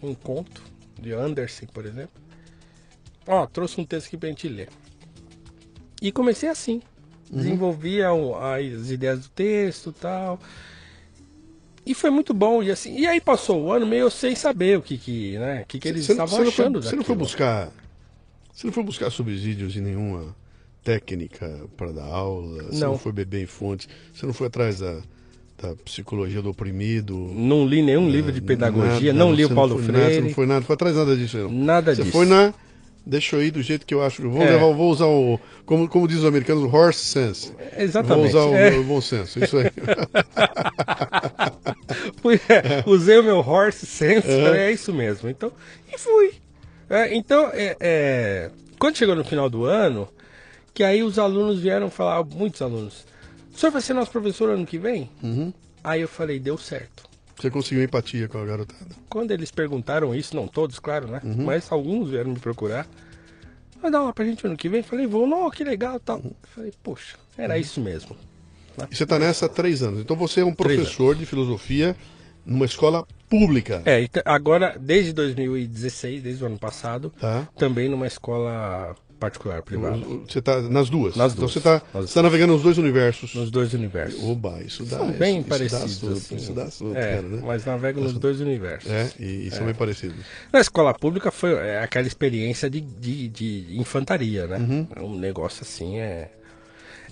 com 0.00 0.10
um 0.10 0.14
conto 0.14 0.62
de 1.00 1.12
Anderson, 1.12 1.66
por 1.66 1.86
exemplo. 1.86 2.20
Ó, 3.26 3.46
trouxe 3.46 3.80
um 3.80 3.84
texto 3.84 4.08
aqui 4.08 4.16
pra 4.16 4.28
gente 4.28 4.48
ler. 4.48 4.68
E 6.00 6.10
comecei 6.10 6.48
assim. 6.48 6.82
Uhum. 7.30 7.38
Desenvolvia 7.38 8.08
as 8.10 8.90
ideias 8.90 9.20
do 9.20 9.28
texto 9.28 9.92
tal. 9.92 10.38
E 11.84 11.94
foi 11.94 12.10
muito 12.10 12.32
bom. 12.32 12.62
E, 12.62 12.70
assim, 12.70 12.98
e 12.98 13.06
aí 13.06 13.20
passou 13.20 13.64
o 13.64 13.72
ano 13.72 13.86
meio 13.86 14.10
sem 14.10 14.34
saber 14.34 14.78
o 14.78 14.82
que, 14.82 14.98
que, 14.98 15.38
né, 15.38 15.64
que, 15.66 15.78
que 15.78 15.88
eles 15.88 16.04
cê, 16.04 16.12
estavam 16.12 16.42
cê 16.42 16.48
achando. 16.48 16.80
Foi, 16.80 16.90
você 16.90 16.96
não 16.96 17.04
foi 17.04 17.16
buscar. 17.16 17.72
Você 18.52 18.66
não 18.66 18.72
foi 18.72 18.82
buscar 18.82 19.10
subsídios 19.10 19.76
em 19.76 19.80
nenhuma 19.80 20.36
técnica 20.84 21.66
para 21.76 21.92
dar 21.92 22.04
aula? 22.04 22.64
Você 22.64 22.80
não. 22.80 22.92
não 22.92 22.98
foi 22.98 23.12
beber 23.12 23.42
em 23.42 23.46
fontes? 23.46 23.88
Você 24.12 24.26
não 24.26 24.34
foi 24.34 24.48
atrás 24.48 24.78
da, 24.80 25.00
da 25.62 25.74
psicologia 25.76 26.42
do 26.42 26.50
oprimido? 26.50 27.30
Não 27.34 27.64
li 27.66 27.82
nenhum 27.82 28.08
é, 28.08 28.10
livro 28.10 28.32
de 28.32 28.40
pedagogia, 28.40 29.12
nada, 29.12 29.24
não 29.24 29.32
li 29.32 29.44
o 29.44 29.50
Paulo 29.50 29.78
Freire. 29.78 30.16
Nada, 30.16 30.20
não 30.20 30.30
foi 30.30 30.46
nada, 30.46 30.60
não 30.60 30.66
foi 30.66 30.74
atrás 30.74 30.96
nada 30.96 31.16
disso. 31.16 31.38
Não. 31.38 31.52
Nada 31.52 31.94
você 31.94 32.02
disso. 32.02 32.12
Você 32.12 32.18
foi 32.18 32.26
na 32.26 32.52
Deixa 33.04 33.34
eu 33.34 33.42
ir 33.42 33.50
do 33.50 33.60
jeito 33.60 33.84
que 33.84 33.92
eu 33.92 34.02
acho. 34.02 34.28
Vou, 34.28 34.42
é. 34.42 34.50
levar, 34.50 34.72
vou 34.72 34.90
usar 34.90 35.06
o. 35.06 35.38
Como, 35.66 35.88
como 35.88 36.06
diz 36.06 36.18
os 36.18 36.24
americanos, 36.24 36.62
o 36.62 36.74
horse 36.74 37.04
sense. 37.04 37.52
Exatamente. 37.76 38.30
Vou 38.32 38.42
usar 38.42 38.48
o, 38.48 38.54
é. 38.54 38.78
o 38.78 38.84
bom 38.84 39.00
senso. 39.00 39.42
Isso 39.42 39.58
aí. 39.58 39.70
É, 42.48 42.88
usei 42.88 43.18
o 43.18 43.22
meu 43.22 43.38
horse 43.38 43.84
sense, 43.84 44.28
é. 44.28 44.68
é 44.68 44.72
isso 44.72 44.92
mesmo. 44.94 45.28
Então, 45.28 45.52
e 45.92 45.98
fui. 45.98 46.32
É, 46.88 47.14
então, 47.14 47.50
quando 48.78 48.96
chegou 48.96 49.14
no 49.14 49.24
final 49.24 49.50
do 49.50 49.64
ano, 49.64 50.08
que 50.72 50.82
aí 50.82 51.02
os 51.02 51.18
alunos 51.18 51.60
vieram 51.60 51.90
falar, 51.90 52.24
muitos 52.24 52.62
alunos, 52.62 53.04
o 53.52 53.58
senhor 53.58 53.72
vai 53.72 53.82
ser 53.82 53.94
nosso 53.94 54.10
professor 54.10 54.50
ano 54.50 54.66
que 54.66 54.78
vem? 54.78 55.10
Uhum. 55.22 55.52
Aí 55.82 56.00
eu 56.00 56.08
falei, 56.08 56.38
deu 56.38 56.56
certo. 56.56 57.04
Você 57.36 57.50
conseguiu 57.50 57.82
empatia 57.82 58.28
com 58.28 58.38
a 58.38 58.44
garotada? 58.44 58.90
Quando 59.08 59.32
eles 59.32 59.50
perguntaram 59.50 60.14
isso, 60.14 60.36
não 60.36 60.46
todos, 60.46 60.78
claro, 60.78 61.08
né? 61.08 61.20
Uhum. 61.24 61.44
Mas 61.44 61.70
alguns 61.72 62.10
vieram 62.10 62.30
me 62.30 62.38
procurar. 62.38 62.86
Vai 63.80 63.90
dar 63.90 63.98
aula 63.98 64.12
pra 64.12 64.24
gente 64.24 64.46
ano 64.46 64.56
que 64.56 64.68
vem? 64.68 64.82
Falei, 64.82 65.06
vou, 65.06 65.26
não, 65.26 65.50
que 65.50 65.64
legal 65.64 65.98
tal. 65.98 66.18
Uhum. 66.18 66.32
Falei, 66.54 66.72
poxa, 66.82 67.16
era 67.36 67.58
isso 67.58 67.80
mesmo. 67.80 68.16
Né? 68.76 68.86
E 68.90 68.96
você 68.96 69.04
tá 69.04 69.18
nessa 69.18 69.46
há 69.46 69.48
três 69.48 69.82
anos. 69.82 70.00
Então 70.00 70.16
você 70.16 70.40
é 70.40 70.44
um 70.44 70.54
professor 70.54 71.16
de 71.16 71.26
filosofia 71.26 71.96
numa 72.46 72.64
escola 72.64 73.06
pública. 73.28 73.82
É, 73.84 74.08
agora, 74.24 74.76
desde 74.78 75.12
2016, 75.12 76.22
desde 76.22 76.44
o 76.44 76.46
ano 76.46 76.58
passado, 76.58 77.12
tá. 77.20 77.48
também 77.56 77.88
numa 77.88 78.06
escola 78.06 78.94
particular, 79.22 79.62
privado. 79.62 80.24
Você 80.28 80.40
está 80.40 80.60
nas 80.62 80.90
duas? 80.90 81.14
Nas 81.14 81.32
então 81.32 81.46
duas. 81.46 81.56
Então 81.56 81.78
você 81.80 82.00
está 82.00 82.14
tá 82.14 82.22
navegando 82.22 82.54
nos 82.54 82.62
dois 82.62 82.76
universos? 82.76 83.32
Nos 83.36 83.52
dois 83.52 83.72
universos. 83.72 84.20
Oba, 84.24 84.60
isso 84.66 84.82
dá. 84.84 84.98
São 84.98 85.10
isso, 85.10 85.18
bem 85.18 85.38
isso 85.38 85.48
parecidos. 85.48 86.00
Dá 86.00 86.12
assim. 86.12 86.36
Isso 86.36 86.52
dá 86.52 86.98
é, 86.98 87.14
cara, 87.14 87.22
né? 87.22 87.42
Mas 87.46 87.64
navego 87.64 88.00
nos 88.00 88.14
dois 88.14 88.40
universos. 88.40 88.90
É, 88.90 89.12
e, 89.20 89.46
e 89.46 89.50
são 89.52 89.62
é. 89.62 89.66
bem 89.66 89.74
parecidos. 89.74 90.16
Na 90.52 90.60
escola 90.60 90.92
pública 90.92 91.30
foi 91.30 91.52
é, 91.52 91.78
aquela 91.78 92.06
experiência 92.06 92.68
de, 92.68 92.80
de, 92.80 93.28
de 93.28 93.78
infantaria, 93.78 94.48
né? 94.48 94.58
Uhum. 94.58 95.14
Um 95.14 95.18
negócio 95.18 95.62
assim 95.62 95.98
é. 95.98 96.32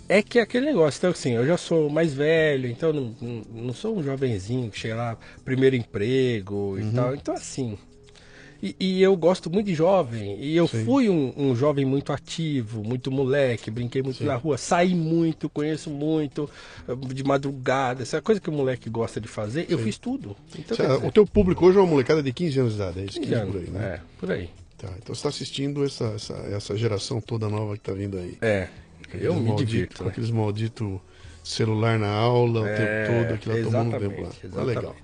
É 0.08 0.20
que 0.22 0.40
é 0.40 0.42
aquele 0.42 0.66
negócio, 0.66 0.98
então 0.98 1.10
assim, 1.10 1.34
eu 1.34 1.46
já 1.46 1.56
sou 1.56 1.88
mais 1.88 2.12
velho, 2.12 2.68
então 2.68 2.92
não, 2.92 3.14
não 3.48 3.72
sou 3.72 3.96
um 3.96 4.02
jovenzinho 4.02 4.68
que 4.68 4.76
chega 4.76 4.96
lá, 4.96 5.16
primeiro 5.44 5.76
emprego 5.76 6.76
e 6.76 6.82
uhum. 6.82 6.92
tal. 6.92 7.14
Então 7.14 7.32
assim, 7.32 7.78
e, 8.62 8.76
e, 8.78 9.02
eu 9.02 9.16
gosto 9.16 9.50
muito 9.50 9.66
de 9.66 9.74
jovem. 9.74 10.38
E 10.40 10.56
eu 10.56 10.68
Sim. 10.68 10.84
fui 10.84 11.08
um, 11.08 11.32
um, 11.36 11.56
jovem 11.56 11.84
muito 11.84 12.12
ativo, 12.12 12.82
muito 12.82 13.10
moleque, 13.10 13.70
brinquei 13.70 14.02
muito 14.02 14.18
Sim. 14.18 14.26
na 14.26 14.36
rua, 14.36 14.58
saí 14.58 14.94
muito, 14.94 15.48
conheço 15.48 15.90
muito, 15.90 16.48
eh, 16.88 16.94
de 17.14 17.24
madrugada, 17.24 18.02
essa 18.02 18.20
coisa 18.20 18.40
que 18.40 18.50
o 18.50 18.52
moleque 18.52 18.90
gosta 18.90 19.20
de 19.20 19.28
fazer, 19.28 19.62
Sim. 19.62 19.72
eu 19.72 19.78
fiz 19.78 19.98
tudo. 19.98 20.36
Então, 20.58 20.76
dizer, 20.76 21.06
o 21.06 21.12
teu 21.12 21.26
público 21.26 21.66
hoje 21.66 21.78
é 21.78 21.80
uma 21.80 21.88
molecada 21.88 22.22
de 22.22 22.32
15 22.32 22.60
anos 22.60 22.72
de 22.74 22.80
idade, 22.80 23.00
é 23.00 23.04
isso? 23.04 23.20
15 23.20 23.34
anos, 23.34 23.52
por 23.52 23.60
aí, 23.60 23.70
né? 23.70 23.84
É, 23.84 24.00
por 24.18 24.30
aí. 24.30 24.50
Tá, 24.76 24.88
então 24.96 25.14
você 25.14 25.18
está 25.18 25.28
assistindo 25.28 25.84
essa, 25.84 26.04
essa, 26.14 26.34
essa 26.34 26.76
geração 26.76 27.20
toda 27.20 27.48
nova 27.48 27.74
que 27.74 27.80
está 27.80 27.92
vindo 27.92 28.16
aí. 28.16 28.38
É, 28.40 28.68
eu 29.14 29.34
me 29.34 29.48
maldito, 29.48 29.70
divirto. 29.70 30.04
Né? 30.04 30.10
Aqueles 30.10 30.30
malditos 30.30 31.00
celular 31.42 31.98
na 31.98 32.10
aula 32.10 32.68
é, 32.68 32.72
o 32.72 32.76
tempo 32.76 33.18
todo, 33.18 33.34
aquilo 33.34 33.54
lá 33.54 33.82
tomando 33.82 33.98
tempo 34.00 34.22
lá. 34.22 34.28
Exatamente. 34.28 34.54
Tá 34.54 34.62
legal. 34.62 34.96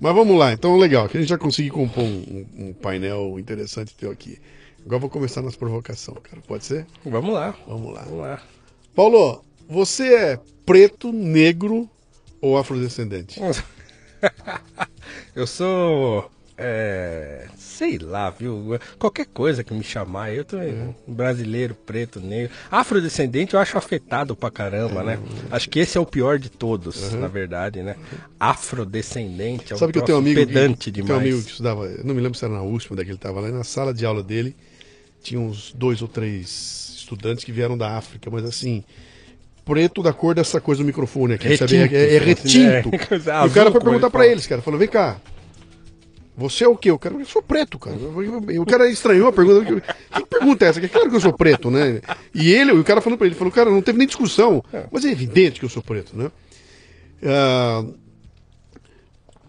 Mas 0.00 0.14
vamos 0.14 0.38
lá, 0.38 0.52
então 0.52 0.76
legal, 0.76 1.08
que 1.08 1.16
a 1.16 1.20
gente 1.20 1.30
já 1.30 1.38
conseguiu 1.38 1.72
compor 1.72 2.02
um, 2.04 2.46
um 2.58 2.72
painel 2.72 3.38
interessante 3.38 3.94
teu 3.94 4.10
aqui. 4.10 4.38
Agora 4.84 5.00
vou 5.00 5.08
começar 5.08 5.40
nas 5.40 5.56
provocações, 5.56 6.18
cara. 6.22 6.42
Pode 6.46 6.64
ser? 6.64 6.86
Vamos 7.04 7.32
lá. 7.32 7.56
Vamos 7.66 7.94
lá. 7.94 8.02
Vamos 8.02 8.20
lá. 8.20 8.42
Paulo, 8.94 9.42
você 9.68 10.14
é 10.14 10.40
preto, 10.66 11.10
negro 11.10 11.88
ou 12.40 12.58
afrodescendente? 12.58 13.40
Eu 15.34 15.46
sou 15.46 16.30
é, 16.56 17.46
sei 17.56 17.98
lá, 17.98 18.30
viu? 18.30 18.78
Qualquer 18.98 19.26
coisa 19.26 19.64
que 19.64 19.74
me 19.74 19.82
chamar, 19.82 20.32
eu 20.32 20.44
tô 20.44 20.58
é. 20.58 20.72
brasileiro, 21.06 21.74
preto, 21.74 22.20
negro. 22.20 22.54
Afrodescendente 22.70 23.54
eu 23.54 23.60
acho 23.60 23.76
afetado 23.76 24.36
pra 24.36 24.50
caramba, 24.50 25.02
né? 25.02 25.18
Acho 25.50 25.68
que 25.68 25.80
esse 25.80 25.98
é 25.98 26.00
o 26.00 26.06
pior 26.06 26.38
de 26.38 26.50
todos, 26.50 27.12
uhum. 27.12 27.20
na 27.20 27.28
verdade, 27.28 27.82
né? 27.82 27.96
Afrodescendente 28.38 29.72
é 29.72 29.76
um 29.76 29.78
Sabe 29.78 29.92
que 29.92 29.98
eu 29.98 30.02
tenho 30.02 30.18
um 30.18 30.20
amigo 30.20 30.40
pedante 30.40 30.84
que, 30.84 30.90
demais. 30.90 31.08
Tenho 31.08 31.18
um 31.18 31.22
amigo 31.22 31.42
que 31.42 31.50
estudava, 31.50 31.88
não 32.04 32.14
me 32.14 32.20
lembro 32.20 32.38
se 32.38 32.44
era 32.44 32.54
na 32.54 32.62
USP, 32.62 32.92
onde 32.92 33.02
é 33.02 33.04
ele 33.04 33.14
estava 33.14 33.40
lá, 33.40 33.48
na 33.48 33.64
sala 33.64 33.92
de 33.92 34.06
aula 34.06 34.22
dele 34.22 34.56
tinha 35.24 35.40
uns 35.40 35.72
dois 35.72 36.02
ou 36.02 36.06
três 36.06 36.94
estudantes 36.98 37.42
que 37.42 37.50
vieram 37.50 37.76
da 37.76 37.96
África, 37.96 38.30
mas 38.30 38.44
assim, 38.44 38.84
preto 39.64 40.02
da 40.02 40.12
cor 40.12 40.34
dessa 40.34 40.60
coisa 40.60 40.82
do 40.82 40.86
microfone 40.86 41.34
aqui, 41.34 41.48
retinto, 41.48 41.70
sabe? 41.70 41.96
É, 41.96 42.14
é 42.14 42.18
retinto. 42.18 42.90
É, 43.10 43.44
e 43.44 43.48
o 43.48 43.50
cara 43.50 43.72
foi 43.72 43.80
perguntar 43.80 44.10
para 44.10 44.26
eles, 44.26 44.46
cara, 44.46 44.60
falou: 44.60 44.78
"Vem 44.78 44.88
cá, 44.88 45.16
você 46.36 46.64
é 46.64 46.68
o 46.68 46.76
quê? 46.76 46.90
O 46.90 46.98
cara, 46.98 47.14
eu 47.14 47.24
sou 47.24 47.42
preto, 47.42 47.78
cara. 47.78 47.96
O 47.96 48.66
cara 48.66 48.90
estranhou 48.90 49.28
a 49.28 49.32
pergunta. 49.32 49.80
Que 50.12 50.26
pergunta 50.26 50.64
é 50.64 50.68
essa? 50.68 50.80
Que 50.80 50.88
claro 50.88 51.08
que 51.08 51.16
eu 51.16 51.20
sou 51.20 51.32
preto, 51.32 51.70
né? 51.70 52.00
E 52.34 52.50
ele, 52.52 52.72
o 52.72 52.82
cara 52.82 53.00
falou 53.00 53.16
pra 53.16 53.26
ele, 53.26 53.36
falou, 53.36 53.52
cara, 53.52 53.70
não 53.70 53.80
teve 53.80 53.98
nem 53.98 54.06
discussão. 54.06 54.62
Mas 54.90 55.04
é 55.04 55.10
evidente 55.10 55.60
que 55.60 55.66
eu 55.66 55.70
sou 55.70 55.82
preto, 55.82 56.16
né? 56.16 56.30
Uh, 57.22 57.94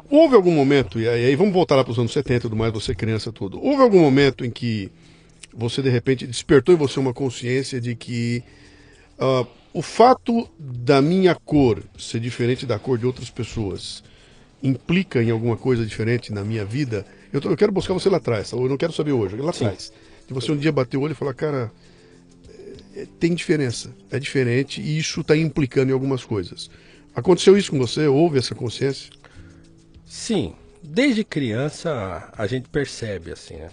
houve 0.10 0.36
algum 0.36 0.52
momento, 0.52 1.00
e 1.00 1.08
aí 1.08 1.36
vamos 1.36 1.54
voltar 1.54 1.76
lá 1.76 1.84
para 1.84 1.92
os 1.92 2.00
anos 2.00 2.14
70 2.14 2.38
e 2.38 2.40
tudo 2.42 2.56
mais, 2.56 2.72
você 2.72 2.94
criança 2.94 3.32
tudo. 3.32 3.60
Houve 3.62 3.82
algum 3.82 4.00
momento 4.00 4.46
em 4.46 4.52
que 4.52 4.92
você 5.54 5.82
de 5.82 5.90
repente 5.90 6.28
despertou 6.28 6.74
em 6.74 6.78
você 6.78 7.00
uma 7.00 7.14
consciência 7.14 7.82
de 7.82 7.96
que 7.96 8.44
uh, 9.20 9.48
o 9.74 9.82
fato 9.82 10.48
da 10.60 11.02
minha 11.02 11.34
cor 11.34 11.84
ser 11.98 12.20
diferente 12.20 12.66
da 12.66 12.78
cor 12.78 12.98
de 12.98 13.06
outras 13.06 13.30
pessoas 13.30 14.04
implica 14.66 15.22
em 15.22 15.30
alguma 15.30 15.56
coisa 15.56 15.86
diferente 15.86 16.34
na 16.34 16.44
minha 16.44 16.66
vida, 16.66 17.06
eu, 17.32 17.40
tô, 17.40 17.50
eu 17.50 17.58
quero 17.58 17.72
buscar 17.72 17.94
você 17.94 18.10
lá 18.10 18.18
atrás, 18.18 18.52
eu 18.52 18.68
não 18.68 18.78
quero 18.78 18.94
saber 18.94 19.12
hoje, 19.12 19.36
lá 19.38 19.52
atrás. 19.52 19.92
De 20.28 20.34
você 20.34 20.52
um 20.52 20.58
dia 20.58 20.72
bater 20.72 20.98
o 20.98 21.02
olho 21.02 21.12
e 21.12 21.16
falar, 21.16 21.34
cara, 21.34 21.72
é, 22.96 23.06
tem 23.20 23.36
diferença, 23.36 23.94
é 24.10 24.18
diferente 24.18 24.82
e 24.82 24.98
isso 24.98 25.22
está 25.22 25.36
implicando 25.38 25.92
em 25.92 25.94
algumas 25.94 26.24
coisas. 26.24 26.70
Aconteceu 27.14 27.58
isso 27.58 27.72
com 27.72 27.78
você? 27.78 28.08
Houve 28.08 28.40
essa 28.40 28.56
consciência? 28.56 29.12
Sim, 30.06 30.54
desde 30.84 31.24
criança 31.24 32.30
a 32.36 32.48
gente 32.48 32.68
percebe 32.70 33.32
assim, 33.32 33.56
né? 33.56 33.70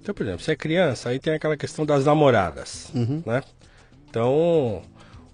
Então, 0.00 0.14
por 0.14 0.24
exemplo, 0.24 0.44
você 0.44 0.52
é 0.52 0.56
criança, 0.56 1.08
aí 1.08 1.18
tem 1.18 1.32
aquela 1.32 1.56
questão 1.56 1.86
das 1.86 2.04
namoradas, 2.04 2.90
uhum. 2.94 3.22
né? 3.24 3.42
Então, 4.08 4.82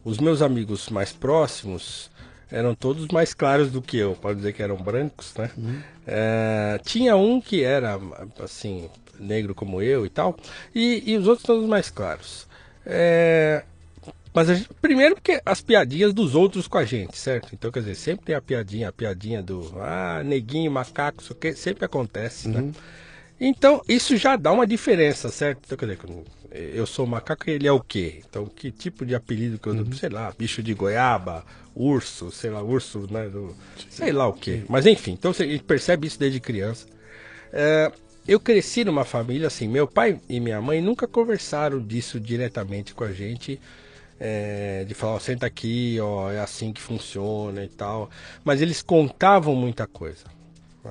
os 0.05 0.18
meus 0.18 0.43
amigos 0.43 0.88
mais 0.88 1.12
próximos, 1.12 2.10
eram 2.51 2.75
todos 2.75 3.09
mais 3.09 3.35
claros 3.35 3.71
do 3.71 3.81
que 3.81 3.97
eu, 3.97 4.15
pode 4.15 4.39
dizer 4.39 4.53
que 4.53 4.63
eram 4.63 4.77
brancos, 4.77 5.35
né? 5.37 5.51
Uhum. 5.57 5.81
É, 6.07 6.81
tinha 6.85 7.17
um 7.17 7.41
que 7.41 7.63
era, 7.63 7.99
assim, 8.43 8.89
negro 9.19 9.55
como 9.55 9.81
eu 9.81 10.05
e 10.05 10.09
tal, 10.09 10.37
e, 10.75 11.03
e 11.07 11.17
os 11.17 11.27
outros 11.27 11.47
todos 11.47 11.69
mais 11.69 11.91
claros. 11.91 12.47
É, 12.85 13.63
mas 14.33 14.49
gente, 14.49 14.69
primeiro 14.81 15.17
porque 15.17 15.41
as 15.45 15.61
piadinhas 15.61 16.15
dos 16.15 16.35
outros 16.35 16.69
com 16.69 16.79
a 16.79 16.85
gente, 16.85 17.19
certo? 17.19 17.51
Então, 17.53 17.71
quer 17.71 17.81
dizer, 17.81 17.97
sempre 17.97 18.27
tem 18.27 18.35
a 18.35 18.41
piadinha, 18.41 18.89
a 18.89 18.93
piadinha 18.93 19.43
do, 19.43 19.73
ah, 19.81 20.23
neguinho, 20.25 20.71
macaco, 20.71 21.23
isso 21.23 21.35
que 21.35 21.53
sempre 21.55 21.85
acontece, 21.85 22.49
né? 22.49 22.61
uhum. 22.61 22.73
Então, 23.41 23.82
isso 23.88 24.16
já 24.18 24.36
dá 24.36 24.53
uma 24.53 24.66
diferença, 24.66 25.30
certo? 25.30 25.62
Então, 25.64 25.78
quer 25.78 25.86
dizer, 25.86 25.99
eu 26.74 26.86
sou 26.86 27.07
macaco 27.07 27.49
e 27.49 27.55
ele 27.55 27.66
é 27.66 27.72
o 27.72 27.80
quê? 27.80 28.20
Então, 28.28 28.45
que 28.45 28.70
tipo 28.70 29.07
de 29.07 29.14
apelido 29.14 29.59
que 29.59 29.66
eu 29.66 29.74
dou? 29.74 29.84
Uhum. 29.84 29.93
Sei 29.93 30.11
lá, 30.11 30.30
bicho 30.36 30.62
de 30.62 30.74
goiaba, 30.74 31.45
urso, 31.74 32.30
sei 32.30 32.51
lá, 32.51 32.62
urso, 32.62 33.07
né? 33.11 33.28
Do, 33.28 33.57
sei 33.88 34.12
lá 34.12 34.26
o 34.28 34.34
quê. 34.34 34.62
Mas 34.68 34.84
enfim, 34.84 35.12
então 35.12 35.32
você 35.32 35.59
percebe 35.59 36.07
isso 36.07 36.18
desde 36.18 36.38
criança. 36.38 36.86
É, 37.53 37.91
eu 38.28 38.38
cresci 38.38 38.84
numa 38.84 39.05
família 39.05 39.47
assim, 39.47 39.66
meu 39.66 39.86
pai 39.86 40.20
e 40.28 40.38
minha 40.38 40.61
mãe 40.61 40.82
nunca 40.82 41.07
conversaram 41.09 41.80
disso 41.80 42.20
diretamente 42.20 42.95
com 42.95 43.05
a 43.05 43.12
gente. 43.12 43.59
É, 44.22 44.84
de 44.86 44.93
falar, 44.93 45.14
ó, 45.14 45.18
senta 45.18 45.47
aqui, 45.47 45.97
ó, 45.99 46.30
é 46.30 46.41
assim 46.41 46.74
que 46.74 46.80
funciona 46.80 47.64
e 47.64 47.68
tal. 47.68 48.11
Mas 48.45 48.61
eles 48.61 48.82
contavam 48.82 49.55
muita 49.55 49.86
coisa. 49.86 50.24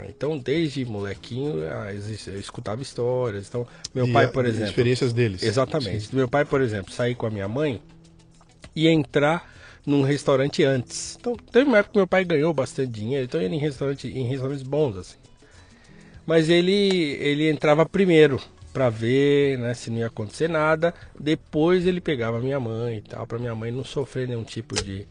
Então, 0.07 0.37
desde 0.37 0.85
molequinho, 0.85 1.63
ah, 1.67 1.91
eu 1.91 2.39
escutava 2.39 2.81
histórias. 2.81 3.47
Então, 3.47 3.67
meu 3.93 4.07
e 4.07 4.13
pai, 4.13 4.27
por 4.27 4.45
exemplo. 4.45 4.69
Experiências 4.69 5.11
deles. 5.11 5.41
Exatamente. 5.41 6.07
Sim. 6.07 6.15
Meu 6.15 6.27
pai, 6.27 6.45
por 6.45 6.61
exemplo, 6.61 6.93
sair 6.93 7.15
com 7.15 7.25
a 7.25 7.29
minha 7.29 7.47
mãe 7.47 7.81
e 8.75 8.87
entrar 8.87 9.51
num 9.85 10.03
restaurante 10.03 10.63
antes. 10.63 11.17
Então, 11.19 11.35
teve 11.35 11.67
uma 11.67 11.79
época 11.79 11.93
que 11.93 11.99
meu 11.99 12.07
pai 12.07 12.23
ganhou 12.23 12.53
bastante 12.53 12.91
dinheiro, 12.91 13.25
então 13.25 13.41
ele 13.41 13.55
em, 13.55 13.59
restaurante, 13.59 14.07
em 14.07 14.27
restaurantes 14.27 14.63
bons, 14.63 14.95
assim. 14.95 15.17
Mas 16.25 16.49
ele, 16.49 17.17
ele 17.19 17.49
entrava 17.49 17.83
primeiro 17.85 18.39
para 18.71 18.89
ver 18.89 19.57
né, 19.57 19.73
se 19.73 19.89
não 19.89 19.97
ia 19.97 20.07
acontecer 20.07 20.47
nada. 20.47 20.93
Depois 21.19 21.87
ele 21.87 21.99
pegava 21.99 22.39
minha 22.39 22.59
mãe 22.59 22.97
e 22.97 23.01
tal, 23.01 23.25
para 23.25 23.39
minha 23.39 23.55
mãe 23.55 23.71
não 23.71 23.83
sofrer 23.83 24.27
nenhum 24.27 24.43
tipo 24.43 24.75
de, 24.75 25.07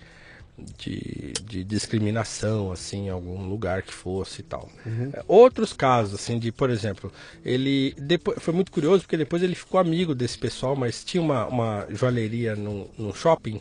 de, 0.77 1.33
de, 1.45 1.65
discriminação, 1.65 2.73
assim, 2.73 3.07
em 3.07 3.11
algum 3.11 3.49
lugar 3.49 3.83
que 3.83 3.93
fosse 3.93 4.41
e 4.41 4.45
tal. 4.45 4.69
Uhum. 4.85 5.13
Outros 5.27 5.73
casos, 5.73 6.15
assim, 6.15 6.39
de, 6.39 6.51
por 6.51 6.71
exemplo, 6.71 7.13
ele 7.45 7.95
depois, 7.99 8.39
foi 8.41 8.53
muito 8.53 8.73
curioso 8.73 9.03
porque 9.03 9.17
depois 9.17 9.43
ele 9.43 9.55
ficou 9.55 9.79
amigo 9.79 10.15
desse 10.15 10.39
pessoal, 10.39 10.75
mas 10.75 11.05
tinha 11.05 11.23
uma, 11.23 11.47
uma 11.47 11.87
joalheria 11.91 12.57
no, 12.57 12.89
no 12.99 13.15
shopping 13.15 13.61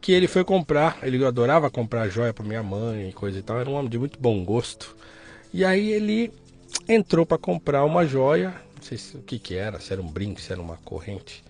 que 0.00 0.12
ele 0.12 0.28
foi 0.28 0.44
comprar, 0.44 0.98
ele 1.02 1.24
adorava 1.24 1.70
comprar 1.70 2.08
joia 2.08 2.32
para 2.32 2.44
minha 2.44 2.62
mãe 2.62 3.08
e 3.08 3.12
coisa 3.12 3.38
e 3.38 3.42
tal, 3.42 3.58
era 3.58 3.68
um 3.68 3.74
homem 3.74 3.90
de 3.90 3.98
muito 3.98 4.18
bom 4.20 4.44
gosto. 4.44 4.96
E 5.52 5.64
aí 5.64 5.90
ele 5.90 6.32
entrou 6.88 7.24
para 7.24 7.38
comprar 7.38 7.84
uma 7.84 8.06
joia, 8.06 8.54
não 8.74 8.82
sei 8.82 8.98
se, 8.98 9.16
o 9.16 9.20
que 9.20 9.38
que 9.38 9.54
era, 9.54 9.80
se 9.80 9.92
era 9.92 10.02
um 10.02 10.06
brinco, 10.06 10.40
se 10.40 10.52
era 10.52 10.60
uma 10.60 10.76
corrente, 10.78 11.42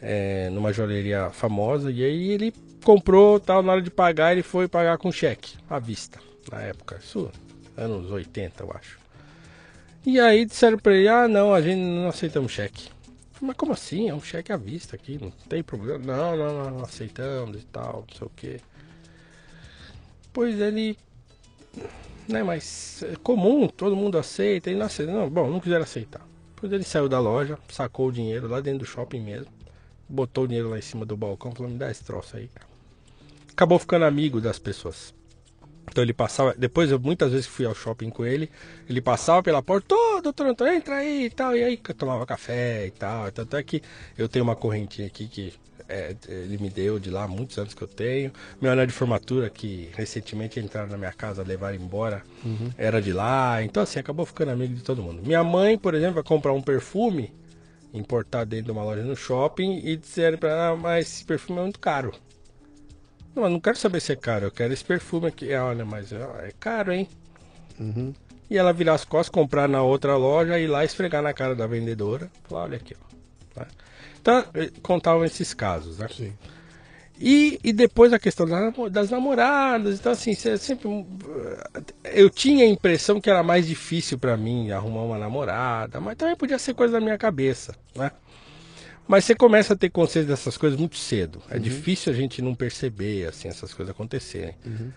é, 0.00 0.48
numa 0.50 0.72
joalheria 0.72 1.30
famosa, 1.30 1.90
e 1.90 2.02
aí 2.02 2.30
ele 2.30 2.52
comprou, 2.82 3.40
tal, 3.40 3.62
na 3.62 3.72
hora 3.72 3.82
de 3.82 3.90
pagar, 3.90 4.32
ele 4.32 4.42
foi 4.42 4.68
pagar 4.68 4.98
com 4.98 5.10
cheque, 5.10 5.56
à 5.68 5.78
vista, 5.78 6.20
na 6.50 6.60
época, 6.60 7.00
isso, 7.02 7.30
anos 7.76 8.10
80, 8.10 8.62
eu 8.62 8.72
acho. 8.72 8.98
E 10.04 10.18
aí 10.18 10.44
disseram 10.44 10.78
para 10.78 10.94
ele, 10.96 11.08
ah, 11.08 11.28
não, 11.28 11.54
a 11.54 11.62
gente 11.62 11.80
não 11.80 12.08
aceitamos 12.08 12.50
cheque. 12.50 12.90
Mas 13.40 13.56
como 13.56 13.72
assim? 13.72 14.08
É 14.08 14.14
um 14.14 14.20
cheque 14.20 14.52
à 14.52 14.56
vista 14.56 14.94
aqui, 14.94 15.18
não 15.20 15.30
tem 15.48 15.64
problema. 15.64 15.98
Não, 15.98 16.36
não, 16.36 16.70
não, 16.70 16.84
aceitamos 16.84 17.60
e 17.60 17.64
tal, 17.66 18.04
não 18.08 18.16
sei 18.16 18.26
o 18.26 18.30
que. 18.30 18.60
Pois 20.32 20.60
ele. 20.60 20.96
Né, 22.28 22.42
mas 22.44 23.02
é 23.02 23.16
comum, 23.16 23.66
todo 23.66 23.96
mundo 23.96 24.16
aceita. 24.16 24.70
E 24.70 24.76
não 24.76 24.86
aceita. 24.86 25.12
Não, 25.12 25.28
bom, 25.28 25.50
não 25.50 25.58
quiseram 25.58 25.82
aceitar. 25.82 26.24
Pois 26.54 26.72
ele 26.72 26.84
saiu 26.84 27.08
da 27.08 27.18
loja, 27.18 27.58
sacou 27.68 28.06
o 28.06 28.12
dinheiro 28.12 28.46
lá 28.46 28.60
dentro 28.60 28.80
do 28.80 28.86
shopping 28.86 29.20
mesmo. 29.20 29.48
Botou 30.08 30.44
o 30.44 30.46
dinheiro 30.46 30.70
lá 30.70 30.78
em 30.78 30.82
cima 30.82 31.04
do 31.04 31.16
balcão, 31.16 31.52
falou: 31.52 31.70
me 31.70 31.76
dá 31.76 31.90
esse 31.90 32.04
troço 32.04 32.36
aí, 32.36 32.48
Acabou 33.52 33.78
ficando 33.78 34.04
amigo 34.04 34.40
das 34.40 34.58
pessoas. 34.58 35.14
Então 35.90 36.02
ele 36.02 36.12
passava, 36.14 36.54
depois 36.56 36.90
eu 36.90 36.98
muitas 36.98 37.32
vezes 37.32 37.46
fui 37.46 37.66
ao 37.66 37.74
shopping 37.74 38.08
com 38.08 38.24
ele, 38.24 38.50
ele 38.88 39.00
passava 39.00 39.42
pela 39.42 39.62
porta, 39.62 39.94
ô 39.94 40.16
oh, 40.16 40.22
doutor 40.22 40.46
Antônio, 40.46 40.74
entra 40.74 40.96
aí 40.96 41.26
e 41.26 41.30
tal, 41.30 41.54
e 41.56 41.62
aí 41.62 41.76
tomava 41.76 42.24
café 42.24 42.86
e 42.86 42.90
tal. 42.90 43.30
Tanto 43.30 43.56
é 43.56 43.62
que 43.62 43.82
eu 44.16 44.28
tenho 44.28 44.42
uma 44.44 44.56
correntinha 44.56 45.06
aqui 45.06 45.28
que 45.28 45.52
é, 45.88 46.16
ele 46.28 46.56
me 46.56 46.70
deu 46.70 46.98
de 46.98 47.10
lá, 47.10 47.28
muitos 47.28 47.58
anos 47.58 47.74
que 47.74 47.82
eu 47.82 47.88
tenho. 47.88 48.32
Meu 48.60 48.72
anel 48.72 48.86
de 48.86 48.92
formatura, 48.92 49.50
que 49.50 49.90
recentemente 49.94 50.58
entraram 50.58 50.88
na 50.88 50.96
minha 50.96 51.12
casa, 51.12 51.42
levaram 51.42 51.76
embora, 51.76 52.22
uhum. 52.42 52.70
era 52.78 53.02
de 53.02 53.12
lá. 53.12 53.62
Então 53.62 53.82
assim, 53.82 53.98
acabou 53.98 54.24
ficando 54.24 54.52
amigo 54.52 54.74
de 54.74 54.82
todo 54.82 55.02
mundo. 55.02 55.22
Minha 55.22 55.44
mãe, 55.44 55.76
por 55.76 55.94
exemplo, 55.94 56.14
vai 56.14 56.24
comprar 56.24 56.52
um 56.54 56.62
perfume 56.62 57.34
importado 57.92 58.48
dentro 58.48 58.66
de 58.66 58.72
uma 58.72 58.82
loja 58.82 59.02
no 59.02 59.14
shopping 59.14 59.82
e 59.84 59.96
disseram 59.96 60.38
para 60.38 60.50
ela, 60.50 60.68
ah, 60.68 60.76
mas 60.76 61.06
esse 61.06 61.24
perfume 61.24 61.58
é 61.58 61.62
muito 61.62 61.78
caro. 61.78 62.14
Não, 63.34 63.44
eu 63.44 63.50
não 63.50 63.60
quero 63.60 63.76
saber 63.76 64.00
se 64.00 64.12
é 64.12 64.16
caro, 64.16 64.46
eu 64.46 64.50
quero 64.50 64.72
esse 64.72 64.84
perfume 64.84 65.28
aqui. 65.28 65.50
É, 65.50 65.60
olha, 65.60 65.84
mas 65.84 66.12
é 66.12 66.52
caro, 66.58 66.92
hein? 66.92 67.08
Uhum. 67.78 68.12
E 68.50 68.58
ela 68.58 68.72
virar 68.72 68.94
as 68.94 69.04
costas, 69.04 69.30
comprar 69.30 69.68
na 69.68 69.82
outra 69.82 70.16
loja 70.16 70.58
e 70.58 70.64
ir 70.64 70.66
lá 70.66 70.84
esfregar 70.84 71.22
na 71.22 71.32
cara 71.32 71.54
da 71.54 71.66
vendedora. 71.66 72.30
Falar, 72.44 72.64
olha 72.64 72.76
aqui, 72.76 72.94
ó. 73.00 73.14
Tá? 73.54 73.66
Então, 74.20 74.44
eh, 74.54 74.70
contavam 74.82 75.24
esses 75.24 75.54
casos, 75.54 75.98
né? 75.98 76.08
Sim. 76.14 76.32
E, 77.18 77.60
e 77.62 77.72
depois 77.72 78.12
a 78.12 78.18
questão 78.18 78.46
das 78.90 79.10
namoradas, 79.10 79.98
então 79.98 80.10
assim, 80.12 80.34
sempre. 80.34 80.88
Eu 82.04 82.28
tinha 82.28 82.64
a 82.64 82.68
impressão 82.68 83.20
que 83.20 83.30
era 83.30 83.42
mais 83.42 83.66
difícil 83.66 84.18
para 84.18 84.36
mim 84.36 84.70
arrumar 84.70 85.02
uma 85.02 85.18
namorada, 85.18 86.00
mas 86.00 86.16
também 86.16 86.34
podia 86.34 86.58
ser 86.58 86.74
coisa 86.74 86.94
da 86.94 87.00
minha 87.00 87.16
cabeça, 87.16 87.76
né? 87.94 88.10
Mas 89.06 89.24
você 89.24 89.34
começa 89.34 89.74
a 89.74 89.76
ter 89.76 89.90
consciência 89.90 90.28
dessas 90.28 90.56
coisas 90.56 90.78
muito 90.78 90.96
cedo. 90.96 91.42
É 91.50 91.56
uhum. 91.56 91.60
difícil 91.60 92.12
a 92.12 92.16
gente 92.16 92.40
não 92.40 92.54
perceber 92.54 93.26
assim 93.26 93.48
essas 93.48 93.74
coisas 93.74 93.94
acontecerem. 93.94 94.54
Uhum. 94.64 94.90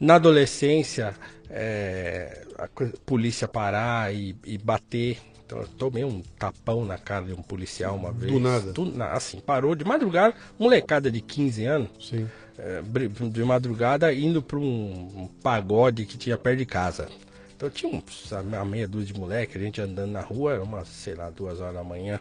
Na 0.00 0.14
adolescência, 0.14 1.14
é, 1.50 2.46
a 2.56 2.68
polícia 3.04 3.46
parar 3.46 4.14
e, 4.14 4.34
e, 4.46 4.56
bater. 4.56 5.18
Então, 5.44 5.58
eu 5.58 5.66
tomei 5.66 6.04
um 6.04 6.22
tapão 6.38 6.86
na 6.86 6.96
cara 6.96 7.26
de 7.26 7.32
um 7.34 7.42
policial 7.42 7.96
uma 7.96 8.10
vez. 8.10 8.32
Do 8.32 8.40
nada. 8.40 8.72
Do, 8.72 9.02
assim, 9.02 9.40
parou 9.40 9.74
de 9.74 9.84
madrugada, 9.84 10.34
molecada 10.58 11.10
de 11.10 11.20
15 11.20 11.64
anos. 11.64 11.90
Sim. 12.00 12.26
É, 12.56 12.82
de 13.30 13.44
madrugada 13.44 14.12
indo 14.12 14.42
para 14.42 14.58
um, 14.58 14.62
um, 14.62 15.28
pagode 15.42 16.06
que 16.06 16.16
tinha 16.16 16.38
perto 16.38 16.58
de 16.58 16.66
casa. 16.66 17.08
Então 17.54 17.68
tinha 17.68 17.92
um, 17.92 18.02
uma 18.42 18.64
meia 18.64 18.88
dúzia 18.88 19.12
de 19.12 19.20
moleque, 19.20 19.58
a 19.58 19.60
gente 19.60 19.80
andando 19.80 20.12
na 20.12 20.20
rua, 20.20 20.54
era 20.54 20.62
umas, 20.62 20.88
sei 20.88 21.14
lá, 21.14 21.28
duas 21.30 21.60
horas 21.60 21.74
da 21.74 21.84
manhã. 21.84 22.20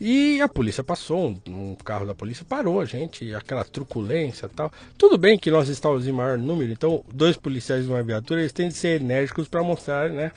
E 0.00 0.40
a 0.42 0.48
polícia 0.48 0.84
passou, 0.84 1.28
um, 1.28 1.40
um, 1.48 1.74
carro 1.74 2.04
da 2.04 2.14
polícia 2.14 2.44
parou 2.46 2.80
a 2.80 2.84
gente, 2.84 3.34
aquela 3.34 3.64
truculência 3.64 4.46
e 4.46 4.48
tal. 4.48 4.70
Tudo 4.98 5.16
bem 5.16 5.38
que 5.38 5.50
nós 5.50 5.68
estávamos 5.68 6.06
em 6.06 6.12
maior 6.12 6.36
número, 6.36 6.70
então 6.70 7.02
dois 7.12 7.36
policiais 7.36 7.84
de 7.84 7.90
uma 7.90 8.02
viatura, 8.02 8.40
eles 8.40 8.52
têm 8.52 8.68
de 8.68 8.74
ser 8.74 9.00
enérgicos 9.00 9.48
para 9.48 9.62
mostrar, 9.62 10.10
né? 10.10 10.32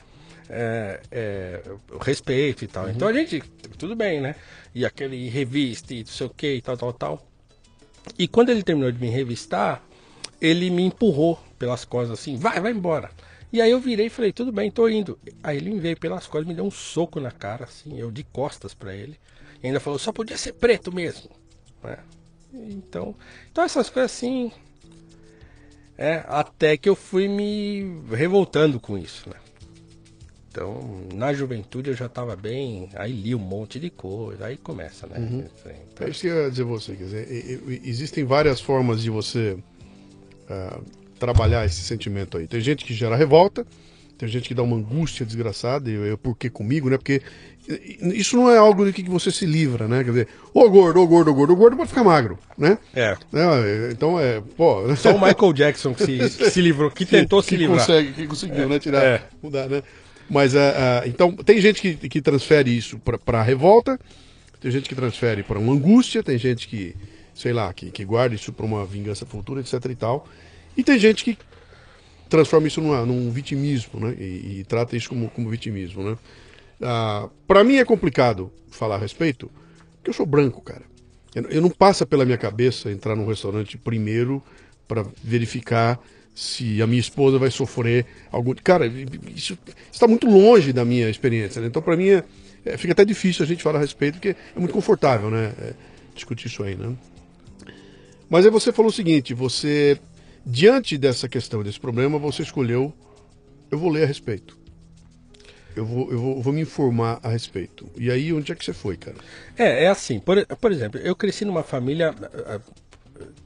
É, 0.48 1.00
é, 1.12 1.62
o 1.92 1.98
respeito 1.98 2.64
e 2.64 2.66
tal. 2.66 2.84
Uhum. 2.84 2.90
Então 2.90 3.06
a 3.06 3.12
gente, 3.12 3.40
tudo 3.78 3.94
bem, 3.94 4.20
né? 4.20 4.34
E 4.74 4.84
aquele 4.84 5.28
revista 5.28 5.94
e 5.94 6.00
não 6.00 6.06
sei 6.06 6.26
o 6.26 6.30
que 6.30 6.54
e 6.54 6.62
tal, 6.62 6.76
tal, 6.76 6.92
tal. 6.92 7.26
E 8.18 8.26
quando 8.26 8.48
ele 8.48 8.62
terminou 8.62 8.90
de 8.90 8.98
me 8.98 9.08
revistar, 9.08 9.82
ele 10.40 10.70
me 10.70 10.82
empurrou 10.82 11.38
pelas 11.58 11.84
costas 11.84 12.18
assim, 12.18 12.36
vai, 12.36 12.58
vai 12.60 12.72
embora. 12.72 13.10
E 13.52 13.60
aí 13.60 13.70
eu 13.70 13.80
virei 13.80 14.06
e 14.06 14.10
falei, 14.10 14.32
tudo 14.32 14.50
bem, 14.50 14.70
tô 14.70 14.88
indo. 14.88 15.18
Aí 15.42 15.56
ele 15.56 15.70
me 15.70 15.80
veio 15.80 15.98
pelas 15.98 16.26
costas, 16.26 16.46
me 16.46 16.54
deu 16.54 16.64
um 16.64 16.70
soco 16.70 17.20
na 17.20 17.30
cara, 17.30 17.64
assim, 17.64 17.98
eu 17.98 18.10
de 18.10 18.24
costas 18.24 18.72
para 18.72 18.94
ele. 18.94 19.18
E 19.62 19.66
ainda 19.66 19.80
falou, 19.80 19.98
só 19.98 20.12
podia 20.12 20.36
ser 20.36 20.54
preto 20.54 20.92
mesmo. 20.92 21.30
É. 21.84 21.98
Então, 22.52 23.14
então 23.50 23.64
essas 23.64 23.88
coisas 23.88 24.12
assim. 24.12 24.50
É, 25.96 26.24
até 26.26 26.78
que 26.78 26.88
eu 26.88 26.96
fui 26.96 27.28
me 27.28 28.00
revoltando 28.10 28.80
com 28.80 28.96
isso, 28.96 29.28
né? 29.28 29.36
Então, 30.50 31.06
na 31.14 31.32
juventude 31.32 31.90
eu 31.90 31.94
já 31.94 32.06
estava 32.06 32.34
bem, 32.34 32.88
aí 32.94 33.12
li 33.12 33.34
um 33.34 33.38
monte 33.38 33.78
de 33.78 33.88
coisa, 33.88 34.46
aí 34.46 34.56
começa, 34.56 35.06
né? 35.06 35.18
Uhum. 35.18 35.44
Então... 35.92 36.06
É 36.06 36.10
isso 36.10 36.22
que 36.22 36.26
eu 36.26 36.44
ia 36.44 36.50
dizer 36.50 36.64
você, 36.64 36.96
quer 36.96 37.04
dizer, 37.04 37.62
existem 37.84 38.24
várias 38.24 38.60
formas 38.60 39.02
de 39.02 39.10
você 39.10 39.56
uh, 40.48 40.84
trabalhar 41.20 41.64
esse 41.66 41.82
sentimento 41.82 42.36
aí. 42.36 42.48
Tem 42.48 42.60
gente 42.60 42.84
que 42.84 42.92
gera 42.92 43.14
revolta, 43.14 43.64
tem 44.20 44.28
gente 44.28 44.46
que 44.46 44.54
dá 44.54 44.62
uma 44.62 44.76
angústia 44.76 45.24
desgraçada, 45.24 45.90
e 45.90 45.94
eu, 45.94 46.18
por 46.18 46.36
que 46.36 46.50
comigo, 46.50 46.90
né? 46.90 46.98
Porque 46.98 47.22
isso 48.14 48.36
não 48.36 48.50
é 48.50 48.58
algo 48.58 48.84
de 48.84 48.92
que 48.92 49.08
você 49.08 49.30
se 49.30 49.46
livra, 49.46 49.88
né? 49.88 50.04
Quer 50.04 50.10
dizer, 50.10 50.28
ô 50.52 50.68
gordo, 50.68 51.00
ô 51.00 51.06
gordo, 51.06 51.30
ô 51.30 51.34
gordo, 51.34 51.52
ô 51.54 51.56
gordo 51.56 51.76
pode 51.78 51.88
ficar 51.88 52.04
magro, 52.04 52.38
né? 52.58 52.76
É. 52.94 53.16
é 53.32 53.90
então 53.90 54.20
é, 54.20 54.42
pô. 54.58 54.94
Só 54.94 55.16
o 55.16 55.18
Michael 55.18 55.54
Jackson 55.54 55.94
que 55.94 56.04
se, 56.04 56.36
que 56.36 56.50
se 56.50 56.60
livrou, 56.60 56.90
que, 56.90 56.96
que 57.06 57.10
tentou 57.10 57.42
se 57.42 57.56
livrar. 57.56 57.78
Consegue, 57.78 58.12
que 58.12 58.26
conseguiu, 58.26 58.64
é. 58.64 58.66
né? 58.66 58.78
Tirar, 58.78 59.02
é. 59.02 59.22
mudar, 59.42 59.70
né? 59.70 59.82
Mas, 60.28 60.52
uh, 60.52 60.58
uh, 60.58 61.08
então, 61.08 61.32
tem 61.34 61.58
gente 61.58 61.80
que, 61.80 62.08
que 62.10 62.20
transfere 62.20 62.76
isso 62.76 63.00
para 63.24 63.42
revolta, 63.42 63.98
tem 64.60 64.70
gente 64.70 64.86
que 64.86 64.94
transfere 64.94 65.42
para 65.42 65.58
uma 65.58 65.72
angústia, 65.72 66.22
tem 66.22 66.36
gente 66.36 66.68
que, 66.68 66.94
sei 67.34 67.54
lá, 67.54 67.72
que, 67.72 67.90
que 67.90 68.04
guarda 68.04 68.34
isso 68.34 68.52
para 68.52 68.66
uma 68.66 68.84
vingança 68.84 69.24
futura, 69.24 69.62
etc 69.62 69.82
e 69.86 69.94
tal. 69.94 70.28
E 70.76 70.84
tem 70.84 70.98
gente 70.98 71.24
que 71.24 71.38
transforma 72.30 72.68
isso 72.68 72.80
numa, 72.80 73.04
num 73.04 73.30
vitimismo, 73.30 74.00
né? 74.00 74.16
E, 74.18 74.60
e, 74.60 74.64
trata 74.66 74.96
isso 74.96 75.08
como, 75.08 75.28
como 75.28 75.50
vitimismo, 75.50 76.02
né? 76.02 76.16
Ah, 76.80 77.28
para 77.46 77.62
mim 77.62 77.76
é 77.76 77.84
complicado 77.84 78.50
falar 78.70 78.94
a 78.94 78.98
respeito, 78.98 79.50
porque 79.96 80.10
eu 80.10 80.14
sou 80.14 80.24
branco, 80.24 80.62
cara. 80.62 80.82
Eu, 81.34 81.42
eu 81.44 81.60
não 81.60 81.70
passa 81.70 82.06
pela 82.06 82.24
minha 82.24 82.38
cabeça 82.38 82.90
entrar 82.90 83.14
num 83.14 83.26
restaurante 83.26 83.76
primeiro 83.76 84.42
para 84.88 85.04
verificar 85.22 86.00
se 86.34 86.80
a 86.80 86.86
minha 86.86 87.00
esposa 87.00 87.38
vai 87.38 87.50
sofrer 87.50 88.06
algum. 88.30 88.54
Cara, 88.54 88.86
isso 89.36 89.58
está 89.92 90.06
muito 90.06 90.26
longe 90.26 90.72
da 90.72 90.84
minha 90.84 91.10
experiência. 91.10 91.60
Né? 91.60 91.66
Então, 91.66 91.82
para 91.82 91.96
mim, 91.96 92.08
é, 92.08 92.24
é, 92.64 92.76
fica 92.76 92.92
até 92.92 93.04
difícil 93.04 93.44
a 93.44 93.46
gente 93.46 93.62
falar 93.62 93.78
a 93.78 93.82
respeito, 93.82 94.14
porque 94.14 94.30
é 94.30 94.58
muito 94.58 94.72
confortável, 94.72 95.30
né? 95.30 95.52
É, 95.60 95.74
discutir 96.14 96.46
isso 96.46 96.62
aí, 96.62 96.76
né? 96.76 96.94
Mas 98.28 98.44
aí 98.44 98.50
você 98.50 98.72
falou 98.72 98.90
o 98.90 98.94
seguinte: 98.94 99.34
você 99.34 99.98
Diante 100.44 100.96
dessa 100.96 101.28
questão, 101.28 101.62
desse 101.62 101.78
problema, 101.78 102.18
você 102.18 102.42
escolheu, 102.42 102.92
eu 103.70 103.78
vou 103.78 103.90
ler 103.90 104.04
a 104.04 104.06
respeito. 104.06 104.58
Eu 105.76 105.84
vou, 105.84 106.10
eu 106.10 106.18
vou, 106.18 106.42
vou, 106.42 106.52
me 106.52 106.62
informar 106.62 107.20
a 107.22 107.28
respeito. 107.28 107.88
E 107.96 108.10
aí, 108.10 108.32
onde 108.32 108.50
é 108.50 108.54
que 108.54 108.64
você 108.64 108.72
foi, 108.72 108.96
cara? 108.96 109.16
É, 109.56 109.84
é 109.84 109.88
assim, 109.88 110.18
por, 110.18 110.44
por 110.56 110.72
exemplo, 110.72 111.00
eu 111.00 111.14
cresci 111.14 111.44
numa 111.44 111.62
família 111.62 112.12
ah, 112.46 112.60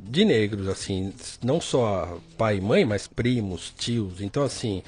de 0.00 0.24
negros, 0.24 0.68
assim, 0.68 1.12
não 1.42 1.60
só 1.60 2.18
pai 2.38 2.56
e 2.56 2.60
mãe, 2.60 2.84
mas 2.84 3.06
primos, 3.06 3.72
tios. 3.76 4.22
Então, 4.22 4.42
assim, 4.42 4.82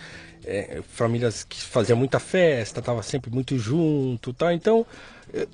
é, 0.45 0.81
famílias 0.89 1.45
que 1.45 1.61
faziam 1.61 1.99
muita 1.99 2.19
festa, 2.19 2.81
tava 2.81 3.03
sempre 3.03 3.31
muito 3.31 3.59
junto, 3.59 4.33
tá? 4.33 4.55
Então, 4.55 4.87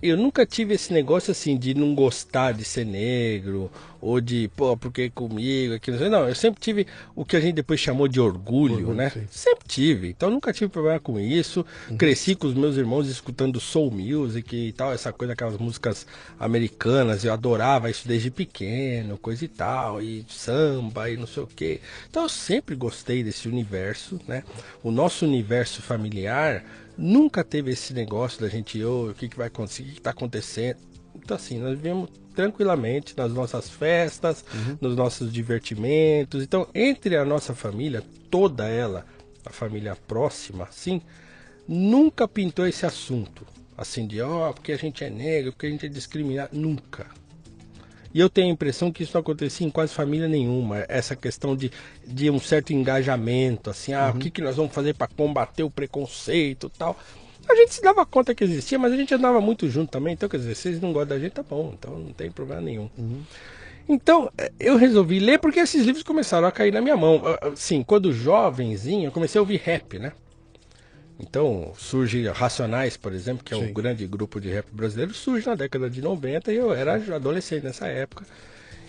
eu, 0.03 0.17
nunca 0.17 0.45
tive 0.45 0.75
esse 0.75 0.93
negócio 0.93 1.31
assim 1.31 1.57
de 1.57 1.75
não 1.75 1.95
gostar 1.95 2.53
de 2.53 2.65
ser 2.65 2.85
negro, 2.85 3.71
ou 4.01 4.21
de, 4.21 4.51
pô, 4.57 4.77
porque 4.77 5.09
comigo, 5.11 5.75
aquilo. 5.75 5.99
Não, 6.11 6.29
eu 6.29 6.35
sempre 6.35 6.61
tive 6.61 6.87
o 7.15 7.25
que 7.25 7.37
a 7.37 7.41
gente 7.41 7.55
depois 7.55 7.81
chamou 7.81 8.09
de 8.09 8.21
orgulho, 8.21 8.75
orgulho 8.75 8.95
né? 8.95 9.11
Sim. 9.11 9.27
Sempre 9.31 9.65
tive. 9.67 10.09
Então 10.09 10.31
nunca 10.31 10.53
tive 10.53 10.69
problema 10.71 11.01
com 11.01 11.19
isso. 11.19 11.65
Uhum. 11.89 11.97
Cresci 11.97 12.35
com 12.35 12.49
os 12.49 12.55
meus 12.55 12.77
irmãos 12.77 13.09
escutando 13.09 13.61
soul 13.61 13.91
music 13.91 14.55
e 14.55 14.73
tal, 14.73 14.93
essa 14.93 15.13
coisa, 15.13 15.33
aquelas 15.33 15.57
músicas 15.57 16.07
americanas. 16.39 17.25
Eu 17.25 17.33
adorava 17.33 17.89
isso 17.89 18.07
desde 18.07 18.31
pequeno, 18.31 19.17
coisa 19.17 19.45
e 19.45 19.49
tal, 19.49 20.03
e 20.03 20.25
samba 20.29 21.09
e 21.09 21.17
não 21.17 21.27
sei 21.27 21.43
o 21.45 21.47
quê. 21.47 21.81
Então 22.11 22.25
eu 22.25 22.29
sempre 22.29 22.75
gostei 22.75 23.23
desse 23.23 23.49
universo, 23.49 24.21
né? 24.27 24.43
O 24.83 24.91
nosso 24.91 25.25
universo 25.25 25.81
familiar 25.81 26.65
nunca 26.97 27.43
teve 27.45 27.71
esse 27.71 27.93
negócio 27.93 28.41
da 28.41 28.49
gente, 28.49 28.83
oh, 28.85 29.11
o 29.11 29.15
que, 29.15 29.29
que 29.29 29.37
vai 29.37 29.47
acontecer, 29.47 29.83
o 29.83 29.87
que 29.87 29.93
está 29.99 30.11
acontecendo. 30.11 30.79
Então, 31.15 31.37
assim, 31.37 31.59
nós 31.59 31.77
vivemos 31.77 32.11
tranquilamente 32.35 33.15
nas 33.17 33.33
nossas 33.33 33.71
festas, 33.71 34.45
uhum. 34.55 34.79
nos 34.81 34.97
nossos 34.97 35.33
divertimentos. 35.33 36.43
Então, 36.43 36.67
entre 36.75 37.17
a 37.17 37.25
nossa 37.25 37.55
família, 37.55 38.03
toda 38.31 38.69
ela, 38.69 39.07
a 39.45 39.51
família 39.51 39.97
próxima, 40.09 40.65
assim, 40.65 41.01
nunca 41.69 42.27
pintou 42.27 42.67
esse 42.67 42.87
assunto. 42.87 43.47
Assim, 43.77 44.07
de, 44.07 44.21
ó, 44.21 44.51
oh, 44.51 44.55
porque 44.55 44.73
a 44.73 44.77
gente 44.77 45.03
é 45.03 45.11
negro, 45.11 45.53
porque 45.53 45.67
a 45.67 45.71
gente 45.71 45.87
é 45.87 45.89
discriminado. 45.89 46.57
Nunca. 46.57 47.07
E 48.15 48.21
eu 48.21 48.29
tenho 48.29 48.49
a 48.49 48.53
impressão 48.53 48.93
que 48.93 49.03
isso 49.03 49.13
não 49.15 49.21
acontecia 49.21 49.67
em 49.67 49.71
quase 49.71 49.93
família 49.95 50.29
nenhuma. 50.29 50.85
Essa 50.89 51.17
questão 51.17 51.57
de, 51.57 51.71
de 52.07 52.31
um 52.31 52.39
certo 52.39 52.73
engajamento, 52.73 53.71
assim, 53.71 53.93
ah, 53.93 54.11
uhum. 54.11 54.17
o 54.17 54.19
que, 54.19 54.31
que 54.31 54.43
nós 54.43 54.57
vamos 54.57 54.73
fazer 54.73 54.95
para 54.95 55.09
combater 55.09 55.63
o 55.63 55.71
preconceito 55.71 56.71
tal. 56.71 56.99
A 57.49 57.55
gente 57.57 57.75
se 57.75 57.83
dava 57.83 58.07
conta 58.07 58.35
que 58.35 58.45
existia, 58.45 58.79
mas 58.79 58.93
a 58.93 58.97
gente 58.97 59.13
andava 59.15 59.41
muito 59.41 59.69
junto 59.69 59.91
também. 59.91 60.13
Então, 60.15 60.29
quer 60.29 60.37
dizer, 60.37 60.55
vocês 60.55 60.81
não 60.81 60.93
gostam 60.93 61.17
da 61.17 61.23
gente, 61.23 61.33
tá 61.33 61.43
bom. 61.43 61.75
Então 61.77 61.99
não 61.99 62.13
tem 62.13 62.31
problema 62.31 62.61
nenhum. 62.61 62.89
Uhum. 62.97 63.23
Então, 63.89 64.31
eh, 64.39 64.53
eu 64.61 64.77
resolvi 64.77 65.19
ler 65.19 65.39
porque 65.39 65.59
esses 65.59 65.85
livros 65.85 66.05
começaram 66.05 66.47
a 66.47 66.53
cair 66.53 66.73
na 66.73 66.81
minha 66.81 66.97
mão. 66.97 67.21
Ah, 67.25 67.39
ah, 67.43 67.53
sim, 67.57 67.83
quando 67.83 68.13
jovenzinho, 68.13 69.07
eu 69.07 69.13
comecei 69.13 69.39
a 69.39 69.43
ouvir 69.43 69.61
rap, 69.65 69.99
né? 69.99 70.13
Então, 71.19 71.73
surge 71.77 72.27
Racionais, 72.29 72.97
por 72.97 73.13
exemplo, 73.13 73.45
que 73.45 73.55
é 73.55 73.57
Sim. 73.57 73.67
um 73.67 73.73
grande 73.73 74.07
grupo 74.07 74.41
de 74.41 74.49
rap 74.49 74.67
brasileiro, 74.73 75.15
surge 75.15 75.47
na 75.47 75.55
década 75.55 75.89
de 75.89 76.03
90 76.03 76.53
e 76.53 76.57
eu 76.57 76.73
era 76.73 76.95
adolescente 77.15 77.65
nessa 77.65 77.87
época. 77.87 78.25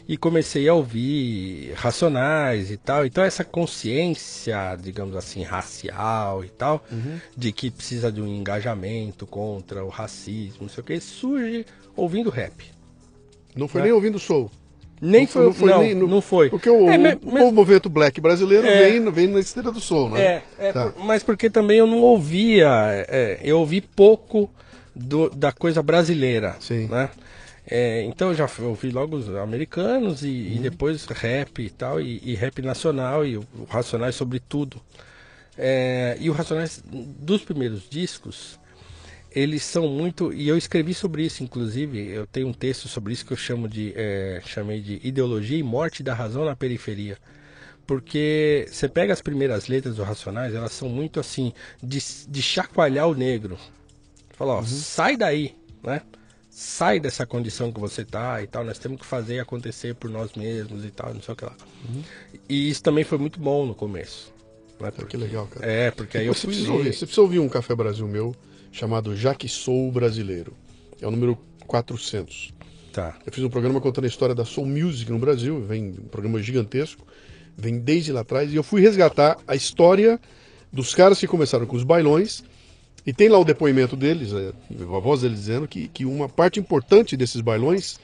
E 0.07 0.17
comecei 0.17 0.67
a 0.67 0.73
ouvir 0.73 1.71
Racionais 1.75 2.69
e 2.69 2.75
tal. 2.75 3.05
Então, 3.05 3.23
essa 3.23 3.43
consciência, 3.43 4.75
digamos 4.75 5.15
assim, 5.15 5.43
racial 5.43 6.43
e 6.43 6.49
tal, 6.49 6.83
uhum. 6.91 7.19
de 7.37 7.53
que 7.53 7.71
precisa 7.71 8.11
de 8.11 8.21
um 8.21 8.27
engajamento 8.27 9.25
contra 9.25 9.83
o 9.85 9.89
racismo, 9.89 10.63
não 10.63 10.69
sei 10.69 10.81
o 10.81 10.85
que, 10.85 10.99
surge 10.99 11.65
ouvindo 11.95 12.29
rap. 12.29 12.65
Não 13.55 13.67
foi 13.67 13.81
né? 13.81 13.85
nem 13.85 13.93
ouvindo 13.93 14.19
soul. 14.19 14.51
Nem 15.05 15.27
foi, 15.27 15.43
não 15.43 15.53
foi, 15.53 15.69
não, 15.69 15.81
nem, 15.81 15.93
não 15.93 16.21
foi. 16.21 16.49
Porque 16.49 16.69
o, 16.69 16.89
é, 16.89 17.17
o, 17.21 17.49
o 17.49 17.51
movimento 17.51 17.89
black 17.89 18.21
brasileiro 18.21 18.65
é, 18.65 18.89
vem, 18.89 19.11
vem 19.11 19.27
na 19.27 19.39
esteira 19.41 19.69
do 19.69 19.81
som, 19.81 20.07
né? 20.07 20.21
É, 20.21 20.43
é 20.57 20.71
tá. 20.71 20.91
por, 20.91 21.03
mas 21.03 21.21
porque 21.21 21.49
também 21.49 21.77
eu 21.77 21.85
não 21.85 21.99
ouvia, 21.99 22.69
é, 23.09 23.37
eu 23.43 23.59
ouvi 23.59 23.81
pouco 23.81 24.49
do, 24.95 25.29
da 25.29 25.51
coisa 25.51 25.83
brasileira, 25.83 26.55
Sim. 26.61 26.87
né? 26.87 27.09
É, 27.69 28.03
então 28.03 28.29
eu 28.29 28.35
já 28.35 28.49
ouvi 28.61 28.91
logo 28.91 29.17
os 29.17 29.27
americanos 29.35 30.23
e, 30.23 30.27
uhum. 30.27 30.55
e 30.55 30.59
depois 30.59 31.05
rap 31.05 31.61
e 31.61 31.69
tal, 31.69 31.99
e, 31.99 32.21
e, 32.23 32.35
rap 32.35 32.61
nacional 32.61 33.25
e 33.25 33.37
o, 33.37 33.45
o 33.57 33.65
Racionais 33.65 34.15
sobre 34.15 34.39
tudo. 34.39 34.81
É, 35.57 36.15
e 36.19 36.29
o 36.29 36.33
Racionais 36.33 36.81
dos 36.85 37.43
primeiros 37.43 37.89
discos, 37.89 38.57
eles 39.35 39.63
são 39.63 39.87
muito 39.87 40.31
e 40.31 40.47
eu 40.47 40.57
escrevi 40.57 40.93
sobre 40.93 41.25
isso 41.25 41.43
inclusive 41.43 42.07
eu 42.09 42.27
tenho 42.27 42.47
um 42.47 42.53
texto 42.53 42.87
sobre 42.87 43.13
isso 43.13 43.25
que 43.25 43.33
eu 43.33 43.37
chamo 43.37 43.67
de 43.67 43.91
é, 43.95 44.41
chamei 44.45 44.79
de 44.79 44.99
ideologia 45.03 45.57
e 45.57 45.63
morte 45.63 46.03
da 46.03 46.13
razão 46.13 46.45
na 46.45 46.55
periferia 46.55 47.17
porque 47.87 48.65
você 48.69 48.87
pega 48.87 49.11
as 49.11 49.21
primeiras 49.21 49.67
letras 49.67 49.95
do 49.95 50.03
Racionais 50.03 50.53
elas 50.53 50.71
são 50.71 50.87
muito 50.87 51.19
assim 51.19 51.51
de, 51.81 51.99
de 52.27 52.41
chacoalhar 52.41 53.07
o 53.07 53.15
negro 53.15 53.57
fala 54.31 54.53
ó 54.53 54.59
uhum. 54.59 54.65
sai 54.65 55.17
daí 55.17 55.55
né 55.81 56.01
sai 56.49 56.99
dessa 56.99 57.25
condição 57.25 57.71
que 57.71 57.79
você 57.79 58.05
tá 58.05 58.41
e 58.43 58.45
tal 58.45 58.63
nós 58.63 58.77
temos 58.77 58.99
que 58.99 59.05
fazer 59.05 59.39
acontecer 59.39 59.95
por 59.95 60.11
nós 60.11 60.33
mesmos 60.33 60.85
e 60.85 60.91
tal 60.91 61.11
não 61.11 61.21
sei 61.21 61.33
o 61.33 61.35
que 61.35 61.45
lá 61.45 61.55
uhum. 61.89 62.03
e 62.47 62.69
isso 62.69 62.83
também 62.83 63.03
foi 63.03 63.17
muito 63.17 63.39
bom 63.39 63.65
no 63.65 63.73
começo 63.73 64.31
né? 64.79 64.91
porque, 64.91 65.17
que 65.17 65.23
legal 65.23 65.47
cara 65.47 65.65
é 65.65 65.89
porque 65.89 66.19
aí 66.19 66.27
eu 66.27 66.35
você 66.35 66.45
precisa, 66.45 66.71
ouvir, 66.71 66.93
você 66.93 67.05
precisa 67.05 67.21
ouvir 67.21 67.39
um 67.39 67.49
café 67.49 67.73
Brasil 67.73 68.07
meu 68.07 68.35
chamado 68.73 69.15
Já 69.15 69.33
que 69.35 69.47
Sou 69.47 69.89
Brasileiro. 69.91 70.53
É 70.99 71.07
o 71.07 71.11
número 71.11 71.37
400. 71.67 72.51
Tá. 72.91 73.15
Eu 73.25 73.31
fiz 73.31 73.43
um 73.43 73.49
programa 73.49 73.79
contando 73.79 74.05
a 74.05 74.07
história 74.07 74.35
da 74.35 74.43
Soul 74.43 74.67
Music 74.67 75.09
no 75.09 75.19
Brasil, 75.19 75.61
vem 75.61 75.91
um 75.91 76.07
programa 76.07 76.41
gigantesco, 76.41 77.05
vem 77.55 77.79
desde 77.79 78.11
lá 78.11 78.21
atrás, 78.21 78.51
e 78.51 78.55
eu 78.55 78.63
fui 78.63 78.81
resgatar 78.81 79.37
a 79.47 79.55
história 79.55 80.19
dos 80.71 80.93
caras 80.93 81.19
que 81.19 81.27
começaram 81.27 81.65
com 81.65 81.75
os 81.75 81.83
bailões, 81.83 82.43
e 83.05 83.13
tem 83.13 83.29
lá 83.29 83.37
o 83.37 83.45
depoimento 83.45 83.95
deles, 83.95 84.33
é, 84.33 84.53
a 84.79 84.99
voz 84.99 85.21
deles 85.21 85.39
dizendo 85.39 85.67
que, 85.67 85.87
que 85.87 86.05
uma 86.05 86.27
parte 86.27 86.59
importante 86.59 87.15
desses 87.15 87.41
bailões 87.41 87.99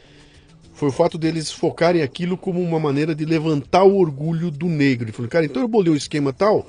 foi 0.74 0.90
o 0.90 0.92
fato 0.92 1.18
deles 1.18 1.52
focarem 1.52 2.02
aquilo 2.02 2.38
como 2.38 2.62
uma 2.62 2.80
maneira 2.80 3.16
de 3.16 3.26
levantar 3.26 3.84
o 3.84 3.98
orgulho 3.98 4.52
do 4.52 4.68
negro. 4.68 5.06
Ele 5.06 5.12
falou, 5.12 5.30
cara, 5.30 5.46
então 5.46 5.62
eu 5.62 5.68
bolei 5.68 5.92
um 5.92 5.96
esquema 5.96 6.32
tal 6.32 6.68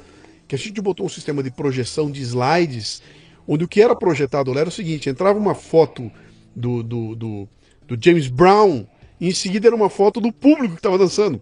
que 0.48 0.54
a 0.54 0.58
gente 0.58 0.80
botou 0.80 1.06
um 1.06 1.08
sistema 1.08 1.42
de 1.42 1.50
projeção 1.50 2.10
de 2.10 2.20
slides 2.22 3.02
onde 3.50 3.64
o 3.64 3.68
que 3.68 3.82
era 3.82 3.96
projetado 3.96 4.52
lá 4.52 4.60
era 4.60 4.68
o 4.68 4.72
seguinte: 4.72 5.10
entrava 5.10 5.36
uma 5.36 5.56
foto 5.56 6.10
do, 6.54 6.84
do, 6.84 7.16
do, 7.16 7.48
do 7.88 7.98
James 8.00 8.28
Brown 8.28 8.86
e 9.20 9.28
em 9.28 9.34
seguida 9.34 9.66
era 9.66 9.74
uma 9.74 9.90
foto 9.90 10.20
do 10.20 10.32
público 10.32 10.74
que 10.74 10.78
estava 10.78 10.96
dançando. 10.96 11.40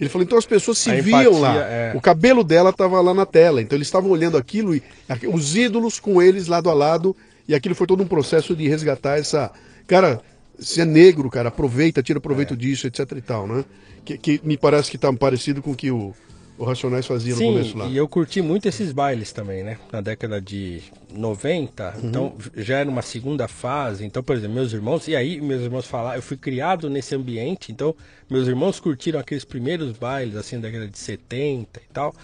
Ele 0.00 0.08
falou, 0.08 0.24
então 0.24 0.38
as 0.38 0.46
pessoas 0.46 0.78
se 0.78 0.90
a 0.90 1.00
viam 1.00 1.18
empatia, 1.18 1.40
lá. 1.40 1.56
É... 1.56 1.92
O 1.96 2.00
cabelo 2.00 2.44
dela 2.44 2.70
estava 2.70 3.00
lá 3.00 3.12
na 3.12 3.26
tela. 3.26 3.60
Então 3.60 3.76
eles 3.76 3.88
estavam 3.88 4.08
olhando 4.08 4.36
aquilo 4.36 4.74
e 4.76 4.82
os 5.26 5.56
ídolos 5.56 5.98
com 5.98 6.22
eles 6.22 6.46
lado 6.46 6.70
a 6.70 6.74
lado. 6.74 7.16
E 7.48 7.54
aquilo 7.54 7.74
foi 7.74 7.86
todo 7.86 8.02
um 8.02 8.06
processo 8.06 8.54
de 8.54 8.68
resgatar 8.68 9.18
essa. 9.18 9.50
Cara, 9.88 10.20
se 10.58 10.80
é 10.80 10.84
negro, 10.84 11.28
cara, 11.28 11.48
aproveita, 11.48 12.02
tira 12.02 12.20
proveito 12.20 12.54
é. 12.54 12.56
disso, 12.56 12.86
etc 12.86 13.10
e 13.16 13.20
tal, 13.20 13.48
né? 13.48 13.64
Que, 14.04 14.16
que 14.16 14.40
me 14.44 14.56
parece 14.56 14.88
que 14.88 14.96
está 14.96 15.12
parecido 15.12 15.60
com 15.60 15.72
o 15.72 15.74
que 15.74 15.90
o, 15.90 16.14
o 16.56 16.64
Racionais 16.64 17.06
fazia 17.06 17.34
Sim, 17.34 17.46
no 17.46 17.52
começo 17.54 17.78
lá. 17.78 17.86
E 17.86 17.96
eu 17.96 18.06
curti 18.06 18.40
muito 18.40 18.68
esses 18.68 18.92
bailes 18.92 19.32
também, 19.32 19.64
né? 19.64 19.78
Na 19.92 20.00
década 20.00 20.40
de 20.40 20.82
90, 21.18 21.84
uhum. 21.84 22.08
então 22.08 22.36
já 22.56 22.78
era 22.78 22.88
uma 22.88 23.02
segunda 23.02 23.48
fase. 23.48 24.04
Então, 24.04 24.22
por 24.22 24.36
exemplo, 24.36 24.54
meus 24.54 24.72
irmãos, 24.72 25.08
e 25.08 25.16
aí 25.16 25.40
meus 25.40 25.62
irmãos 25.62 25.86
falaram, 25.86 26.16
eu 26.16 26.22
fui 26.22 26.36
criado 26.36 26.88
nesse 26.88 27.14
ambiente, 27.14 27.72
então 27.72 27.94
meus 28.30 28.46
irmãos 28.46 28.78
curtiram 28.78 29.18
aqueles 29.18 29.44
primeiros 29.44 29.92
bailes, 29.92 30.36
assim, 30.36 30.60
da 30.60 30.68
década 30.68 30.88
de 30.88 30.98
70 30.98 31.80
e 31.80 31.92
tal. 31.92 32.14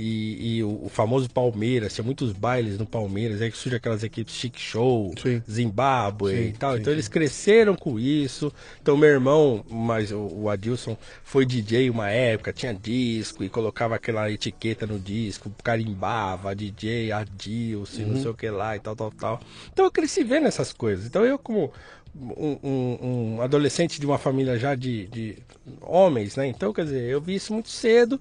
E, 0.00 0.58
e 0.58 0.62
o, 0.62 0.84
o, 0.84 0.88
famoso 0.88 1.28
Palmeiras, 1.28 1.92
tinha 1.92 2.04
muitos 2.04 2.32
bailes 2.32 2.78
no 2.78 2.86
Palmeiras, 2.86 3.42
aí 3.42 3.50
surge 3.50 3.74
aquelas 3.74 4.04
equipes 4.04 4.32
Chic 4.32 4.56
Show, 4.56 5.12
sim. 5.20 5.42
Zimbábue 5.50 6.30
sim, 6.30 6.42
e 6.42 6.52
tal. 6.52 6.74
Sim, 6.74 6.80
então 6.80 6.92
eles 6.92 7.08
cresceram 7.08 7.74
com 7.74 7.98
isso. 7.98 8.52
Então 8.80 8.96
meu 8.96 9.08
irmão, 9.08 9.64
mas 9.68 10.12
o, 10.12 10.20
o, 10.32 10.48
Adilson 10.48 10.96
foi 11.24 11.44
DJ 11.44 11.90
uma 11.90 12.08
época, 12.08 12.52
tinha 12.52 12.72
disco 12.72 13.42
e 13.42 13.48
colocava 13.48 13.96
aquela 13.96 14.30
etiqueta 14.30 14.86
no 14.86 15.00
disco, 15.00 15.52
carimbava 15.64 16.54
DJ 16.54 17.10
Adilson, 17.10 18.02
uhum. 18.02 18.08
não 18.10 18.22
sei 18.22 18.30
o 18.30 18.34
que 18.34 18.48
lá 18.48 18.76
e 18.76 18.78
tal, 18.78 18.94
tal, 18.94 19.10
tal. 19.10 19.40
Então 19.72 19.84
eu 19.84 19.90
cresci 19.90 20.22
vendo 20.22 20.46
essas 20.46 20.72
coisas. 20.72 21.06
Então 21.06 21.24
eu 21.24 21.36
como 21.36 21.72
um, 22.14 22.58
um, 22.62 22.98
um 23.36 23.42
adolescente 23.42 24.00
de 24.00 24.06
uma 24.06 24.18
família 24.18 24.56
já 24.58 24.76
de, 24.76 25.06
de 25.08 25.38
homens, 25.80 26.36
né? 26.36 26.46
Então, 26.46 26.72
quer 26.72 26.84
dizer, 26.84 27.02
eu 27.02 27.20
vi 27.20 27.34
isso 27.34 27.52
muito 27.52 27.68
cedo. 27.68 28.20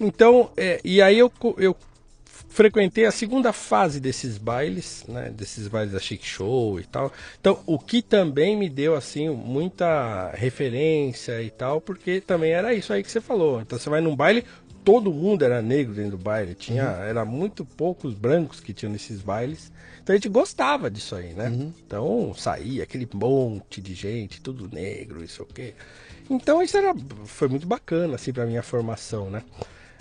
Então, 0.00 0.50
é, 0.56 0.80
e 0.84 1.00
aí 1.00 1.18
eu, 1.18 1.32
eu 1.58 1.76
frequentei 2.48 3.06
a 3.06 3.10
segunda 3.10 3.52
fase 3.52 3.98
desses 3.98 4.36
bailes, 4.36 5.04
né, 5.08 5.30
desses 5.30 5.68
bailes 5.68 5.92
da 5.92 5.98
Chic 5.98 6.22
Show 6.24 6.78
e 6.78 6.84
tal. 6.84 7.12
Então, 7.40 7.60
o 7.66 7.78
que 7.78 8.02
também 8.02 8.56
me 8.56 8.68
deu 8.68 8.94
assim 8.94 9.30
muita 9.30 10.30
referência 10.34 11.42
e 11.42 11.50
tal, 11.50 11.80
porque 11.80 12.20
também 12.20 12.52
era 12.52 12.74
isso 12.74 12.92
aí 12.92 13.02
que 13.02 13.10
você 13.10 13.20
falou. 13.20 13.60
Então, 13.60 13.78
você 13.78 13.88
vai 13.88 14.00
num 14.00 14.14
baile, 14.14 14.44
todo 14.84 15.12
mundo 15.12 15.44
era 15.44 15.62
negro 15.62 15.94
dentro 15.94 16.12
do 16.12 16.18
baile, 16.18 16.54
tinha, 16.54 16.84
uhum. 16.84 17.02
era 17.02 17.24
muito 17.24 17.64
poucos 17.64 18.14
brancos 18.14 18.60
que 18.60 18.72
tinham 18.74 18.92
nesses 18.92 19.22
bailes. 19.22 19.72
Então 20.02 20.14
a 20.14 20.16
gente 20.16 20.28
gostava 20.28 20.90
disso 20.90 21.14
aí, 21.14 21.32
né? 21.32 21.48
Uhum. 21.48 21.72
Então 21.86 22.34
saía 22.34 22.82
aquele 22.82 23.08
monte 23.14 23.80
de 23.80 23.94
gente, 23.94 24.40
tudo 24.40 24.68
negro, 24.68 25.22
isso 25.22 25.44
o 25.44 25.46
quê. 25.46 25.74
Então 26.28 26.60
isso 26.60 26.76
era, 26.76 26.92
foi 27.24 27.46
muito 27.48 27.66
bacana 27.66 28.16
assim 28.16 28.32
para 28.32 28.44
minha 28.44 28.62
formação, 28.62 29.30
né? 29.30 29.42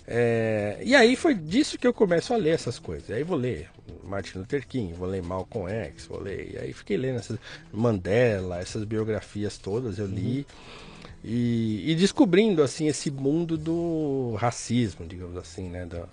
É, 0.07 0.79
e 0.83 0.95
aí 0.95 1.15
foi 1.15 1.33
disso 1.33 1.77
que 1.77 1.87
eu 1.87 1.93
começo 1.93 2.33
a 2.33 2.37
ler 2.37 2.51
essas 2.51 2.79
coisas. 2.79 3.09
Aí 3.11 3.23
vou 3.23 3.37
ler 3.37 3.69
Martin 4.03 4.39
Luther 4.39 4.67
King, 4.67 4.93
vou 4.93 5.07
ler 5.07 5.21
Malcolm 5.21 5.69
X, 5.69 6.05
vou 6.07 6.19
ler. 6.19 6.53
E 6.53 6.57
aí 6.57 6.73
fiquei 6.73 6.97
lendo 6.97 7.19
essas 7.19 7.37
Mandela, 7.71 8.59
essas 8.59 8.83
biografias 8.83 9.57
todas, 9.57 9.97
eu 9.99 10.07
li. 10.07 10.39
Uhum. 10.39 10.81
E, 11.23 11.91
e, 11.91 11.95
descobrindo 11.95 12.63
assim 12.63 12.87
esse 12.87 13.11
mundo 13.11 13.55
do 13.55 14.35
racismo, 14.39 15.05
digamos 15.05 15.37
assim, 15.37 15.69
né? 15.69 15.85
Do, 15.85 16.09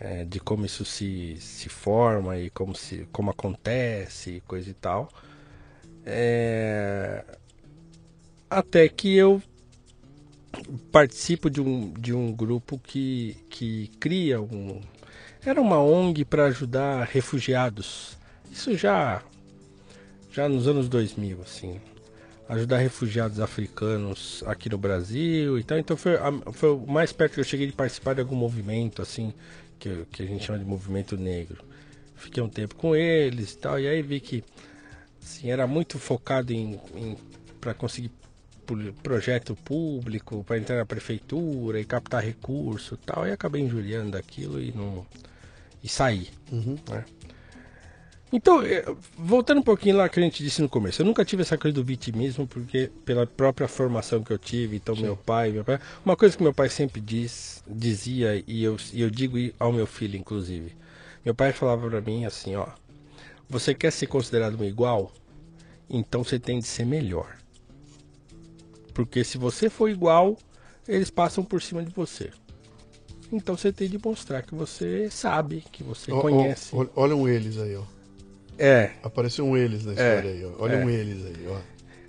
é, 0.00 0.24
de 0.24 0.40
como 0.40 0.64
isso 0.64 0.84
se, 0.84 1.36
se 1.38 1.68
forma 1.68 2.38
e 2.38 2.50
como, 2.50 2.74
se, 2.74 3.06
como 3.12 3.30
acontece, 3.30 4.42
coisa 4.46 4.70
e 4.70 4.74
tal. 4.74 5.08
É... 6.06 7.24
Até 8.48 8.88
que 8.88 9.14
eu 9.14 9.42
participo 10.90 11.50
de 11.50 11.60
um, 11.60 11.92
de 11.92 12.12
um 12.12 12.32
grupo 12.32 12.78
que, 12.78 13.36
que 13.50 13.88
cria 14.00 14.40
um. 14.40 14.80
Era 15.44 15.60
uma 15.60 15.80
ONG 15.80 16.24
para 16.24 16.46
ajudar 16.46 17.04
refugiados. 17.04 18.16
Isso 18.50 18.76
já, 18.76 19.22
já 20.32 20.48
nos 20.48 20.66
anos 20.66 20.88
2000, 20.88 21.42
assim. 21.42 21.80
Ajudar 22.48 22.78
refugiados 22.78 23.40
africanos 23.40 24.42
aqui 24.46 24.70
no 24.70 24.78
Brasil 24.78 25.58
e 25.58 25.64
tal. 25.64 25.78
Então 25.78 25.96
foi, 25.96 26.12
foi 26.52 26.70
o 26.70 26.86
mais 26.86 27.12
perto 27.12 27.34
que 27.34 27.40
eu 27.40 27.44
cheguei 27.44 27.66
de 27.66 27.72
participar 27.72 28.14
de 28.14 28.20
algum 28.20 28.36
movimento, 28.36 29.02
assim, 29.02 29.32
que, 29.78 30.06
que 30.10 30.22
a 30.22 30.26
gente 30.26 30.44
chama 30.44 30.58
de 30.58 30.64
movimento 30.64 31.16
negro. 31.16 31.62
Fiquei 32.16 32.42
um 32.42 32.48
tempo 32.48 32.74
com 32.74 32.96
eles 32.96 33.52
e 33.52 33.58
tal. 33.58 33.78
E 33.78 33.86
aí 33.86 34.02
vi 34.02 34.18
que 34.18 34.42
assim, 35.22 35.50
era 35.50 35.66
muito 35.66 35.98
focado 35.98 36.52
em, 36.52 36.80
em 36.94 37.16
para 37.60 37.74
conseguir 37.74 38.10
projeto 39.02 39.54
público 39.56 40.44
para 40.44 40.58
entrar 40.58 40.76
na 40.76 40.86
prefeitura 40.86 41.80
e 41.80 41.84
captar 41.84 42.22
recurso 42.22 42.94
e 42.94 43.06
tal. 43.06 43.26
E 43.26 43.32
acabei 43.32 43.62
injuriando 43.62 44.12
daquilo 44.12 44.60
e 44.60 44.72
não 44.72 45.06
e 45.82 45.88
saí. 45.88 46.28
Uhum. 46.50 46.76
Né? 46.88 47.04
Então, 48.30 48.62
é, 48.62 48.84
voltando 49.16 49.58
um 49.58 49.62
pouquinho 49.62 49.96
lá 49.96 50.08
que 50.08 50.20
a 50.20 50.22
gente 50.22 50.42
disse 50.42 50.60
no 50.60 50.68
começo, 50.68 51.00
eu 51.00 51.06
nunca 51.06 51.24
tive 51.24 51.42
essa 51.42 51.56
coisa 51.56 51.74
do 51.74 51.82
vitimismo, 51.82 52.46
porque 52.46 52.90
pela 53.04 53.26
própria 53.26 53.66
formação 53.66 54.22
que 54.22 54.30
eu 54.30 54.38
tive, 54.38 54.76
então 54.76 54.94
Sim. 54.94 55.02
meu 55.02 55.16
pai, 55.16 55.50
meu 55.50 55.64
pai, 55.64 55.80
uma 56.04 56.14
coisa 56.14 56.36
que 56.36 56.42
meu 56.42 56.52
pai 56.52 56.68
sempre 56.68 57.00
diz, 57.00 57.62
dizia 57.66 58.42
e 58.46 58.62
eu, 58.62 58.76
e 58.92 59.00
eu 59.00 59.08
digo 59.08 59.36
ao 59.58 59.72
meu 59.72 59.86
filho 59.86 60.16
inclusive, 60.16 60.76
meu 61.24 61.34
pai 61.34 61.52
falava 61.52 61.88
para 61.88 62.02
mim 62.02 62.26
assim, 62.26 62.54
ó, 62.54 62.66
você 63.48 63.74
quer 63.74 63.90
ser 63.90 64.08
considerado 64.08 64.60
um 64.60 64.64
igual, 64.64 65.10
então 65.88 66.22
você 66.22 66.38
tem 66.38 66.58
de 66.58 66.66
ser 66.66 66.84
melhor. 66.84 67.34
Porque 68.98 69.22
se 69.22 69.38
você 69.38 69.70
for 69.70 69.88
igual, 69.88 70.36
eles 70.88 71.08
passam 71.08 71.44
por 71.44 71.62
cima 71.62 71.84
de 71.84 71.94
você. 71.94 72.30
Então 73.30 73.56
você 73.56 73.72
tem 73.72 73.88
de 73.88 73.96
mostrar 73.96 74.42
que 74.42 74.56
você 74.56 75.08
sabe, 75.08 75.62
que 75.70 75.84
você 75.84 76.10
oh, 76.10 76.20
conhece. 76.20 76.74
Oh, 76.74 76.84
olham 76.96 77.28
eles 77.28 77.58
aí, 77.58 77.76
ó. 77.76 77.84
É. 78.58 78.90
Apareceu 79.00 79.46
um 79.46 79.56
eles 79.56 79.84
na 79.84 79.92
história 79.92 80.28
é, 80.28 80.32
aí, 80.32 80.44
ó. 80.44 80.64
Olham 80.64 80.88
é. 80.88 80.92
eles 80.92 81.24
aí, 81.24 81.46
ó. 81.48 81.58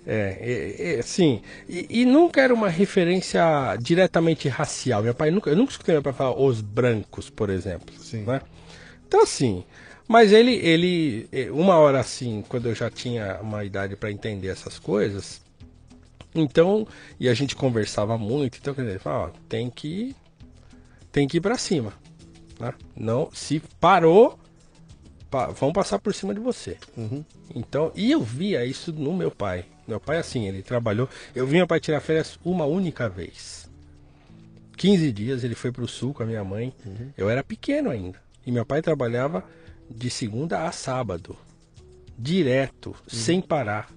É, 0.04 0.36
é, 0.40 0.94
é 0.98 1.02
sim. 1.02 1.42
E, 1.68 2.00
e, 2.00 2.04
nunca 2.04 2.40
era 2.40 2.52
uma 2.52 2.68
referência 2.68 3.40
diretamente 3.80 4.48
racial. 4.48 5.00
Meu 5.00 5.14
pai 5.14 5.30
nunca, 5.30 5.48
eu 5.48 5.56
nunca 5.56 5.70
escutei 5.70 5.94
meu 5.94 6.02
pai 6.02 6.12
falar 6.12 6.36
os 6.42 6.60
brancos, 6.60 7.30
por 7.30 7.50
exemplo. 7.50 7.94
Sim. 8.00 8.24
Né? 8.24 8.40
Então 9.06 9.22
assim, 9.22 9.62
mas 10.08 10.32
ele, 10.32 10.54
ele, 10.54 11.28
uma 11.52 11.76
hora 11.76 12.00
assim, 12.00 12.42
quando 12.48 12.68
eu 12.68 12.74
já 12.74 12.90
tinha 12.90 13.38
uma 13.40 13.64
idade 13.64 13.94
para 13.94 14.10
entender 14.10 14.48
essas 14.48 14.76
coisas, 14.76 15.40
então, 16.34 16.86
e 17.18 17.28
a 17.28 17.34
gente 17.34 17.56
conversava 17.56 18.16
muito, 18.16 18.58
então 18.58 18.74
quer 18.74 18.82
dizer, 18.82 19.00
ó, 19.04 19.30
tem 19.48 19.68
que 19.68 20.14
tem 21.10 21.26
que 21.26 21.38
ir 21.38 21.40
para 21.40 21.58
cima, 21.58 21.92
né? 22.58 22.72
Não, 22.96 23.30
se 23.32 23.60
parou, 23.80 24.38
pa, 25.28 25.46
vão 25.46 25.72
passar 25.72 25.98
por 25.98 26.14
cima 26.14 26.32
de 26.32 26.40
você. 26.40 26.76
Uhum. 26.96 27.24
Então, 27.54 27.90
e 27.96 28.12
eu 28.12 28.22
via 28.22 28.64
isso 28.64 28.92
no 28.92 29.12
meu 29.12 29.30
pai. 29.30 29.64
Meu 29.88 29.98
pai 29.98 30.18
assim, 30.18 30.46
ele 30.46 30.62
trabalhou, 30.62 31.08
eu 31.34 31.46
vi 31.46 31.56
meu 31.56 31.66
pai 31.66 31.80
tirar 31.80 32.00
férias 32.00 32.38
uma 32.44 32.64
única 32.64 33.08
vez. 33.08 33.68
15 34.76 35.12
dias 35.12 35.44
ele 35.44 35.54
foi 35.54 35.72
para 35.72 35.84
o 35.84 35.88
sul 35.88 36.14
com 36.14 36.22
a 36.22 36.26
minha 36.26 36.44
mãe. 36.44 36.72
Uhum. 36.86 37.10
Eu 37.16 37.28
era 37.28 37.42
pequeno 37.42 37.90
ainda. 37.90 38.18
E 38.46 38.52
meu 38.52 38.64
pai 38.64 38.80
trabalhava 38.80 39.44
de 39.90 40.08
segunda 40.08 40.64
a 40.66 40.72
sábado, 40.72 41.36
direto, 42.16 42.90
uhum. 42.90 42.96
sem 43.08 43.40
parar. 43.40 43.90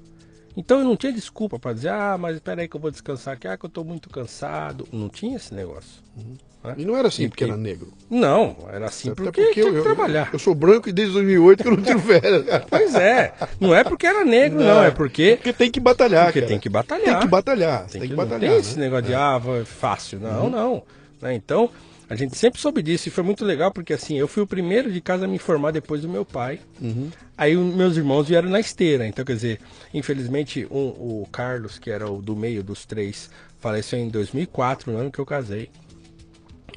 Então 0.56 0.80
eu 0.80 0.86
não 0.86 0.96
tinha 0.96 1.12
desculpa 1.12 1.58
para 1.58 1.74
dizer, 1.74 1.90
ah, 1.90 2.18
mas 2.18 2.36
espera 2.36 2.62
aí 2.62 2.68
que 2.68 2.76
eu 2.76 2.82
vou 2.82 2.92
descansar 2.92 3.34
aqui, 3.34 3.48
ah, 3.48 3.58
que 3.58 3.66
eu 3.66 3.68
estou 3.68 3.84
muito 3.84 4.10
cansado. 4.10 4.88
Não 4.92 5.10
tinha 5.10 5.36
esse 5.36 5.54
negócio. 5.54 6.02
Uhum. 6.18 6.36
Né? 6.64 6.76
E 6.78 6.86
não 6.86 6.96
era 6.96 7.10
assim 7.10 7.28
porque, 7.28 7.46
porque, 7.46 7.52
era 7.52 7.62
negro? 7.62 7.92
Não, 8.10 8.56
era 8.72 8.86
assim 8.86 9.10
Até 9.10 9.22
porque, 9.22 9.42
porque 9.44 9.60
eu, 9.60 9.84
trabalhar. 9.84 10.28
Eu, 10.28 10.34
eu, 10.34 10.40
sou 10.40 10.56
branco 10.56 10.88
e 10.88 10.94
desde 10.94 11.14
2008 11.14 11.62
que 11.62 11.68
eu 11.68 11.76
não 11.76 11.84
tiro 11.84 12.00
férias. 12.00 12.46
pois 12.70 12.96
é, 12.96 13.34
não 13.60 13.76
é 13.76 13.84
porque 13.84 14.08
era 14.08 14.24
negro, 14.24 14.60
não, 14.60 14.76
não 14.76 14.84
é 14.84 14.92
porque... 14.92 15.36
Porque 15.36 15.52
tem 15.52 15.70
que 15.70 15.80
batalhar, 15.80 16.26
Porque 16.26 16.40
cara. 16.40 16.50
tem 16.50 16.60
que 16.60 16.70
batalhar. 16.70 17.06
Tem 17.06 17.20
que 17.20 17.28
batalhar, 17.28 17.80
tem, 17.82 17.90
tem 17.90 18.02
que, 18.02 18.08
que, 18.08 18.16
batalhar. 18.16 18.40
Não 18.40 18.48
tem 18.48 18.50
né? 18.50 18.60
esse 18.60 18.80
negócio 18.80 19.06
de, 19.06 19.14
é. 19.14 19.16
ah, 19.16 19.42
fácil. 19.66 20.20
Não, 20.20 20.44
uhum. 20.46 20.50
não. 20.50 20.84
Né? 21.22 21.36
Então, 21.36 21.70
a 22.10 22.16
gente 22.16 22.38
sempre 22.38 22.60
soube 22.60 22.82
disso 22.82 23.08
e 23.08 23.12
foi 23.12 23.24
muito 23.24 23.46
legal 23.46 23.72
porque 23.72 23.94
assim, 23.94 24.18
eu 24.18 24.28
fui 24.28 24.44
o 24.44 24.48
primeiro 24.48 24.92
de 24.92 25.02
casa 25.02 25.26
a 25.26 25.28
me 25.28 25.40
formar 25.40 25.72
depois 25.72 26.02
do 26.02 26.10
meu 26.10 26.26
pai. 26.26 26.60
Uhum. 26.82 27.10
Aí 27.38 27.56
meus 27.56 27.98
irmãos 27.98 28.28
vieram 28.28 28.50
na 28.50 28.60
esteira. 28.60 29.08
Então, 29.08 29.24
quer 29.24 29.34
dizer, 29.34 29.60
infelizmente 29.94 30.68
um, 30.70 30.88
o 30.88 31.28
Carlos, 31.32 31.80
que 31.80 31.90
era 31.90 32.10
o 32.10 32.22
do 32.22 32.36
meio 32.36 32.64
dos 32.64 32.86
três, 32.86 33.30
faleceu 33.60 34.00
em 34.00 34.10
2004, 34.10 34.92
no 34.92 34.98
ano 34.98 35.12
que 35.12 35.20
eu 35.20 35.26
casei. 35.26 35.70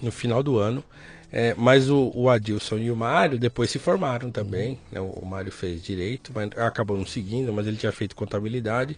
No 0.00 0.12
final 0.12 0.42
do 0.42 0.58
ano. 0.58 0.84
É, 1.32 1.54
mas 1.56 1.90
o, 1.90 2.12
o, 2.14 2.30
Adilson 2.30 2.78
e 2.78 2.90
o 2.90 2.96
Mário 2.96 3.38
depois 3.38 3.70
se 3.70 3.78
formaram 3.78 4.30
também. 4.30 4.78
Né? 4.90 5.00
O, 5.00 5.06
o 5.06 5.26
Mário 5.26 5.50
fez 5.50 5.82
direito, 5.82 6.30
mas 6.34 6.50
acabou 6.56 6.96
não 6.96 7.04
seguindo, 7.04 7.52
mas 7.52 7.66
ele 7.66 7.76
tinha 7.76 7.92
feito 7.92 8.14
contabilidade. 8.14 8.96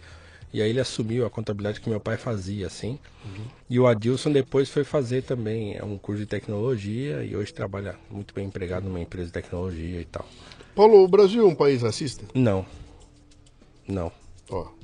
E 0.52 0.62
aí 0.62 0.70
ele 0.70 0.80
assumiu 0.80 1.26
a 1.26 1.30
contabilidade 1.30 1.80
que 1.80 1.90
meu 1.90 2.00
pai 2.00 2.16
fazia, 2.16 2.66
assim. 2.66 2.98
Uhum. 3.24 3.44
E 3.68 3.78
o 3.78 3.86
Adilson 3.86 4.32
depois 4.32 4.70
foi 4.70 4.82
fazer 4.82 5.22
também 5.22 5.76
é 5.76 5.84
um 5.84 5.98
curso 5.98 6.20
de 6.22 6.26
tecnologia 6.26 7.22
e 7.22 7.36
hoje 7.36 7.52
trabalha 7.52 7.96
muito 8.10 8.32
bem 8.32 8.46
empregado 8.46 8.84
numa 8.84 9.00
empresa 9.00 9.26
de 9.26 9.32
tecnologia 9.32 10.00
e 10.00 10.04
tal. 10.06 10.26
Paulo, 10.74 11.04
o 11.04 11.08
Brasil 11.08 11.42
é 11.42 11.46
um 11.46 11.54
país 11.54 11.82
racista? 11.82 12.24
Não. 12.34 12.64
Não. 13.86 14.10
Ó. 14.50 14.78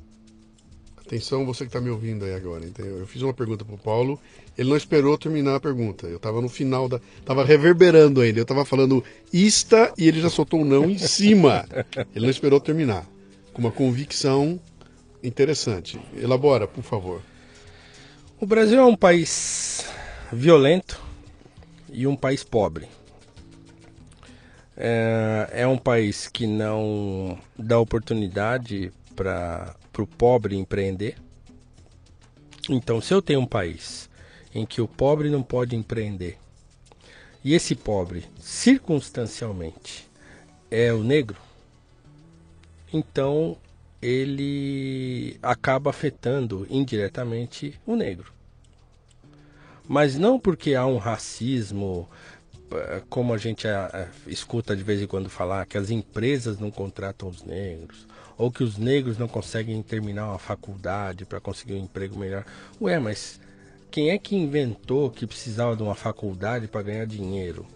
Atenção, 1.07 1.45
você 1.45 1.65
que 1.65 1.69
está 1.69 1.81
me 1.81 1.91
ouvindo 1.91 2.25
aí 2.25 2.35
agora. 2.35 2.65
Entendeu? 2.65 2.99
Eu 2.99 3.07
fiz 3.07 3.23
uma 3.23 3.35
pergunta 3.35 3.65
pro 3.65 3.77
Paulo, 3.77 4.19
ele 4.57 4.71
não 4.71 4.77
esperou 4.77 5.17
terminar 5.19 5.57
a 5.57 5.61
pergunta. 5.61 6.07
Eu 6.07 6.17
estava 6.17 6.41
no 6.41 6.49
final 6.49 6.89
da. 6.89 6.99
Tava 7.25 7.45
reverberando 7.45 8.21
ainda. 8.21 8.39
Eu 8.39 8.43
estava 8.43 8.65
falando 8.65 9.05
ista 9.33 9.93
e 9.99 10.09
ele 10.09 10.21
já 10.21 10.31
soltou 10.31 10.61
um 10.61 10.65
não 10.65 10.91
em 10.91 10.99
cima. 10.99 11.67
Ele 12.15 12.25
não 12.25 12.31
esperou 12.31 12.59
terminar. 12.59 13.07
Com 13.53 13.61
uma 13.61 13.71
convicção 13.71 14.59
interessante. 15.25 15.99
Elabora, 16.17 16.69
por 16.69 16.85
favor. 16.85 17.23
O 18.41 18.47
Brasil 18.47 18.79
é 18.79 18.85
um 18.85 18.97
país 18.97 19.87
violento 20.33 21.01
e 21.91 22.07
um 22.07 22.15
país 22.15 22.45
pobre. 22.45 22.87
É, 24.77 25.49
é 25.53 25.67
um 25.67 25.79
país 25.79 26.29
que 26.29 26.47
não 26.47 27.39
dá 27.57 27.79
oportunidade 27.79 28.93
para 29.17 29.75
o 29.99 30.07
pobre 30.07 30.57
empreender. 30.57 31.17
Então, 32.69 33.01
se 33.01 33.15
eu 33.15 33.23
tenho 33.23 33.41
um 33.41 33.47
país 33.47 34.11
em 34.55 34.67
que 34.67 34.81
o 34.81 34.89
pobre 34.89 35.31
não 35.31 35.43
pode 35.43 35.77
empreender, 35.77 36.39
e 37.45 37.55
esse 37.55 37.75
pobre, 37.75 38.25
circunstancialmente, 38.41 40.09
é 40.71 40.93
o 40.93 41.03
negro, 41.03 41.37
então 42.93 43.57
ele 44.05 45.39
acaba 45.43 45.89
afetando 45.89 46.67
indiretamente 46.69 47.81
o 47.87 47.97
negro. 47.97 48.33
Mas 49.89 50.17
não 50.17 50.39
porque 50.39 50.75
há 50.75 50.85
um 50.87 50.99
racismo, 50.99 52.07
eh, 52.71 53.03
como 53.09 53.33
a 53.33 53.39
gente 53.39 53.67
eh, 53.67 53.91
eh, 53.95 54.09
escuta 54.27 54.77
de 54.77 54.83
vez 54.83 55.01
em 55.01 55.07
quando 55.07 55.31
falar, 55.31 55.65
que 55.65 55.79
as 55.79 55.91
empresas 55.91 56.59
não 56.59 56.71
contratam 56.71 57.31
os 57.31 57.43
negros, 57.43 58.07
ou 58.37 58.51
que 58.51 58.63
os 58.63 58.77
negros 58.77 59.17
não 59.17 59.29
conseguem 59.29 59.83
terminar 59.83 60.29
uma 60.29 60.39
faculdade 60.39 61.25
para 61.25 61.41
conseguir 61.41 61.75
um 61.75 61.85
emprego 61.85 62.19
melhor. 62.19 62.45
Ué, 62.81 62.99
mas 62.99 63.41
quem 63.91 64.11
é 64.11 64.19
que 64.19 64.37
inventou 64.37 65.11
que 65.11 65.27
precisava 65.27 65.75
de 65.75 65.83
uma 65.83 65.95
faculdade 65.95 66.69
para 66.69 66.83
ganhar 66.83 67.07
dinheiro? 67.07 67.67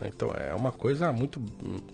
Né? 0.00 0.10
Então 0.14 0.30
é 0.32 0.54
uma 0.54 0.72
coisa 0.72 1.12
muito, 1.12 1.42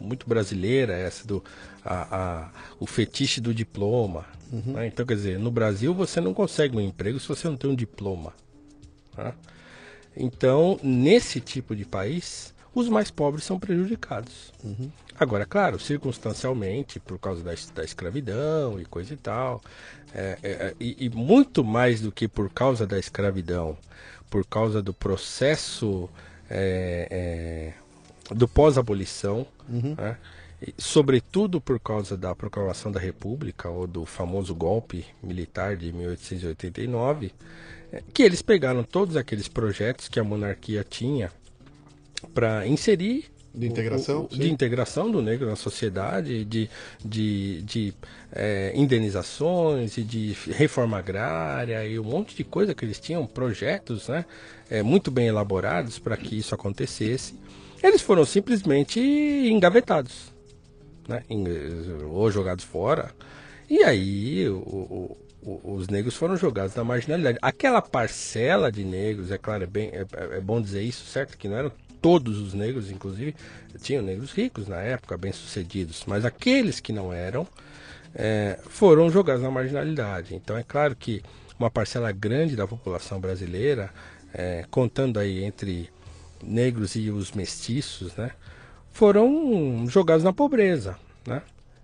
muito 0.01 0.29
brasileira 0.29 0.95
essa 0.95 1.27
do 1.27 1.43
a, 1.85 2.17
a 2.17 2.51
o 2.79 2.87
fetiche 2.87 3.41
do 3.41 3.55
diploma. 3.55 4.25
Uhum. 4.53 4.75
Né? 4.75 4.87
Então 4.87 5.05
quer 5.05 5.15
dizer, 5.15 5.39
no 5.39 5.51
Brasil 5.51 5.95
você 5.95 6.21
não 6.21 6.35
consegue 6.35 6.77
um 6.77 6.81
emprego 6.81 7.19
se 7.19 7.29
você 7.29 7.49
não 7.49 7.57
tem 7.57 7.71
um 7.71 7.75
diploma. 7.75 8.33
Né? 9.17 9.33
Então 10.17 10.79
nesse 10.83 11.41
tipo 11.41 11.75
de 11.75 11.85
país 11.85 12.55
os 12.75 12.89
mais 12.89 13.11
pobres 13.11 13.45
são 13.45 13.59
prejudicados. 13.59 14.53
Uhum. 14.63 14.91
Agora, 15.19 15.47
claro, 15.47 15.79
circunstancialmente, 15.79 16.99
por 16.99 17.21
causa 17.21 17.43
da, 17.45 17.53
da 17.73 17.85
escravidão 17.85 18.81
e 18.81 18.85
coisa 18.85 19.15
e 19.15 19.17
tal, 19.17 19.63
é, 20.13 20.39
é, 20.43 20.51
é, 20.51 20.75
e, 20.81 21.07
e, 21.07 21.09
muito 21.09 21.63
mais 21.63 22.01
do 22.01 22.11
que 22.11 22.27
por 22.27 22.51
causa 22.53 22.85
da 22.85 22.99
escravidão, 22.99 23.77
por 24.29 24.45
causa 24.45 24.83
do 24.83 24.93
processo 24.93 26.11
é, 26.51 27.09
é 27.11 27.84
do 28.31 28.49
pós-abolição, 28.49 29.47
uhum. 29.69 29.95
né? 29.97 30.17
sobretudo 30.79 31.61
por 31.61 31.79
causa 31.79 32.17
da 32.17 32.35
proclamação 32.35 32.91
da 32.91 33.01
República 33.01 33.69
ou 33.69 33.87
do 33.87 34.07
famoso 34.07 34.55
golpe 34.55 35.05
militar 35.23 35.77
de 35.77 35.93
1889, 35.93 37.33
é, 37.93 38.03
que 38.13 38.23
eles 38.23 38.41
pegaram 38.41 38.83
todos 38.83 39.17
aqueles 39.17 39.49
projetos 39.49 40.09
que 40.09 40.19
a 40.19 40.25
monarquia 40.25 40.85
tinha 40.89 41.31
para 42.33 42.67
inserir 42.67 43.27
De 43.55 43.67
integração? 43.67 44.23
O, 44.23 44.35
o, 44.35 44.39
de 44.39 44.51
integração 44.51 45.11
do 45.11 45.21
negro 45.23 45.47
na 45.47 45.57
sociedade, 45.57 46.45
de, 46.45 46.69
de, 47.05 47.63
de 47.63 47.95
é, 48.33 48.73
indenizações 48.75 49.97
e 49.97 50.03
de 50.03 50.37
reforma 50.51 50.99
agrária 50.99 51.87
e 51.87 51.99
um 51.99 52.05
monte 52.05 52.35
de 52.35 52.43
coisa 52.43 52.75
que 52.75 52.85
eles 52.85 52.99
tinham, 52.99 53.27
projetos 53.27 54.09
né, 54.09 54.25
é, 54.69 54.83
muito 54.83 55.11
bem 55.11 55.27
elaborados 55.27 55.99
para 55.99 56.17
que 56.17 56.39
isso 56.39 56.55
acontecesse. 56.55 57.35
Eles 57.85 58.01
foram 58.01 58.25
simplesmente 58.25 58.99
engavetados, 58.99 60.33
né, 61.07 61.23
ou 62.11 62.31
jogados 62.31 62.65
fora. 62.65 63.11
E 63.69 63.85
aí 63.85 64.49
o, 64.49 65.15
os 65.63 65.89
negros 65.89 66.17
foram 66.17 66.35
jogados 66.35 66.75
na 66.75 66.83
marginalidade. 66.83 67.39
Aquela 67.43 67.83
parcela 67.83 68.73
de 68.73 68.83
negros, 68.83 69.31
é 69.31 69.37
claro, 69.37 69.65
é, 69.65 69.67
bem, 69.67 69.91
é, 69.93 70.07
é 70.37 70.41
bom 70.41 70.63
dizer 70.63 70.83
isso, 70.83 71.05
certo? 71.05 71.37
Que 71.37 71.47
não 71.47 71.59
eram 71.59 71.71
todos 72.01 72.39
os 72.39 72.55
negros, 72.55 72.91
inclusive, 72.91 73.37
tinham 73.83 74.03
negros 74.03 74.33
ricos 74.33 74.67
na 74.67 74.81
época, 74.81 75.19
bem-sucedidos, 75.19 76.05
mas 76.07 76.25
aqueles 76.25 76.81
que 76.81 76.91
não 76.91 77.13
eram 77.13 77.47
é, 78.15 78.59
foram 78.67 79.11
jogados 79.11 79.43
na 79.43 79.51
marginalidade. 79.51 80.35
Então 80.35 80.57
é 80.57 80.63
claro 80.63 80.97
que 80.97 81.23
uma 81.59 81.71
parcela 81.71 82.11
grande 82.13 82.57
da 82.57 82.67
população 82.67 83.21
brasileira, 83.21 83.91
é, 84.33 84.65
contando 84.71 85.19
aí 85.19 85.45
entre 85.45 85.91
negros 86.47 86.95
e 86.97 87.11
os 87.11 87.33
mestiços, 87.33 88.15
né, 88.17 88.33
foram 88.93 89.87
jogados 89.89 90.25
na 90.25 90.33
pobreza, 90.33 90.97
né? 91.27 91.43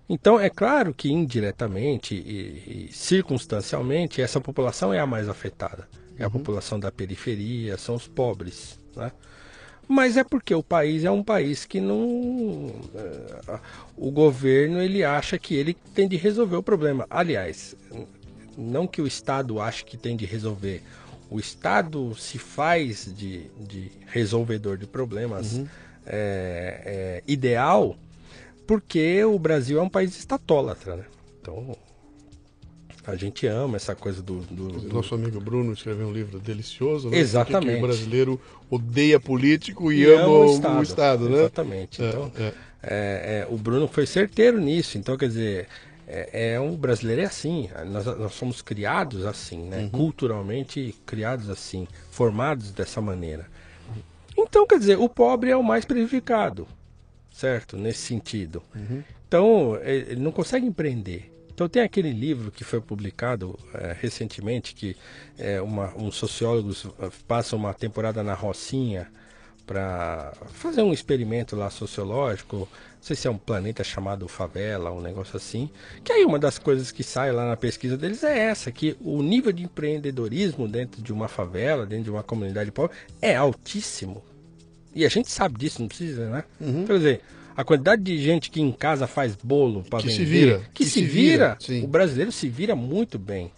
Então 0.09 0.39
é 0.39 0.49
claro 0.49 0.93
que 0.93 1.09
indiretamente 1.09 2.15
e, 2.15 2.87
e 2.89 2.93
circunstancialmente 2.93 4.21
essa 4.21 4.41
população 4.41 4.93
é 4.93 4.99
a 4.99 5.05
mais 5.05 5.29
afetada. 5.29 5.87
É 6.19 6.23
a 6.23 6.27
uhum. 6.27 6.33
população 6.33 6.77
da 6.77 6.91
periferia, 6.91 7.77
são 7.77 7.95
os 7.95 8.09
pobres, 8.09 8.77
né? 8.93 9.11
mas 9.91 10.15
é 10.15 10.23
porque 10.23 10.55
o 10.55 10.63
país 10.63 11.03
é 11.03 11.11
um 11.11 11.21
país 11.21 11.65
que 11.65 11.81
não 11.81 12.73
eh, 12.95 13.59
o 13.97 14.09
governo 14.09 14.81
ele 14.81 15.03
acha 15.03 15.37
que 15.37 15.53
ele 15.53 15.73
tem 15.93 16.07
de 16.07 16.15
resolver 16.15 16.55
o 16.55 16.63
problema 16.63 17.05
aliás 17.09 17.75
não 18.57 18.87
que 18.87 19.01
o 19.01 19.07
estado 19.07 19.59
ache 19.59 19.83
que 19.83 19.97
tem 19.97 20.15
de 20.15 20.25
resolver 20.25 20.81
o 21.31 21.39
estado 21.39 22.13
se 22.15 22.37
faz 22.37 23.11
de, 23.15 23.49
de 23.57 23.89
resolvedor 24.07 24.77
de 24.77 24.85
problemas 24.85 25.53
uhum. 25.53 25.67
é, 26.05 26.81
é, 26.85 27.23
ideal 27.25 27.97
porque 28.67 29.23
o 29.23 29.39
Brasil 29.39 29.79
é 29.79 29.81
um 29.81 29.89
país 29.89 30.17
estatólatra 30.19 30.97
né? 30.97 31.05
então 31.39 31.75
a 33.07 33.15
gente 33.15 33.47
ama 33.47 33.77
essa 33.77 33.95
coisa 33.95 34.21
do, 34.21 34.41
do, 34.41 34.67
do... 34.67 34.93
Nosso 34.93 35.15
amigo 35.15 35.39
Bruno 35.39 35.73
escreveu 35.73 36.07
um 36.07 36.13
livro 36.13 36.39
delicioso, 36.39 37.09
né? 37.09 37.17
Exatamente. 37.17 37.79
o 37.79 37.81
brasileiro 37.81 38.39
odeia 38.69 39.19
político 39.19 39.91
e, 39.91 40.01
e 40.01 40.13
ama, 40.13 40.27
o 40.27 40.53
Estado, 40.53 40.79
o 40.79 40.83
estado 40.83 41.29
né? 41.29 41.39
Exatamente. 41.39 42.01
É, 42.03 42.09
então, 42.09 42.31
é. 42.37 42.53
É, 42.83 43.47
o 43.49 43.57
Bruno 43.57 43.87
foi 43.87 44.05
certeiro 44.05 44.59
nisso. 44.59 44.97
Então, 44.97 45.17
quer 45.17 45.27
dizer, 45.27 45.67
é, 46.11 46.53
é 46.53 46.59
um 46.59 46.75
brasileiro 46.75 47.21
é 47.21 47.25
assim. 47.25 47.69
Nós, 47.87 48.05
nós 48.05 48.33
somos 48.33 48.61
criados 48.61 49.25
assim, 49.25 49.63
né? 49.63 49.83
Uhum. 49.83 49.89
Culturalmente 49.89 50.95
criados 51.05 51.49
assim, 51.49 51.87
formados 52.11 52.71
dessa 52.71 52.99
maneira. 52.99 53.47
Então, 54.37 54.67
quer 54.67 54.79
dizer, 54.79 54.97
o 54.97 55.07
pobre 55.07 55.51
é 55.51 55.55
o 55.55 55.63
mais 55.63 55.85
prejudicado, 55.85 56.67
certo? 57.31 57.77
Nesse 57.77 57.99
sentido. 57.99 58.61
Uhum. 58.75 59.03
Então, 59.27 59.79
ele 59.81 60.21
não 60.21 60.31
consegue 60.31 60.65
empreender. 60.65 61.31
Então 61.53 61.69
tem 61.69 61.83
aquele 61.83 62.11
livro 62.11 62.49
que 62.49 62.63
foi 62.63 62.81
publicado 62.81 63.57
é, 63.73 63.95
recentemente 63.99 64.73
que 64.73 64.97
é, 65.37 65.61
uma, 65.61 65.93
um 65.95 66.11
sociólogos 66.11 66.87
eh, 66.99 67.09
passa 67.27 67.55
uma 67.55 67.71
temporada 67.71 68.23
na 68.23 68.33
Rocinha 68.33 69.11
para 69.65 70.33
fazer 70.53 70.81
um 70.81 70.91
experimento 70.91 71.55
lá 71.55 71.69
sociológico, 71.69 72.67
não 73.01 73.07
sei 73.07 73.15
se 73.15 73.27
é 73.27 73.31
um 73.31 73.37
planeta 73.37 73.83
chamado 73.83 74.27
favela, 74.27 74.91
um 74.91 75.01
negócio 75.01 75.35
assim. 75.35 75.71
Que 76.03 76.13
aí 76.13 76.23
uma 76.23 76.37
das 76.37 76.59
coisas 76.59 76.91
que 76.91 77.03
sai 77.03 77.31
lá 77.31 77.49
na 77.49 77.57
pesquisa 77.57 77.97
deles 77.97 78.23
é 78.23 78.37
essa, 78.37 78.71
que 78.71 78.95
o 79.01 79.23
nível 79.23 79.51
de 79.51 79.63
empreendedorismo 79.63 80.67
dentro 80.67 81.01
de 81.01 81.11
uma 81.11 81.27
favela, 81.27 81.83
dentro 81.83 82.03
de 82.03 82.11
uma 82.11 82.21
comunidade 82.21 82.71
pobre, 82.71 82.95
é 83.19 83.35
altíssimo. 83.35 84.23
E 84.93 85.03
a 85.03 85.09
gente 85.09 85.31
sabe 85.31 85.57
disso, 85.57 85.81
não 85.81 85.87
precisa, 85.87 86.29
né? 86.29 86.43
Uhum. 86.59 86.85
Quer 86.85 86.97
dizer, 86.97 87.21
a 87.57 87.63
quantidade 87.63 88.03
de 88.03 88.19
gente 88.19 88.51
que 88.51 88.61
em 88.61 88.71
casa 88.71 89.07
faz 89.07 89.35
bolo 89.35 89.83
para 89.83 90.01
vender, 90.01 90.13
se 90.13 90.23
vira, 90.23 90.59
que, 90.71 90.83
que 90.83 90.85
se, 90.85 90.91
se 90.91 91.03
vira, 91.03 91.57
vira 91.59 91.83
o 91.83 91.87
brasileiro 91.87 92.31
se 92.31 92.47
vira 92.49 92.75
muito 92.75 93.17
bem, 93.17 93.51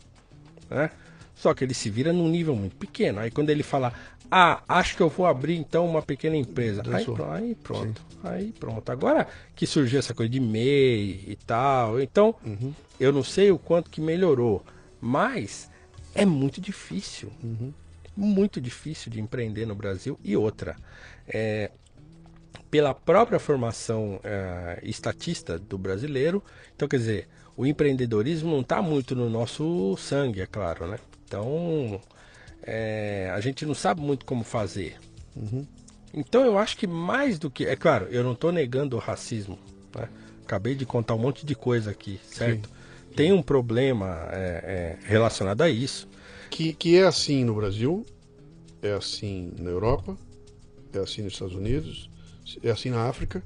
né? 0.70 0.90
Só 1.36 1.54
que 1.54 1.66
ele 1.66 1.74
se 1.74 1.90
vira 1.90 2.14
num 2.14 2.30
nível 2.30 2.56
muito 2.56 2.78
pequeno. 2.78 3.20
Aí 3.20 3.30
quando 3.30 3.50
ele 3.50 3.64
fala, 3.64 3.92
ah, 4.36 4.64
acho 4.68 4.98
que 4.98 5.04
eu 5.04 5.10
vou 5.10 5.28
abrir 5.28 5.56
então 5.56 5.86
uma 5.86 6.02
pequena 6.02 6.36
empresa, 6.36 6.82
aí, 6.88 7.06
aí, 7.32 7.56
pronto, 7.56 8.02
Sim. 8.10 8.18
aí 8.24 8.52
pronto. 8.52 8.92
Agora 8.92 9.28
que 9.56 9.68
surgiu 9.68 10.00
essa 10.00 10.12
coisa 10.12 10.32
de 10.32 10.40
MEI 10.40 11.24
e 11.28 11.38
tal, 11.46 12.02
então 12.02 12.34
uhum. 12.44 12.74
eu 13.00 13.12
não 13.14 13.24
sei 13.24 13.52
o 13.52 13.60
quanto 13.60 13.92
que 13.92 14.02
melhorou, 14.02 14.66
mas 15.00 15.70
é 16.16 16.26
muito 16.26 16.60
difícil. 16.60 17.32
Uhum. 17.44 17.72
Muito 18.18 18.60
difícil 18.60 19.12
de 19.12 19.22
empreender 19.22 19.68
no 19.68 19.76
Brasil. 19.76 20.20
E 20.24 20.36
outra, 20.36 20.76
é, 21.28 21.70
pela 22.72 22.96
própria 22.96 23.38
formação 23.38 24.20
é, 24.24 24.80
estatista 24.82 25.60
do 25.60 25.78
brasileiro. 25.78 26.44
Então, 26.76 26.88
quer 26.88 26.98
dizer, 26.98 27.28
o 27.56 27.68
empreendedorismo 27.68 28.50
não 28.50 28.62
está 28.62 28.82
muito 28.82 29.16
no 29.16 29.30
nosso 29.30 29.96
sangue, 29.98 30.42
é 30.42 30.48
claro, 30.48 30.88
né? 30.88 30.98
Então, 31.24 32.02
é, 32.64 33.32
a 33.34 33.40
gente 33.40 33.66
não 33.66 33.74
sabe 33.76 34.02
muito 34.02 34.26
como 34.26 34.44
fazer. 34.44 34.98
Uhum. 35.36 35.66
Então, 36.14 36.46
eu 36.46 36.58
acho 36.58 36.78
que 36.78 36.88
mais 36.88 37.40
do 37.40 37.50
que. 37.50 37.66
É 37.66 37.76
claro, 37.76 38.08
eu 38.10 38.24
não 38.24 38.34
estou 38.34 38.52
negando 38.52 38.96
o 38.96 39.00
racismo. 39.00 39.58
Né? 39.96 40.08
Acabei 40.44 40.76
de 40.76 40.86
contar 40.86 41.16
um 41.16 41.20
monte 41.20 41.46
de 41.46 41.56
coisa 41.56 41.92
aqui, 41.92 42.20
certo? 42.24 42.68
Sim. 42.68 42.74
Tem 43.16 43.32
um 43.32 43.42
problema 43.42 44.28
é, 44.32 44.98
é, 45.04 45.08
relacionado 45.08 45.62
a 45.62 45.70
isso. 45.70 46.08
Que, 46.50 46.74
que 46.74 46.98
é 46.98 47.04
assim 47.04 47.44
no 47.44 47.56
Brasil, 47.56 48.06
é 48.82 48.92
assim 48.92 49.52
na 49.58 49.72
Europa, 49.72 50.16
é 50.94 51.00
assim 51.00 51.24
nos 51.24 51.34
Estados 51.34 51.56
Unidos, 51.56 52.10
é 52.62 52.70
assim 52.70 52.92
na 52.92 53.08
África, 53.08 53.42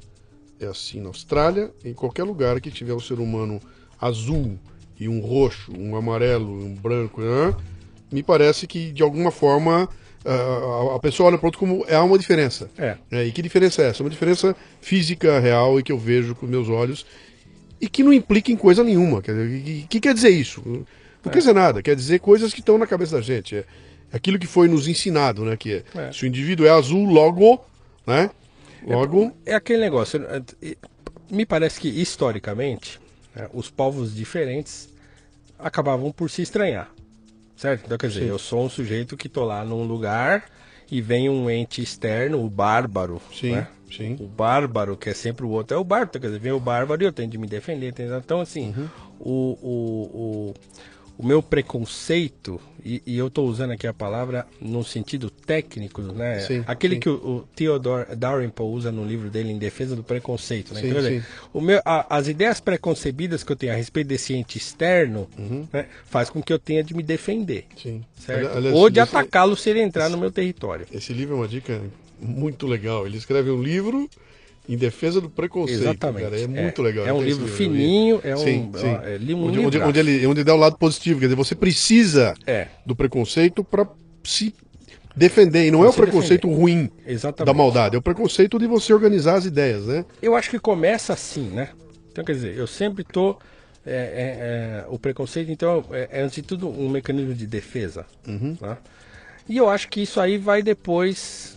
é 0.60 0.66
assim 0.66 1.00
na 1.00 1.08
Austrália, 1.08 1.72
em 1.86 1.94
qualquer 1.94 2.24
lugar 2.24 2.60
que 2.60 2.70
tiver 2.70 2.94
um 2.94 3.00
ser 3.00 3.20
humano 3.20 3.62
azul 4.00 4.60
e 5.00 5.08
um 5.08 5.22
roxo, 5.22 5.72
um 5.78 5.96
amarelo, 5.96 6.52
um 6.52 6.76
branco, 6.76 7.22
né? 7.22 7.56
Me 8.12 8.24
parece 8.24 8.68
que 8.68 8.92
de 8.92 9.04
alguma 9.04 9.32
forma 9.32 9.90
a 10.94 11.00
pessoa 11.00 11.30
olha 11.30 11.38
para 11.38 11.48
outro 11.48 11.60
como 11.60 11.86
há 11.90 12.04
uma 12.04 12.18
diferença. 12.18 12.70
É. 12.78 12.98
é. 13.12 13.26
E 13.26 13.32
que 13.32 13.42
diferença 13.42 13.82
é 13.82 13.90
essa? 13.90 14.04
Uma 14.04 14.10
diferença 14.10 14.56
física 14.82 15.40
real 15.40 15.80
e 15.80 15.84
que 15.84 15.92
eu 15.92 15.98
vejo 15.98 16.36
com 16.36 16.46
meus 16.46 16.68
olhos 16.68 17.06
e 17.80 17.88
que 17.88 18.04
não 18.04 18.12
implica 18.12 18.52
em 18.52 18.58
coisa 18.58 18.84
nenhuma. 18.84 19.22
Quer 19.22 19.34
dizer, 19.34 19.84
o 19.84 19.88
que 19.88 20.00
quer 20.00 20.14
dizer 20.14 20.30
isso? 20.30 20.62
Não 20.66 20.86
é. 21.26 21.30
quer 21.30 21.40
dizer 21.40 21.54
nada, 21.54 21.82
quer 21.82 21.96
dizer 21.96 22.20
coisas 22.20 22.54
que 22.54 22.60
estão 22.60 22.78
na 22.78 22.86
cabeça 22.86 23.16
da 23.16 23.22
gente. 23.22 23.56
É 23.56 23.66
aquilo 24.12 24.40
que 24.40 24.48
foi 24.48 24.68
nos 24.68 24.88
ensinado, 24.88 25.46
né? 25.46 25.56
Que 25.56 25.84
é, 25.96 26.08
é. 26.08 26.12
se 26.12 26.24
o 26.24 26.28
indivíduo 26.28 26.66
é 26.66 26.72
azul, 26.72 27.06
logo, 27.06 27.64
né? 28.06 28.30
Logo. 28.86 29.34
É, 29.46 29.52
é 29.52 29.56
aquele 29.56 29.80
negócio. 29.80 30.20
Me 31.30 31.46
parece 31.46 31.80
que 31.80 31.90
historicamente 31.90 33.00
né, 33.36 33.50
os 33.54 33.70
povos 33.70 34.16
diferentes 34.16 34.90
acabavam 35.60 36.12
por 36.12 36.30
se 36.30 36.42
estranhar. 36.42 36.90
Certo? 37.58 37.86
Então 37.86 37.98
quer 37.98 38.08
dizer, 38.08 38.22
Sim. 38.22 38.28
eu 38.28 38.38
sou 38.38 38.64
um 38.64 38.70
sujeito 38.70 39.18
que 39.18 39.28
tô 39.28 39.44
lá 39.44 39.66
num 39.66 39.84
lugar 39.84 40.46
e 40.90 41.02
vem 41.02 41.28
um 41.28 41.50
ente 41.50 41.82
externo, 41.82 42.46
o 42.46 42.50
bárbaro. 42.50 43.20
Sim. 43.34 43.54
Né? 43.54 43.68
Sim. 43.92 44.16
O 44.20 44.28
bárbaro, 44.28 44.96
que 44.96 45.10
é 45.10 45.14
sempre 45.14 45.46
o 45.46 45.50
outro, 45.50 45.76
é 45.76 45.80
o 45.80 45.84
bárbaro. 45.84 46.20
Quer 46.20 46.28
dizer, 46.28 46.40
vem 46.40 46.52
o 46.52 46.60
bárbaro 46.60 47.02
e 47.02 47.06
eu 47.06 47.12
tenho 47.12 47.30
de 47.30 47.38
me 47.38 47.48
defender. 47.48 47.94
Então, 47.98 48.40
assim, 48.42 48.74
uhum. 48.78 48.90
o, 49.20 49.58
o, 49.62 50.52
o 50.52 50.54
o 51.18 51.26
meu 51.26 51.42
preconceito, 51.42 52.62
e, 52.86 53.02
e 53.06 53.18
eu 53.18 53.28
estou 53.28 53.48
usando 53.48 53.72
aqui 53.72 53.88
a 53.88 53.94
palavra 53.94 54.46
no 54.62 54.84
sentido 54.84 55.30
técnico, 55.30 56.02
né? 56.02 56.40
Sim, 56.42 56.64
Aquele 56.68 56.96
sim. 56.96 57.00
que 57.00 57.10
o, 57.10 57.14
o 57.16 57.48
Theodore 57.56 58.16
Dalrymple 58.16 58.66
usa 58.66 58.92
no 58.92 59.04
livro 59.04 59.30
dele 59.30 59.52
em 59.52 59.58
defesa 59.58 59.96
do 59.96 60.04
preconceito, 60.04 60.74
né? 60.74 60.82
Sim, 60.82 60.90
então, 60.90 61.02
dizer, 61.02 61.26
o 61.52 61.60
meu, 61.60 61.82
a, 61.84 62.16
as 62.16 62.28
ideias 62.28 62.60
preconcebidas 62.60 63.44
que 63.44 63.52
eu 63.52 63.56
tenho 63.56 63.74
a 63.74 63.76
respeito 63.76 64.08
desse 64.08 64.34
ente 64.36 64.58
externo 64.58 65.28
uhum. 65.38 65.68
né, 65.74 65.88
faz 66.06 66.30
com 66.30 66.42
que 66.42 66.54
eu 66.54 66.60
tenha 66.60 66.84
de 66.84 66.94
me 66.96 67.02
defender, 67.02 67.66
Sim. 67.76 68.04
certo? 68.20 68.56
Aliás, 68.56 68.76
Ou 68.76 68.90
de 68.90 69.00
atacá-lo 69.00 69.58
se 69.58 69.72
ele 69.72 69.82
entrar 69.82 70.06
esse, 70.06 70.12
no 70.14 70.20
meu 70.20 70.32
território. 70.32 70.86
Esse 70.92 71.14
livro 71.14 71.36
é 71.36 71.38
uma 71.40 71.48
dica 71.48 71.82
muito 72.20 72.68
legal. 72.68 73.08
Ele 73.08 73.18
escreve 73.18 73.50
um 73.50 73.62
livro 73.62 74.08
em 74.68 74.76
defesa 74.76 75.22
do 75.22 75.30
preconceito. 75.30 75.82
Exatamente. 75.82 76.24
Cara, 76.24 76.42
é 76.42 76.48
muito 76.48 76.82
é, 76.82 76.84
legal. 76.84 77.08
É 77.08 77.14
um 77.14 77.22
livro 77.22 77.48
fininho, 77.48 78.20
é 78.24 78.36
um, 78.36 78.38
sim, 78.38 78.72
sim. 78.76 78.88
É, 78.88 79.18
um 79.34 79.46
onde, 79.46 79.60
onde, 79.60 79.80
onde, 79.80 80.00
ele, 80.00 80.28
onde 80.28 80.44
dá 80.44 80.54
o 80.54 80.58
lado 80.58 80.78
positivo. 80.78 81.20
Quer 81.20 81.28
dizer, 81.28 81.36
você 81.36 81.56
precisa 81.56 82.34
é. 82.46 82.68
do 82.86 82.96
preconceito 82.96 83.64
para 83.64 83.88
se 84.24 84.54
defender. 85.16 85.68
E 85.68 85.72
não 85.72 85.86
é 85.86 85.90
o 85.90 85.94
preconceito 85.94 86.48
defender. 86.48 86.62
ruim 86.62 86.92
Exatamente. 87.06 87.46
da 87.46 87.54
maldade, 87.54 87.96
é 87.96 88.00
o 88.00 88.02
preconceito 88.02 88.60
de 88.60 88.68
você 88.68 88.94
organizar 88.94 89.36
as 89.36 89.46
ideias, 89.46 89.86
né? 89.86 90.06
Eu 90.22 90.36
acho 90.36 90.50
que 90.50 90.60
começa 90.60 91.14
assim, 91.14 91.50
né? 91.50 91.70
Então, 92.12 92.24
quer 92.24 92.34
dizer, 92.34 92.58
eu 92.58 92.68
sempre 92.68 93.04
tô 93.04 93.38
é, 93.86 93.92
é, 93.92 94.84
é, 94.84 94.86
o 94.90 95.00
preconceito, 95.00 95.50
então, 95.50 95.86
é, 95.92 96.10
é, 96.12 96.22
antes 96.22 96.36
de 96.36 96.42
tudo 96.42 96.68
um 96.68 96.90
mecanismo 96.90 97.34
de 97.34 97.48
defesa. 97.48 98.06
Uhum. 98.28 98.58
Né? 98.60 98.78
E 99.48 99.56
eu 99.56 99.70
acho 99.70 99.88
que 99.88 100.02
isso 100.02 100.20
aí 100.20 100.38
vai 100.38 100.62
depois 100.62 101.57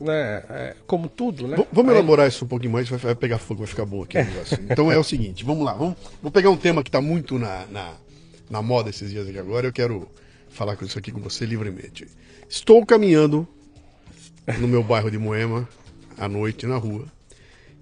né, 0.00 0.42
é, 0.48 0.76
como 0.86 1.08
tudo, 1.08 1.46
né? 1.46 1.56
vamos 1.72 1.92
Aí... 1.92 1.98
elaborar 1.98 2.26
isso 2.26 2.44
um 2.44 2.48
pouquinho 2.48 2.72
mais, 2.72 2.88
vai, 2.88 2.98
vai, 2.98 3.14
pegar 3.14 3.38
fogo, 3.38 3.60
vai 3.60 3.68
ficar 3.68 3.84
bom 3.84 4.02
aqui 4.02 4.18
o 4.18 4.24
negócio. 4.24 4.58
então 4.68 4.90
é 4.90 4.98
o 4.98 5.04
seguinte, 5.04 5.44
vamos 5.44 5.64
lá, 5.64 5.74
vamos, 5.74 5.96
vou 6.22 6.32
pegar 6.32 6.50
um 6.50 6.56
tema 6.56 6.82
que 6.82 6.88
está 6.88 7.00
muito 7.00 7.38
na, 7.38 7.66
na, 7.66 7.94
na, 8.48 8.62
moda 8.62 8.88
esses 8.88 9.10
dias 9.10 9.28
aqui 9.28 9.38
agora, 9.38 9.66
eu 9.66 9.72
quero 9.72 10.08
falar 10.48 10.76
com 10.76 10.84
isso 10.84 10.98
aqui 10.98 11.12
com 11.12 11.20
você 11.20 11.44
livremente. 11.44 12.08
Estou 12.48 12.84
caminhando 12.84 13.46
no 14.58 14.66
meu 14.66 14.82
bairro 14.82 15.10
de 15.10 15.18
Moema, 15.18 15.68
à 16.16 16.28
noite, 16.28 16.66
na 16.66 16.76
rua, 16.76 17.04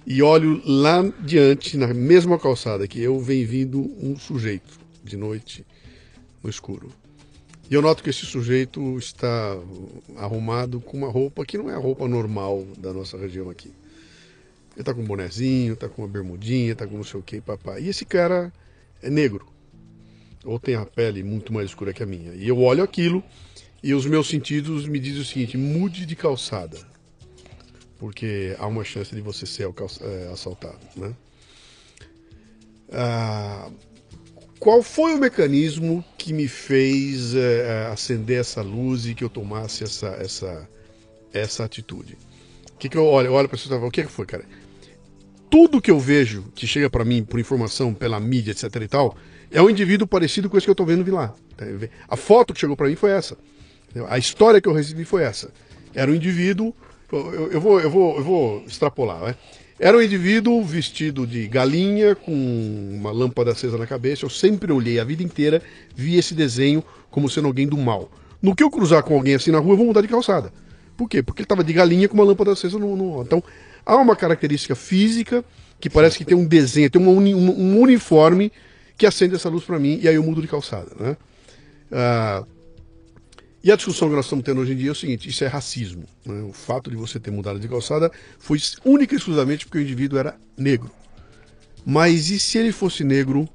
e 0.06 0.22
olho 0.22 0.60
lá 0.64 1.02
diante, 1.20 1.76
na 1.76 1.88
mesma 1.88 2.38
calçada 2.38 2.88
que 2.88 3.00
eu, 3.00 3.20
vem 3.20 3.44
vindo 3.44 3.80
um 4.02 4.18
sujeito 4.18 4.78
de 5.04 5.16
noite 5.16 5.64
no 6.42 6.50
escuro. 6.50 6.90
E 7.70 7.74
eu 7.74 7.82
noto 7.82 8.02
que 8.02 8.08
esse 8.08 8.24
sujeito 8.24 8.96
está 8.96 9.58
arrumado 10.16 10.80
com 10.80 10.96
uma 10.96 11.10
roupa 11.10 11.44
que 11.44 11.58
não 11.58 11.70
é 11.70 11.74
a 11.74 11.78
roupa 11.78 12.08
normal 12.08 12.66
da 12.78 12.92
nossa 12.92 13.18
região 13.18 13.50
aqui. 13.50 13.68
Ele 14.72 14.82
está 14.82 14.94
com 14.94 15.02
um 15.02 15.06
bonezinho, 15.06 15.74
está 15.74 15.88
com 15.88 16.02
uma 16.02 16.08
bermudinha, 16.08 16.72
está 16.72 16.86
com 16.86 16.96
não 16.96 17.04
sei 17.04 17.20
o 17.20 17.22
que, 17.22 17.40
papai. 17.40 17.82
E 17.82 17.88
esse 17.88 18.04
cara 18.04 18.52
é 19.02 19.10
negro. 19.10 19.46
Ou 20.44 20.58
tem 20.58 20.76
a 20.76 20.86
pele 20.86 21.22
muito 21.22 21.52
mais 21.52 21.66
escura 21.66 21.92
que 21.92 22.02
a 22.02 22.06
minha. 22.06 22.32
E 22.32 22.48
eu 22.48 22.58
olho 22.60 22.82
aquilo 22.82 23.22
e 23.82 23.92
os 23.92 24.06
meus 24.06 24.28
sentidos 24.28 24.86
me 24.86 24.98
dizem 24.98 25.20
o 25.20 25.24
seguinte: 25.24 25.56
mude 25.56 26.06
de 26.06 26.16
calçada. 26.16 26.78
Porque 27.98 28.56
há 28.58 28.66
uma 28.66 28.84
chance 28.84 29.14
de 29.14 29.20
você 29.20 29.44
ser 29.44 29.68
é, 29.68 30.32
assaltado, 30.32 30.78
né? 30.96 31.14
Ah, 32.90 33.70
qual 34.58 34.82
foi 34.82 35.14
o 35.14 35.18
mecanismo 35.18 36.04
que 36.16 36.32
me 36.32 36.48
fez 36.48 37.34
é, 37.34 37.88
acender 37.92 38.40
essa 38.40 38.60
luz 38.60 39.06
e 39.06 39.14
que 39.14 39.22
eu 39.22 39.28
tomasse 39.28 39.84
essa, 39.84 40.08
essa, 40.20 40.68
essa 41.32 41.64
atitude? 41.64 42.16
O 42.74 42.78
que, 42.78 42.88
que 42.88 42.96
eu 42.96 43.04
olho, 43.04 43.32
olho 43.32 43.48
para 43.48 43.58
você 43.58 43.72
e 43.72 43.74
o 43.74 43.90
que, 43.90 44.04
foi, 44.04 44.26
cara? 44.26 44.44
Tudo 45.50 45.80
que 45.80 45.90
eu 45.90 45.98
vejo 45.98 46.44
que 46.54 46.66
chega 46.66 46.90
para 46.90 47.04
mim 47.04 47.24
por 47.24 47.40
informação, 47.40 47.94
pela 47.94 48.20
mídia, 48.20 48.52
etc 48.52 48.74
e 48.82 48.88
tal, 48.88 49.16
é 49.50 49.62
um 49.62 49.70
indivíduo 49.70 50.06
parecido 50.06 50.50
com 50.50 50.56
esse 50.56 50.66
que 50.66 50.70
eu 50.70 50.74
tô 50.74 50.84
vendo 50.84 51.10
lá. 51.12 51.34
Tá 51.56 51.64
a 52.08 52.16
foto 52.16 52.52
que 52.52 52.60
chegou 52.60 52.76
para 52.76 52.88
mim 52.88 52.96
foi 52.96 53.10
essa. 53.10 53.36
A 54.08 54.18
história 54.18 54.60
que 54.60 54.68
eu 54.68 54.72
recebi 54.72 55.04
foi 55.04 55.22
essa. 55.22 55.50
Era 55.94 56.10
um 56.10 56.14
indivíduo. 56.14 56.74
Eu, 57.10 57.52
eu, 57.52 57.60
vou, 57.60 57.80
eu, 57.80 57.90
vou, 57.90 58.16
eu 58.18 58.24
vou 58.24 58.64
extrapolar, 58.66 59.20
né? 59.22 59.34
Era 59.80 59.96
um 59.96 60.02
indivíduo 60.02 60.62
vestido 60.64 61.24
de 61.24 61.46
galinha, 61.46 62.16
com 62.16 62.32
uma 62.32 63.12
lâmpada 63.12 63.52
acesa 63.52 63.78
na 63.78 63.86
cabeça. 63.86 64.24
Eu 64.24 64.30
sempre 64.30 64.72
olhei 64.72 64.98
a 64.98 65.04
vida 65.04 65.22
inteira, 65.22 65.62
vi 65.94 66.16
esse 66.16 66.34
desenho 66.34 66.82
como 67.10 67.30
sendo 67.30 67.46
alguém 67.46 67.66
do 67.66 67.76
mal. 67.76 68.10
No 68.42 68.56
que 68.56 68.62
eu 68.62 68.70
cruzar 68.70 69.04
com 69.04 69.14
alguém 69.14 69.34
assim 69.36 69.52
na 69.52 69.58
rua, 69.58 69.74
eu 69.74 69.76
vou 69.76 69.86
mudar 69.86 70.00
de 70.00 70.08
calçada. 70.08 70.52
Por 70.96 71.08
quê? 71.08 71.22
Porque 71.22 71.42
ele 71.42 71.44
estava 71.44 71.62
de 71.62 71.72
galinha 71.72 72.08
com 72.08 72.14
uma 72.14 72.24
lâmpada 72.24 72.52
acesa 72.52 72.76
no, 72.76 72.96
no. 72.96 73.22
Então, 73.22 73.42
há 73.86 73.96
uma 73.96 74.16
característica 74.16 74.74
física 74.74 75.44
que 75.78 75.88
parece 75.88 76.18
que 76.18 76.24
tem 76.24 76.36
um 76.36 76.44
desenho, 76.44 76.90
tem 76.90 77.00
um, 77.00 77.18
um 77.18 77.80
uniforme 77.80 78.50
que 78.96 79.06
acende 79.06 79.36
essa 79.36 79.48
luz 79.48 79.62
para 79.62 79.78
mim 79.78 80.00
e 80.02 80.08
aí 80.08 80.16
eu 80.16 80.24
mudo 80.24 80.42
de 80.42 80.48
calçada. 80.48 80.90
Né? 80.98 81.16
Ah, 81.92 82.44
e 83.62 83.72
a 83.72 83.76
discussão 83.76 84.08
que 84.08 84.14
nós 84.14 84.26
estamos 84.26 84.44
tendo 84.44 84.60
hoje 84.60 84.72
em 84.72 84.76
dia 84.76 84.90
é 84.90 84.92
o 84.92 84.94
seguinte: 84.94 85.28
isso 85.28 85.44
é 85.44 85.46
racismo. 85.46 86.04
Né? 86.24 86.42
O 86.42 86.52
fato 86.52 86.90
de 86.90 86.96
você 86.96 87.18
ter 87.18 87.30
mudado 87.30 87.58
de 87.58 87.68
calçada 87.68 88.10
foi 88.38 88.58
única 88.84 89.14
e 89.14 89.18
exclusivamente 89.18 89.66
porque 89.66 89.78
o 89.78 89.82
indivíduo 89.82 90.18
era 90.18 90.36
negro. 90.56 90.90
Mas 91.84 92.30
e 92.30 92.38
se 92.38 92.58
ele 92.58 92.72
fosse 92.72 93.02
negro 93.02 93.48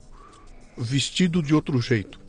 vestido 0.78 1.42
de 1.42 1.54
outro 1.54 1.80
jeito? 1.82 2.20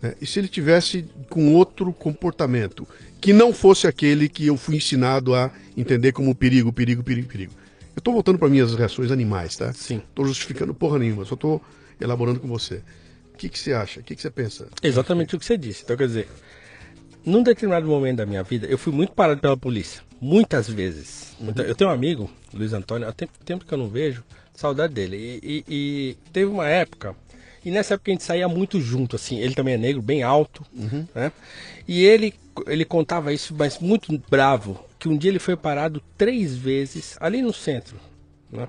Né? 0.00 0.14
E 0.20 0.26
se 0.26 0.38
ele 0.38 0.48
tivesse 0.48 1.06
com 1.28 1.54
outro 1.54 1.92
comportamento, 1.92 2.86
que 3.20 3.32
não 3.32 3.52
fosse 3.52 3.86
aquele 3.86 4.28
que 4.28 4.46
eu 4.46 4.56
fui 4.56 4.76
ensinado 4.76 5.34
a 5.34 5.50
entender 5.76 6.12
como 6.12 6.34
perigo, 6.34 6.72
perigo, 6.72 7.02
perigo, 7.02 7.28
perigo? 7.28 7.52
Eu 7.94 8.00
estou 8.00 8.14
voltando 8.14 8.38
para 8.38 8.48
minhas 8.48 8.74
reações 8.74 9.10
animais, 9.10 9.56
tá? 9.56 9.72
Sim. 9.72 10.02
Estou 10.08 10.26
justificando 10.26 10.72
porra 10.72 10.98
nenhuma, 10.98 11.24
só 11.24 11.34
estou 11.34 11.62
elaborando 12.00 12.40
com 12.40 12.48
você. 12.48 12.82
O 13.34 13.36
que, 13.36 13.48
que 13.48 13.58
você 13.58 13.72
acha? 13.72 14.00
O 14.00 14.02
que, 14.02 14.14
que 14.14 14.22
você 14.22 14.30
pensa? 14.30 14.68
Exatamente 14.82 15.34
o 15.34 15.38
que 15.38 15.44
você 15.44 15.56
disse. 15.56 15.82
Então, 15.84 15.96
quer 15.96 16.06
dizer, 16.06 16.28
num 17.24 17.42
determinado 17.42 17.86
momento 17.86 18.18
da 18.18 18.26
minha 18.26 18.42
vida, 18.42 18.66
eu 18.66 18.78
fui 18.78 18.92
muito 18.92 19.12
parado 19.12 19.40
pela 19.40 19.56
polícia. 19.56 20.02
Muitas 20.20 20.68
vezes. 20.68 21.36
Muita... 21.40 21.62
Eu 21.62 21.74
tenho 21.74 21.90
um 21.90 21.92
amigo, 21.92 22.30
Luiz 22.52 22.72
Antônio, 22.72 23.08
há 23.08 23.12
tempo, 23.12 23.32
tempo 23.44 23.64
que 23.64 23.72
eu 23.72 23.78
não 23.78 23.88
vejo, 23.88 24.22
saudade 24.54 24.94
dele. 24.94 25.16
E, 25.16 25.40
e, 25.42 25.64
e, 25.68 26.16
teve 26.32 26.50
uma 26.50 26.68
época, 26.68 27.16
e 27.64 27.70
nessa 27.70 27.94
época 27.94 28.10
a 28.10 28.14
gente 28.14 28.24
saía 28.24 28.48
muito 28.48 28.80
junto, 28.80 29.16
assim. 29.16 29.38
Ele 29.38 29.54
também 29.54 29.74
é 29.74 29.78
negro, 29.78 30.02
bem 30.02 30.22
alto, 30.22 30.64
uhum. 30.72 31.06
né? 31.14 31.32
E 31.86 32.04
ele, 32.04 32.34
ele 32.66 32.84
contava 32.84 33.32
isso, 33.32 33.54
mas 33.56 33.78
muito 33.78 34.16
bravo, 34.30 34.84
que 34.98 35.08
um 35.08 35.16
dia 35.16 35.30
ele 35.30 35.38
foi 35.38 35.56
parado 35.56 36.02
três 36.16 36.56
vezes 36.56 37.16
ali 37.20 37.42
no 37.42 37.52
centro, 37.52 37.96
né? 38.50 38.68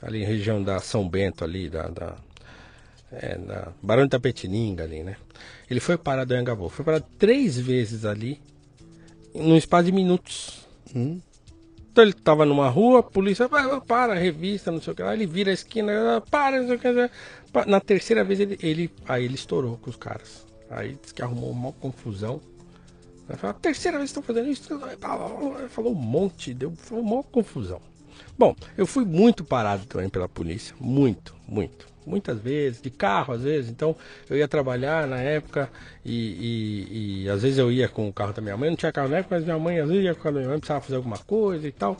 Ali 0.00 0.22
em 0.22 0.26
região 0.26 0.62
da 0.62 0.80
São 0.80 1.08
Bento, 1.08 1.44
ali, 1.44 1.68
da, 1.68 1.88
da 1.88 2.16
é, 3.12 3.36
na 3.36 3.68
Barão 3.82 4.04
de 4.04 4.10
Tapetininga 4.10 4.84
ali, 4.84 5.02
né? 5.02 5.16
Ele 5.72 5.80
foi 5.80 5.96
parado 5.96 6.34
em 6.34 6.36
Angabu. 6.36 6.68
Foi 6.68 6.84
parado 6.84 7.06
três 7.18 7.58
vezes 7.58 8.04
ali, 8.04 8.38
num 9.34 9.56
espaço 9.56 9.84
de 9.84 9.92
minutos. 9.92 10.68
Hum. 10.94 11.18
Então 11.90 12.04
ele 12.04 12.10
estava 12.10 12.44
numa 12.44 12.68
rua, 12.68 13.00
a 13.00 13.02
polícia, 13.02 13.48
para, 13.86 14.14
revista, 14.14 14.70
não 14.70 14.82
sei 14.82 14.92
o 14.92 14.96
que 14.96 15.02
lá, 15.02 15.14
ele 15.14 15.26
vira 15.26 15.50
a 15.50 15.54
esquina, 15.54 16.22
para, 16.30 16.60
não 16.60 16.66
sei 16.66 16.76
o 16.76 16.78
que. 16.78 17.10
Na 17.66 17.80
terceira 17.80 18.22
vez 18.22 18.40
ele, 18.40 18.58
ele, 18.62 18.90
aí 19.08 19.24
ele 19.24 19.34
estourou 19.34 19.78
com 19.78 19.88
os 19.88 19.96
caras. 19.96 20.46
Aí 20.68 20.98
disse 21.00 21.14
que 21.14 21.22
arrumou 21.22 21.50
uma 21.50 21.72
confusão. 21.72 22.38
A 23.42 23.52
terceira 23.54 23.96
vez 23.96 24.10
que 24.10 24.18
estão 24.18 24.22
fazendo 24.22 24.50
isso, 24.50 24.78
falou 25.70 25.92
um 25.92 25.94
monte, 25.94 26.52
deu 26.52 26.72
uma 26.90 27.22
confusão. 27.22 27.80
Bom, 28.38 28.54
eu 28.76 28.86
fui 28.86 29.06
muito 29.06 29.42
parado 29.42 29.86
também 29.86 30.10
pela 30.10 30.28
polícia, 30.28 30.74
muito, 30.78 31.34
muito 31.48 31.91
muitas 32.06 32.38
vezes, 32.38 32.80
de 32.80 32.90
carro 32.90 33.34
às 33.34 33.42
vezes. 33.42 33.70
Então 33.70 33.96
eu 34.28 34.36
ia 34.36 34.48
trabalhar 34.48 35.06
na 35.06 35.20
época 35.20 35.70
e, 36.04 36.12
e, 36.90 37.24
e, 37.24 37.28
às 37.28 37.42
vezes 37.42 37.58
eu 37.58 37.70
ia 37.70 37.88
com 37.88 38.08
o 38.08 38.12
carro 38.12 38.32
da 38.32 38.42
minha 38.42 38.56
mãe, 38.56 38.70
não 38.70 38.76
tinha 38.76 38.92
carro 38.92 39.08
na 39.08 39.18
época, 39.18 39.36
mas 39.36 39.44
minha 39.44 39.58
mãe 39.58 39.78
às 39.78 39.88
vezes 39.88 40.04
ia 40.04 40.14
com 40.14 40.28
a 40.28 40.32
minha 40.32 40.48
mãe, 40.48 40.58
precisava 40.58 40.80
fazer 40.80 40.96
alguma 40.96 41.18
coisa 41.18 41.66
e 41.66 41.72
tal. 41.72 41.96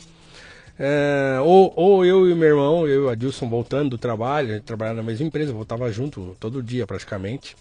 É, 0.78 1.38
ou, 1.40 1.72
ou 1.76 2.04
eu 2.04 2.28
e 2.28 2.34
meu 2.34 2.48
irmão, 2.48 2.88
eu 2.88 3.02
e 3.02 3.04
o 3.06 3.08
Adilson 3.10 3.48
voltando 3.48 3.90
do 3.90 3.98
trabalho, 3.98 4.50
a 4.50 4.54
gente 4.54 4.64
trabalhava 4.64 4.96
na 4.96 5.02
mesma 5.02 5.26
empresa, 5.26 5.52
voltava 5.52 5.90
junto 5.92 6.36
todo 6.40 6.62
dia 6.62 6.86
praticamente, 6.86 7.56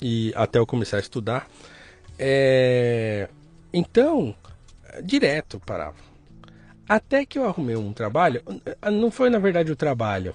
e 0.00 0.32
até 0.34 0.58
eu 0.58 0.66
começar 0.66 0.96
a 0.96 1.00
estudar. 1.00 1.48
É, 2.18 3.28
então, 3.72 4.34
direto 5.02 5.60
parava. 5.64 5.96
Até 6.88 7.26
que 7.26 7.38
eu 7.38 7.44
arrumei 7.46 7.76
um 7.76 7.92
trabalho, 7.92 8.42
não 8.92 9.10
foi 9.10 9.28
na 9.28 9.38
verdade 9.38 9.72
o 9.72 9.76
trabalho, 9.76 10.34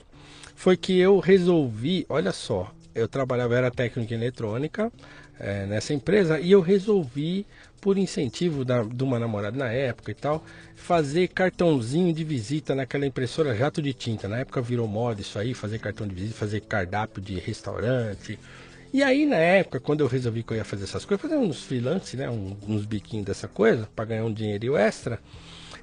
foi 0.55 0.77
que 0.77 0.97
eu 0.99 1.19
resolvi, 1.19 2.05
olha 2.09 2.31
só, 2.31 2.73
eu 2.93 3.07
trabalhava, 3.07 3.55
era 3.55 3.71
técnico 3.71 4.13
em 4.13 4.17
eletrônica 4.17 4.91
é, 5.39 5.65
nessa 5.65 5.93
empresa 5.93 6.39
e 6.39 6.51
eu 6.51 6.61
resolvi, 6.61 7.45
por 7.79 7.97
incentivo 7.97 8.63
da, 8.63 8.83
de 8.83 9.03
uma 9.03 9.17
namorada 9.17 9.57
na 9.57 9.71
época 9.71 10.11
e 10.11 10.13
tal, 10.13 10.43
fazer 10.75 11.29
cartãozinho 11.29 12.13
de 12.13 12.23
visita 12.23 12.75
naquela 12.75 13.05
impressora 13.05 13.55
jato 13.55 13.81
de 13.81 13.93
tinta. 13.93 14.27
Na 14.27 14.39
época 14.39 14.61
virou 14.61 14.87
moda 14.87 15.21
isso 15.21 15.39
aí, 15.39 15.53
fazer 15.53 15.79
cartão 15.79 16.07
de 16.07 16.13
visita, 16.13 16.35
fazer 16.35 16.61
cardápio 16.61 17.21
de 17.21 17.39
restaurante. 17.39 18.37
E 18.93 19.01
aí, 19.01 19.25
na 19.25 19.37
época, 19.37 19.79
quando 19.79 20.01
eu 20.01 20.07
resolvi 20.07 20.43
que 20.43 20.51
eu 20.51 20.57
ia 20.57 20.65
fazer 20.65 20.83
essas 20.83 21.05
coisas, 21.05 21.21
fazer 21.21 21.37
uns 21.37 21.63
freelance, 21.63 22.17
né, 22.17 22.29
uns 22.29 22.85
biquinhos 22.85 23.25
dessa 23.25 23.47
coisa, 23.47 23.87
para 23.95 24.05
ganhar 24.05 24.25
um 24.25 24.33
dinheiro 24.33 24.75
extra, 24.75 25.17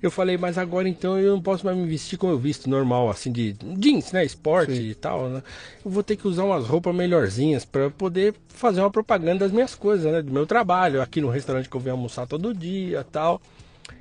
eu 0.02 0.10
falei, 0.10 0.36
mas 0.36 0.58
agora 0.58 0.88
então 0.88 1.18
eu 1.18 1.32
não 1.34 1.42
posso 1.42 1.64
mais 1.64 1.76
me 1.76 1.86
vestir 1.86 2.16
como 2.16 2.32
eu 2.32 2.38
visto, 2.38 2.68
normal, 2.68 3.10
assim, 3.10 3.32
de 3.32 3.54
jeans, 3.78 4.12
né? 4.12 4.24
Esporte 4.24 4.74
Sim. 4.74 4.88
e 4.88 4.94
tal, 4.94 5.28
né? 5.28 5.42
Eu 5.84 5.90
vou 5.90 6.02
ter 6.02 6.16
que 6.16 6.26
usar 6.26 6.44
umas 6.44 6.66
roupas 6.66 6.94
melhorzinhas 6.94 7.64
para 7.64 7.90
poder 7.90 8.34
fazer 8.48 8.80
uma 8.80 8.90
propaganda 8.90 9.40
das 9.40 9.52
minhas 9.52 9.74
coisas, 9.74 10.10
né? 10.10 10.22
Do 10.22 10.32
meu 10.32 10.46
trabalho, 10.46 11.02
aqui 11.02 11.20
no 11.20 11.28
restaurante 11.28 11.68
que 11.68 11.76
eu 11.76 11.80
venho 11.80 11.96
almoçar 11.96 12.26
todo 12.26 12.54
dia 12.54 13.04
tal. 13.10 13.40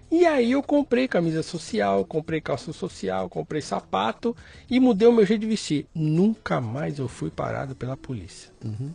E 0.09 0.25
aí 0.25 0.51
eu 0.53 0.63
comprei 0.63 1.05
camisa 1.05 1.43
social, 1.43 2.05
comprei 2.05 2.39
calça 2.39 2.71
social, 2.71 3.27
comprei 3.27 3.61
sapato 3.61 4.35
e 4.69 4.79
mudei 4.79 5.07
o 5.07 5.11
meu 5.11 5.25
jeito 5.25 5.41
de 5.41 5.47
vestir. 5.47 5.85
Nunca 5.93 6.61
mais 6.61 6.97
eu 6.97 7.09
fui 7.09 7.29
parado 7.29 7.75
pela 7.75 7.97
polícia. 7.97 8.49
Uhum. 8.63 8.91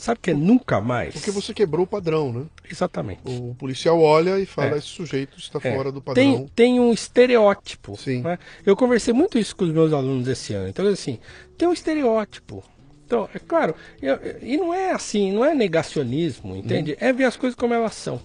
Sabe 0.00 0.18
que 0.22 0.30
é 0.30 0.34
nunca 0.34 0.80
mais? 0.80 1.12
Porque 1.12 1.30
você 1.30 1.52
quebrou 1.52 1.84
o 1.84 1.86
padrão, 1.86 2.32
né? 2.32 2.46
Exatamente. 2.70 3.20
O 3.26 3.54
policial 3.54 4.00
olha 4.00 4.38
e 4.38 4.46
fala: 4.46 4.76
é. 4.76 4.78
esse 4.78 4.86
sujeito 4.86 5.38
está 5.38 5.60
é. 5.62 5.76
fora 5.76 5.92
do 5.92 6.00
padrão. 6.00 6.24
Tem, 6.24 6.48
tem 6.56 6.80
um 6.80 6.90
estereótipo. 6.90 7.98
Sim. 7.98 8.22
Né? 8.22 8.38
Eu 8.64 8.74
conversei 8.74 9.12
muito 9.12 9.38
isso 9.38 9.54
com 9.54 9.66
os 9.66 9.70
meus 9.70 9.92
alunos 9.92 10.26
esse 10.26 10.54
ano. 10.54 10.70
Então, 10.70 10.86
assim, 10.86 11.18
tem 11.58 11.68
um 11.68 11.72
estereótipo. 11.74 12.64
Então, 13.04 13.28
é 13.34 13.38
claro, 13.38 13.74
eu, 14.00 14.18
e 14.40 14.56
não 14.56 14.72
é 14.72 14.92
assim, 14.92 15.32
não 15.32 15.44
é 15.44 15.54
negacionismo, 15.54 16.56
entende? 16.56 16.92
Hum. 16.92 16.96
É 16.98 17.12
ver 17.12 17.24
as 17.24 17.36
coisas 17.36 17.54
como 17.54 17.74
elas 17.74 17.94
são, 17.94 18.22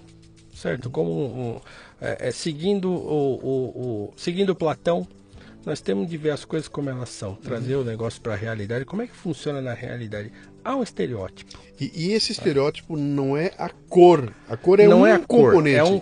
certo? 0.53 0.89
Como 0.89 1.11
um, 1.11 1.25
um, 1.25 1.61
é, 1.99 2.29
é, 2.29 2.31
seguindo 2.31 2.89
o, 2.89 3.35
o, 3.35 3.49
o, 3.51 4.13
seguindo 4.15 4.55
Platão, 4.55 5.05
nós 5.65 5.81
temos 5.81 6.07
de 6.07 6.15
ver 6.15 6.29
as 6.29 6.45
coisas 6.45 6.69
como 6.69 6.89
elas 6.89 7.09
são, 7.09 7.35
trazer 7.35 7.75
uhum. 7.75 7.81
o 7.81 7.83
negócio 7.83 8.21
para 8.21 8.33
a 8.33 8.37
realidade. 8.37 8.85
Como 8.85 9.01
é 9.01 9.07
que 9.07 9.15
funciona 9.15 9.59
na 9.59 9.73
realidade? 9.73 10.31
Há 10.65 10.75
um 10.75 10.81
estereótipo. 10.81 11.59
E, 11.79 11.91
e 11.93 12.13
esse 12.13 12.31
estereótipo 12.31 12.95
ah. 12.95 12.99
não 12.99 13.37
é 13.37 13.51
a 13.55 13.69
cor. 13.69 14.33
A 14.49 14.57
cor 14.57 14.79
é 14.79 14.87
não 14.87 15.01
um 15.01 15.05
é 15.05 15.13
a 15.13 15.19
cor, 15.19 15.51
componente. 15.51 15.77
É 15.77 15.83
um 15.83 16.01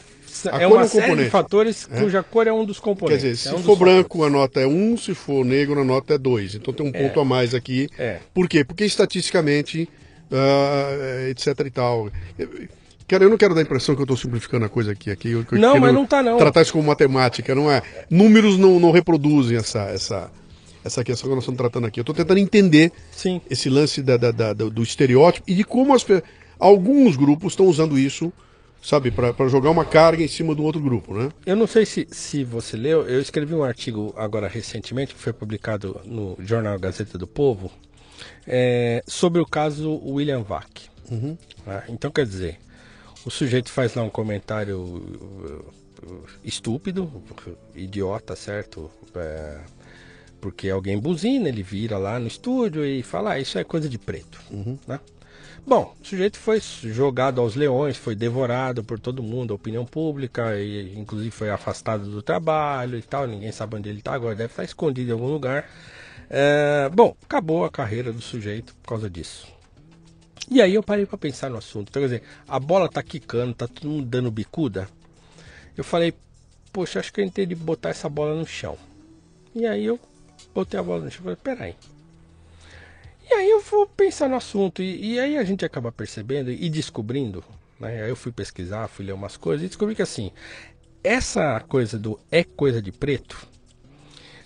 é 0.51 0.65
uma 0.65 0.81
é 0.81 0.83
um 0.83 0.87
série 0.87 1.01
componente. 1.01 1.25
de 1.25 1.29
fatores 1.29 1.87
é? 1.91 2.01
cuja 2.01 2.23
cor 2.23 2.47
é 2.47 2.53
um 2.53 2.65
dos 2.65 2.79
componentes. 2.79 3.21
Quer 3.21 3.31
dizer, 3.31 3.49
é 3.49 3.51
se 3.51 3.55
um 3.55 3.63
for 3.63 3.75
branco 3.75 4.17
fatores. 4.17 4.35
a 4.35 4.39
nota 4.39 4.61
é 4.61 4.65
1, 4.65 4.97
se 4.97 5.13
for 5.13 5.45
negro 5.45 5.79
a 5.79 5.83
nota 5.83 6.15
é 6.15 6.17
2. 6.17 6.55
Então 6.55 6.73
tem 6.73 6.87
um 6.87 6.91
ponto 6.91 7.19
a 7.19 7.25
mais 7.25 7.53
aqui. 7.53 7.89
Por 8.33 8.47
quê? 8.47 8.63
Porque 8.63 8.85
estatisticamente, 8.85 9.87
uh, 10.31 11.29
etc 11.29 11.59
e 11.65 11.69
tal. 11.69 12.09
Cara, 13.07 13.25
eu 13.25 13.29
não 13.29 13.37
quero 13.37 13.53
dar 13.53 13.59
a 13.59 13.63
impressão 13.63 13.95
que 13.95 14.01
eu 14.01 14.05
estou 14.05 14.17
simplificando 14.17 14.65
a 14.65 14.69
coisa 14.69 14.93
aqui. 14.93 15.11
aqui 15.11 15.31
eu, 15.31 15.45
eu 15.51 15.59
não, 15.59 15.77
mas 15.77 15.93
não 15.93 16.03
está 16.05 16.23
não. 16.23 16.37
Tratar 16.37 16.61
isso 16.61 16.71
como 16.71 16.87
matemática, 16.87 17.53
não 17.53 17.69
é? 17.69 17.81
Números 18.09 18.57
não, 18.57 18.79
não 18.79 18.91
reproduzem 18.91 19.57
essa, 19.57 19.83
essa, 19.83 20.31
essa 20.83 21.03
questão 21.03 21.29
que 21.29 21.35
nós 21.35 21.43
estamos 21.43 21.57
tratando 21.57 21.87
aqui. 21.87 21.99
Eu 21.99 22.03
estou 22.03 22.15
tentando 22.15 22.39
entender 22.39 22.91
Sim. 23.11 23.41
esse 23.49 23.69
lance 23.69 24.01
da, 24.01 24.17
da, 24.17 24.31
da, 24.31 24.53
do 24.53 24.83
estereótipo 24.83 25.49
e 25.49 25.55
de 25.55 25.63
como 25.63 25.93
as, 25.93 26.05
alguns 26.59 27.15
grupos 27.15 27.53
estão 27.53 27.67
usando 27.67 27.97
isso, 27.97 28.31
sabe, 28.81 29.11
para 29.11 29.47
jogar 29.47 29.69
uma 29.69 29.85
carga 29.85 30.23
em 30.23 30.27
cima 30.27 30.53
do 30.53 30.63
outro 30.63 30.81
grupo, 30.81 31.13
né? 31.13 31.31
Eu 31.45 31.55
não 31.55 31.67
sei 31.67 31.85
se, 31.85 32.07
se 32.11 32.43
você 32.43 32.75
leu, 32.75 33.07
eu 33.07 33.19
escrevi 33.19 33.53
um 33.53 33.63
artigo 33.63 34.13
agora 34.17 34.47
recentemente, 34.47 35.13
que 35.13 35.21
foi 35.21 35.33
publicado 35.33 36.01
no 36.05 36.37
jornal 36.39 36.77
Gazeta 36.79 37.17
do 37.17 37.27
Povo, 37.27 37.71
é, 38.47 39.03
sobre 39.07 39.41
o 39.41 39.45
caso 39.45 39.99
William 40.03 40.41
Vac. 40.41 40.67
Uhum. 41.09 41.37
Né? 41.65 41.83
Então, 41.89 42.11
quer 42.11 42.25
dizer, 42.25 42.59
o 43.25 43.29
sujeito 43.29 43.69
faz 43.71 43.93
lá 43.95 44.03
um 44.03 44.09
comentário 44.09 44.79
uh, 44.79 45.73
estúpido, 46.43 47.11
idiota, 47.75 48.35
certo? 48.35 48.91
É, 49.15 49.59
porque 50.43 50.69
alguém 50.69 50.99
buzina, 50.99 51.47
ele 51.47 51.63
vira 51.63 51.97
lá 51.97 52.19
no 52.19 52.27
estúdio 52.27 52.83
e 52.83 53.01
fala, 53.01 53.31
ah, 53.31 53.39
isso 53.39 53.57
é 53.57 53.63
coisa 53.63 53.87
de 53.87 53.97
preto, 53.97 54.37
uhum. 54.51 54.77
né? 54.85 54.99
Bom, 55.65 55.95
o 56.01 56.05
sujeito 56.05 56.37
foi 56.37 56.59
jogado 56.59 57.39
aos 57.39 57.55
leões, 57.55 57.95
foi 57.95 58.13
devorado 58.13 58.83
por 58.83 58.99
todo 58.99 59.23
mundo, 59.23 59.53
a 59.53 59.55
opinião 59.55 59.85
pública, 59.85 60.59
e 60.59 60.99
inclusive 60.99 61.31
foi 61.31 61.49
afastado 61.49 62.11
do 62.11 62.21
trabalho 62.21 62.97
e 62.97 63.01
tal, 63.01 63.25
ninguém 63.25 63.53
sabe 63.53 63.77
onde 63.77 63.87
ele 63.87 63.99
está 63.99 64.13
agora, 64.13 64.35
deve 64.35 64.51
estar 64.51 64.65
escondido 64.65 65.11
em 65.11 65.13
algum 65.13 65.27
lugar. 65.27 65.65
É, 66.29 66.91
bom, 66.93 67.15
acabou 67.23 67.63
a 67.63 67.71
carreira 67.71 68.11
do 68.11 68.21
sujeito 68.21 68.75
por 68.81 68.89
causa 68.89 69.09
disso. 69.09 69.47
E 70.51 70.61
aí 70.61 70.73
eu 70.73 70.83
parei 70.83 71.05
para 71.05 71.17
pensar 71.17 71.49
no 71.49 71.57
assunto. 71.57 71.87
Então, 71.87 72.01
quer 72.01 72.07
dizer, 72.07 72.23
a 72.45 72.59
bola 72.59 72.89
tá 72.89 73.01
quicando, 73.01 73.53
tá 73.53 73.65
todo 73.65 73.87
mundo 73.87 74.05
dando 74.05 74.29
bicuda. 74.29 74.89
Eu 75.77 75.85
falei, 75.85 76.13
poxa, 76.73 76.99
acho 76.99 77.13
que 77.13 77.21
eu 77.21 77.25
entendi 77.25 77.55
botar 77.55 77.91
essa 77.91 78.09
bola 78.09 78.35
no 78.35 78.45
chão. 78.45 78.77
E 79.55 79.65
aí 79.65 79.85
eu 79.85 79.97
botei 80.53 80.79
a 80.79 80.83
bola 80.83 81.05
no 81.05 81.11
chão 81.11 81.21
e 81.21 81.23
falei, 81.23 81.37
peraí. 81.41 81.75
E 83.29 83.33
aí 83.33 83.49
eu 83.49 83.61
vou 83.61 83.87
pensar 83.87 84.29
no 84.29 84.35
assunto. 84.35 84.81
E, 84.81 85.13
e 85.13 85.19
aí 85.19 85.37
a 85.37 85.43
gente 85.43 85.63
acaba 85.65 85.91
percebendo 85.91 86.51
e 86.51 86.69
descobrindo. 86.69 87.43
Né? 87.79 88.03
Aí 88.03 88.09
eu 88.09 88.15
fui 88.15 88.31
pesquisar, 88.31 88.87
fui 88.87 89.05
ler 89.05 89.13
umas 89.13 89.37
coisas 89.37 89.65
e 89.65 89.67
descobri 89.67 89.95
que 89.95 90.01
assim, 90.01 90.31
essa 91.03 91.59
coisa 91.61 91.97
do 91.97 92.19
é 92.31 92.43
coisa 92.43 92.81
de 92.81 92.91
preto 92.91 93.47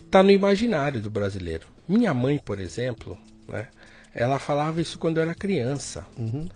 tá 0.09 0.23
no 0.23 0.31
imaginário 0.31 1.01
do 1.01 1.09
brasileiro. 1.09 1.67
Minha 1.87 2.13
mãe, 2.13 2.37
por 2.37 2.59
exemplo, 2.59 3.17
né? 3.47 3.67
Ela 4.13 4.39
falava 4.39 4.81
isso 4.81 4.97
quando 4.97 5.17
eu 5.17 5.23
era 5.23 5.35
criança. 5.35 6.05
Uhum. 6.17 6.47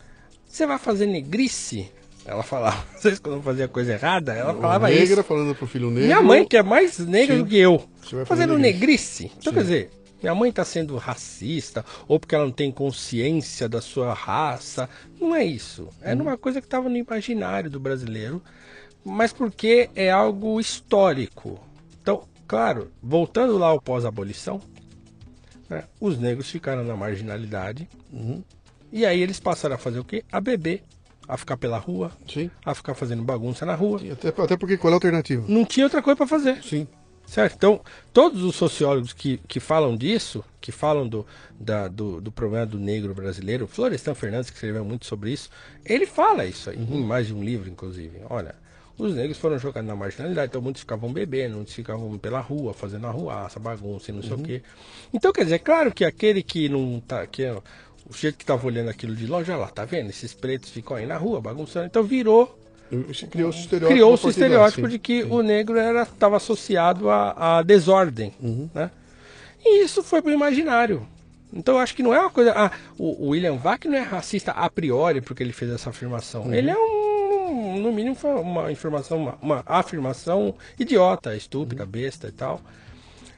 Você 0.47 0.65
vai 0.65 0.79
fazer 0.79 1.05
negrice? 1.05 1.91
Ela 2.25 2.43
falava, 2.43 2.85
vocês 2.95 3.19
quando 3.19 3.41
fazia 3.41 3.67
coisa 3.67 3.93
errada, 3.93 4.33
ela 4.33 4.53
falava 4.53 4.87
negra 4.87 5.03
isso. 5.03 5.09
Negra 5.09 5.23
falando 5.23 5.55
pro 5.55 5.67
filho 5.67 5.89
negro. 5.89 6.05
Minha 6.05 6.21
mãe, 6.21 6.47
que 6.47 6.57
é 6.57 6.63
mais 6.63 6.99
negra 6.99 7.35
Sim. 7.35 7.43
do 7.43 7.49
que 7.49 7.57
eu, 7.57 7.83
fazendo 8.25 8.57
negrice. 8.57 9.23
negrice. 9.23 9.31
Então, 9.39 9.51
Sim. 9.51 9.57
quer 9.57 9.61
dizer, 9.61 9.91
minha 10.21 10.35
mãe 10.35 10.49
está 10.51 10.63
sendo 10.63 10.95
racista, 10.97 11.83
ou 12.07 12.19
porque 12.19 12.35
ela 12.35 12.45
não 12.45 12.51
tem 12.51 12.71
consciência 12.71 13.67
da 13.67 13.81
sua 13.81 14.13
raça. 14.13 14.87
Não 15.19 15.35
é 15.35 15.43
isso. 15.43 15.89
É 15.99 16.13
uma 16.13 16.37
coisa 16.37 16.61
que 16.61 16.67
estava 16.67 16.87
no 16.87 16.95
imaginário 16.95 17.71
do 17.71 17.79
brasileiro, 17.79 18.41
mas 19.03 19.33
porque 19.33 19.89
é 19.95 20.11
algo 20.11 20.59
histórico. 20.59 21.59
Então, 21.99 22.27
claro, 22.47 22.91
voltando 23.01 23.57
lá 23.57 23.67
ao 23.67 23.81
pós-abolição, 23.81 24.61
né? 25.67 25.85
Os 25.99 26.19
negros 26.19 26.51
ficaram 26.51 26.83
na 26.83 26.95
marginalidade. 26.95 27.89
Uhum. 28.11 28.43
E 28.91 29.05
aí 29.05 29.21
eles 29.21 29.39
passaram 29.39 29.75
a 29.75 29.77
fazer 29.77 29.99
o 29.99 30.03
quê? 30.03 30.23
A 30.31 30.39
beber, 30.39 30.83
a 31.31 31.37
ficar 31.37 31.55
pela 31.55 31.77
rua, 31.77 32.11
Sim. 32.27 32.51
a 32.65 32.75
ficar 32.75 32.93
fazendo 32.93 33.23
bagunça 33.23 33.65
na 33.65 33.73
rua. 33.73 34.01
até, 34.11 34.27
até 34.27 34.57
porque 34.57 34.75
qual 34.75 34.91
é 34.91 34.93
a 34.93 34.97
alternativa? 34.97 35.45
Não 35.47 35.63
tinha 35.63 35.85
outra 35.85 36.01
coisa 36.01 36.17
para 36.17 36.27
fazer. 36.27 36.61
Sim. 36.61 36.85
Certo? 37.25 37.53
Então, 37.55 37.79
todos 38.11 38.43
os 38.43 38.53
sociólogos 38.53 39.13
que, 39.13 39.39
que 39.47 39.61
falam 39.61 39.95
disso, 39.95 40.43
que 40.59 40.73
falam 40.73 41.07
do, 41.07 41.25
da, 41.57 41.87
do, 41.87 42.19
do, 42.19 42.33
problema 42.33 42.65
do 42.65 42.77
negro 42.77 43.15
brasileiro, 43.15 43.65
Florestan 43.65 44.13
Fernandes, 44.13 44.49
que 44.49 44.57
escreveu 44.57 44.83
muito 44.83 45.05
sobre 45.05 45.31
isso, 45.31 45.49
ele 45.85 46.05
fala 46.05 46.45
isso 46.45 46.69
aí, 46.69 46.75
uhum. 46.75 46.99
em 46.99 47.03
mais 47.05 47.27
de 47.27 47.33
um 47.33 47.41
livro, 47.41 47.69
inclusive. 47.69 48.19
Olha, 48.29 48.53
os 48.97 49.15
negros 49.15 49.37
foram 49.37 49.57
jogados 49.57 49.87
na 49.87 49.95
marginalidade, 49.95 50.49
então 50.49 50.61
muitos 50.61 50.81
ficavam 50.81 51.13
bebendo, 51.13 51.55
muitos 51.55 51.73
ficavam 51.73 52.17
pela 52.17 52.41
rua, 52.41 52.73
fazendo 52.73 53.07
arruaça, 53.07 53.57
bagunça 53.57 54.11
e 54.11 54.13
não 54.13 54.21
sei 54.21 54.33
uhum. 54.33 54.41
o 54.41 54.43
quê. 54.43 54.61
Então, 55.13 55.31
quer 55.31 55.45
dizer, 55.45 55.55
é 55.55 55.59
claro 55.59 55.93
que 55.93 56.03
aquele 56.03 56.43
que 56.43 56.67
não 56.67 56.99
tá. 56.99 57.25
Que 57.25 57.43
é, 57.43 57.57
o 58.11 58.13
jeito 58.13 58.37
que 58.37 58.43
estava 58.43 58.65
olhando 58.67 58.89
aquilo 58.89 59.15
de 59.15 59.25
longe, 59.25 59.49
olha 59.49 59.61
lá, 59.61 59.67
tá 59.67 59.85
vendo? 59.85 60.09
Esses 60.09 60.33
pretos 60.33 60.69
ficam 60.69 60.97
aí 60.97 61.05
na 61.05 61.15
rua 61.15 61.39
bagunçando. 61.39 61.85
Então 61.85 62.03
virou. 62.03 62.57
Criou-se 62.89 63.23
o 63.23 63.61
estereótipo, 63.61 63.87
criou 63.87 64.17
-se 64.17 64.27
estereótipo 64.27 64.87
de 64.89 64.99
que 64.99 65.23
sim. 65.23 65.29
o 65.31 65.41
negro 65.41 65.79
estava 66.01 66.35
associado 66.35 67.09
à, 67.09 67.63
desordem. 67.63 68.33
Uhum. 68.41 68.69
Né? 68.73 68.91
E 69.63 69.85
isso 69.85 70.03
foi 70.03 70.21
para 70.21 70.31
o 70.31 70.33
imaginário. 70.33 71.07
Então 71.53 71.75
eu 71.75 71.79
acho 71.79 71.95
que 71.95 72.03
não 72.03 72.13
é 72.13 72.19
uma 72.19 72.29
coisa. 72.29 72.51
Ah, 72.53 72.71
o, 72.97 73.29
William 73.29 73.55
Vac 73.55 73.85
não 73.85 73.95
é 73.95 74.01
racista 74.01 74.51
a 74.51 74.69
priori 74.69 75.21
porque 75.21 75.41
ele 75.41 75.53
fez 75.53 75.71
essa 75.71 75.89
afirmação. 75.89 76.43
Uhum. 76.43 76.53
Ele 76.53 76.69
é 76.69 76.75
um 76.75 77.79
no 77.79 77.91
mínimo 77.91 78.15
foi 78.15 78.31
uma 78.35 78.71
informação, 78.71 79.17
uma, 79.17 79.37
uma 79.41 79.63
afirmação 79.65 80.53
idiota, 80.77 81.35
estúpida, 81.35 81.85
besta 81.85 82.27
e 82.27 82.31
tal. 82.31 82.61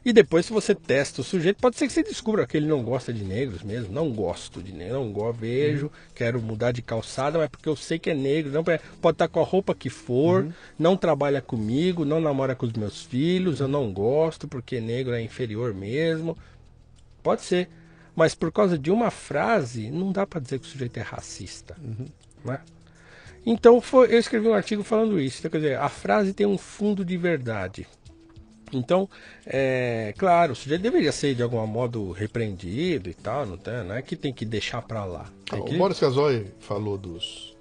E 0.05 0.11
depois, 0.11 0.45
se 0.45 0.51
você 0.51 0.75
testa 0.75 1.21
o 1.21 1.23
sujeito, 1.23 1.61
pode 1.61 1.77
ser 1.77 1.87
que 1.87 1.93
você 1.93 2.03
descubra 2.03 2.45
que 2.45 2.57
ele 2.57 2.67
não 2.67 2.83
gosta 2.83 3.13
de 3.13 3.23
negros 3.23 3.63
mesmo. 3.63 3.93
Não 3.93 4.11
gosto 4.11 4.61
de 4.61 4.73
negros, 4.73 4.97
não 4.97 5.11
gosto, 5.13 5.39
vejo, 5.39 5.85
uhum. 5.85 5.91
quero 6.13 6.41
mudar 6.41 6.73
de 6.73 6.81
calçada, 6.81 7.39
mas 7.39 7.47
porque 7.47 7.69
eu 7.69 7.75
sei 7.75 7.97
que 7.97 8.09
é 8.09 8.13
negro. 8.13 8.51
Não, 8.51 8.63
pode 8.63 9.15
estar 9.15 9.29
com 9.29 9.39
a 9.39 9.45
roupa 9.45 9.73
que 9.73 9.89
for, 9.89 10.43
uhum. 10.43 10.53
não 10.77 10.97
trabalha 10.97 11.41
comigo, 11.41 12.03
não 12.03 12.19
namora 12.19 12.53
com 12.53 12.65
os 12.65 12.73
meus 12.73 13.03
filhos, 13.03 13.61
eu 13.61 13.67
não 13.67 13.93
gosto 13.93 14.45
porque 14.45 14.81
negro 14.81 15.13
é 15.13 15.21
inferior 15.21 15.73
mesmo. 15.73 16.37
Pode 17.21 17.43
ser. 17.43 17.69
Mas 18.13 18.35
por 18.35 18.51
causa 18.51 18.77
de 18.77 18.91
uma 18.91 19.09
frase, 19.09 19.89
não 19.89 20.11
dá 20.11 20.27
para 20.27 20.41
dizer 20.41 20.59
que 20.59 20.67
o 20.67 20.69
sujeito 20.69 20.97
é 20.97 21.01
racista. 21.01 21.77
Uhum. 21.81 22.07
Né? 22.43 22.59
Então 23.45 23.79
foi, 23.79 24.13
eu 24.13 24.19
escrevi 24.19 24.47
um 24.49 24.53
artigo 24.53 24.83
falando 24.83 25.19
isso. 25.19 25.39
Então, 25.39 25.51
quer 25.51 25.57
dizer, 25.57 25.79
a 25.79 25.89
frase 25.89 26.33
tem 26.33 26.45
um 26.45 26.57
fundo 26.57 27.05
de 27.05 27.17
verdade. 27.17 27.87
Então, 28.77 29.09
é, 29.45 30.13
claro, 30.17 30.53
o 30.53 30.55
sujeito 30.55 30.81
deveria 30.81 31.11
ser 31.11 31.35
de 31.35 31.43
algum 31.43 31.65
modo 31.65 32.11
repreendido 32.11 33.09
e 33.09 33.13
tal, 33.13 33.45
não, 33.45 33.57
tem, 33.57 33.83
não 33.83 33.95
é 33.95 34.01
que 34.01 34.15
tem 34.15 34.33
que 34.33 34.45
deixar 34.45 34.81
para 34.81 35.05
lá. 35.05 35.25
Ah, 35.51 35.61
que... 35.61 35.75
O 35.75 35.77
Boris 35.77 35.99
Casoy 35.99 36.47
falou 36.59 36.97
dos, 36.97 37.55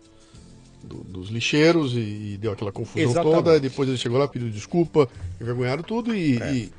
do, 0.82 0.97
dos 1.05 1.28
lixeiros 1.28 1.94
e, 1.94 2.34
e, 2.34 2.39
deu 2.40 2.52
aquela 2.52 2.72
confusão 2.72 3.10
Exatamente. 3.10 3.34
toda, 3.34 3.60
depois 3.60 3.89
ele 3.89 3.98
chegou 3.98 4.18
lá, 4.18 4.28
pediu 4.28 4.51
desculpa, 4.51 5.09
envergonharam 5.40 5.82
tudo 5.82 6.14
e, 6.14 6.40
é. 6.43 6.52
e, 6.52 6.72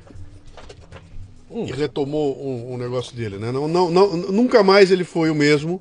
hum. 1.50 1.66
e 1.66 1.72
retomou 1.72 2.36
um, 2.40 2.74
um, 2.74 2.76
negócio 2.76 3.16
dele. 3.16 3.36
Né? 3.38 3.50
Não, 3.50 3.66
não, 3.68 3.90
não, 3.90 4.16
nunca 4.16 4.62
mais 4.62 4.90
ele 4.90 5.04
foi 5.04 5.30
o 5.30 5.34
mesmo. 5.34 5.80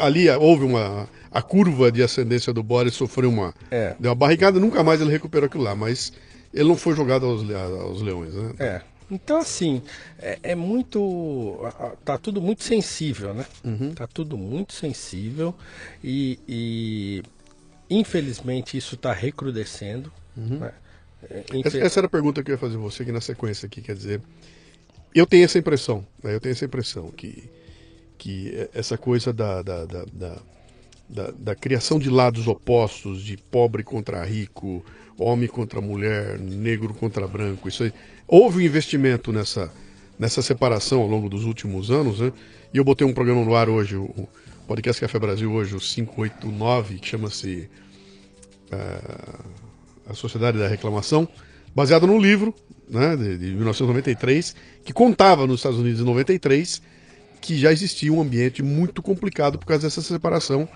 Ali 0.00 0.28
houve 0.28 0.64
uma 0.64 1.08
a 1.30 1.42
curva 1.42 1.92
de 1.92 2.02
ascendência 2.02 2.52
do 2.52 2.62
Boris 2.62 2.94
sofreu 2.94 3.28
uma. 3.28 3.54
É. 3.70 3.94
Deu 3.98 4.10
uma 4.10 4.14
barrigada, 4.14 4.58
nunca 4.58 4.82
mais 4.82 5.00
ele 5.00 5.10
recuperou 5.10 5.46
aquilo 5.46 5.62
lá, 5.62 5.74
mas 5.74 6.12
ele 6.52 6.68
não 6.68 6.76
foi 6.76 6.94
jogado 6.94 7.26
aos, 7.26 7.42
aos 7.50 8.02
leões, 8.02 8.34
né? 8.34 8.54
É. 8.58 8.82
Então, 9.10 9.38
assim, 9.38 9.82
é, 10.18 10.38
é, 10.42 10.54
muito. 10.54 11.58
Tá 12.04 12.18
tudo 12.18 12.42
muito 12.42 12.62
sensível, 12.62 13.32
né? 13.32 13.46
Uhum. 13.64 13.94
Tá 13.94 14.06
tudo 14.06 14.36
muito 14.36 14.74
sensível 14.74 15.54
e, 16.04 16.38
e 16.46 17.22
infelizmente 17.88 18.76
isso 18.76 18.96
está 18.96 19.12
recrudescendo. 19.12 20.12
Uhum. 20.36 20.58
Né? 20.58 20.72
É, 21.30 21.44
essa, 21.64 21.78
essa, 21.78 22.00
era 22.00 22.06
a 22.06 22.10
pergunta 22.10 22.42
que 22.42 22.50
eu 22.50 22.54
ia 22.54 22.58
fazer 22.58 22.76
você 22.76 23.02
aqui 23.02 23.12
na 23.12 23.20
sequência 23.20 23.66
aqui, 23.66 23.80
quer 23.80 23.94
dizer, 23.94 24.20
eu 25.14 25.26
tenho 25.26 25.44
essa 25.44 25.58
impressão, 25.58 26.06
né? 26.22 26.34
eu 26.34 26.40
tenho 26.40 26.52
essa 26.52 26.66
impressão 26.66 27.10
que, 27.10 27.50
que 28.18 28.68
essa 28.74 28.98
coisa 28.98 29.32
da, 29.32 29.62
da, 29.62 29.86
da 29.86 30.36
da, 31.08 31.30
da, 31.30 31.54
criação 31.54 31.98
de 31.98 32.10
lados 32.10 32.46
opostos, 32.46 33.22
de 33.22 33.38
pobre 33.38 33.82
contra 33.82 34.22
rico, 34.24 34.84
homem 35.18 35.48
contra 35.48 35.80
mulher, 35.80 36.38
negro 36.38 36.94
contra 36.94 37.26
branco. 37.26 37.68
Isso 37.68 37.82
aí. 37.82 37.92
Houve 38.26 38.58
um 38.58 38.66
investimento 38.66 39.32
nessa, 39.32 39.72
nessa 40.18 40.42
separação 40.42 41.00
ao 41.00 41.08
longo 41.08 41.28
dos 41.28 41.44
últimos 41.44 41.90
anos, 41.90 42.20
né? 42.20 42.32
E 42.72 42.78
eu 42.78 42.84
botei 42.84 43.06
um 43.06 43.12
programa 43.12 43.44
no 43.44 43.54
ar 43.54 43.68
hoje, 43.68 43.96
o 43.96 44.28
podcast 44.66 45.00
Café 45.00 45.18
Brasil 45.18 45.50
hoje, 45.50 45.74
o 45.74 45.80
589, 45.80 46.98
que 46.98 47.08
chama-se 47.08 47.68
uh, 48.70 49.44
A 50.06 50.14
Sociedade 50.14 50.58
da 50.58 50.68
Reclamação, 50.68 51.26
baseado 51.74 52.06
num 52.06 52.20
livro 52.20 52.54
né, 52.88 53.16
de, 53.16 53.38
de 53.38 53.46
1993, 53.46 54.54
que 54.84 54.92
contava 54.92 55.46
nos 55.46 55.60
Estados 55.60 55.78
Unidos 55.78 56.00
em 56.00 56.04
93 56.04 56.82
que 57.40 57.56
já 57.56 57.72
existia 57.72 58.12
um 58.12 58.20
ambiente 58.20 58.62
muito 58.62 59.02
complicado 59.02 59.58
por 59.58 59.66
causa 59.66 59.86
dessa 59.86 60.02
separação 60.02 60.68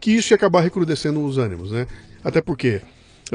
que 0.00 0.12
isso 0.12 0.32
ia 0.32 0.36
acabar 0.36 0.60
recrudescendo 0.60 1.22
os 1.24 1.38
ânimos, 1.38 1.72
né? 1.72 1.86
Até 2.24 2.40
porque 2.40 2.80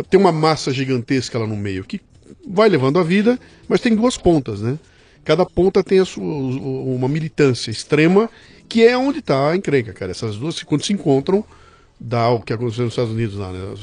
tem 0.04 0.20
uma 0.20 0.32
massa 0.32 0.72
gigantesca 0.72 1.40
lá 1.40 1.48
no 1.48 1.56
meio 1.56 1.84
que 1.84 2.02
vai 2.48 2.70
levando 2.70 3.00
a 3.00 3.04
vida, 3.04 3.40
mas 3.68 3.82
tem 3.82 3.96
duas 3.96 4.18
pontas, 4.18 4.62
né? 4.62 4.78
Cada 5.24 5.46
ponta 5.46 5.84
tem 5.84 6.00
a 6.00 6.06
sua, 6.06 6.24
uma 6.24 7.08
militância 7.08 7.72
extrema, 7.72 8.30
que 8.70 8.86
é 8.86 8.98
onde 8.98 9.20
está 9.20 9.50
a 9.50 9.56
encrenca, 9.56 9.94
cara. 9.94 10.12
Essas 10.12 10.38
duas, 10.38 10.62
quando 10.64 10.86
se 10.86 10.94
encontram, 10.94 11.44
dá 12.00 12.30
o 12.30 12.42
que 12.42 12.54
aconteceu 12.54 12.86
nos 12.86 12.94
Estados 12.94 13.12
Unidos 13.12 13.36
lá, 13.36 13.52
né? 13.52 13.74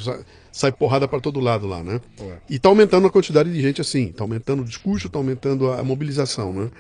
Sai 0.53 0.71
porrada 0.71 1.09
para 1.09 1.21
todo 1.21 1.41
lado 1.41 1.67
lá, 1.67 1.83
né? 1.83 2.01
E 2.49 2.57
está 2.57 2.69
aumentando 2.69 3.07
a 3.07 3.11
quantidade 3.11 3.53
de 3.53 3.61
gente 3.61 3.81
assim, 3.81 4.11
está 4.11 4.23
aumentando 4.23 4.63
o 4.63 4.65
discurso, 4.65 5.09
está 5.09 5.19
aumentando 5.19 5.73
a 5.73 5.83
mobilização, 5.83 6.53
né? 6.53 6.71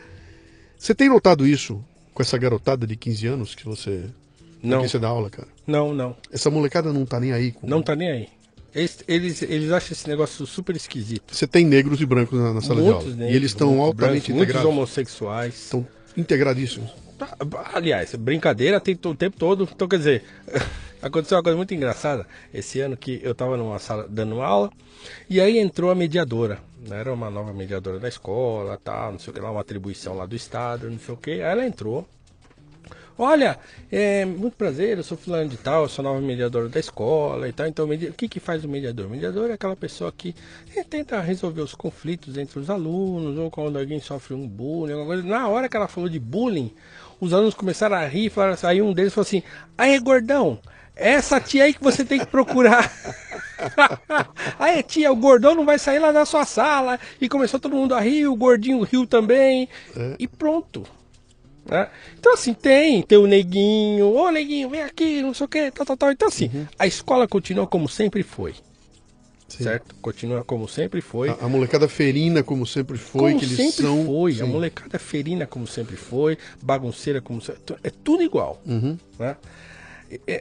Você 0.79 0.95
tem 0.95 1.09
notado 1.09 1.47
isso 1.47 1.83
com 2.13 2.23
essa 2.23 2.37
garotada 2.37 2.87
de 2.87 2.97
15 2.97 3.27
anos 3.27 3.55
que 3.55 3.65
você 3.65 4.05
não. 4.63 4.83
que 4.83 4.89
você 4.89 4.99
dá 4.99 5.09
aula, 5.09 5.31
cara? 5.31 5.49
Não, 5.67 5.95
não. 5.95 6.17
Essa 6.31 6.51
molecada 6.51 6.93
não 6.93 7.05
tá 7.05 7.19
nem 7.19 7.33
aí 7.33 7.51
com... 7.53 7.67
Não 7.67 7.83
tá 7.83 7.97
nem 7.97 8.11
aí. 8.11 8.29
Eles, 8.74 9.05
eles, 9.07 9.43
eles 9.43 9.70
acham 9.70 9.93
esse 9.93 10.09
negócio 10.09 10.47
super 10.47 10.74
esquisito. 10.74 11.35
Você 11.35 11.47
tem 11.47 11.65
negros 11.65 12.01
e 12.01 12.07
brancos 12.07 12.39
na, 12.39 12.55
na 12.55 12.61
sala 12.62 12.81
muitos 12.81 13.05
de 13.05 13.11
aula. 13.11 13.16
Negros, 13.16 13.32
e 13.32 13.36
eles 13.36 13.51
estão 13.51 13.81
altamente 13.81 13.97
brancos, 13.97 14.28
integrados. 14.28 14.55
Muitos 14.55 14.65
homossexuais. 14.65 15.55
Estão 15.55 15.86
integradíssimos. 16.16 16.90
Tá, 17.19 17.36
aliás, 17.74 18.15
brincadeira 18.15 18.81
tem 18.81 18.99
o 19.05 19.15
tempo 19.15 19.36
todo. 19.36 19.69
Então, 19.70 19.86
quer 19.86 19.99
dizer, 19.99 20.24
aconteceu 21.03 21.36
uma 21.36 21.43
coisa 21.43 21.57
muito 21.57 21.74
engraçada. 21.74 22.27
Esse 22.53 22.81
ano 22.81 22.97
que 22.97 23.20
eu 23.23 23.32
estava 23.32 23.57
numa 23.59 23.78
sala 23.78 24.07
dando 24.09 24.40
aula, 24.40 24.70
e 25.28 25.40
aí 25.40 25.59
entrou 25.59 25.90
a 25.90 25.94
mediadora. 25.94 26.59
Né? 26.89 26.99
Era 26.99 27.12
uma 27.12 27.31
nova 27.31 27.53
mediadora 27.53 27.99
da 27.99 28.09
escola, 28.09 28.78
tal, 28.82 29.12
não 29.12 29.19
sei 29.19 29.31
o 29.31 29.35
que 29.35 29.40
lá, 29.40 29.51
uma 29.51 29.61
atribuição 29.61 30.16
lá 30.16 30.24
do 30.24 30.35
Estado, 30.35 30.90
não 30.90 30.99
sei 30.99 31.15
o 31.15 31.16
que. 31.16 31.31
Aí 31.31 31.40
ela 31.40 31.66
entrou. 31.66 32.09
Olha, 33.24 33.57
é 33.90 34.24
muito 34.24 34.57
prazer, 34.57 34.99
eu 34.99 35.05
sou 35.05 35.16
fulano 35.16 35.49
de 35.49 35.57
tal, 35.57 35.89
sou 35.89 36.03
nova 36.03 36.20
mediadora 36.20 36.69
da 36.69 36.81
escola 36.81 37.49
e 37.49 37.53
tal. 37.53 37.69
Então, 37.69 37.89
o 37.89 38.12
que, 38.15 38.28
que 38.28 38.40
faz 38.40 38.65
o 38.65 38.69
mediador? 38.69 39.07
O 39.07 39.11
mediador 39.11 39.49
é 39.49 39.53
aquela 39.53 39.77
pessoa 39.77 40.11
que 40.11 40.35
é, 40.74 40.82
tenta 40.82 41.20
resolver 41.20 41.61
os 41.61 41.73
conflitos 41.73 42.36
entre 42.36 42.59
os 42.59 42.69
alunos, 42.69 43.39
ou 43.39 43.49
quando 43.49 43.78
alguém 43.78 44.01
sofre 44.01 44.35
um 44.35 44.49
bullying, 44.49 44.94
alguma 44.94 45.07
coisa. 45.07 45.23
Na 45.23 45.47
hora 45.47 45.69
que 45.69 45.77
ela 45.77 45.86
falou 45.86 46.09
de 46.09 46.19
bullying, 46.19 46.74
os 47.20 47.32
alunos 47.32 47.55
começaram 47.55 47.94
a 47.94 48.05
rir, 48.07 48.28
falaram, 48.28 48.57
aí 48.65 48.82
um 48.82 48.93
deles 48.93 49.15
falou 49.15 49.24
assim, 49.24 49.44
aí 49.78 49.97
gordão, 50.01 50.59
essa 50.97 51.40
tia 51.40 51.62
aí 51.62 51.74
que 51.74 51.82
você 51.82 52.05
tem 52.05 52.19
que 52.19 52.27
procurar. 52.27 52.93
aí 54.59 54.82
tia, 54.82 55.12
o 55.12 55.16
gordão 55.16 55.55
não 55.55 55.65
vai 55.65 55.78
sair 55.78 56.01
lá 56.01 56.11
da 56.11 56.27
sua 56.27 56.44
sala. 56.44 56.99
E 57.20 57.28
começou 57.28 57.61
todo 57.61 57.77
mundo 57.77 57.94
a 57.94 58.01
rir, 58.01 58.27
o 58.27 58.35
gordinho 58.35 58.82
riu 58.82 59.07
também. 59.07 59.69
É. 59.97 60.16
E 60.19 60.27
pronto. 60.27 60.82
Né? 61.64 61.89
Então, 62.18 62.34
assim, 62.34 62.52
tem, 62.55 63.02
tem 63.02 63.18
o 63.18 63.26
neguinho, 63.26 64.12
ô 64.12 64.30
neguinho, 64.30 64.68
vem 64.68 64.82
aqui, 64.82 65.22
não 65.22 65.32
sei 65.32 65.47
o 65.47 65.48
que, 65.48 65.70
tal, 65.70 65.86
tal, 65.86 65.97
tal. 65.97 66.12
Então, 66.12 66.28
assim, 66.28 66.51
uhum. 66.52 66.66
a 66.78 66.86
escola 66.86 67.28
continua 67.28 67.66
como 67.66 67.89
sempre 67.89 68.22
foi. 68.22 68.55
Sim. 69.48 69.64
Certo? 69.64 69.94
Continua 69.97 70.43
como 70.43 70.66
sempre 70.66 71.01
foi. 71.02 71.28
A, 71.28 71.34
a, 71.43 71.48
molecada 71.48 71.86
ferina 71.86 72.43
como 72.43 72.66
sempre 72.66 72.97
foi, 72.97 73.20
como 73.20 73.39
que 73.39 73.44
eles 73.44 73.56
sempre 73.56 73.82
são. 73.82 74.06
foi. 74.06 74.32
Sim. 74.32 74.43
A 74.43 74.47
molecada 74.47 74.98
ferina 74.98 75.47
como 75.47 75.66
sempre 75.66 75.94
foi, 75.94 76.39
bagunceira 76.62 77.20
como 77.20 77.40
sempre. 77.40 77.76
É 77.84 77.90
tudo 77.90 78.22
igual. 78.22 78.60
Uhum. 78.66 78.97
Né? 79.18 79.36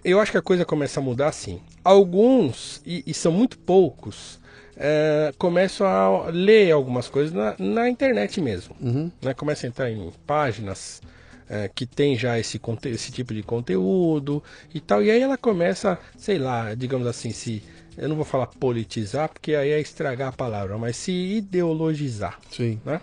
Eu 0.04 0.20
acho 0.20 0.32
que 0.32 0.38
a 0.38 0.42
coisa 0.42 0.66
começa 0.66 1.00
a 1.00 1.04
mudar 1.04 1.28
assim. 1.28 1.60
Alguns, 1.84 2.82
e, 2.86 3.04
e 3.06 3.14
são 3.14 3.32
muito 3.32 3.58
poucos, 3.58 4.40
é, 4.84 5.32
começam 5.38 5.86
a 5.86 6.30
ler 6.32 6.72
algumas 6.72 7.08
coisas 7.08 7.32
na, 7.32 7.56
na 7.60 7.88
internet 7.88 8.42
mesmo. 8.42 8.76
Uhum. 8.82 9.12
Né? 9.22 9.32
Começa 9.36 9.68
a 9.68 9.70
entrar 9.70 9.92
em 9.92 10.12
páginas 10.26 11.04
é, 11.48 11.70
que 11.74 11.86
tem 11.86 12.18
já 12.18 12.40
esse, 12.40 12.60
esse 12.86 13.12
tipo 13.12 13.32
de 13.32 13.44
conteúdo 13.44 14.44
e 14.74 14.80
tal. 14.80 15.04
E 15.04 15.12
aí 15.12 15.22
ela 15.22 15.38
começa, 15.38 16.00
sei 16.18 16.40
lá, 16.40 16.74
digamos 16.74 17.06
assim, 17.06 17.30
se. 17.30 17.62
Eu 17.96 18.10
não 18.10 18.16
vou 18.16 18.26
falar 18.26 18.48
politizar, 18.48 19.30
porque 19.30 19.54
aí 19.54 19.70
é 19.70 19.80
estragar 19.80 20.30
a 20.30 20.32
palavra, 20.32 20.78
mas 20.78 20.96
se 20.96 21.12
ideologizar. 21.12 22.40
Sim. 22.50 22.80
Né? 22.84 23.00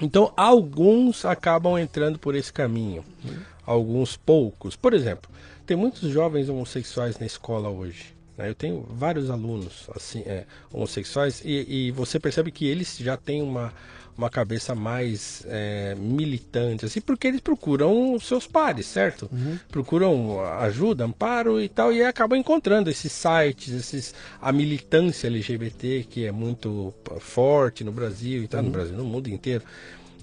Então, 0.00 0.32
alguns 0.36 1.24
acabam 1.24 1.78
entrando 1.78 2.18
por 2.18 2.36
esse 2.36 2.52
caminho. 2.52 3.02
Uhum. 3.24 3.38
Alguns 3.64 4.16
poucos. 4.16 4.76
Por 4.76 4.92
exemplo, 4.92 5.30
tem 5.66 5.76
muitos 5.76 6.10
jovens 6.10 6.48
homossexuais 6.48 7.18
na 7.18 7.24
escola 7.24 7.70
hoje. 7.70 8.11
Né? 8.36 8.48
Eu 8.48 8.54
tenho 8.54 8.86
vários 8.90 9.30
alunos 9.30 9.88
assim 9.94 10.20
é, 10.20 10.44
homossexuais 10.72 11.42
e, 11.44 11.88
e, 11.88 11.90
você 11.90 12.18
percebe 12.18 12.50
que 12.50 12.66
eles 12.66 12.96
já 12.98 13.16
têm 13.16 13.42
uma, 13.42 13.72
uma 14.16 14.30
cabeça 14.30 14.74
mais 14.74 15.44
é, 15.46 15.94
militante, 15.94 16.84
assim, 16.84 17.00
porque 17.00 17.26
eles 17.26 17.40
procuram 17.40 18.14
os 18.14 18.26
seus 18.26 18.46
pares, 18.46 18.86
certo? 18.86 19.28
Uhum. 19.32 19.58
Procuram 19.70 20.40
ajuda, 20.58 21.04
amparo 21.04 21.60
e 21.60 21.68
tal, 21.68 21.92
e 21.92 22.02
acabam 22.02 22.38
encontrando 22.38 22.90
esses 22.90 23.12
sites, 23.12 23.72
esses, 23.72 24.14
a 24.40 24.52
militância 24.52 25.26
LGBT 25.26 26.06
que 26.08 26.26
é 26.26 26.32
muito 26.32 26.94
forte 27.20 27.84
no 27.84 27.92
Brasil 27.92 28.42
e 28.42 28.48
tal, 28.48 28.60
uhum. 28.60 28.66
no 28.66 28.72
Brasil, 28.72 28.96
no 28.96 29.04
mundo 29.04 29.28
inteiro. 29.28 29.62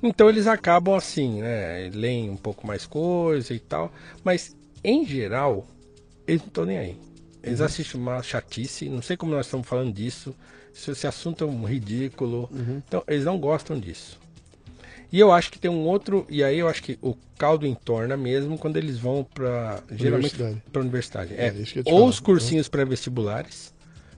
Então 0.01 0.29
eles 0.29 0.47
acabam 0.47 0.95
assim, 0.95 1.41
né? 1.41 1.89
Leem 1.93 2.29
um 2.29 2.37
pouco 2.37 2.65
mais 2.65 2.85
coisa 2.85 3.53
e 3.53 3.59
tal, 3.59 3.91
mas 4.23 4.55
em 4.81 5.05
geral, 5.05 5.67
eles 6.25 6.41
não 6.41 6.47
estão 6.47 6.65
nem 6.65 6.77
aí. 6.77 7.08
Eles 7.49 7.59
uhum. 7.59 7.65
assistem 7.65 8.01
uma 8.01 8.23
chatice, 8.23 8.89
não 8.89 9.01
sei 9.01 9.17
como 9.17 9.31
nós 9.31 9.45
estamos 9.45 9.67
falando 9.67 9.93
disso. 9.93 10.35
Esse 10.73 11.07
assunto 11.07 11.43
é 11.43 11.47
um 11.47 11.63
ridículo. 11.65 12.49
Uhum. 12.51 12.81
Então, 12.87 13.03
eles 13.07 13.25
não 13.25 13.37
gostam 13.37 13.79
disso. 13.79 14.19
E 15.11 15.19
eu 15.19 15.31
acho 15.31 15.51
que 15.51 15.57
tem 15.57 15.69
um 15.69 15.85
outro, 15.87 16.25
e 16.29 16.43
aí 16.43 16.59
eu 16.59 16.67
acho 16.67 16.83
que 16.83 16.97
o 17.01 17.15
caldo 17.37 17.65
entorna 17.65 18.15
mesmo 18.15 18.57
quando 18.57 18.77
eles 18.77 18.97
vão 18.97 19.23
para 19.23 19.81
geralmente 19.91 20.35
para 20.71 20.81
universidade. 20.81 21.33
É, 21.33 21.47
é 21.47 21.53
ou 21.85 22.07
os 22.07 22.19
cursinhos 22.19 22.67
uhum. 22.67 22.71
pré-vestibulares, 22.71 23.73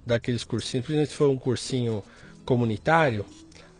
daqueles 0.05 0.43
cursinhos, 0.43 0.85
principalmente 0.85 1.09
se 1.11 1.15
for 1.15 1.29
um 1.29 1.37
cursinho 1.37 2.03
comunitário, 2.43 3.25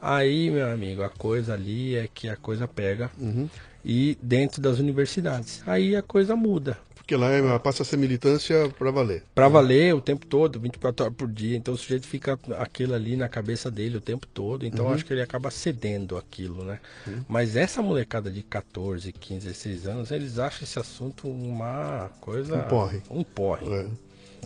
aí, 0.02 0.50
meu 0.50 0.72
amigo, 0.72 1.04
a 1.04 1.10
coisa 1.10 1.54
ali 1.54 1.96
é 1.96 2.08
que 2.08 2.30
a 2.30 2.38
coisa 2.38 2.66
pega. 2.66 3.12
Uhum 3.20 3.50
e 3.84 4.18
dentro 4.22 4.62
das 4.62 4.80
universidades. 4.80 5.62
Aí 5.66 5.96
a 5.96 6.02
coisa 6.02 6.36
muda. 6.36 6.78
Porque 7.02 7.16
lá 7.16 7.32
é, 7.32 7.60
passa 7.60 7.82
a 7.82 7.86
ser 7.86 7.98
militância 7.98 8.70
para 8.78 8.92
valer. 8.92 9.24
Para 9.34 9.48
valer 9.48 9.94
o 9.96 10.00
tempo 10.00 10.26
todo, 10.26 10.60
24 10.60 11.06
horas 11.06 11.18
por 11.18 11.28
dia. 11.28 11.58
Então 11.58 11.74
o 11.74 11.78
sujeito 11.78 12.08
fica 12.08 12.40
aquilo 12.60 12.94
ali 12.94 13.16
na 13.16 13.28
cabeça 13.28 13.72
dele 13.72 13.98
o 13.98 14.02
tempo 14.02 14.28
todo. 14.28 14.66
Então 14.66 14.86
uhum. 14.86 14.94
acho 14.94 15.04
que 15.04 15.12
ele 15.12 15.22
acaba 15.22 15.50
cedendo 15.50 16.16
aquilo, 16.16 16.64
né? 16.64 16.80
Uhum. 17.08 17.26
Mas 17.28 17.56
essa 17.56 17.82
molecada 17.82 18.30
de 18.30 18.44
14, 18.44 19.12
15, 19.12 19.48
16 19.48 19.88
anos, 19.88 20.12
eles 20.12 20.38
acham 20.38 20.64
esse 20.64 20.78
assunto 20.78 21.28
uma 21.28 22.10
coisa. 22.22 22.56
Um 22.56 22.70
porre. 22.70 23.02
Um 23.10 23.24
porre. 23.24 23.66
É. 23.66 23.84
Um 23.84 23.92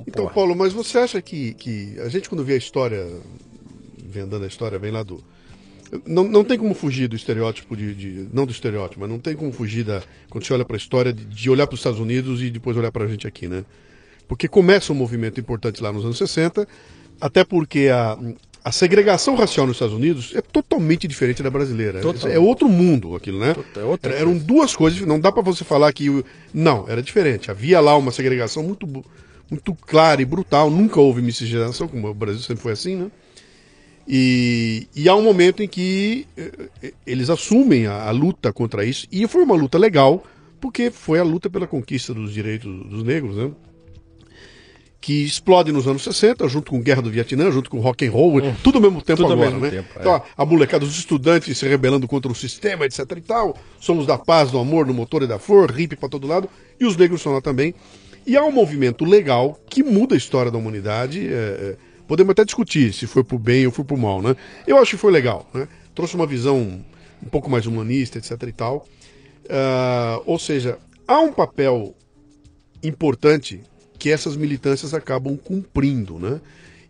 então, 0.07 0.23
porre. 0.23 0.33
Paulo, 0.33 0.55
mas 0.55 0.71
você 0.71 0.97
acha 0.97 1.21
que, 1.21 1.53
que 1.55 1.99
a 1.99 2.07
gente, 2.07 2.29
quando 2.29 2.43
vê 2.43 2.53
a 2.53 2.57
história, 2.57 3.05
vem 3.97 4.23
andando 4.23 4.45
a 4.45 4.47
história, 4.47 4.79
vem 4.79 4.91
lá 4.91 5.03
do 5.03 5.21
não, 6.05 6.23
não 6.23 6.43
tem 6.43 6.57
como 6.57 6.73
fugir 6.73 7.07
do 7.07 7.15
estereótipo 7.15 7.75
de, 7.75 7.93
de, 7.93 8.27
Não 8.33 8.45
do 8.45 8.51
estereótipo, 8.51 9.01
mas 9.01 9.09
não 9.09 9.19
tem 9.19 9.35
como 9.35 9.51
fugir 9.51 9.83
da. 9.83 10.01
Quando 10.29 10.45
você 10.45 10.53
olha 10.53 10.65
para 10.65 10.75
a 10.75 10.77
história, 10.77 11.13
de, 11.13 11.25
de 11.25 11.49
olhar 11.49 11.67
para 11.67 11.75
os 11.75 11.79
Estados 11.79 11.99
Unidos 11.99 12.41
e 12.41 12.49
depois 12.49 12.75
olhar 12.75 12.91
para 12.91 13.05
a 13.05 13.07
gente 13.07 13.27
aqui, 13.27 13.47
né? 13.47 13.63
Porque 14.27 14.47
começa 14.47 14.91
um 14.91 14.95
movimento 14.95 15.39
importante 15.39 15.81
lá 15.81 15.91
nos 15.91 16.03
anos 16.03 16.17
60, 16.17 16.67
até 17.21 17.43
porque 17.43 17.89
a, 17.91 18.17
a 18.63 18.71
segregação 18.71 19.35
racial 19.35 19.67
nos 19.67 19.75
Estados 19.75 19.93
Unidos 19.93 20.33
é 20.35 20.41
totalmente 20.41 21.07
diferente 21.07 21.43
da 21.43 21.51
brasileira. 21.51 22.01
É 22.31 22.39
outro 22.39 22.67
mundo 22.67 23.15
aquilo, 23.15 23.39
né? 23.39 23.55
É 23.75 24.19
eram 24.19 24.35
duas 24.35 24.75
coisas, 24.75 24.99
não 25.01 25.19
dá 25.19 25.31
para 25.31 25.43
você 25.43 25.63
falar 25.63 25.93
que. 25.93 26.23
Não, 26.53 26.85
era 26.87 27.01
diferente. 27.01 27.51
Havia 27.51 27.79
lá 27.79 27.95
uma 27.95 28.11
segregação 28.11 28.63
muito, 28.63 28.87
muito 29.49 29.75
clara 29.75 30.21
e 30.21 30.25
brutal. 30.25 30.71
Nunca 30.71 30.99
houve 30.99 31.21
miscigenação, 31.21 31.87
como 31.87 32.07
o 32.07 32.13
Brasil 32.13 32.41
sempre 32.41 32.63
foi 32.63 32.71
assim, 32.71 32.95
né? 32.95 33.11
E, 34.07 34.87
e 34.95 35.09
há 35.09 35.15
um 35.15 35.23
momento 35.23 35.63
em 35.63 35.67
que 35.67 36.27
eh, 36.37 36.93
eles 37.07 37.29
assumem 37.29 37.87
a, 37.87 38.03
a, 38.03 38.11
luta 38.11 38.53
contra 38.53 38.85
isso, 38.85 39.07
e 39.11 39.27
foi 39.27 39.43
uma 39.43 39.55
luta 39.55 39.79
legal, 39.79 40.23
porque 40.61 40.91
foi 40.91 41.19
a 41.19 41.23
luta 41.23 41.49
pela 41.49 41.65
conquista 41.65 42.13
dos 42.13 42.31
direitos 42.31 42.71
dos 42.87 43.03
negros, 43.03 43.35
né? 43.35 43.51
Que 45.01 45.23
explode 45.23 45.71
nos 45.71 45.87
anos 45.87 46.03
60, 46.03 46.47
junto 46.47 46.71
com 46.71 46.81
Guerra 46.81 47.01
do 47.01 47.09
Vietnã, 47.09 47.51
junto 47.51 47.69
com 47.69 47.79
rock 47.79 48.05
and 48.05 48.11
roll, 48.11 48.37
hum, 48.37 48.55
tudo 48.63 48.75
ao 48.75 48.81
mesmo 48.81 49.01
tempo 49.01 49.23
agora, 49.23 49.39
mesmo 49.39 49.59
né? 49.59 49.69
Tempo, 49.71 49.89
é. 49.95 49.99
Então, 49.99 50.21
a 50.37 50.45
molecada 50.45 50.85
dos 50.85 50.97
estudantes 50.97 51.57
se 51.57 51.67
rebelando 51.67 52.07
contra 52.07 52.31
o 52.31 52.35
sistema, 52.35 52.85
etc 52.85 52.99
e 53.17 53.21
tal. 53.21 53.57
Somos 53.79 54.05
da 54.05 54.19
paz, 54.19 54.51
do 54.51 54.59
amor, 54.59 54.85
do 54.85 54.93
motor 54.93 55.23
e 55.23 55.27
da 55.27 55.39
flor, 55.39 55.71
hippie 55.71 55.95
para 55.95 56.09
todo 56.09 56.27
lado, 56.27 56.47
e 56.79 56.85
os 56.85 56.95
negros 56.95 57.21
estão 57.21 57.33
lá 57.33 57.41
também. 57.41 57.73
E 58.25 58.35
há 58.35 58.43
um 58.43 58.51
movimento 58.51 59.05
legal 59.05 59.59
que 59.69 59.83
muda 59.83 60.15
a 60.15 60.17
história 60.17 60.51
da 60.51 60.57
humanidade. 60.57 61.27
É, 61.27 61.31
é, 61.31 61.77
Podemos 62.07 62.31
até 62.31 62.45
discutir 62.45 62.93
se 62.93 63.07
foi 63.07 63.23
pro 63.23 63.39
bem 63.39 63.65
ou 63.65 63.71
foi 63.71 63.83
pro 63.83 63.97
mal, 63.97 64.21
né? 64.21 64.35
Eu 64.67 64.77
acho 64.77 64.91
que 64.91 64.97
foi 64.97 65.11
legal, 65.11 65.49
né? 65.53 65.67
Trouxe 65.93 66.15
uma 66.15 66.27
visão 66.27 66.83
um 67.23 67.29
pouco 67.29 67.49
mais 67.49 67.65
humanista, 67.65 68.17
etc 68.17 68.31
e 68.43 68.51
tal. 68.51 68.87
Uh, 69.45 70.21
ou 70.25 70.39
seja, 70.39 70.77
há 71.07 71.19
um 71.19 71.31
papel 71.31 71.95
importante 72.83 73.61
que 73.97 74.11
essas 74.11 74.35
militâncias 74.35 74.93
acabam 74.93 75.37
cumprindo, 75.37 76.19
né? 76.19 76.39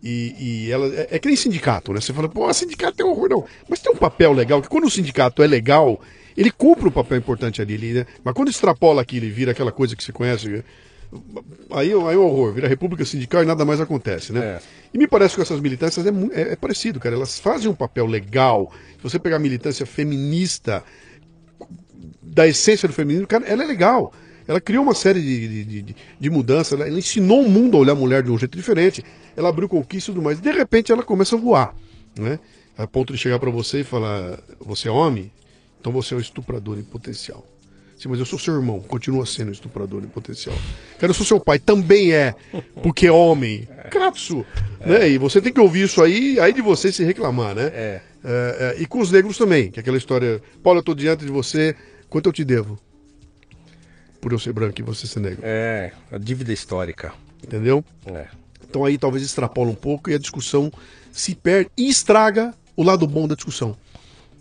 E, 0.02 0.34
e 0.38 0.70
ela 0.70 0.86
é, 0.94 1.08
é 1.12 1.18
que 1.18 1.28
nem 1.28 1.36
sindicato, 1.36 1.92
né? 1.92 2.00
Você 2.00 2.12
fala, 2.12 2.28
pô, 2.28 2.52
sindicato 2.52 3.00
é 3.02 3.04
horror, 3.04 3.28
não. 3.28 3.44
Mas 3.68 3.80
tem 3.80 3.92
um 3.92 3.96
papel 3.96 4.32
legal, 4.32 4.60
que 4.60 4.68
quando 4.68 4.84
o 4.84 4.90
sindicato 4.90 5.42
é 5.42 5.46
legal, 5.46 6.00
ele 6.36 6.50
cumpre 6.50 6.86
um 6.86 6.90
papel 6.92 7.18
importante 7.18 7.62
ali, 7.62 7.92
né? 7.92 8.06
Mas 8.22 8.34
quando 8.34 8.50
extrapola 8.50 9.02
aquilo 9.02 9.26
e 9.26 9.30
vira 9.30 9.52
aquela 9.52 9.72
coisa 9.72 9.96
que 9.96 10.04
você 10.04 10.12
conhece, 10.12 10.62
Aí, 11.70 11.92
aí 11.92 11.92
é 11.92 11.96
um 11.96 12.24
horror, 12.24 12.52
vira 12.52 12.68
república 12.68 13.04
sindical 13.04 13.42
e 13.42 13.46
nada 13.46 13.64
mais 13.64 13.80
acontece, 13.80 14.32
né? 14.32 14.40
É. 14.40 14.60
E 14.94 14.98
me 14.98 15.06
parece 15.06 15.34
que 15.34 15.42
essas 15.42 15.60
militâncias 15.60 16.06
é, 16.06 16.10
é, 16.32 16.52
é, 16.52 16.56
parecido, 16.56 16.98
cara. 17.00 17.14
Elas 17.14 17.38
fazem 17.38 17.70
um 17.70 17.74
papel 17.74 18.06
legal. 18.06 18.72
Se 18.96 19.02
você 19.02 19.18
pegar 19.18 19.36
a 19.36 19.40
militância 19.40 19.84
feminista, 19.84 20.82
da 22.22 22.46
essência 22.46 22.86
do 22.86 22.94
feminismo, 22.94 23.26
cara, 23.26 23.46
ela 23.46 23.62
é 23.62 23.66
legal. 23.66 24.12
Ela 24.46 24.60
criou 24.60 24.84
uma 24.84 24.94
série 24.94 25.20
de, 25.20 25.64
de, 25.64 25.82
de, 25.82 25.96
de 26.20 26.30
mudanças, 26.30 26.78
ela, 26.78 26.88
ensinou 26.88 27.42
o 27.42 27.48
mundo 27.48 27.76
a 27.76 27.80
olhar 27.80 27.92
a 27.92 27.96
mulher 27.96 28.22
de 28.22 28.30
um 28.30 28.38
jeito 28.38 28.56
diferente, 28.56 29.04
ela 29.36 29.48
abriu 29.48 29.68
conquista 29.68 30.10
e 30.10 30.14
tudo 30.14 30.22
mais. 30.22 30.40
De 30.40 30.52
repente 30.52 30.92
ela 30.92 31.02
começa 31.02 31.34
a 31.34 31.38
voar, 31.38 31.74
né? 32.16 32.38
A 32.78 32.86
ponto 32.86 33.12
de 33.12 33.18
chegar 33.18 33.38
para 33.38 33.50
você 33.50 33.80
e 33.80 33.84
falar: 33.84 34.38
Você 34.60 34.88
é 34.88 34.90
homem? 34.90 35.32
Então 35.80 35.92
você 35.92 36.14
é 36.14 36.16
um 36.16 36.20
estuprador 36.20 36.78
em 36.78 36.82
potencial. 36.82 37.44
Sim, 37.96 38.08
mas 38.10 38.18
eu 38.18 38.26
sou 38.26 38.38
seu 38.38 38.54
irmão, 38.54 38.78
continua 38.80 39.24
sendo 39.24 39.50
estuprador 39.50 40.04
em 40.04 40.08
potencial. 40.08 40.54
Cara, 40.98 41.10
eu 41.10 41.14
sou 41.14 41.24
seu 41.24 41.40
pai, 41.40 41.58
também 41.58 42.12
é, 42.12 42.34
porque 42.82 43.06
é 43.06 43.12
homem. 43.12 43.66
Capso! 43.90 44.44
É. 44.80 44.88
Né? 44.88 45.10
E 45.10 45.18
você 45.18 45.40
tem 45.40 45.50
que 45.50 45.60
ouvir 45.60 45.84
isso 45.84 46.02
aí, 46.02 46.38
aí 46.38 46.52
de 46.52 46.60
você 46.60 46.92
se 46.92 47.02
reclamar, 47.02 47.54
né? 47.54 47.64
É. 47.74 48.00
É, 48.22 48.74
é. 48.78 48.82
e 48.82 48.86
com 48.86 49.00
os 49.00 49.10
negros 49.10 49.38
também, 49.38 49.70
que 49.70 49.78
é 49.78 49.80
aquela 49.80 49.96
história. 49.96 50.42
Paulo, 50.62 50.80
eu 50.80 50.82
tô 50.82 50.94
diante 50.94 51.24
de 51.24 51.30
você, 51.30 51.74
quanto 52.10 52.28
eu 52.28 52.32
te 52.32 52.44
devo? 52.44 52.78
Por 54.20 54.32
eu 54.32 54.38
ser 54.38 54.52
branco 54.52 54.78
e 54.78 54.82
você 54.82 55.06
ser 55.06 55.20
negro. 55.20 55.40
É, 55.42 55.92
a 56.10 56.18
dívida 56.18 56.52
histórica. 56.52 57.14
Entendeu? 57.42 57.82
É. 58.04 58.26
Então 58.68 58.84
aí 58.84 58.98
talvez 58.98 59.24
extrapola 59.24 59.70
um 59.70 59.74
pouco 59.74 60.10
e 60.10 60.14
a 60.14 60.18
discussão 60.18 60.70
se 61.12 61.34
perde 61.34 61.70
e 61.76 61.88
estraga 61.88 62.52
o 62.76 62.82
lado 62.82 63.06
bom 63.06 63.26
da 63.26 63.34
discussão. 63.34 63.76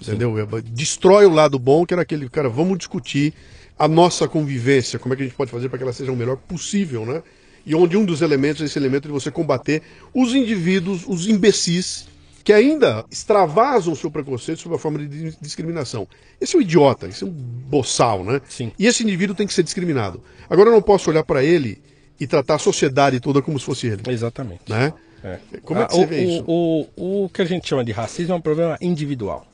Entendeu? 0.02 0.36
Sim. 0.38 0.64
Destrói 0.72 1.26
o 1.26 1.30
lado 1.30 1.58
bom, 1.58 1.86
que 1.86 1.94
era 1.94 2.02
aquele, 2.02 2.30
cara, 2.30 2.50
vamos 2.50 2.78
discutir 2.78 3.34
a 3.78 3.88
nossa 3.88 4.28
convivência, 4.28 4.98
como 4.98 5.14
é 5.14 5.18
que 5.18 5.24
a 5.24 5.26
gente 5.26 5.36
pode 5.36 5.52
fazer 5.52 5.70
para 5.70 5.78
que 5.78 5.84
ela 5.84 5.94
seja 5.94 6.12
o 6.12 6.16
melhor 6.16 6.38
possível, 6.38 7.06
né? 7.06 7.22
E 7.66 7.74
onde 7.74 7.98
um 7.98 8.06
dos 8.06 8.22
elementos 8.22 8.62
é 8.62 8.66
esse 8.66 8.78
elemento 8.78 9.08
de 9.08 9.12
você 9.12 9.32
combater 9.32 9.82
os 10.14 10.34
indivíduos, 10.36 11.04
os 11.08 11.28
imbecis, 11.28 12.08
que 12.44 12.54
ainda 12.54 13.04
extravasam 13.10 13.92
o 13.92 13.96
seu 13.96 14.12
preconceito 14.12 14.62
sob 14.62 14.76
a 14.76 14.78
forma 14.78 15.00
de 15.00 15.36
discriminação. 15.42 16.08
Esse 16.40 16.56
é 16.56 16.60
um 16.60 16.62
idiota, 16.62 17.08
esse 17.08 17.24
é 17.24 17.28
um 17.28 17.32
boçal, 17.32 18.24
né? 18.24 18.40
Sim. 18.48 18.72
E 18.78 18.86
esse 18.86 19.04
indivíduo 19.04 19.36
tem 19.36 19.48
que 19.48 19.54
ser 19.54 19.64
discriminado. 19.64 20.22
Agora 20.48 20.70
eu 20.70 20.74
não 20.74 20.82
posso 20.82 21.10
olhar 21.10 21.24
para 21.24 21.44
ele 21.44 21.82
e 22.20 22.28
tratar 22.28 22.56
a 22.56 22.60
sociedade 22.60 23.20
toda 23.20 23.42
como 23.42 23.60
se 23.60 23.66
fosse 23.66 23.88
ele. 23.88 24.04
Exatamente. 24.08 24.62
Né? 24.70 24.94
É. 25.24 25.40
Como 25.64 25.80
é 25.80 25.86
que 25.86 25.94
ah, 25.94 25.98
você 25.98 26.04
o, 26.04 26.08
vê 26.08 26.24
isso? 26.24 26.44
O, 26.46 26.88
o, 26.96 27.26
o 27.26 27.30
que 27.30 27.42
a 27.42 27.46
gente 27.46 27.68
chama 27.68 27.84
de 27.84 27.92
racismo 27.92 28.34
é 28.34 28.38
um 28.38 28.42
problema 28.42 28.78
individual 28.80 29.46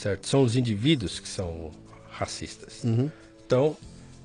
certo? 0.00 0.26
São 0.26 0.42
os 0.42 0.56
indivíduos 0.56 1.20
que 1.20 1.28
são 1.28 1.70
racistas. 2.10 2.82
Uhum. 2.82 3.10
Então, 3.46 3.76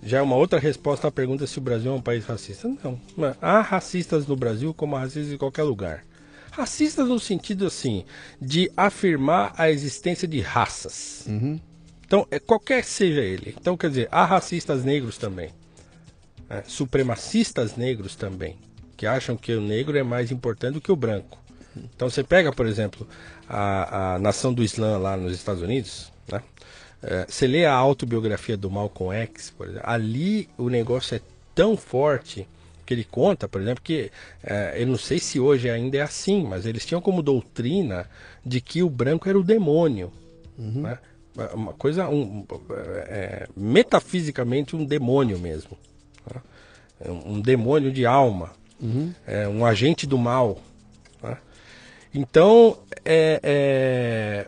já 0.02 0.19
é 0.19 0.22
uma 0.22 0.35
outra 0.35 0.57
resposta 0.57 1.07
à 1.07 1.11
pergunta 1.11 1.45
se 1.45 1.57
o 1.57 1.61
Brasil 1.61 1.91
é 1.91 1.95
um 1.95 2.02
país 2.02 2.26
racista. 2.26 2.72
Não. 2.84 2.99
Há 3.41 3.61
racistas 3.61 4.26
no 4.26 4.35
Brasil 4.35 4.73
como 4.73 4.95
há 4.95 4.99
racistas 4.99 5.34
em 5.34 5.38
qualquer 5.38 5.64
lugar. 5.64 6.06
Racistas 6.52 7.10
no 7.10 7.19
sentido, 7.19 7.65
assim, 7.65 8.06
de 8.41 8.72
afirmar 8.77 9.53
a 9.57 9.69
existência 9.69 10.26
de 10.26 10.39
raças. 10.39 11.26
Uhum. 11.27 11.60
Então, 12.06 12.26
é, 12.31 12.39
qualquer 12.39 12.85
seja 12.85 13.22
ele. 13.22 13.53
Então, 13.60 13.76
quer 13.76 13.89
dizer, 13.89 14.07
há 14.10 14.23
racistas 14.23 14.85
negros 14.85 15.18
também. 15.18 15.49
É, 16.49 16.64
supremacistas 16.65 17.76
negros 17.76 18.15
também. 18.15 18.56
Que 18.95 19.06
acham 19.06 19.35
que 19.35 19.53
o 19.53 19.60
negro 19.60 19.97
é 19.97 20.03
mais 20.03 20.31
importante 20.31 20.76
do 20.76 20.81
que 20.81 20.91
o 20.91 20.95
branco. 20.95 21.38
Então, 21.95 22.10
você 22.10 22.23
pega, 22.23 22.52
por 22.52 22.65
exemplo, 22.65 23.07
a, 23.49 24.15
a 24.15 24.19
nação 24.19 24.53
do 24.53 24.64
Islã 24.64 24.97
lá 24.97 25.18
nos 25.18 25.34
Estados 25.34 25.61
Unidos, 25.61 26.11
né? 26.31 26.41
É, 27.03 27.26
você 27.27 27.45
lê 27.45 27.65
a 27.65 27.73
autobiografia 27.73 28.57
do 28.57 28.72
Malcolm 28.72 29.14
X, 29.14 29.52
por 29.52 29.68
exemplo, 29.68 29.88
ali 29.88 30.49
o 30.57 30.69
negócio 30.69 31.15
é 31.15 31.22
tão 31.53 31.77
forte 31.77 32.47
que 32.85 32.93
ele 32.93 33.03
conta, 33.03 33.47
por 33.47 33.61
exemplo, 33.61 33.84
que 33.84 34.11
é, 34.43 34.76
eu 34.81 34.88
não 34.88 34.97
sei 34.97 35.19
se 35.19 35.39
hoje 35.39 35.69
ainda 35.69 35.97
é 35.97 36.02
assim, 36.02 36.43
mas 36.43 36.65
eles 36.65 36.85
tinham 36.85 37.02
como 37.02 37.22
doutrina 37.22 38.07
de 38.45 38.61
que 38.61 38.84
o 38.84 38.89
branco 38.89 39.27
era 39.27 39.38
o 39.38 39.43
demônio, 39.43 40.11
uhum. 40.57 40.81
né? 40.81 40.99
uma 41.53 41.73
coisa 41.73 42.07
um, 42.07 42.45
é, 43.07 43.47
metafisicamente 43.56 44.76
um 44.76 44.85
demônio 44.85 45.38
mesmo, 45.38 45.77
né? 46.31 46.41
um, 47.26 47.41
demônio 47.41 47.91
de 47.91 48.06
alma, 48.06 48.52
uhum. 48.80 49.14
é, 49.27 49.47
um 49.47 49.65
agente 49.65 50.07
do 50.07 50.18
mal. 50.18 50.60
Então, 52.16 52.78
é, 53.04 53.40
é, 53.44 54.48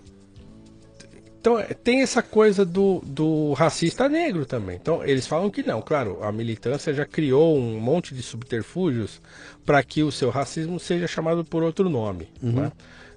então 1.39 1.61
tem 1.83 2.01
essa 2.01 2.21
coisa 2.21 2.65
do, 2.65 3.01
do 3.05 3.53
racista 3.53 4.09
negro 4.09 4.45
também. 4.45 4.75
Então, 4.75 5.03
eles 5.03 5.27
falam 5.27 5.49
que 5.49 5.63
não. 5.63 5.81
Claro, 5.81 6.23
a 6.23 6.31
militância 6.31 6.93
já 6.93 7.05
criou 7.05 7.57
um 7.57 7.79
monte 7.79 8.15
de 8.15 8.21
subterfúgios 8.21 9.21
para 9.65 9.83
que 9.83 10.03
o 10.03 10.11
seu 10.11 10.29
racismo 10.29 10.79
seja 10.79 11.07
chamado 11.07 11.45
por 11.45 11.63
outro 11.63 11.89
nome. 11.89 12.29
Uhum. 12.41 12.51
Né? 12.51 12.71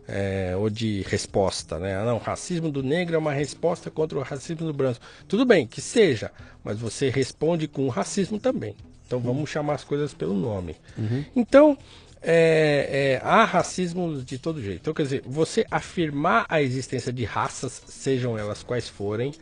É, 0.07 0.57
ou 0.57 0.69
de 0.69 1.03
resposta, 1.03 1.79
né? 1.79 1.97
Ah, 1.97 2.05
não, 2.05 2.19
racismo 2.19 2.69
do 2.71 2.83
negro 2.83 3.15
é 3.15 3.19
uma 3.19 3.33
resposta 3.33 3.91
contra 3.91 4.19
o 4.19 4.23
racismo 4.23 4.67
do 4.67 4.73
branco. 4.73 4.99
Tudo 5.29 5.45
bem, 5.45 5.69
que 5.69 5.81
seja, 5.81 6.33
mas 6.65 6.81
você 6.81 7.09
responde 7.11 7.69
com 7.69 7.87
o 7.87 7.89
racismo 7.89 8.39
também. 8.39 8.75
Então 9.07 9.21
vamos 9.21 9.51
chamar 9.51 9.75
as 9.75 9.85
coisas 9.85 10.13
pelo 10.15 10.35
nome. 10.35 10.77
Uhum. 10.99 11.25
Então, 11.35 11.79
é, 12.23 13.21
é, 13.23 13.27
há 13.27 13.45
racismo 13.45 14.23
de 14.23 14.39
todo 14.39 14.63
jeito. 14.63 14.81
Então, 14.81 14.95
quer 14.95 15.05
dizer, 15.05 15.23
você 15.25 15.65
afirmar 15.71 16.47
a 16.49 16.61
existência 16.61 17.13
de 17.13 17.25
raças, 17.25 17.83
sejam 17.87 18.37
elas 18.37 18.63
quais 18.63 18.89
forem, 18.89 19.33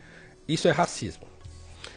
isso 0.47 0.67
é 0.67 0.71
racismo. 0.71 1.27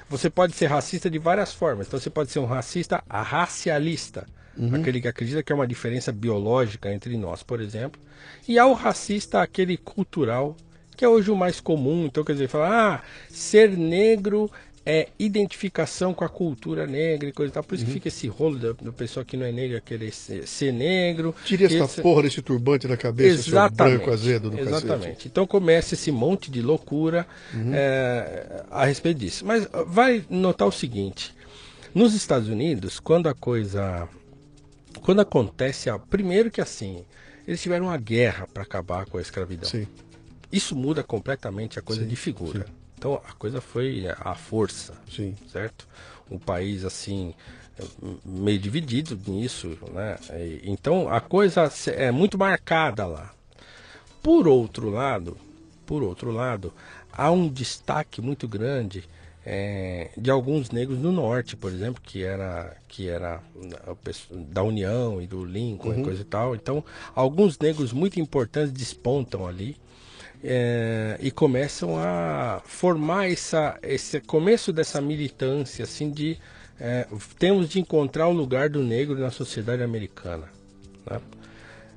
Você 0.08 0.28
pode 0.28 0.54
ser 0.54 0.66
racista 0.66 1.08
de 1.08 1.18
várias 1.18 1.54
formas. 1.54 1.86
Então, 1.86 1.98
você 1.98 2.10
pode 2.10 2.30
ser 2.30 2.38
um 2.38 2.44
racista 2.44 3.02
racialista, 3.08 4.26
uhum. 4.56 4.74
aquele 4.74 5.00
que 5.00 5.08
acredita 5.08 5.42
que 5.42 5.52
é 5.52 5.54
uma 5.54 5.66
diferença 5.66 6.12
biológica 6.12 6.92
entre 6.92 7.16
nós, 7.16 7.42
por 7.42 7.60
exemplo. 7.60 8.00
E 8.46 8.58
há 8.58 8.66
o 8.66 8.74
racista, 8.74 9.40
aquele 9.40 9.76
cultural, 9.76 10.56
que 10.96 11.04
é 11.04 11.08
hoje 11.08 11.30
o 11.30 11.36
mais 11.36 11.60
comum. 11.60 12.06
Então, 12.06 12.24
quer 12.24 12.32
dizer, 12.32 12.48
falar, 12.48 12.96
ah, 12.96 13.02
ser 13.28 13.70
negro 13.76 14.50
é 14.84 15.08
identificação 15.18 16.12
com 16.12 16.24
a 16.24 16.28
cultura 16.28 16.86
negra 16.86 17.28
e 17.28 17.32
coisa 17.32 17.50
e 17.50 17.54
tal. 17.54 17.62
Por 17.62 17.74
isso 17.74 17.84
uhum. 17.84 17.88
que 17.88 17.94
fica 17.94 18.08
esse 18.08 18.26
rolo 18.26 18.58
do, 18.58 18.74
do 18.74 18.92
pessoal 18.92 19.24
que 19.24 19.36
não 19.36 19.46
é 19.46 19.52
negro 19.52 19.80
querer 19.80 20.12
ser, 20.12 20.46
ser 20.46 20.72
negro. 20.72 21.34
Tire 21.44 21.64
essa 21.64 21.84
esse... 21.84 22.02
porra 22.02 22.22
desse 22.22 22.42
turbante 22.42 22.88
da 22.88 22.96
cabeça, 22.96 23.48
Exatamente. 23.48 23.96
branco 23.96 24.10
azedo 24.10 24.50
do 24.50 24.58
Exatamente. 24.58 25.06
Cacete. 25.06 25.28
Então 25.28 25.46
começa 25.46 25.94
esse 25.94 26.10
monte 26.10 26.50
de 26.50 26.60
loucura 26.60 27.26
uhum. 27.54 27.72
é, 27.72 28.64
a 28.70 28.84
respeito 28.84 29.18
disso. 29.18 29.46
Mas 29.46 29.68
vai 29.86 30.24
notar 30.28 30.66
o 30.66 30.72
seguinte: 30.72 31.34
nos 31.94 32.14
Estados 32.14 32.48
Unidos, 32.48 32.98
quando 32.98 33.28
a 33.28 33.34
coisa. 33.34 34.08
Quando 35.02 35.20
acontece. 35.20 35.88
Primeiro 36.10 36.50
que 36.50 36.60
assim, 36.60 37.04
eles 37.46 37.62
tiveram 37.62 37.86
uma 37.86 37.96
guerra 37.96 38.46
para 38.52 38.62
acabar 38.62 39.06
com 39.06 39.18
a 39.18 39.20
escravidão. 39.20 39.68
Sim. 39.68 39.86
Isso 40.50 40.76
muda 40.76 41.02
completamente 41.02 41.78
a 41.78 41.82
coisa 41.82 42.02
sim, 42.02 42.08
de 42.08 42.14
figura. 42.14 42.66
Sim. 42.66 42.81
Então 43.02 43.20
a 43.28 43.32
coisa 43.32 43.60
foi 43.60 44.04
a 44.20 44.32
força, 44.36 44.94
Sim. 45.10 45.34
certo? 45.50 45.88
Um 46.30 46.38
país 46.38 46.84
assim 46.84 47.34
meio 48.24 48.60
dividido 48.60 49.18
nisso, 49.26 49.76
né? 49.92 50.16
Então 50.62 51.08
a 51.08 51.20
coisa 51.20 51.68
é 51.88 52.12
muito 52.12 52.38
marcada 52.38 53.04
lá. 53.04 53.32
Por 54.22 54.46
outro 54.46 54.88
lado, 54.88 55.36
por 55.84 56.04
outro 56.04 56.30
lado, 56.30 56.72
há 57.12 57.28
um 57.32 57.48
destaque 57.48 58.22
muito 58.22 58.46
grande 58.46 59.02
é, 59.44 60.10
de 60.16 60.30
alguns 60.30 60.70
negros 60.70 61.00
no 61.00 61.10
norte, 61.10 61.56
por 61.56 61.72
exemplo, 61.72 62.00
que 62.00 62.22
era 62.22 62.76
que 62.86 63.08
era 63.08 63.40
da 64.30 64.62
União 64.62 65.20
e 65.20 65.26
do 65.26 65.44
Lincoln 65.44 65.88
uhum. 65.88 66.00
e 66.02 66.04
coisa 66.04 66.22
e 66.22 66.24
tal. 66.24 66.54
Então, 66.54 66.84
alguns 67.16 67.58
negros 67.58 67.92
muito 67.92 68.20
importantes 68.20 68.72
despontam 68.72 69.44
ali 69.44 69.76
é, 70.44 71.16
e 71.20 71.30
começam 71.30 71.96
a 71.96 72.60
formar 72.64 73.30
essa, 73.30 73.78
esse 73.82 74.20
começo 74.20 74.72
dessa 74.72 75.00
militância 75.00 75.84
assim 75.84 76.10
de 76.10 76.36
é, 76.80 77.06
temos 77.38 77.68
de 77.68 77.78
encontrar 77.78 78.26
o 78.26 78.32
lugar 78.32 78.68
do 78.68 78.82
negro 78.82 79.16
na 79.18 79.30
sociedade 79.30 79.82
americana. 79.82 80.48
Né? 81.08 81.20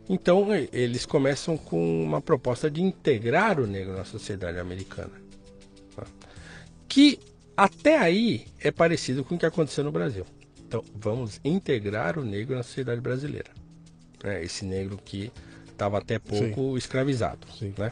Então 0.08 0.48
eles 0.72 1.06
começam 1.06 1.58
com 1.58 2.04
uma 2.04 2.22
proposta 2.22 2.70
de 2.70 2.82
integrar 2.84 3.60
o 3.60 3.66
negro 3.66 3.98
na 3.98 4.06
sociedade 4.06 4.60
americana, 4.60 5.14
né? 5.98 6.04
que 6.88 7.20
até 7.58 7.98
aí 7.98 8.46
é 8.60 8.70
parecido 8.70 9.24
com 9.24 9.36
o 9.36 9.40
que 9.40 9.46
aconteceu 9.46 9.84
no 9.84 9.92
Brasil. 9.92 10.26
Então 10.68 10.84
vamos 10.94 11.40
integrar 11.44 12.20
o 12.20 12.24
negro 12.24 12.56
na 12.56 12.62
sociedade 12.62 13.02
brasileira, 13.02 13.50
né? 14.24 14.44
esse 14.44 14.64
negro 14.66 15.00
que 15.04 15.32
estava 15.72 15.98
até 15.98 16.20
pouco 16.20 16.72
Sim. 16.72 16.78
escravizado, 16.78 17.48
Sim. 17.58 17.74
né? 17.76 17.92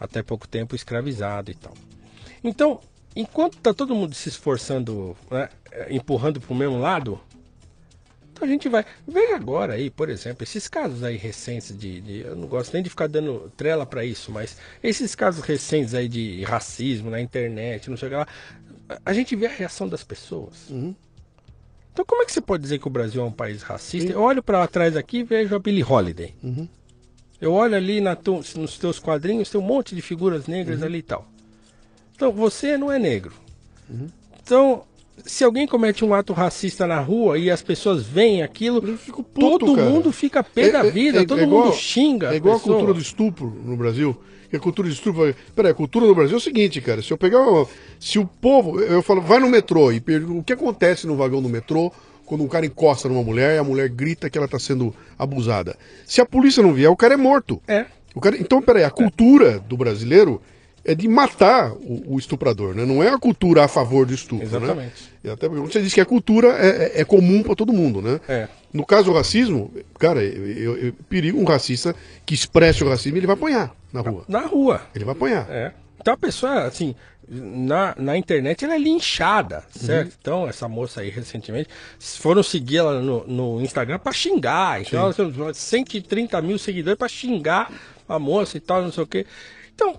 Até 0.00 0.22
pouco 0.22 0.48
tempo 0.48 0.74
escravizado 0.74 1.50
e 1.50 1.54
tal. 1.54 1.74
Então, 2.42 2.80
enquanto 3.14 3.58
está 3.58 3.74
todo 3.74 3.94
mundo 3.94 4.14
se 4.14 4.30
esforçando, 4.30 5.14
né, 5.30 5.50
empurrando 5.90 6.40
para 6.40 6.52
o 6.52 6.56
mesmo 6.56 6.80
lado, 6.80 7.20
então 8.32 8.48
a 8.48 8.50
gente 8.50 8.68
vai. 8.70 8.86
Veja 9.06 9.36
agora 9.36 9.74
aí, 9.74 9.90
por 9.90 10.08
exemplo, 10.08 10.42
esses 10.42 10.66
casos 10.66 11.04
aí 11.04 11.16
recentes 11.18 11.76
de, 11.76 12.00
de 12.00 12.20
eu 12.20 12.34
não 12.34 12.48
gosto 12.48 12.72
nem 12.72 12.82
de 12.82 12.88
ficar 12.88 13.06
dando 13.06 13.52
trela 13.54 13.84
para 13.84 14.02
isso, 14.02 14.32
mas 14.32 14.56
esses 14.82 15.14
casos 15.14 15.44
recentes 15.44 15.94
aí 15.94 16.08
de 16.08 16.42
racismo 16.44 17.10
na 17.10 17.20
internet, 17.20 17.90
não 17.90 17.98
sei 17.98 18.08
o 18.08 18.10
que 18.10 18.16
lá, 18.16 18.26
a 19.04 19.12
gente 19.12 19.36
vê 19.36 19.46
a 19.46 19.50
reação 19.50 19.86
das 19.86 20.02
pessoas. 20.02 20.70
Uhum. 20.70 20.94
Então 21.92 22.04
como 22.04 22.22
é 22.22 22.24
que 22.24 22.32
você 22.32 22.40
pode 22.40 22.62
dizer 22.62 22.78
que 22.78 22.86
o 22.86 22.90
Brasil 22.90 23.20
é 23.20 23.24
um 23.24 23.32
país 23.32 23.62
racista? 23.62 24.08
Sim. 24.08 24.14
Eu 24.14 24.22
olho 24.22 24.42
para 24.42 24.66
trás 24.66 24.96
aqui 24.96 25.18
e 25.18 25.22
vejo 25.22 25.54
a 25.54 25.58
Billie 25.58 25.84
Holiday. 25.84 26.34
Uhum. 26.42 26.66
Eu 27.40 27.52
olho 27.52 27.74
ali 27.74 28.00
tu, 28.22 28.40
nos 28.56 28.78
teus 28.78 28.98
quadrinhos, 28.98 29.50
tem 29.50 29.60
um 29.60 29.64
monte 29.64 29.94
de 29.94 30.02
figuras 30.02 30.46
negras 30.46 30.80
uhum. 30.80 30.86
ali 30.86 30.98
e 30.98 31.02
tal. 31.02 31.26
Então 32.14 32.30
você 32.30 32.76
não 32.76 32.92
é 32.92 32.98
negro. 32.98 33.32
Uhum. 33.88 34.08
Então, 34.42 34.82
se 35.24 35.42
alguém 35.42 35.66
comete 35.66 36.04
um 36.04 36.12
ato 36.12 36.32
racista 36.32 36.86
na 36.86 37.00
rua 37.00 37.38
e 37.38 37.50
as 37.50 37.62
pessoas 37.62 38.02
veem 38.02 38.42
aquilo, 38.42 38.80
puto, 38.82 39.24
todo 39.34 39.74
cara. 39.74 39.88
mundo 39.88 40.12
fica 40.12 40.42
pé 40.42 40.68
é, 40.68 40.72
da 40.72 40.86
é, 40.86 40.90
vida, 40.90 41.18
é, 41.18 41.22
é, 41.22 41.26
todo 41.26 41.40
igual, 41.40 41.66
mundo 41.66 41.74
xinga. 41.74 42.32
É 42.32 42.36
igual 42.36 42.54
a, 42.54 42.58
a 42.58 42.60
cultura 42.60 42.92
do 42.92 43.00
estupro 43.00 43.46
no 43.64 43.76
Brasil. 43.76 44.16
E 44.52 44.56
a 44.56 44.60
cultura 44.60 44.88
de 44.88 44.94
estupro. 44.94 45.34
Peraí, 45.54 45.70
a 45.70 45.74
cultura 45.74 46.06
no 46.06 46.14
Brasil 46.14 46.34
é 46.34 46.38
o 46.38 46.40
seguinte, 46.40 46.80
cara. 46.80 47.00
Se 47.00 47.12
eu 47.12 47.16
pegar. 47.16 47.38
Se 48.00 48.18
o 48.18 48.26
povo. 48.26 48.80
Eu 48.80 49.00
falo, 49.00 49.20
vai 49.20 49.38
no 49.38 49.48
metrô 49.48 49.92
e 49.92 50.00
pergunto 50.00 50.40
o 50.40 50.44
que 50.44 50.52
acontece 50.52 51.06
no 51.06 51.16
vagão 51.16 51.40
do 51.40 51.48
metrô 51.48 51.92
quando 52.30 52.44
um 52.44 52.46
cara 52.46 52.64
encosta 52.64 53.08
numa 53.08 53.24
mulher 53.24 53.56
e 53.56 53.58
a 53.58 53.64
mulher 53.64 53.88
grita 53.88 54.30
que 54.30 54.38
ela 54.38 54.44
está 54.44 54.56
sendo 54.56 54.94
abusada. 55.18 55.76
Se 56.06 56.20
a 56.20 56.24
polícia 56.24 56.62
não 56.62 56.72
vier, 56.72 56.88
o 56.88 56.96
cara 56.96 57.14
é 57.14 57.16
morto. 57.16 57.60
É. 57.66 57.86
O 58.14 58.20
cara, 58.20 58.36
então, 58.38 58.62
peraí, 58.62 58.84
a 58.84 58.90
cultura 58.90 59.58
do 59.58 59.76
brasileiro 59.76 60.40
é 60.84 60.94
de 60.94 61.08
matar 61.08 61.72
o, 61.72 62.14
o, 62.14 62.18
estuprador, 62.20 62.72
né? 62.72 62.84
Não 62.84 63.02
é 63.02 63.08
a 63.08 63.18
cultura 63.18 63.64
a 63.64 63.68
favor 63.68 64.06
do 64.06 64.14
estupro, 64.14 64.46
né? 64.46 64.56
Exatamente. 64.56 65.10
né? 65.24 65.32
Até 65.32 65.48
porque 65.48 65.72
você 65.72 65.82
disse 65.82 65.96
que 65.96 66.00
a 66.00 66.06
cultura 66.06 66.50
é, 66.50 66.68
é, 66.68 67.00
é 67.00 67.04
comum 67.04 67.42
para 67.42 67.56
todo 67.56 67.72
mundo, 67.72 68.00
né? 68.00 68.20
É. 68.28 68.46
No 68.72 68.86
caso 68.86 69.06
do 69.06 69.12
racismo, 69.12 69.68
cara, 69.98 70.22
eu, 70.22 70.46
eu, 70.46 70.76
eu, 70.76 70.92
perigo 71.08 71.36
um 71.36 71.44
racista 71.44 71.96
que 72.24 72.32
expresse 72.32 72.84
o 72.84 72.88
racismo, 72.88 73.18
ele 73.18 73.26
vai 73.26 73.34
apanhar 73.34 73.74
na 73.92 74.02
rua. 74.02 74.24
Na 74.28 74.46
rua. 74.46 74.82
Ele 74.94 75.04
vai 75.04 75.16
apanhar. 75.16 75.48
É. 75.50 75.72
Então 76.00 76.14
a 76.14 76.16
pessoa, 76.16 76.62
assim, 76.62 76.94
na, 77.30 77.94
na 77.96 78.16
internet 78.16 78.64
ela 78.64 78.74
é 78.74 78.78
linchada, 78.78 79.62
certo? 79.70 80.08
Uhum. 80.08 80.16
Então, 80.20 80.48
essa 80.48 80.68
moça 80.68 81.00
aí 81.00 81.10
recentemente 81.10 81.68
foram 81.98 82.42
seguir 82.42 82.78
ela 82.78 83.00
no, 83.00 83.24
no 83.26 83.62
Instagram 83.62 84.00
para 84.00 84.12
xingar. 84.12 84.82
Então, 84.82 85.04
ela 85.04 85.14
tem 85.14 85.54
130 85.54 86.42
mil 86.42 86.58
seguidores 86.58 86.98
para 86.98 87.08
xingar 87.08 87.72
a 88.08 88.18
moça 88.18 88.56
e 88.56 88.60
tal, 88.60 88.82
não 88.82 88.90
sei 88.90 89.04
o 89.04 89.06
quê. 89.06 89.24
Então, 89.72 89.96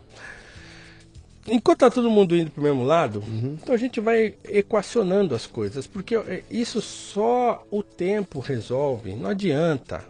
enquanto 1.47 1.79
tá 1.79 1.89
todo 1.89 2.09
mundo 2.09 2.35
indo 2.35 2.51
pro 2.51 2.63
mesmo 2.63 2.83
lado, 2.83 3.23
uhum. 3.25 3.57
então 3.61 3.73
a 3.73 3.77
gente 3.77 4.01
vai 4.01 4.35
equacionando 4.43 5.33
as 5.33 5.47
coisas, 5.47 5.87
porque 5.87 6.17
é, 6.17 6.43
isso 6.51 6.81
só 6.81 7.65
o 7.71 7.81
tempo 7.81 8.39
resolve, 8.39 9.15
não 9.15 9.29
adianta. 9.29 10.03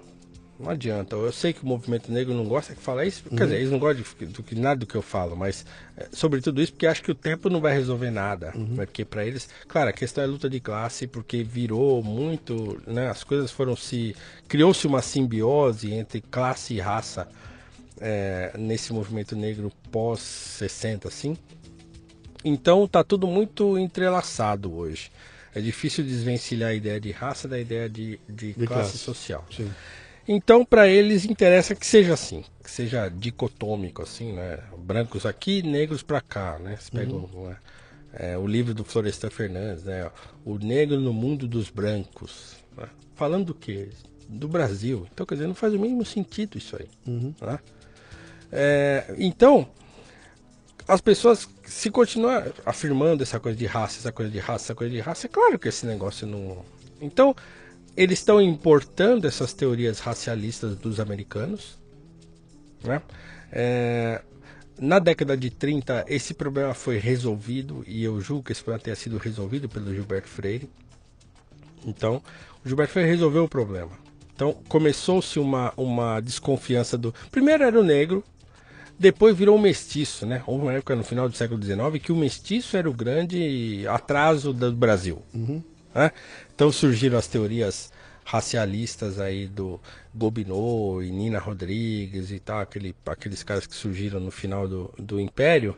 Não 0.61 0.69
adianta. 0.69 1.15
Eu 1.15 1.31
sei 1.31 1.53
que 1.53 1.63
o 1.63 1.67
movimento 1.67 2.11
negro 2.11 2.33
não 2.33 2.45
gosta 2.45 2.73
de 2.73 2.79
falar 2.79 3.05
isso, 3.05 3.23
uhum. 3.29 3.35
quer 3.35 3.45
dizer, 3.45 3.57
eles 3.57 3.71
não 3.71 3.79
gostam 3.79 4.03
de, 4.19 4.25
do 4.27 4.43
que 4.43 4.53
nada 4.53 4.81
do 4.81 4.85
que 4.85 4.95
eu 4.95 5.01
falo, 5.01 5.35
mas 5.35 5.65
é, 5.97 6.07
sobre 6.11 6.39
tudo 6.39 6.61
isso 6.61 6.71
porque 6.71 6.85
acho 6.85 7.01
que 7.01 7.11
o 7.11 7.15
tempo 7.15 7.49
não 7.49 7.59
vai 7.59 7.73
resolver 7.73 8.11
nada, 8.11 8.53
uhum. 8.55 8.75
porque 8.75 9.03
para 9.03 9.25
eles, 9.25 9.49
claro, 9.67 9.89
a 9.89 9.93
questão 9.93 10.23
é 10.23 10.27
luta 10.27 10.49
de 10.49 10.59
classe, 10.59 11.07
porque 11.07 11.43
virou 11.43 12.03
muito, 12.03 12.79
né, 12.85 13.09
as 13.09 13.23
coisas 13.23 13.49
foram 13.49 13.75
se 13.75 14.15
criou-se 14.47 14.85
uma 14.85 15.01
simbiose 15.01 15.91
entre 15.91 16.21
classe 16.21 16.75
e 16.75 16.79
raça 16.79 17.27
é, 17.99 18.51
nesse 18.57 18.93
movimento 18.93 19.35
negro 19.35 19.71
pós 19.91 20.19
60, 20.19 21.07
assim. 21.07 21.35
Então 22.43 22.87
tá 22.87 23.03
tudo 23.03 23.27
muito 23.27 23.77
entrelaçado 23.77 24.73
hoje. 24.73 25.11
É 25.53 25.59
difícil 25.59 26.03
desvencilhar 26.03 26.69
a 26.69 26.73
ideia 26.73 26.99
de 26.99 27.11
raça 27.11 27.47
da 27.47 27.59
ideia 27.59 27.89
de, 27.89 28.19
de, 28.27 28.53
de 28.53 28.65
classe, 28.65 28.91
classe, 28.91 28.97
social. 28.97 29.45
Sim. 29.55 29.69
Então, 30.27 30.63
para 30.63 30.87
eles 30.87 31.25
interessa 31.25 31.75
que 31.75 31.85
seja 31.85 32.13
assim, 32.13 32.43
que 32.63 32.69
seja 32.69 33.09
dicotômico, 33.09 34.01
assim, 34.01 34.33
né? 34.33 34.59
Brancos 34.77 35.25
aqui, 35.25 35.61
negros 35.63 36.03
para 36.03 36.21
cá, 36.21 36.59
né? 36.59 36.77
Você 36.79 36.91
pega 36.91 37.11
uhum. 37.11 37.47
né? 37.47 37.57
é, 38.13 38.37
o 38.37 38.45
livro 38.45 38.73
do 38.73 38.83
Florestan 38.83 39.29
Fernandes, 39.29 39.83
né? 39.83 40.09
O 40.45 40.57
negro 40.57 40.99
no 40.99 41.13
mundo 41.13 41.47
dos 41.47 41.69
brancos. 41.69 42.55
Né? 42.77 42.87
Falando 43.15 43.47
do 43.47 43.53
quê? 43.53 43.89
Do 44.27 44.47
Brasil. 44.47 45.07
Então, 45.13 45.25
quer 45.25 45.35
dizer, 45.35 45.47
não 45.47 45.55
faz 45.55 45.73
o 45.73 45.79
mínimo 45.79 46.05
sentido 46.05 46.57
isso 46.57 46.75
aí. 46.75 46.87
Uhum. 47.07 47.33
Né? 47.41 47.59
É, 48.51 49.15
então, 49.17 49.67
as 50.87 51.01
pessoas, 51.01 51.47
se 51.63 51.89
continuar 51.89 52.47
afirmando 52.65 53.23
essa 53.23 53.39
coisa 53.39 53.57
de 53.57 53.65
raça, 53.65 53.99
essa 53.99 54.11
coisa 54.11 54.31
de 54.31 54.39
raça, 54.39 54.65
essa 54.65 54.75
coisa 54.75 54.93
de 54.93 54.99
raça, 54.99 55.27
é 55.27 55.29
claro 55.29 55.57
que 55.57 55.67
esse 55.67 55.85
negócio 55.85 56.27
não. 56.27 56.63
Então, 56.99 57.35
eles 57.95 58.19
estão 58.19 58.41
importando 58.41 59.27
essas 59.27 59.53
teorias 59.53 59.99
racialistas 59.99 60.75
dos 60.75 60.99
americanos. 60.99 61.77
Né? 62.83 63.01
É, 63.51 64.21
na 64.79 64.99
década 64.99 65.37
de 65.37 65.49
30, 65.49 66.05
esse 66.07 66.33
problema 66.33 66.73
foi 66.73 66.97
resolvido, 66.97 67.83
e 67.87 68.03
eu 68.03 68.19
julgo 68.19 68.43
que 68.43 68.51
esse 68.51 68.63
problema 68.63 68.83
tenha 68.83 68.95
sido 68.95 69.17
resolvido 69.17 69.69
pelo 69.69 69.93
Gilberto 69.93 70.27
Freire. 70.27 70.69
Então, 71.85 72.21
o 72.63 72.67
Gilberto 72.67 72.93
Freire 72.93 73.09
resolveu 73.09 73.43
o 73.43 73.49
problema. 73.49 73.91
Então, 74.33 74.53
começou-se 74.67 75.37
uma, 75.37 75.71
uma 75.77 76.19
desconfiança 76.19 76.97
do. 76.97 77.13
Primeiro 77.29 77.63
era 77.63 77.79
o 77.79 77.83
negro, 77.83 78.23
depois 78.97 79.35
virou 79.35 79.57
um 79.57 79.61
mestiço, 79.61 80.25
né? 80.25 80.41
Houve 80.47 80.65
uma 80.65 80.73
época 80.73 80.95
no 80.95 81.03
final 81.03 81.27
do 81.27 81.35
século 81.35 81.61
XIX 81.61 82.03
que 82.03 82.11
o 82.11 82.15
mestiço 82.15 82.77
era 82.77 82.89
o 82.89 82.93
grande 82.93 83.85
atraso 83.87 84.53
do 84.53 84.71
Brasil. 84.71 85.21
Uhum. 85.33 85.61
Né? 85.93 86.11
Então 86.61 86.71
surgiram 86.71 87.17
as 87.17 87.25
teorias 87.25 87.91
racialistas 88.23 89.19
aí 89.19 89.47
do 89.47 89.79
Gobineau 90.13 91.01
e 91.01 91.09
Nina 91.09 91.39
Rodrigues 91.39 92.29
e 92.29 92.39
tal, 92.39 92.59
aquele, 92.59 92.95
aqueles 93.03 93.41
caras 93.41 93.65
que 93.65 93.73
surgiram 93.73 94.19
no 94.19 94.29
final 94.29 94.67
do, 94.67 94.93
do 94.95 95.19
Império. 95.19 95.75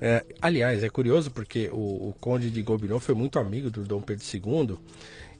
É, 0.00 0.24
aliás, 0.40 0.84
é 0.84 0.88
curioso 0.88 1.28
porque 1.32 1.68
o, 1.72 2.10
o 2.10 2.14
Conde 2.20 2.52
de 2.52 2.62
Gobineau 2.62 3.00
foi 3.00 3.16
muito 3.16 3.36
amigo 3.36 3.68
do 3.68 3.82
Dom 3.82 4.00
Pedro 4.00 4.24
II 4.32 4.78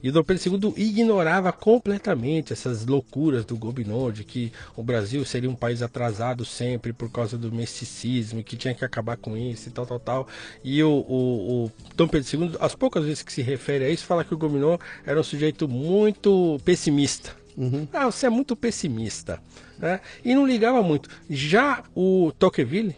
e 0.03 0.09
o 0.09 0.11
Dom 0.11 0.21
Pedro 0.21 0.59
II 0.67 0.73
ignorava 0.75 1.53
completamente 1.53 2.51
essas 2.51 2.85
loucuras 2.85 3.45
do 3.45 3.55
Gobineau 3.55 4.11
de 4.11 4.25
que 4.25 4.51
o 4.75 4.83
Brasil 4.83 5.23
seria 5.23 5.49
um 5.49 5.55
país 5.55 5.81
atrasado 5.81 6.43
sempre 6.43 6.91
por 6.91 7.09
causa 7.09 7.37
do 7.37 7.49
misticismo 7.49 8.43
que 8.43 8.57
tinha 8.57 8.75
que 8.75 8.83
acabar 8.83 9.15
com 9.15 9.37
isso 9.37 9.69
e 9.69 9.71
tal, 9.71 9.85
tal, 9.85 9.99
tal. 10.01 10.27
E 10.61 10.83
o, 10.83 10.89
o, 10.89 11.65
o 11.65 11.71
Dom 11.95 12.09
Pedro 12.09 12.43
II, 12.43 12.57
as 12.59 12.75
poucas 12.75 13.05
vezes 13.05 13.23
que 13.23 13.31
se 13.31 13.41
refere 13.41 13.85
a 13.85 13.89
isso, 13.89 14.05
fala 14.05 14.25
que 14.25 14.33
o 14.33 14.37
Gobineau 14.37 14.77
era 15.05 15.17
um 15.17 15.23
sujeito 15.23 15.69
muito 15.69 16.59
pessimista. 16.65 17.33
Uhum. 17.55 17.87
Ah, 17.93 18.05
você 18.05 18.25
é 18.25 18.29
muito 18.29 18.57
pessimista. 18.57 19.39
Né? 19.77 20.01
E 20.25 20.35
não 20.35 20.45
ligava 20.45 20.83
muito. 20.83 21.09
Já 21.29 21.81
o 21.95 22.33
Tocqueville, 22.37 22.93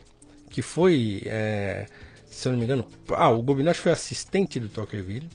que 0.49 0.64
foi, 0.64 1.22
é, 1.27 1.86
se 2.26 2.48
eu 2.48 2.53
não 2.53 2.57
me 2.57 2.65
engano, 2.65 2.88
ah, 3.10 3.30
o 3.30 3.44
Gobineau 3.44 3.76
foi 3.76 3.91
assistente 3.91 4.60
do 4.60 4.69
Tocqueville. 4.69 5.30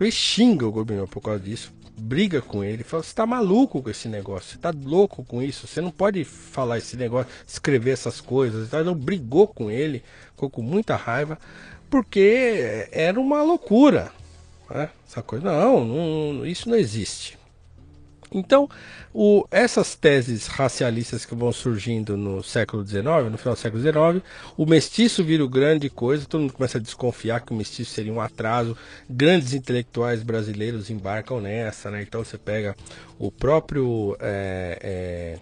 Ele 0.00 0.10
xinga 0.10 0.66
o 0.66 0.72
Gobineau 0.72 1.06
por 1.06 1.20
causa 1.20 1.40
disso, 1.40 1.72
briga 1.96 2.42
com 2.42 2.62
ele, 2.62 2.84
fala: 2.84 3.02
você 3.02 3.14
tá 3.14 3.26
maluco 3.26 3.82
com 3.82 3.90
esse 3.90 4.08
negócio, 4.08 4.52
você 4.52 4.58
tá 4.58 4.72
louco 4.84 5.24
com 5.24 5.42
isso, 5.42 5.66
você 5.66 5.80
não 5.80 5.90
pode 5.90 6.24
falar 6.24 6.78
esse 6.78 6.96
negócio, 6.96 7.32
escrever 7.46 7.92
essas 7.92 8.20
coisas. 8.20 8.68
Então, 8.68 8.94
brigou 8.94 9.48
com 9.48 9.70
ele, 9.70 10.02
ficou 10.32 10.50
com 10.50 10.62
muita 10.62 10.96
raiva, 10.96 11.38
porque 11.88 12.88
era 12.92 13.18
uma 13.18 13.42
loucura. 13.42 14.12
Né? 14.70 14.90
Essa 15.08 15.22
coisa, 15.22 15.44
não, 15.44 15.84
não, 15.84 16.46
isso 16.46 16.68
não 16.68 16.76
existe. 16.76 17.38
Então, 18.36 18.68
o, 19.14 19.46
essas 19.50 19.94
teses 19.94 20.46
racialistas 20.46 21.24
que 21.24 21.34
vão 21.34 21.50
surgindo 21.50 22.18
no 22.18 22.42
século 22.42 22.86
XIX, 22.86 23.04
no 23.30 23.38
final 23.38 23.54
do 23.54 23.58
século 23.58 23.82
XIX, 23.82 24.22
o 24.58 24.66
mestiço 24.66 25.24
vira 25.24 25.42
o 25.42 25.48
grande 25.48 25.88
coisa, 25.88 26.26
todo 26.26 26.42
mundo 26.42 26.52
começa 26.52 26.76
a 26.76 26.80
desconfiar 26.80 27.40
que 27.40 27.52
o 27.52 27.56
mestiço 27.56 27.92
seria 27.92 28.12
um 28.12 28.20
atraso, 28.20 28.76
grandes 29.08 29.54
intelectuais 29.54 30.22
brasileiros 30.22 30.90
embarcam 30.90 31.40
nessa, 31.40 31.90
né? 31.90 32.02
Então 32.02 32.22
você 32.22 32.36
pega 32.36 32.76
o 33.18 33.32
próprio 33.32 34.14
é, 34.20 34.78
é, 34.82 35.38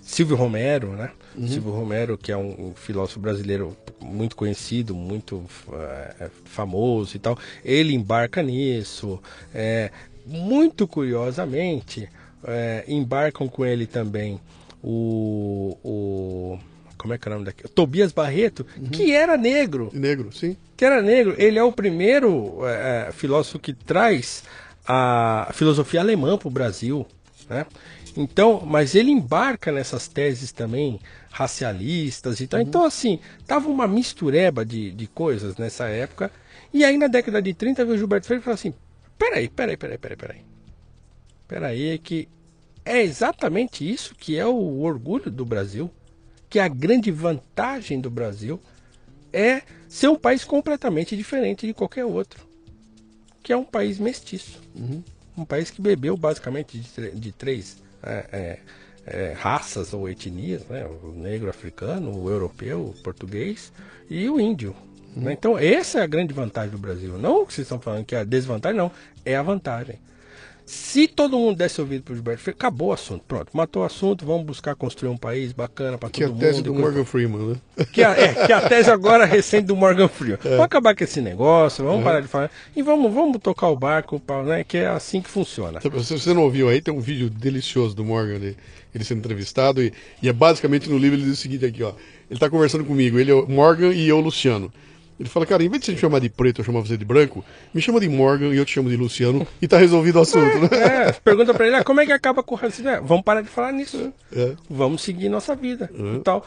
Silvio 0.00 0.36
Romero, 0.36 0.92
né? 0.92 1.10
Uhum. 1.36 1.48
Silvio 1.48 1.72
Romero, 1.72 2.16
que 2.16 2.30
é 2.30 2.36
um, 2.36 2.68
um, 2.68 2.74
filósofo 2.76 3.18
brasileiro 3.18 3.76
muito 4.00 4.36
conhecido, 4.36 4.94
muito 4.94 5.44
é, 5.72 6.30
famoso 6.44 7.16
e 7.16 7.18
tal, 7.18 7.36
ele 7.64 7.94
embarca 7.94 8.40
nisso. 8.44 9.20
É, 9.52 9.90
muito 10.28 10.86
curiosamente, 10.86 12.08
é, 12.44 12.84
embarcam 12.86 13.48
com 13.48 13.64
ele 13.64 13.86
também 13.86 14.40
o, 14.82 15.76
o 15.82 16.58
como 16.96 17.14
é 17.14 17.18
que 17.18 17.28
é 17.28 17.30
o 17.30 17.34
nome 17.34 17.46
daqui? 17.46 17.62
Tobias 17.68 18.12
Barreto, 18.12 18.66
uhum. 18.76 18.88
que 18.88 19.12
era 19.12 19.36
negro. 19.36 19.88
Negro, 19.92 20.32
sim. 20.32 20.56
Que 20.76 20.84
era 20.84 21.00
negro. 21.00 21.34
Ele 21.38 21.58
é 21.58 21.62
o 21.62 21.72
primeiro 21.72 22.66
é, 22.66 23.06
é 23.08 23.12
filósofo 23.12 23.58
que 23.58 23.72
traz 23.72 24.42
a 24.86 25.50
filosofia 25.52 26.00
alemã 26.00 26.36
para 26.36 26.48
o 26.48 26.50
Brasil, 26.50 27.06
né? 27.48 27.66
Então, 28.16 28.62
mas 28.66 28.96
ele 28.96 29.12
embarca 29.12 29.70
nessas 29.70 30.08
teses 30.08 30.50
também 30.50 30.98
racialistas 31.30 32.40
e 32.40 32.48
tal. 32.48 32.60
Uhum. 32.60 32.66
Então, 32.66 32.84
assim, 32.84 33.20
tava 33.46 33.68
uma 33.68 33.86
mistureba 33.86 34.64
de, 34.64 34.90
de 34.90 35.06
coisas 35.06 35.56
nessa 35.56 35.86
época. 35.88 36.32
E 36.74 36.84
aí, 36.84 36.98
na 36.98 37.06
década 37.06 37.40
de 37.40 37.54
30, 37.54 37.84
veio 37.84 37.94
o 37.94 37.98
Gilberto 37.98 38.26
Freire 38.26 38.42
e 38.42 38.44
falou 38.44 38.54
assim: 38.54 38.74
peraí, 39.16 39.48
peraí, 39.48 39.76
peraí, 39.76 39.98
peraí, 39.98 40.16
peraí. 40.16 40.47
Peraí, 41.48 41.88
é 41.88 41.98
que 41.98 42.28
é 42.84 43.02
exatamente 43.02 43.90
isso 43.90 44.14
que 44.14 44.36
é 44.38 44.46
o 44.46 44.80
orgulho 44.80 45.30
do 45.30 45.44
Brasil, 45.44 45.90
que 46.48 46.58
a 46.58 46.68
grande 46.68 47.10
vantagem 47.10 48.00
do 48.00 48.10
Brasil 48.10 48.60
é 49.32 49.62
ser 49.88 50.08
um 50.08 50.16
país 50.16 50.44
completamente 50.44 51.16
diferente 51.16 51.66
de 51.66 51.74
qualquer 51.74 52.04
outro. 52.04 52.46
que 53.42 53.52
é 53.52 53.56
um 53.56 53.64
país 53.64 53.98
mestiço. 53.98 54.60
Uhum. 54.74 55.02
Um 55.36 55.44
país 55.44 55.70
que 55.70 55.80
bebeu 55.80 56.18
basicamente 56.18 56.78
de, 56.78 57.10
de 57.12 57.32
três 57.32 57.78
é, 58.02 58.26
é, 58.30 58.58
é, 59.06 59.32
raças 59.32 59.94
ou 59.94 60.06
etnias, 60.06 60.66
né? 60.66 60.84
o 61.02 61.12
negro 61.12 61.48
africano, 61.48 62.14
o 62.14 62.28
europeu, 62.28 62.80
o 62.86 63.02
português 63.02 63.72
e 64.10 64.28
o 64.28 64.38
índio. 64.38 64.76
Uhum. 65.16 65.30
Então, 65.30 65.58
essa 65.58 66.00
é 66.00 66.02
a 66.02 66.06
grande 66.06 66.34
vantagem 66.34 66.70
do 66.70 66.78
Brasil. 66.78 67.16
Não 67.16 67.42
o 67.42 67.46
que 67.46 67.54
vocês 67.54 67.64
estão 67.64 67.80
falando 67.80 68.04
que 68.04 68.14
é 68.14 68.20
a 68.20 68.24
desvantagem, 68.24 68.76
não. 68.76 68.92
É 69.24 69.34
a 69.34 69.42
vantagem. 69.42 69.98
Se 70.68 71.08
todo 71.08 71.38
mundo 71.38 71.56
desse 71.56 71.80
ouvido 71.80 72.02
para 72.02 72.12
o 72.12 72.14
Gilberto 72.14 72.42
Freire, 72.42 72.58
acabou 72.58 72.88
o 72.88 72.92
assunto. 72.92 73.24
Pronto, 73.26 73.48
matou 73.54 73.82
o 73.82 73.86
assunto, 73.86 74.26
vamos 74.26 74.44
buscar 74.44 74.74
construir 74.74 75.08
um 75.08 75.16
país 75.16 75.50
bacana 75.50 75.96
para 75.96 76.10
todo 76.10 76.28
mundo. 76.28 76.38
Que 76.38 76.44
é 76.44 76.48
a 76.48 76.50
tese 76.50 76.62
do 76.62 76.74
Morgan 76.74 77.06
Freeman, 77.06 77.46
né? 77.46 77.56
Que 77.90 78.02
a, 78.02 78.10
é, 78.10 78.46
que 78.46 78.52
a 78.52 78.68
tese 78.68 78.90
agora 78.90 79.24
recente 79.24 79.64
do 79.64 79.74
Morgan 79.74 80.08
Freeman. 80.08 80.38
É. 80.44 80.50
Vamos 80.50 80.66
acabar 80.66 80.94
com 80.94 81.04
esse 81.04 81.22
negócio, 81.22 81.82
vamos 81.82 82.04
parar 82.04 82.20
de 82.20 82.28
falar. 82.28 82.50
E 82.76 82.82
vamos, 82.82 83.12
vamos 83.12 83.38
tocar 83.40 83.68
o 83.68 83.76
barco, 83.76 84.20
né, 84.44 84.62
que 84.62 84.76
é 84.76 84.86
assim 84.86 85.22
que 85.22 85.30
funciona. 85.30 85.80
Se 85.80 85.88
você 85.88 86.34
não 86.34 86.42
ouviu 86.42 86.68
aí, 86.68 86.82
tem 86.82 86.92
um 86.92 87.00
vídeo 87.00 87.30
delicioso 87.30 87.96
do 87.96 88.04
Morgan, 88.04 88.34
ele, 88.34 88.56
ele 88.94 89.04
sendo 89.04 89.18
entrevistado, 89.18 89.82
e, 89.82 89.92
e 90.22 90.28
é 90.28 90.32
basicamente 90.32 90.90
no 90.90 90.98
livro 90.98 91.16
ele 91.16 91.24
diz 91.24 91.38
o 91.38 91.40
seguinte 91.40 91.64
aqui, 91.64 91.82
ó. 91.82 91.90
Ele 91.90 92.36
está 92.36 92.50
conversando 92.50 92.84
comigo, 92.84 93.18
ele 93.18 93.30
é 93.30 93.34
o 93.34 93.48
Morgan 93.48 93.92
e 93.92 94.06
eu, 94.06 94.20
Luciano. 94.20 94.70
Ele 95.18 95.28
fala, 95.28 95.44
cara, 95.44 95.64
em 95.64 95.68
vez 95.68 95.80
de 95.80 95.86
você 95.86 95.92
me 95.92 95.98
chamar 95.98 96.20
de 96.20 96.28
preto, 96.28 96.60
eu 96.60 96.64
chamar 96.64 96.80
você 96.80 96.96
de 96.96 97.04
branco, 97.04 97.44
me 97.74 97.82
chama 97.82 97.98
de 97.98 98.08
Morgan 98.08 98.54
e 98.54 98.56
eu 98.56 98.64
te 98.64 98.72
chamo 98.72 98.88
de 98.88 98.96
Luciano 98.96 99.46
e 99.60 99.66
tá 99.66 99.76
resolvido 99.76 100.16
o 100.16 100.22
assunto, 100.22 100.56
é, 100.56 100.60
né? 100.60 101.08
É, 101.08 101.12
pergunta 101.12 101.52
pra 101.52 101.66
ele, 101.66 101.76
ah, 101.76 101.84
como 101.84 102.00
é 102.00 102.06
que 102.06 102.12
acaba 102.12 102.42
com 102.42 102.54
o 102.54 102.58
racismo? 102.58 102.88
É, 102.88 103.00
vamos 103.00 103.24
parar 103.24 103.42
de 103.42 103.48
falar 103.48 103.72
nisso. 103.72 104.12
É. 104.32 104.54
Vamos 104.70 105.02
seguir 105.02 105.28
nossa 105.28 105.56
vida 105.56 105.90
é. 105.92 106.16
e 106.16 106.20
tal. 106.20 106.46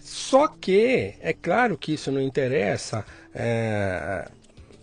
Só 0.00 0.46
que, 0.46 1.14
é 1.20 1.32
claro 1.32 1.76
que 1.76 1.94
isso 1.94 2.12
não 2.12 2.20
interessa 2.20 3.04
é, 3.34 4.28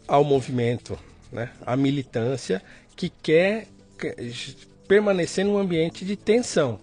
ao 0.07 0.23
movimento, 0.23 0.99
né? 1.31 1.49
à 1.65 1.77
militância 1.77 2.61
que 2.95 3.09
quer 3.09 3.67
permanecer 4.87 5.45
num 5.45 5.57
ambiente 5.57 6.03
de 6.03 6.15
tensão. 6.15 6.79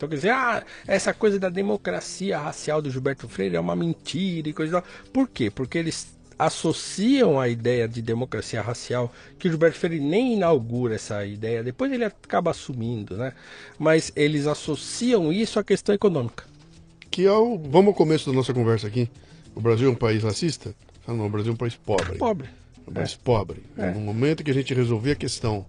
Então 0.00 0.08
quer 0.08 0.14
dizer, 0.14 0.30
ah, 0.30 0.64
essa 0.86 1.12
coisa 1.12 1.38
da 1.38 1.50
democracia 1.50 2.38
racial 2.38 2.80
do 2.80 2.90
Gilberto 2.90 3.28
Freire 3.28 3.56
é 3.56 3.60
uma 3.60 3.76
mentira 3.76 4.48
e 4.48 4.52
coisa 4.54 4.82
Por 5.12 5.28
quê? 5.28 5.50
Porque 5.50 5.76
eles 5.76 6.16
associam 6.38 7.38
a 7.38 7.50
ideia 7.50 7.86
de 7.86 8.00
democracia 8.00 8.62
racial, 8.62 9.12
que 9.38 9.46
o 9.46 9.50
Gilberto 9.50 9.76
Freire 9.76 10.00
nem 10.00 10.32
inaugura 10.32 10.94
essa 10.94 11.22
ideia, 11.26 11.62
depois 11.62 11.92
ele 11.92 12.06
acaba 12.06 12.50
assumindo, 12.50 13.14
né? 13.14 13.34
Mas 13.78 14.10
eles 14.16 14.46
associam 14.46 15.30
isso 15.30 15.58
à 15.58 15.62
questão 15.62 15.94
econômica. 15.94 16.44
Que 17.10 17.26
é 17.26 17.32
o. 17.32 17.58
Vamos 17.58 17.88
ao 17.88 17.94
começo 17.94 18.30
da 18.30 18.34
nossa 18.34 18.54
conversa 18.54 18.86
aqui. 18.86 19.06
O 19.54 19.60
Brasil 19.60 19.86
é 19.86 19.92
um 19.92 19.94
país 19.94 20.22
racista? 20.22 20.74
não, 21.06 21.26
o 21.26 21.28
Brasil 21.28 21.50
é 21.50 21.54
um 21.54 21.58
país 21.58 21.76
pobre. 21.76 22.16
Pobre. 22.16 22.48
É 22.86 22.90
um 22.90 22.94
país 22.94 23.12
é. 23.12 23.18
pobre. 23.22 23.62
É. 23.76 23.90
No 23.90 24.00
momento 24.00 24.42
que 24.42 24.50
a 24.50 24.54
gente 24.54 24.72
resolver 24.72 25.10
a 25.10 25.16
questão 25.16 25.66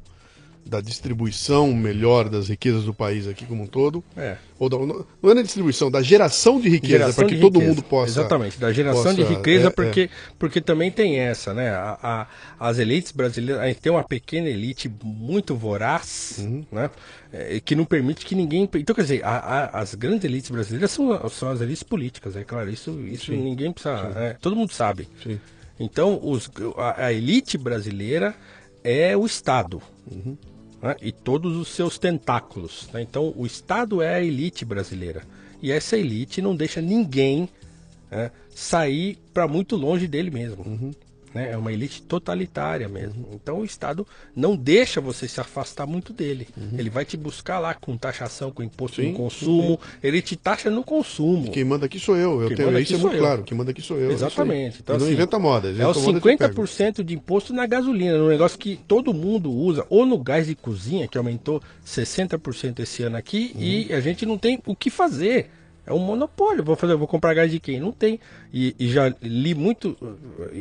da 0.65 0.79
distribuição 0.79 1.73
melhor 1.73 2.29
das 2.29 2.47
riquezas 2.47 2.85
do 2.85 2.93
país 2.93 3.27
aqui 3.27 3.45
como 3.45 3.63
um 3.63 3.67
todo. 3.67 4.03
É. 4.15 4.37
Ou 4.57 4.69
da, 4.69 4.77
não 4.77 5.31
é 5.31 5.35
da 5.35 5.41
distribuição, 5.41 5.89
da 5.89 6.01
geração 6.01 6.61
de 6.61 6.69
riqueza, 6.69 7.13
para 7.13 7.25
que 7.25 7.37
todo 7.37 7.55
riqueza. 7.55 7.69
mundo 7.69 7.83
possa. 7.83 8.11
Exatamente, 8.11 8.59
da 8.59 8.71
geração 8.71 9.03
possa, 9.03 9.15
de 9.15 9.23
riqueza, 9.23 9.67
é, 9.67 9.69
porque, 9.69 10.01
é. 10.01 10.09
porque 10.37 10.61
também 10.61 10.91
tem 10.91 11.19
essa, 11.19 11.53
né? 11.53 11.71
A, 11.71 11.97
a, 12.59 12.67
as 12.69 12.77
elites 12.77 13.11
brasileiras, 13.11 13.61
a 13.61 13.67
gente 13.67 13.81
tem 13.81 13.91
uma 13.91 14.03
pequena 14.03 14.47
elite 14.47 14.89
muito 15.03 15.55
voraz, 15.55 16.37
uhum. 16.39 16.63
né? 16.71 16.89
É, 17.33 17.59
que 17.59 17.75
não 17.75 17.85
permite 17.85 18.25
que 18.25 18.35
ninguém. 18.35 18.69
Então, 18.75 18.95
quer 18.95 19.01
dizer, 19.01 19.25
a, 19.25 19.71
as 19.73 19.95
grandes 19.95 20.23
elites 20.25 20.51
brasileiras 20.51 20.91
são, 20.91 21.29
são 21.29 21.49
as 21.49 21.59
elites 21.59 21.83
políticas, 21.83 22.35
é 22.35 22.43
claro, 22.43 22.69
isso, 22.69 22.91
isso 23.07 23.31
ninguém 23.31 23.71
precisa. 23.71 24.11
É, 24.15 24.37
todo 24.39 24.55
mundo 24.55 24.71
sabe. 24.71 25.07
Sim. 25.23 25.39
Então, 25.79 26.19
os, 26.21 26.49
a, 26.77 27.07
a 27.07 27.13
elite 27.13 27.57
brasileira 27.57 28.35
é 28.83 29.17
o 29.17 29.25
Estado. 29.25 29.81
Uhum 30.09 30.37
né? 30.81 30.95
e 31.01 31.11
todos 31.11 31.55
os 31.55 31.67
seus 31.69 31.97
tentáculos. 31.97 32.89
Né? 32.93 33.01
Então, 33.01 33.33
o 33.35 33.45
Estado 33.45 34.01
é 34.01 34.15
a 34.15 34.23
elite 34.23 34.65
brasileira. 34.65 35.23
E 35.61 35.71
essa 35.71 35.97
elite 35.97 36.41
não 36.41 36.55
deixa 36.55 36.81
ninguém 36.81 37.47
né, 38.09 38.31
sair 38.49 39.17
para 39.33 39.47
muito 39.47 39.75
longe 39.75 40.07
dele 40.07 40.31
mesmo. 40.31 40.63
Uhum. 40.63 40.91
Né? 41.33 41.51
É 41.51 41.57
uma 41.57 41.71
elite 41.71 42.01
totalitária 42.01 42.87
mesmo. 42.89 43.29
Então 43.33 43.59
o 43.59 43.65
Estado 43.65 44.05
não 44.35 44.55
deixa 44.55 44.99
você 44.99 45.27
se 45.27 45.39
afastar 45.39 45.85
muito 45.85 46.11
dele. 46.11 46.47
Uhum. 46.57 46.77
Ele 46.77 46.89
vai 46.89 47.05
te 47.05 47.15
buscar 47.15 47.59
lá 47.59 47.73
com 47.73 47.97
taxação, 47.97 48.51
com 48.51 48.61
imposto 48.61 49.01
sim, 49.01 49.11
no 49.11 49.17
consumo. 49.17 49.79
Sim. 49.81 49.97
Ele 50.03 50.21
te 50.21 50.35
taxa 50.35 50.69
no 50.69 50.83
consumo. 50.83 51.51
Quem 51.51 51.63
manda 51.63 51.85
aqui 51.85 51.99
sou 51.99 52.17
eu. 52.17 52.41
eu 52.41 52.47
Quem 52.49 52.57
tenho, 52.57 52.79
isso 52.79 52.95
é 52.95 52.97
muito 52.97 53.15
eu. 53.15 53.19
claro. 53.19 53.43
Quem 53.43 53.57
manda 53.57 53.71
aqui 53.71 53.81
sou 53.81 53.97
eu. 53.97 54.11
Exatamente. 54.11 54.79
Então, 54.81 54.97
não 54.97 55.05
assim, 55.05 55.13
inventa 55.13 55.39
moda. 55.39 55.69
Inventa 55.69 55.83
é 55.83 55.87
o 55.87 55.93
50% 55.93 57.03
de 57.03 57.13
imposto 57.13 57.53
na 57.53 57.65
gasolina. 57.65 58.17
Um 58.17 58.27
negócio 58.27 58.57
que 58.57 58.79
todo 58.87 59.13
mundo 59.13 59.51
usa. 59.51 59.85
Ou 59.89 60.05
no 60.05 60.17
gás 60.17 60.47
de 60.47 60.55
cozinha, 60.55 61.07
que 61.07 61.17
aumentou 61.17 61.61
60% 61.85 62.79
esse 62.79 63.03
ano 63.03 63.17
aqui. 63.17 63.51
Uhum. 63.55 63.61
E 63.61 63.93
a 63.93 64.01
gente 64.01 64.25
não 64.25 64.37
tem 64.37 64.61
o 64.65 64.75
que 64.75 64.89
fazer. 64.89 65.49
É 65.85 65.93
um 65.93 65.99
monopólio. 65.99 66.63
Vou 66.63 66.75
fazer, 66.75 66.95
vou 66.95 67.07
comprar 67.07 67.33
gás 67.33 67.51
de 67.51 67.59
quem? 67.59 67.79
Não 67.79 67.91
tem. 67.91 68.19
E, 68.53 68.75
e, 68.79 68.89
já 68.89 69.13
li 69.21 69.55
muito, 69.55 69.97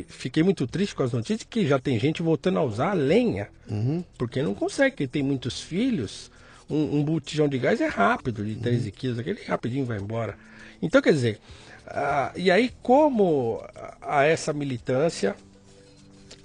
fiquei 0.07 0.43
muito 0.43 0.65
triste 0.65 0.95
com 0.95 1.03
as 1.03 1.11
notícias 1.11 1.43
que 1.49 1.65
já 1.65 1.79
tem 1.79 1.99
gente 1.99 2.21
voltando 2.21 2.59
a 2.59 2.63
usar 2.63 2.91
a 2.91 2.93
lenha, 2.93 3.49
uhum. 3.69 4.03
porque 4.17 4.41
não 4.41 4.53
consegue, 4.53 4.91
porque 4.91 5.07
tem 5.07 5.23
muitos 5.23 5.61
filhos. 5.61 6.31
Um, 6.69 6.99
um 6.99 7.03
botijão 7.03 7.47
de 7.47 7.59
gás 7.59 7.81
é 7.81 7.87
rápido, 7.87 8.45
de 8.45 8.55
13 8.55 8.85
uhum. 8.85 8.95
quilos, 8.95 9.19
aquele 9.19 9.43
rapidinho 9.43 9.85
vai 9.85 9.99
embora. 9.99 10.37
Então, 10.81 11.01
quer 11.01 11.13
dizer, 11.13 11.39
uh, 11.87 12.37
e 12.37 12.49
aí 12.49 12.71
como 12.81 13.61
a 14.01 14.23
essa 14.23 14.53
militância, 14.53 15.35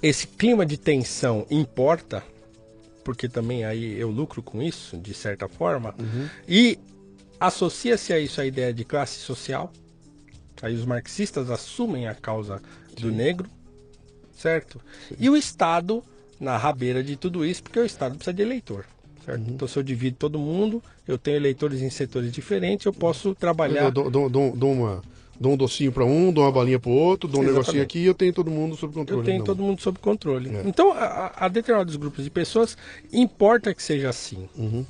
esse 0.02 0.26
clima 0.26 0.66
de 0.66 0.76
tensão 0.76 1.46
importa, 1.50 2.22
porque 3.04 3.28
também 3.28 3.64
aí 3.64 3.98
eu 3.98 4.10
lucro 4.10 4.42
com 4.42 4.60
isso, 4.60 4.96
de 4.98 5.14
certa 5.14 5.48
forma, 5.48 5.94
uhum. 5.98 6.28
e 6.48 6.78
Associa-se 7.38 8.12
a 8.12 8.18
isso 8.18 8.40
a 8.40 8.46
ideia 8.46 8.72
de 8.72 8.84
classe 8.84 9.18
social. 9.18 9.72
Aí 10.62 10.74
os 10.74 10.84
marxistas 10.84 11.50
assumem 11.50 12.08
a 12.08 12.14
causa 12.14 12.62
do 12.98 13.10
Sim. 13.10 13.16
negro, 13.16 13.48
certo? 14.34 14.80
Sim. 15.08 15.16
E 15.18 15.28
o 15.28 15.36
Estado 15.36 16.02
na 16.40 16.56
rabeira 16.56 17.02
de 17.02 17.16
tudo 17.16 17.44
isso, 17.44 17.62
porque 17.62 17.78
o 17.78 17.84
Estado 17.84 18.16
precisa 18.16 18.34
de 18.34 18.42
eleitor. 18.42 18.84
Certo? 19.24 19.40
Uhum. 19.40 19.54
Então, 19.54 19.68
se 19.68 19.76
eu 19.76 19.82
divido 19.82 20.16
todo 20.16 20.38
mundo, 20.38 20.82
eu 21.06 21.18
tenho 21.18 21.36
eleitores 21.36 21.82
em 21.82 21.90
setores 21.90 22.30
diferentes, 22.30 22.86
eu 22.86 22.92
posso 22.92 23.34
trabalhar. 23.34 23.82
Eu 23.82 23.90
dou, 23.90 24.10
dou, 24.10 24.30
dou, 24.30 24.56
dou 24.56 24.72
uma, 24.72 25.02
dou 25.38 25.52
um 25.52 25.56
docinho 25.56 25.90
para 25.90 26.04
um, 26.04 26.32
dou 26.32 26.44
uma 26.44 26.52
balinha 26.52 26.78
para 26.78 26.90
o 26.90 26.94
outro, 26.94 27.28
dou 27.28 27.40
um 27.40 27.42
Exatamente. 27.42 27.66
negocinho 27.66 27.82
aqui 27.82 27.98
e 27.98 28.06
eu 28.06 28.14
tenho 28.14 28.32
todo 28.32 28.50
mundo 28.50 28.76
sob 28.76 28.94
controle. 28.94 29.20
Eu 29.20 29.24
tenho 29.24 29.38
não. 29.38 29.44
todo 29.44 29.62
mundo 29.62 29.82
sob 29.82 29.98
controle. 29.98 30.54
É. 30.54 30.62
Então, 30.64 30.92
a, 30.92 31.32
a 31.36 31.48
determinados 31.48 31.96
grupos 31.96 32.22
de 32.24 32.30
pessoas, 32.30 32.78
importa 33.12 33.74
que 33.74 33.82
seja 33.82 34.08
assim. 34.08 34.48
Uhum. 34.56 34.86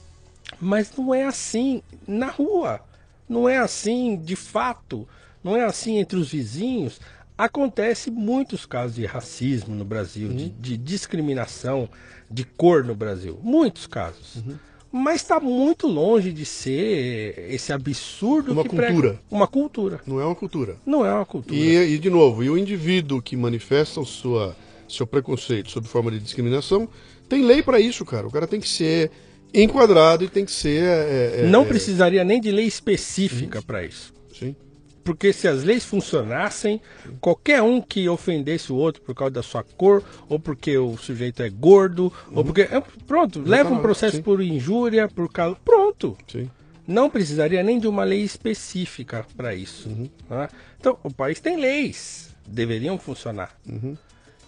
Mas 0.60 0.92
não 0.96 1.14
é 1.14 1.24
assim 1.24 1.82
na 2.06 2.28
rua. 2.28 2.80
Não 3.28 3.48
é 3.48 3.58
assim 3.58 4.16
de 4.16 4.36
fato. 4.36 5.06
Não 5.42 5.56
é 5.56 5.64
assim 5.64 5.98
entre 5.98 6.18
os 6.18 6.30
vizinhos. 6.30 7.00
Acontece 7.36 8.10
muitos 8.10 8.64
casos 8.64 8.96
de 8.96 9.04
racismo 9.04 9.74
no 9.74 9.84
Brasil, 9.84 10.28
uhum. 10.28 10.36
de, 10.36 10.48
de, 10.48 10.76
discriminação 10.76 11.88
de 12.30 12.44
cor 12.44 12.82
no 12.82 12.94
Brasil. 12.94 13.38
Muitos 13.42 13.86
casos. 13.86 14.36
Uhum. 14.36 14.56
Mas 14.90 15.16
está 15.16 15.38
muito 15.38 15.86
longe 15.86 16.32
de 16.32 16.46
ser 16.46 17.34
esse 17.50 17.72
absurdo 17.72 18.52
uma 18.52 18.62
cultura. 18.62 18.86
Prega... 18.86 19.20
Uma 19.30 19.46
cultura. 19.46 20.00
Não 20.06 20.18
é 20.18 20.24
uma 20.24 20.34
cultura. 20.34 20.76
Não 20.86 21.04
é 21.04 21.12
uma 21.12 21.26
cultura. 21.26 21.60
E, 21.60 21.94
e 21.94 21.98
de 21.98 22.08
novo, 22.08 22.42
e 22.42 22.48
o 22.48 22.56
indivíduo 22.56 23.20
que 23.20 23.36
manifesta 23.36 24.00
o 24.00 24.06
sua, 24.06 24.56
seu 24.88 25.06
preconceito 25.06 25.70
sob 25.70 25.86
forma 25.86 26.10
de 26.10 26.18
discriminação 26.18 26.88
tem 27.28 27.44
lei 27.44 27.62
para 27.62 27.78
isso, 27.78 28.04
cara. 28.04 28.26
O 28.26 28.30
cara 28.30 28.46
tem 28.46 28.60
que 28.60 28.68
ser 28.68 29.10
enquadrado 29.52 30.24
e 30.24 30.28
tem 30.28 30.44
que 30.44 30.52
ser. 30.52 30.82
É, 30.82 31.40
é, 31.40 31.46
não 31.46 31.62
é, 31.62 31.66
precisaria 31.66 32.24
nem 32.24 32.40
de 32.40 32.50
lei 32.50 32.66
específica 32.66 33.62
para 33.62 33.84
isso. 33.84 34.12
Sim. 34.32 34.54
Porque 35.02 35.32
se 35.32 35.46
as 35.46 35.62
leis 35.62 35.84
funcionassem, 35.84 36.80
qualquer 37.20 37.62
um 37.62 37.80
que 37.80 38.08
ofendesse 38.08 38.72
o 38.72 38.76
outro 38.76 39.00
por 39.02 39.14
causa 39.14 39.34
da 39.34 39.42
sua 39.42 39.62
cor, 39.62 40.02
ou 40.28 40.38
porque 40.38 40.76
o 40.76 40.96
sujeito 40.96 41.42
é 41.42 41.48
gordo, 41.48 42.12
uhum. 42.28 42.38
ou 42.38 42.44
porque. 42.44 42.62
É, 42.62 42.82
pronto, 43.06 43.40
leva 43.40 43.72
um 43.72 43.78
processo 43.78 44.16
sim. 44.16 44.22
por 44.22 44.42
injúria, 44.42 45.08
por 45.08 45.30
calor. 45.30 45.56
Pronto. 45.64 46.16
Sim. 46.26 46.50
Não 46.86 47.10
precisaria 47.10 47.62
nem 47.62 47.78
de 47.78 47.88
uma 47.88 48.04
lei 48.04 48.22
específica 48.22 49.26
para 49.36 49.54
isso. 49.54 49.88
Uhum. 49.88 50.08
Né? 50.30 50.48
Então, 50.78 50.98
o 51.02 51.12
país 51.12 51.40
tem 51.40 51.56
leis, 51.56 52.34
deveriam 52.46 52.98
funcionar. 52.98 53.56
Uhum. 53.68 53.96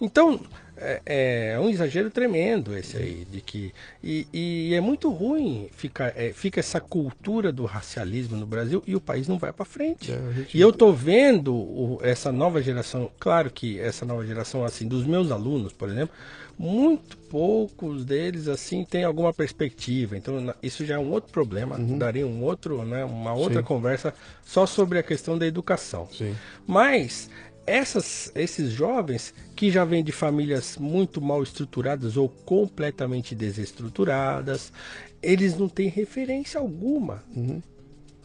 Então, 0.00 0.40
é, 0.80 1.02
é, 1.54 1.60
um 1.60 1.68
exagero 1.68 2.10
tremendo 2.10 2.76
esse 2.76 2.96
aí, 2.96 3.26
de 3.30 3.40
que. 3.40 3.72
E, 4.02 4.26
e 4.32 4.74
é 4.74 4.80
muito 4.80 5.10
ruim 5.10 5.68
fica, 5.72 6.12
é, 6.16 6.32
fica 6.32 6.60
essa 6.60 6.80
cultura 6.80 7.52
do 7.52 7.64
racialismo 7.64 8.36
no 8.36 8.46
Brasil 8.46 8.82
e 8.86 8.94
o 8.94 9.00
país 9.00 9.26
não 9.28 9.38
vai 9.38 9.52
para 9.52 9.64
frente. 9.64 10.12
É. 10.12 10.18
E 10.52 10.60
eu 10.60 10.72
tô 10.72 10.92
vendo 10.92 11.54
o, 11.54 11.98
essa 12.02 12.30
nova 12.30 12.62
geração, 12.62 13.10
claro 13.18 13.50
que 13.50 13.78
essa 13.78 14.04
nova 14.04 14.24
geração, 14.24 14.64
assim, 14.64 14.86
dos 14.86 15.04
meus 15.04 15.30
alunos, 15.30 15.72
por 15.72 15.88
exemplo, 15.88 16.14
muito 16.58 17.16
poucos 17.28 18.04
deles 18.04 18.48
assim 18.48 18.84
têm 18.84 19.04
alguma 19.04 19.32
perspectiva. 19.32 20.16
Então 20.16 20.52
isso 20.62 20.84
já 20.84 20.96
é 20.96 20.98
um 20.98 21.10
outro 21.10 21.30
problema, 21.30 21.76
uhum. 21.76 21.96
daria 21.96 22.26
um 22.26 22.42
outro, 22.42 22.84
né, 22.84 23.04
uma 23.04 23.32
outra 23.32 23.60
Sim. 23.60 23.66
conversa 23.66 24.12
só 24.44 24.66
sobre 24.66 24.98
a 24.98 25.02
questão 25.02 25.38
da 25.38 25.46
educação. 25.46 26.08
Sim. 26.10 26.34
Mas 26.66 27.30
essas, 27.68 28.32
esses 28.34 28.70
jovens 28.72 29.34
que 29.54 29.70
já 29.70 29.84
vêm 29.84 30.02
de 30.02 30.12
famílias 30.12 30.76
muito 30.78 31.20
mal 31.20 31.42
estruturadas 31.42 32.16
ou 32.16 32.28
completamente 32.28 33.34
desestruturadas, 33.34 34.72
eles 35.22 35.56
não 35.58 35.68
têm 35.68 35.88
referência 35.88 36.60
alguma. 36.60 37.22
Uhum. 37.34 37.60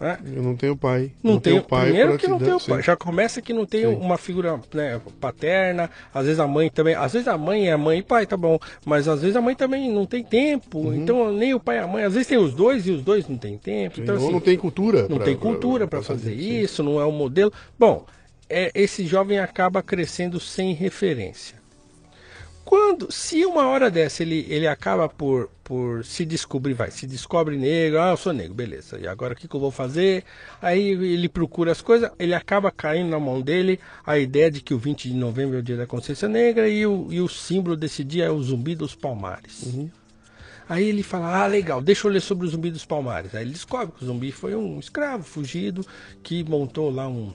É. 0.03 0.18
Eu 0.36 0.44
não 0.44 0.56
tenho 0.56 0.76
pai. 0.76 1.11
Não, 1.24 1.34
não 1.34 1.40
tenho, 1.40 1.57
tenho 1.57 1.68
pai. 1.68 1.86
Primeiro 1.86 2.18
que 2.18 2.28
não 2.28 2.38
tenho 2.38 2.60
pai. 2.60 2.82
Já 2.82 2.95
começa 2.95 3.41
que 3.41 3.53
não 3.53 3.65
tem 3.65 3.86
uma 3.86 4.18
figura 4.18 4.60
né, 4.74 4.99
paterna. 5.20 5.90
Às 6.14 6.26
vezes 6.26 6.40
a 6.40 6.48
mãe 6.48 6.70
também. 6.70 6.94
Às 6.94 7.14
vezes 7.14 7.28
a 7.28 7.38
mãe 7.38 7.70
é 7.70 7.78
mãe 7.78 7.99
e 7.99 8.03
pai, 8.03 8.26
tá 8.26 8.36
bom. 8.36 8.60
Mas 8.86 9.07
às 9.07 9.22
vezes 9.22 9.36
a 9.36 9.41
mãe 9.41 9.56
também 9.56 9.91
não 9.91 10.06
tem 10.06 10.24
tempo. 10.24 10.80
Uhum. 10.80 10.95
Então 10.95 11.32
nem 11.32 11.53
o 11.53 11.60
pai 11.60 11.78
e 11.78 11.80
a 11.80 11.88
mãe. 11.88 12.03
Às 12.03 12.14
vezes 12.14 12.28
tem 12.28 12.38
os 12.38 12.53
dois 12.53 12.86
e 12.86 12.91
os 12.91 13.02
dois 13.02 13.28
não 13.30 13.38
tem 13.38 13.57
tempo. 13.57 14.02
Então, 14.02 14.15
assim, 14.15 14.32
não 14.32 14.41
tem 14.41 14.57
cultura. 14.57 15.07
Não 15.07 15.18
pra, 15.18 15.26
tem 15.26 15.38
cultura 15.38 15.88
para 15.88 16.02
fazer 16.02 16.34
isso. 16.34 16.84
Não 16.84 16.99
é 16.99 17.06
um 17.06 17.11
modelo. 17.11 17.53
Bom, 17.80 18.06
é, 18.49 18.72
esse 18.76 19.06
jovem 19.06 19.40
acaba 19.40 19.82
crescendo 19.82 20.40
sem 20.40 20.74
referência. 20.74 21.64
Quando, 22.65 23.11
se 23.11 23.45
uma 23.45 23.68
hora 23.68 23.91
dessa 23.91 24.24
ele, 24.24 24.45
ele 24.49 24.68
acaba 24.68 25.10
por, 25.10 25.49
por 25.64 26.06
se 26.06 26.24
descobrir, 26.26 26.74
vai, 26.74 26.90
se 26.91 27.06
descobre 27.06 27.57
negro, 27.57 27.99
ah, 28.02 28.11
eu 28.11 28.18
sou 28.18 28.32
negro, 28.32 28.53
beleza, 28.53 28.98
e 28.98 29.07
agora 29.07 29.34
o 29.34 29.36
que, 29.36 29.49
que 29.49 29.56
eu 29.56 29.60
vou 29.60 29.70
fazer? 29.70 30.24
Aí 30.61 30.91
ele 30.91 31.28
procura 31.28 31.74
as 31.74 31.82
coisas, 31.82 32.10
ele 32.18 32.34
acaba 32.34 32.72
caindo 32.72 33.10
na 33.10 33.20
mão 33.20 33.41
dele 33.41 33.80
a 34.06 34.18
ideia 34.18 34.49
de 34.49 34.61
que 34.61 34.74
o 34.74 34.78
20 34.78 35.10
de 35.10 35.15
novembro 35.15 35.57
é 35.57 35.60
o 35.60 35.64
dia 35.64 35.76
da 35.76 35.86
consciência 35.86 36.30
negra 36.30 36.70
e 36.70 36.86
o, 36.86 37.07
e 37.11 37.20
o 37.20 37.28
símbolo 37.28 37.76
desse 37.76 38.02
dia 38.03 38.26
é 38.26 38.32
o 38.32 38.41
zumbi 38.41 38.76
dos 38.76 38.95
palmares. 38.95 39.64
Uhum. 39.64 39.90
Aí 40.68 40.88
ele 40.88 41.03
fala, 41.03 41.44
ah, 41.44 41.48
legal, 41.48 41.82
deixa 41.82 42.07
eu 42.07 42.11
ler 42.11 42.22
sobre 42.22 42.48
o 42.48 42.49
zumbi 42.49 42.72
dos 42.72 42.86
palmares. 42.86 43.36
Aí 43.36 43.44
ele 43.44 43.52
descobre 43.52 43.94
que 43.98 44.03
o 44.03 44.07
zumbi 44.07 44.32
foi 44.32 44.56
um 44.56 44.80
escravo 44.80 45.24
fugido 45.24 45.86
que 46.24 46.44
montou 46.45 46.90
lá 46.90 47.10
um, 47.10 47.34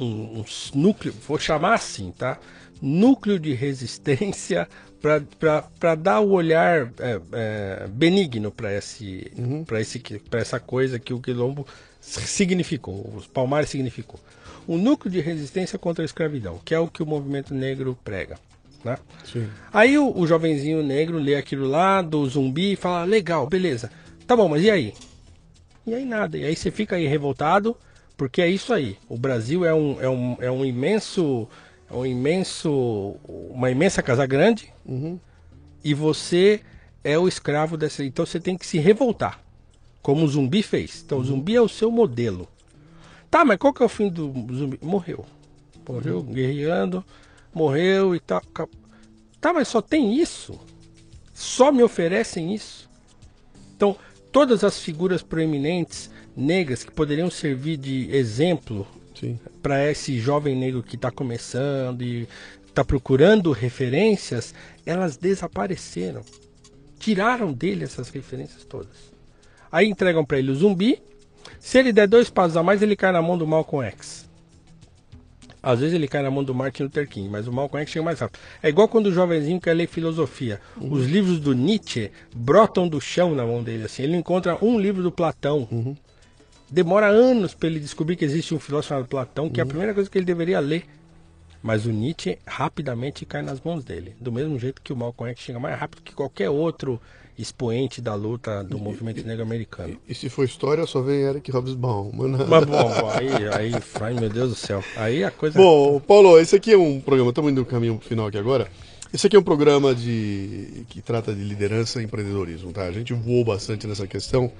um, 0.00 0.40
um 0.40 0.44
núcleo, 0.74 1.14
vou 1.26 1.38
chamar 1.38 1.74
assim, 1.74 2.12
tá? 2.12 2.38
núcleo 2.80 3.38
de 3.38 3.52
resistência 3.52 4.68
para 5.00 5.94
dar 5.94 6.20
o 6.20 6.30
olhar 6.30 6.92
é, 6.98 7.20
é, 7.32 7.88
benigno 7.88 8.50
para 8.50 8.74
esse, 8.74 9.30
uhum. 9.36 9.64
esse, 9.78 10.02
essa 10.32 10.60
coisa 10.60 10.98
que 10.98 11.14
o 11.14 11.20
quilombo 11.20 11.66
significou, 12.00 13.12
os 13.16 13.26
palmares 13.26 13.70
significou. 13.70 14.20
O 14.66 14.76
núcleo 14.76 15.10
de 15.10 15.20
resistência 15.20 15.78
contra 15.78 16.04
a 16.04 16.06
escravidão, 16.06 16.60
que 16.64 16.74
é 16.74 16.78
o 16.78 16.86
que 16.86 17.02
o 17.02 17.06
movimento 17.06 17.54
negro 17.54 17.98
prega. 18.04 18.38
Né? 18.84 18.96
Aí 19.72 19.98
o, 19.98 20.16
o 20.16 20.26
jovenzinho 20.26 20.82
negro 20.82 21.18
lê 21.18 21.34
aquilo 21.34 21.66
lá 21.66 22.00
do 22.02 22.26
zumbi 22.26 22.72
e 22.72 22.76
fala: 22.76 23.04
legal, 23.04 23.46
beleza, 23.46 23.90
tá 24.26 24.36
bom, 24.36 24.48
mas 24.48 24.62
e 24.62 24.70
aí? 24.70 24.94
E 25.86 25.94
aí 25.94 26.04
nada, 26.04 26.36
e 26.36 26.44
aí 26.44 26.54
você 26.54 26.70
fica 26.70 26.96
aí 26.96 27.06
revoltado, 27.06 27.76
porque 28.20 28.42
é 28.42 28.48
isso 28.50 28.74
aí. 28.74 28.98
O 29.08 29.16
Brasil 29.16 29.64
é 29.64 29.72
um, 29.72 29.98
é 29.98 30.06
um, 30.06 30.36
é 30.40 30.50
um 30.50 30.62
imenso 30.62 31.48
é 31.90 31.94
um 31.94 32.04
imenso, 32.04 33.16
uma 33.26 33.70
imensa 33.70 34.02
casa 34.02 34.26
grande 34.26 34.70
uhum. 34.84 35.18
e 35.82 35.94
você 35.94 36.60
é 37.02 37.18
o 37.18 37.26
escravo 37.26 37.78
dessa. 37.78 38.04
Então 38.04 38.26
você 38.26 38.38
tem 38.38 38.58
que 38.58 38.66
se 38.66 38.78
revoltar, 38.78 39.42
como 40.02 40.22
o 40.22 40.28
zumbi 40.28 40.62
fez. 40.62 41.02
Então 41.02 41.16
uhum. 41.16 41.24
o 41.24 41.26
zumbi 41.26 41.56
é 41.56 41.62
o 41.62 41.68
seu 41.68 41.90
modelo. 41.90 42.46
Tá, 43.30 43.42
mas 43.42 43.56
qual 43.56 43.72
que 43.72 43.82
é 43.82 43.86
o 43.86 43.88
fim 43.88 44.10
do 44.10 44.34
zumbi? 44.52 44.78
Morreu. 44.82 45.24
Morreu 45.88 46.18
uhum. 46.18 46.30
guerreando, 46.30 47.02
morreu 47.54 48.14
e 48.14 48.20
tal. 48.20 48.42
Tá, 49.40 49.54
mas 49.54 49.66
só 49.66 49.80
tem 49.80 50.12
isso? 50.20 50.60
Só 51.32 51.72
me 51.72 51.82
oferecem 51.82 52.54
isso? 52.54 52.86
Então, 53.74 53.96
todas 54.30 54.62
as 54.62 54.78
figuras 54.78 55.22
proeminentes 55.22 56.10
negras 56.40 56.82
que 56.82 56.90
poderiam 56.90 57.30
servir 57.30 57.76
de 57.76 58.08
exemplo 58.14 58.86
para 59.62 59.90
esse 59.90 60.18
jovem 60.18 60.56
negro 60.56 60.82
que 60.82 60.96
está 60.96 61.10
começando 61.10 62.02
e 62.02 62.26
está 62.66 62.84
procurando 62.84 63.52
referências, 63.52 64.54
elas 64.86 65.16
desapareceram. 65.16 66.22
Tiraram 66.98 67.52
dele 67.52 67.84
essas 67.84 68.08
referências 68.08 68.64
todas. 68.64 69.10
Aí 69.70 69.86
entregam 69.86 70.24
para 70.24 70.38
ele 70.38 70.50
o 70.50 70.54
zumbi. 70.54 71.02
Se 71.58 71.78
ele 71.78 71.92
der 71.92 72.08
dois 72.08 72.30
passos 72.30 72.56
a 72.56 72.62
mais, 72.62 72.82
ele 72.82 72.96
cai 72.96 73.12
na 73.12 73.22
mão 73.22 73.36
do 73.36 73.46
Malcolm 73.46 73.86
X. 73.86 74.28
Às 75.62 75.80
vezes 75.80 75.94
ele 75.94 76.08
cai 76.08 76.22
na 76.22 76.30
mão 76.30 76.42
do 76.42 76.54
Martin 76.54 76.84
Luther 76.84 77.06
King, 77.06 77.28
mas 77.28 77.46
o 77.46 77.52
Malcolm 77.52 77.82
X 77.82 77.92
chega 77.92 78.04
mais 78.04 78.18
rápido. 78.18 78.40
É 78.62 78.70
igual 78.70 78.88
quando 78.88 79.06
o 79.06 79.12
jovenzinho 79.12 79.60
quer 79.60 79.74
ler 79.74 79.86
filosofia. 79.86 80.58
Uhum. 80.80 80.92
Os 80.92 81.06
livros 81.06 81.38
do 81.38 81.52
Nietzsche 81.52 82.10
brotam 82.34 82.88
do 82.88 82.98
chão 82.98 83.34
na 83.34 83.44
mão 83.44 83.62
dele. 83.62 83.84
Assim. 83.84 84.02
Ele 84.02 84.16
encontra 84.16 84.56
um 84.64 84.78
livro 84.78 85.02
do 85.02 85.12
Platão. 85.12 85.68
Uhum 85.70 85.94
demora 86.70 87.06
anos 87.06 87.54
para 87.54 87.68
ele 87.68 87.80
descobrir 87.80 88.16
que 88.16 88.24
existe 88.24 88.54
um 88.54 88.60
filósofo 88.60 88.90
chamado 88.90 89.08
Platão, 89.08 89.48
que 89.48 89.60
uhum. 89.60 89.66
é 89.66 89.66
a 89.66 89.66
primeira 89.66 89.94
coisa 89.94 90.08
que 90.08 90.16
ele 90.16 90.24
deveria 90.24 90.60
ler. 90.60 90.84
Mas 91.62 91.84
o 91.84 91.90
Nietzsche 91.90 92.38
rapidamente 92.46 93.26
cai 93.26 93.42
nas 93.42 93.60
mãos 93.60 93.84
dele. 93.84 94.14
Do 94.18 94.32
mesmo 94.32 94.58
jeito 94.58 94.80
que 94.80 94.92
o 94.92 94.96
Malcolm 94.96 95.30
X 95.32 95.44
chega 95.44 95.58
mais 95.58 95.78
rápido 95.78 96.02
que 96.02 96.14
qualquer 96.14 96.48
outro 96.48 96.98
expoente 97.38 98.00
da 98.00 98.14
luta 98.14 98.62
do 98.62 98.78
movimento 98.78 99.26
negro 99.26 99.42
americano. 99.42 99.98
E, 100.06 100.12
e, 100.12 100.14
se 100.14 100.28
for 100.28 100.44
história, 100.44 100.86
só 100.86 101.00
vem 101.00 101.20
Eric 101.20 101.50
Hobsbawm. 101.50 102.10
Mas, 102.12 102.48
mas 102.48 102.64
bom, 102.64 103.10
aí, 103.10 103.48
aí, 103.52 103.72
ai 104.00 104.14
meu 104.14 104.28
Deus 104.28 104.50
do 104.50 104.54
céu. 104.54 104.82
Aí 104.96 105.24
a 105.24 105.30
coisa. 105.30 105.58
Bom, 105.58 106.00
Paulo, 106.00 106.38
esse 106.38 106.56
aqui 106.56 106.72
é 106.72 106.78
um 106.78 107.00
programa, 107.00 107.30
estamos 107.30 107.50
indo 107.50 107.60
no 107.60 107.66
caminho 107.66 107.98
final 108.00 108.26
aqui 108.26 108.38
agora. 108.38 108.68
Esse 109.12 109.26
aqui 109.26 109.36
é 109.36 109.38
um 109.38 109.42
programa 109.42 109.94
de 109.94 110.84
que 110.88 111.02
trata 111.02 111.34
de 111.34 111.42
liderança 111.42 112.00
e 112.00 112.04
empreendedorismo, 112.04 112.72
tá? 112.72 112.84
A 112.84 112.92
gente 112.92 113.12
voou 113.12 113.44
bastante 113.44 113.86
nessa 113.86 114.06
questão. 114.06 114.52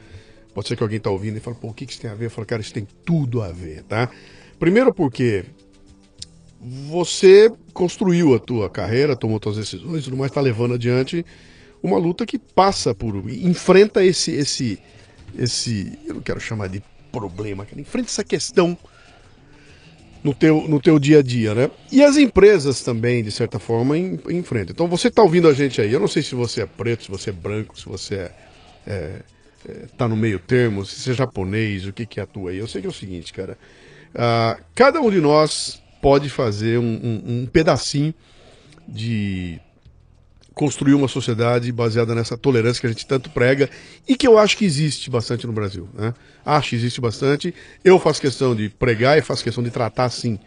Pode 0.55 0.69
ser 0.69 0.77
que 0.77 0.83
alguém 0.83 0.99
está 0.99 1.11
ouvindo 1.11 1.37
e 1.37 1.41
fale, 1.41 1.57
pô, 1.61 1.69
o 1.69 1.75
que, 1.75 1.87
que 1.87 1.93
isso 1.93 2.01
tem 2.01 2.11
a 2.11 2.15
ver? 2.15 2.27
Eu 2.27 2.31
falo, 2.31 2.47
cara, 2.47 2.61
isso 2.61 2.73
tem 2.73 2.87
tudo 3.05 3.43
a 3.43 3.53
ver, 3.53 3.83
tá? 3.85 4.11
Primeiro 4.59 4.93
porque 4.93 5.45
você 6.61 7.51
construiu 7.73 8.35
a 8.35 8.39
tua 8.39 8.69
carreira, 8.69 9.17
tomou 9.17 9.41
suas 9.43 9.57
decisões 9.57 10.05
tudo 10.05 10.17
mais, 10.17 10.31
está 10.31 10.41
levando 10.41 10.75
adiante 10.75 11.25
uma 11.83 11.99
luta 11.99 12.27
que 12.27 12.39
passa 12.39 12.95
por. 12.95 13.17
enfrenta 13.31 14.05
esse. 14.05 14.33
esse. 14.33 14.79
esse. 15.39 15.99
eu 16.07 16.15
não 16.15 16.21
quero 16.21 16.41
chamar 16.41 16.69
de 16.69 16.83
problema, 17.11 17.65
cara, 17.65 17.81
enfrenta 17.81 18.09
essa 18.09 18.23
questão 18.23 18.77
no 20.23 20.35
teu, 20.35 20.69
no 20.69 20.81
teu 20.81 20.99
dia 20.99 21.19
a 21.21 21.23
dia, 21.23 21.55
né? 21.55 21.71
E 21.91 22.03
as 22.05 22.17
empresas 22.17 22.83
também, 22.83 23.23
de 23.23 23.31
certa 23.31 23.59
forma, 23.59 23.97
enfrentam. 23.97 24.73
Então 24.73 24.87
você 24.87 25.09
está 25.09 25.23
ouvindo 25.23 25.49
a 25.49 25.55
gente 25.55 25.81
aí, 25.81 25.93
eu 25.93 26.01
não 26.01 26.09
sei 26.09 26.23
se 26.23 26.35
você 26.35 26.63
é 26.63 26.67
preto, 26.67 27.05
se 27.05 27.11
você 27.11 27.31
é 27.31 27.33
branco, 27.33 27.79
se 27.79 27.87
você 27.87 28.15
é, 28.17 28.33
é 28.87 29.23
está 29.85 30.09
no 30.09 30.16
meio 30.16 30.39
termo, 30.39 30.85
se 30.85 31.11
é 31.11 31.15
japonês, 31.15 31.87
o 31.87 31.93
que 31.93 32.07
que 32.07 32.20
atua 32.20 32.51
aí. 32.51 32.59
Eu 32.59 32.66
sei 32.66 32.81
que 32.81 32.87
é 32.87 32.91
o 32.91 32.95
seguinte, 32.95 33.32
cara. 33.32 33.59
Uh, 34.15 34.62
cada 34.74 35.01
um 35.01 35.11
de 35.11 35.20
nós 35.20 35.81
pode 36.01 36.28
fazer 36.28 36.78
um, 36.78 36.82
um, 36.82 37.23
um, 37.27 37.47
pedacinho 37.47 38.15
de 38.89 39.61
construir 40.55 40.95
uma 40.95 41.09
sociedade 41.09 41.70
baseada 41.70 42.15
nessa 42.15 42.37
tolerância 42.37 42.81
que 42.81 42.87
a 42.87 42.91
gente 42.91 43.07
tanto 43.07 43.31
prega 43.31 43.70
e 44.09 44.16
que 44.16 44.27
eu 44.27 44.37
acho 44.37 44.57
que 44.57 44.65
existe 44.65 45.09
bastante 45.09 45.47
no 45.47 45.53
Brasil. 45.53 45.89
Né? 45.95 46.12
Acho 46.45 46.70
que 46.70 46.77
existe 46.77 47.01
bastante. 47.01 47.55
Eu 47.85 47.99
faço 47.99 48.20
questão 48.20 48.55
de 48.55 48.69
pregar 48.69 49.16
e 49.16 49.23
faço 49.23 49.45
questão 49.45 49.62
de 49.62 49.70
tratar 49.70 50.05
assim 50.05 50.39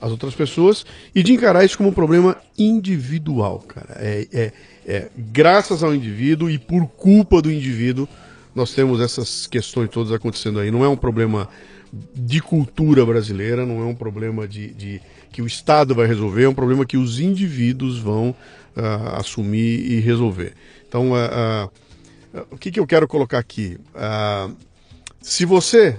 as 0.00 0.10
outras 0.10 0.34
pessoas 0.34 0.84
e 1.14 1.22
de 1.22 1.32
encarar 1.32 1.64
isso 1.64 1.78
como 1.78 1.88
um 1.88 1.92
problema 1.92 2.36
individual, 2.58 3.60
cara. 3.60 3.96
É, 3.98 4.28
é, 4.32 4.52
é 4.86 5.08
graças 5.16 5.82
ao 5.82 5.94
indivíduo 5.94 6.50
e 6.50 6.58
por 6.58 6.86
culpa 6.86 7.40
do 7.40 7.50
indivíduo 7.50 8.06
nós 8.56 8.72
temos 8.72 9.02
essas 9.02 9.46
questões 9.46 9.90
todas 9.90 10.10
acontecendo 10.10 10.58
aí. 10.58 10.70
Não 10.70 10.82
é 10.82 10.88
um 10.88 10.96
problema 10.96 11.46
de 11.92 12.40
cultura 12.40 13.04
brasileira, 13.04 13.66
não 13.66 13.82
é 13.82 13.84
um 13.84 13.94
problema 13.94 14.48
de, 14.48 14.72
de 14.72 15.00
que 15.30 15.42
o 15.42 15.46
Estado 15.46 15.94
vai 15.94 16.06
resolver, 16.06 16.44
é 16.44 16.48
um 16.48 16.54
problema 16.54 16.86
que 16.86 16.96
os 16.96 17.20
indivíduos 17.20 17.98
vão 17.98 18.30
uh, 18.30 19.16
assumir 19.16 19.92
e 19.92 20.00
resolver. 20.00 20.54
Então, 20.88 21.12
uh, 21.12 21.66
uh, 21.66 22.46
o 22.50 22.56
que, 22.56 22.70
que 22.70 22.80
eu 22.80 22.86
quero 22.86 23.06
colocar 23.06 23.38
aqui? 23.38 23.78
se 25.20 25.44
você 25.44 25.98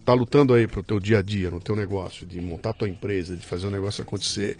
está 0.00 0.14
lutando 0.14 0.54
aí 0.54 0.66
para 0.66 0.80
o 0.80 0.82
teu 0.82 0.98
dia 0.98 1.18
a 1.18 1.22
dia, 1.22 1.50
no 1.50 1.60
teu 1.60 1.76
negócio, 1.76 2.26
de 2.26 2.40
montar 2.40 2.72
tua 2.72 2.88
empresa, 2.88 3.36
de 3.36 3.44
fazer 3.44 3.66
o 3.66 3.70
negócio 3.70 4.02
acontecer, 4.02 4.56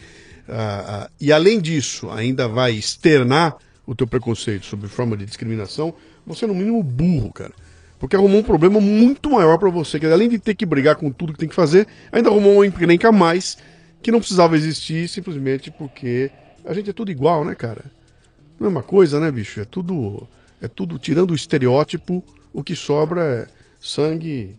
e 1.21 1.31
além 1.31 1.61
disso 1.61 2.11
ainda 2.11 2.49
vai 2.49 2.73
externar 2.73 3.57
o 3.87 3.95
teu 3.95 4.07
preconceito 4.07 4.67
sobre 4.67 4.89
forma 4.89 5.17
de 5.17 5.25
discriminação, 5.25 5.95
você 6.27 6.45
é 6.45 6.49
no 6.49 6.55
mínimo 6.55 6.83
burro, 6.83 7.33
cara. 7.33 7.53
Porque 7.99 8.17
arrumou 8.17 8.41
um 8.41 8.43
problema 8.43 8.81
muito 8.81 9.31
maior 9.31 9.57
para 9.59 9.71
você, 9.71 9.99
que 9.99 10.07
além 10.07 10.29
de 10.29 10.39
ter 10.39 10.55
que 10.55 10.67
brigar 10.67 10.97
com 10.97 11.11
tudo 11.11 11.33
que 11.33 11.39
tem 11.39 11.49
que 11.49 11.55
fazer, 11.55 11.87
ainda 12.13 12.29
arrumou 12.29 12.57
uma 12.57 12.67
encrenca 12.67 13.09
a 13.09 13.13
mais 13.13 13.57
que 14.03 14.11
não 14.11 14.19
precisava 14.19 14.57
existir 14.57 15.09
simplesmente 15.09 15.71
porque 15.71 16.31
a 16.65 16.75
gente 16.75 16.91
é 16.91 16.93
tudo 16.93 17.11
igual, 17.11 17.45
né, 17.45 17.55
cara? 17.55 17.85
Não 18.61 18.67
é 18.67 18.71
uma 18.71 18.83
coisa, 18.83 19.19
né, 19.19 19.31
bicho? 19.31 19.61
É 19.61 19.65
tudo 19.65 20.29
é 20.61 20.69
tudo 20.69 20.99
tirando 20.99 21.31
o 21.31 21.35
estereótipo, 21.35 22.25
o 22.53 22.63
que 22.63 22.75
sobra 22.75 23.23
é 23.23 23.47
sangue 23.81 24.57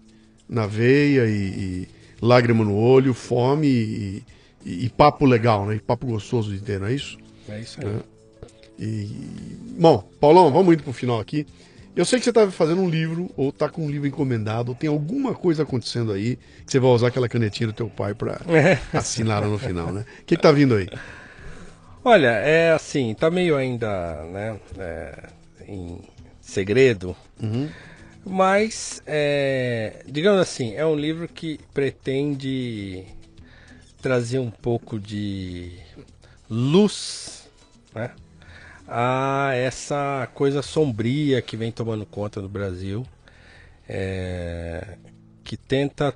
na 0.47 0.65
veia 0.65 1.27
e, 1.27 1.33
e 1.33 1.87
lágrima 2.21 2.63
no 2.63 2.75
olho, 2.75 3.13
fome 3.13 3.67
e, 3.67 4.23
e, 4.65 4.85
e, 4.85 4.89
papo 4.89 5.25
legal, 5.25 5.65
né? 5.65 5.75
E 5.75 5.79
papo 5.79 6.07
gostoso 6.07 6.51
de 6.51 6.59
ter, 6.59 6.79
não 6.79 6.87
é 6.87 6.93
isso? 6.93 7.17
É 7.49 7.59
isso 7.59 7.79
aí. 7.81 7.87
É. 7.87 8.16
E, 8.79 9.09
bom, 9.79 10.07
Paulão, 10.19 10.51
vamos 10.51 10.73
indo 10.73 10.83
pro 10.83 10.93
final 10.93 11.19
aqui. 11.19 11.45
Eu 11.95 12.05
sei 12.05 12.19
que 12.19 12.25
você 12.25 12.29
está 12.29 12.49
fazendo 12.51 12.81
um 12.81 12.89
livro, 12.89 13.31
ou 13.35 13.49
está 13.49 13.67
com 13.67 13.83
um 13.83 13.89
livro 13.89 14.07
encomendado, 14.07 14.69
ou 14.69 14.75
tem 14.75 14.87
alguma 14.87 15.33
coisa 15.33 15.63
acontecendo 15.63 16.11
aí, 16.11 16.37
que 16.63 16.71
você 16.71 16.79
vai 16.79 16.91
usar 16.91 17.07
aquela 17.07 17.27
canetinha 17.27 17.67
do 17.67 17.73
teu 17.73 17.89
pai 17.89 18.13
para 18.13 18.39
é. 18.47 18.79
assinar 18.93 19.41
no 19.41 19.57
final, 19.57 19.91
né? 19.91 20.05
O 20.21 20.25
que 20.25 20.35
está 20.35 20.51
vindo 20.51 20.75
aí? 20.75 20.87
Olha, 22.03 22.27
é 22.27 22.71
assim, 22.71 23.15
tá 23.15 23.31
meio 23.31 23.57
ainda, 23.57 24.23
né, 24.25 24.59
é, 24.77 25.23
em 25.67 25.99
segredo, 26.39 27.13
uhum. 27.41 27.67
mas, 28.23 29.01
é, 29.05 30.03
digamos 30.05 30.39
assim, 30.39 30.73
é 30.75 30.85
um 30.85 30.95
livro 30.95 31.27
que 31.27 31.59
pretende 31.73 33.03
trazer 34.01 34.39
um 34.39 34.49
pouco 34.49 34.97
de 34.97 35.73
luz, 36.49 37.49
né, 37.93 38.11
a 38.87 39.51
essa 39.53 40.29
coisa 40.33 40.61
sombria 40.61 41.41
que 41.41 41.57
vem 41.57 41.71
tomando 41.71 42.05
conta 42.05 42.41
do 42.41 42.47
Brasil, 42.47 43.05
é, 43.87 44.97
que 45.43 45.57
tenta, 45.57 46.15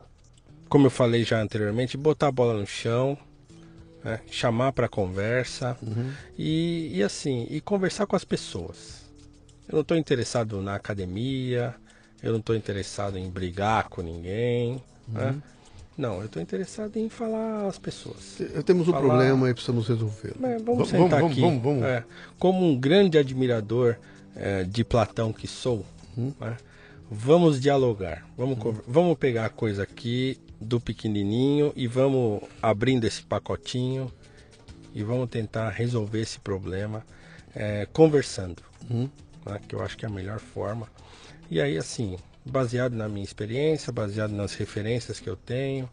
como 0.70 0.88
eu 0.88 0.92
falei 0.92 1.24
já 1.24 1.42
anteriormente, 1.42 1.98
botar 1.98 2.28
a 2.28 2.32
bola 2.32 2.54
no 2.54 2.66
chão, 2.66 3.18
né, 4.04 4.22
chamar 4.32 4.72
para 4.72 4.88
conversa 4.88 5.78
uhum. 5.82 6.12
e, 6.38 6.92
e 6.94 7.04
assim, 7.04 7.46
e 7.50 7.60
conversar 7.60 8.06
com 8.06 8.16
as 8.16 8.24
pessoas. 8.24 9.02
Eu 9.68 9.76
não 9.76 9.82
estou 9.82 9.98
interessado 9.98 10.62
na 10.62 10.76
academia, 10.76 11.76
eu 12.24 12.32
não 12.32 12.40
estou 12.40 12.56
interessado 12.56 13.18
em 13.18 13.30
brigar 13.30 13.90
com 13.90 14.02
ninguém, 14.02 14.84
né. 15.08 15.26
uhum. 15.26 15.32
né? 15.32 15.42
Não, 15.98 16.20
eu 16.20 16.26
estou 16.26 16.42
interessado 16.42 16.98
em 16.98 17.10
falar 17.10 17.68
às 17.68 17.78
pessoas. 17.78 18.42
Temos 18.66 18.88
um 18.88 18.92
problema 18.92 19.50
e 19.50 19.54
precisamos 19.54 19.88
resolvê-lo. 19.88 20.46
É, 20.46 20.58
vamos 20.58 20.90
sentar 20.90 21.20
vamos, 21.20 21.32
aqui. 21.32 21.42
Vamos, 21.42 21.62
vamos, 21.62 21.84
é, 21.84 22.04
como 22.40 22.66
um 22.66 22.80
grande 22.80 23.18
admirador 23.18 23.98
é, 24.36 24.64
de 24.64 24.84
Platão 24.84 25.34
que 25.34 25.48
sou, 25.48 25.86
hum. 26.18 26.32
né, 26.40 26.58
vamos 27.10 27.60
dialogar. 27.60 28.26
Vamos, 28.38 28.58
hum. 28.66 28.76
vamos 28.88 29.18
pegar 29.18 29.46
a 29.46 29.50
coisa 29.50 29.84
aqui 29.84 30.40
do 30.60 30.80
pequenininho 30.80 31.74
e 31.76 31.88
vamos 31.88 32.42
abrindo 32.62 33.06
esse 33.06 33.22
pacotinho 33.22 34.12
e 34.94 35.04
vamos 35.04 35.30
tentar 35.30 35.70
resolver 35.70 36.22
esse 36.22 36.40
problema 36.40 37.06
é, 37.54 37.86
conversando. 37.92 38.64
Hum. 38.90 39.10
Né, 39.46 39.60
que 39.68 39.76
eu 39.76 39.84
acho 39.84 39.98
que 39.98 40.06
é 40.06 40.08
a 40.08 40.12
melhor 40.12 40.40
forma. 40.40 40.88
E 41.50 41.60
aí, 41.60 41.78
assim, 41.78 42.18
baseado 42.46 42.94
na 42.94 43.08
minha 43.08 43.24
experiência, 43.24 43.92
baseado 43.92 44.32
nas 44.32 44.54
referências 44.54 45.20
que 45.20 45.30
eu 45.30 45.36
tenho, 45.36 45.90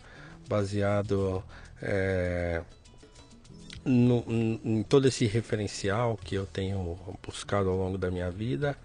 baseado 0.49 1.43
é, 1.83 2.63
no, 3.85 4.25
em 4.29 4.83
todo 4.83 5.09
esse 5.09 5.27
referencial 5.27 6.17
que 6.17 6.35
eu 6.35 6.47
tenho 6.47 6.99
buscado 7.27 7.69
ao 7.69 7.77
longo 7.77 7.99
da 7.99 8.11
minha 8.11 8.31
vida 8.31 8.77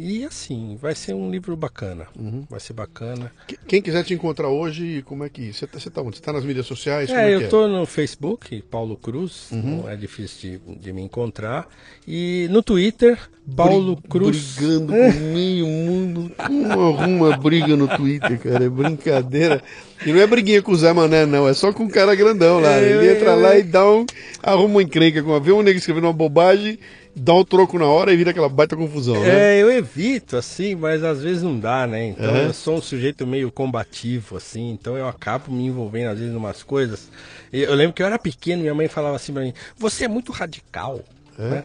e 0.00 0.24
assim, 0.24 0.78
vai 0.80 0.94
ser 0.94 1.12
um 1.12 1.28
livro 1.28 1.56
bacana. 1.56 2.06
Uhum. 2.16 2.46
Vai 2.48 2.60
ser 2.60 2.72
bacana. 2.72 3.32
Quem 3.66 3.82
quiser 3.82 4.04
te 4.04 4.14
encontrar 4.14 4.46
hoje, 4.46 5.02
como 5.04 5.24
é 5.24 5.28
que. 5.28 5.52
Você 5.52 5.64
está 5.64 5.80
você 5.80 5.90
tá 5.90 6.00
onde? 6.00 6.14
Você 6.14 6.22
está 6.22 6.32
nas 6.32 6.44
mídias 6.44 6.66
sociais? 6.66 7.10
É, 7.10 7.30
é 7.30 7.34
eu 7.34 7.40
estou 7.40 7.66
é? 7.66 7.68
no 7.68 7.84
Facebook, 7.84 8.62
Paulo 8.70 8.96
Cruz, 8.96 9.48
uhum. 9.50 9.82
não 9.82 9.88
é 9.88 9.96
difícil 9.96 10.60
de, 10.64 10.76
de, 10.76 10.92
me 10.92 11.02
encontrar. 11.02 11.66
E 12.06 12.46
no 12.48 12.62
Twitter, 12.62 13.18
Paulo 13.56 13.96
Brig, 13.96 14.08
Cruz. 14.08 14.54
Brigando 14.54 14.92
com 14.92 15.12
meio 15.34 15.66
mundo. 15.66 16.30
Como 16.36 16.80
arruma 16.80 17.36
briga 17.36 17.76
no 17.76 17.88
Twitter, 17.88 18.38
cara? 18.38 18.66
É 18.66 18.68
brincadeira. 18.68 19.60
E 20.06 20.12
não 20.12 20.20
é 20.20 20.28
briguinha 20.28 20.62
com 20.62 20.70
o 20.70 20.76
Zé 20.76 20.92
Mané, 20.92 21.26
não. 21.26 21.48
É 21.48 21.54
só 21.54 21.72
com 21.72 21.86
o 21.86 21.90
cara 21.90 22.14
grandão 22.14 22.60
lá. 22.60 22.70
É, 22.74 22.92
Ele 22.92 23.10
entra 23.16 23.34
lá 23.34 23.56
e 23.56 23.64
dá 23.64 23.84
um. 23.84 24.06
arruma 24.40 24.74
uma 24.74 24.82
encrenca. 24.84 25.24
Com, 25.24 25.40
vê 25.40 25.50
um 25.50 25.60
nego 25.60 25.76
escrevendo 25.76 26.04
uma 26.04 26.12
bobagem 26.12 26.78
dá 27.18 27.34
o 27.34 27.44
troco 27.44 27.78
na 27.78 27.86
hora 27.86 28.12
e 28.12 28.16
vira 28.16 28.30
aquela 28.30 28.48
baita 28.48 28.76
confusão, 28.76 29.20
né? 29.20 29.56
É, 29.56 29.62
eu 29.62 29.70
evito, 29.70 30.36
assim, 30.36 30.74
mas 30.74 31.02
às 31.02 31.22
vezes 31.22 31.42
não 31.42 31.58
dá, 31.58 31.86
né? 31.86 32.06
Então 32.06 32.36
eu 32.36 32.52
sou 32.52 32.76
um 32.76 32.82
sujeito 32.82 33.26
meio 33.26 33.50
combativo, 33.50 34.36
assim, 34.36 34.70
então 34.70 34.96
eu 34.96 35.08
acabo 35.08 35.52
me 35.52 35.66
envolvendo 35.66 36.10
às 36.10 36.18
vezes 36.18 36.32
em 36.32 36.36
umas 36.36 36.62
coisas. 36.62 37.10
Eu 37.52 37.74
lembro 37.74 37.92
que 37.94 38.02
eu 38.02 38.06
era 38.06 38.18
pequeno, 38.18 38.62
minha 38.62 38.74
mãe 38.74 38.88
falava 38.88 39.16
assim 39.16 39.32
pra 39.32 39.42
mim, 39.42 39.52
você 39.76 40.04
é 40.04 40.08
muito 40.08 40.32
radical, 40.32 41.00
é? 41.38 41.42
né? 41.42 41.64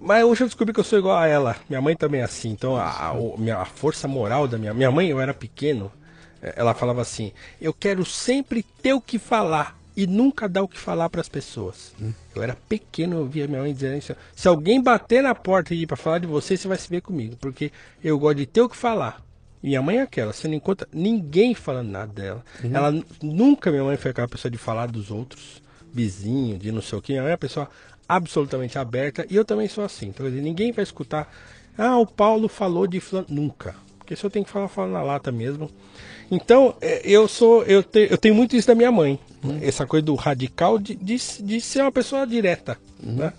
Mas 0.00 0.24
hoje 0.24 0.44
eu 0.44 0.46
descobri 0.46 0.72
que 0.72 0.80
eu 0.80 0.84
sou 0.84 0.98
igual 0.98 1.16
a 1.16 1.26
ela. 1.26 1.56
Minha 1.68 1.80
mãe 1.80 1.96
também 1.96 2.20
é 2.20 2.24
assim. 2.24 2.50
Então 2.50 2.76
a, 2.76 2.84
a, 2.84 3.62
a 3.62 3.64
força 3.64 4.06
moral 4.06 4.46
da 4.46 4.56
minha, 4.56 4.72
minha 4.72 4.90
mãe, 4.90 5.08
eu 5.08 5.20
era 5.20 5.34
pequeno, 5.34 5.90
é, 6.42 6.54
ela 6.56 6.74
falava 6.74 7.02
assim: 7.02 7.32
Eu 7.60 7.72
quero 7.72 8.04
sempre 8.04 8.62
ter 8.62 8.92
o 8.92 9.00
que 9.00 9.18
falar 9.18 9.77
e 9.98 10.06
nunca 10.06 10.48
dá 10.48 10.62
o 10.62 10.68
que 10.68 10.78
falar 10.78 11.10
para 11.10 11.20
as 11.20 11.28
pessoas. 11.28 11.92
Hum. 12.00 12.12
Eu 12.32 12.40
era 12.40 12.56
pequeno, 12.68 13.16
eu 13.16 13.26
via 13.26 13.48
minha 13.48 13.62
mãe 13.62 13.74
dizendo 13.74 13.98
isso. 13.98 14.14
Se 14.32 14.46
alguém 14.46 14.80
bater 14.80 15.24
na 15.24 15.34
porta 15.34 15.74
e 15.74 15.82
ir 15.82 15.86
para 15.88 15.96
falar 15.96 16.18
de 16.20 16.26
você, 16.28 16.56
você 16.56 16.68
vai 16.68 16.78
se 16.78 16.88
ver 16.88 17.00
comigo, 17.00 17.36
porque 17.40 17.72
eu 18.02 18.16
gosto 18.16 18.36
de 18.36 18.46
ter 18.46 18.60
o 18.60 18.68
que 18.68 18.76
falar. 18.76 19.20
Minha 19.60 19.82
mãe 19.82 19.98
é 19.98 20.02
aquela, 20.02 20.32
você 20.32 20.46
não 20.46 20.54
encontra 20.54 20.86
ninguém 20.92 21.52
falando 21.52 21.88
nada 21.90 22.12
dela. 22.12 22.44
Uhum. 22.62 22.70
Ela 22.72 23.04
nunca, 23.20 23.72
minha 23.72 23.82
mãe 23.82 23.96
foi 23.96 24.12
aquela 24.12 24.28
pessoa 24.28 24.52
de 24.52 24.56
falar 24.56 24.86
dos 24.86 25.10
outros, 25.10 25.60
vizinho, 25.92 26.56
de 26.56 26.70
não 26.70 26.80
sei 26.80 26.96
o 26.96 27.02
que. 27.02 27.10
Minha 27.10 27.22
mãe 27.22 27.30
é 27.30 27.34
uma 27.34 27.38
pessoa 27.38 27.68
absolutamente 28.08 28.78
aberta 28.78 29.26
e 29.28 29.34
eu 29.34 29.44
também 29.44 29.66
sou 29.66 29.82
assim. 29.82 30.06
Então, 30.10 30.30
ninguém 30.30 30.70
vai 30.70 30.84
escutar, 30.84 31.28
ah, 31.76 31.98
o 31.98 32.06
Paulo 32.06 32.46
falou 32.46 32.86
de 32.86 33.00
fulano. 33.00 33.26
Nunca. 33.28 33.74
Porque 34.08 34.16
se 34.16 34.24
eu 34.24 34.30
tenho 34.30 34.42
que 34.42 34.50
falar, 34.50 34.68
falo 34.68 34.90
na 34.90 35.02
lata 35.02 35.30
mesmo. 35.30 35.70
Então, 36.30 36.74
é, 36.80 37.02
eu 37.04 37.28
sou, 37.28 37.62
eu, 37.64 37.82
te, 37.82 38.08
eu 38.10 38.16
tenho 38.16 38.34
muito 38.34 38.56
isso 38.56 38.66
da 38.66 38.74
minha 38.74 38.90
mãe. 38.90 39.18
Uhum. 39.44 39.58
Essa 39.60 39.86
coisa 39.86 40.06
do 40.06 40.14
radical 40.14 40.78
de, 40.78 40.94
de, 40.94 41.18
de 41.42 41.60
ser 41.60 41.82
uma 41.82 41.92
pessoa 41.92 42.26
direta. 42.26 42.78
Uhum. 43.04 43.16
Né? 43.16 43.34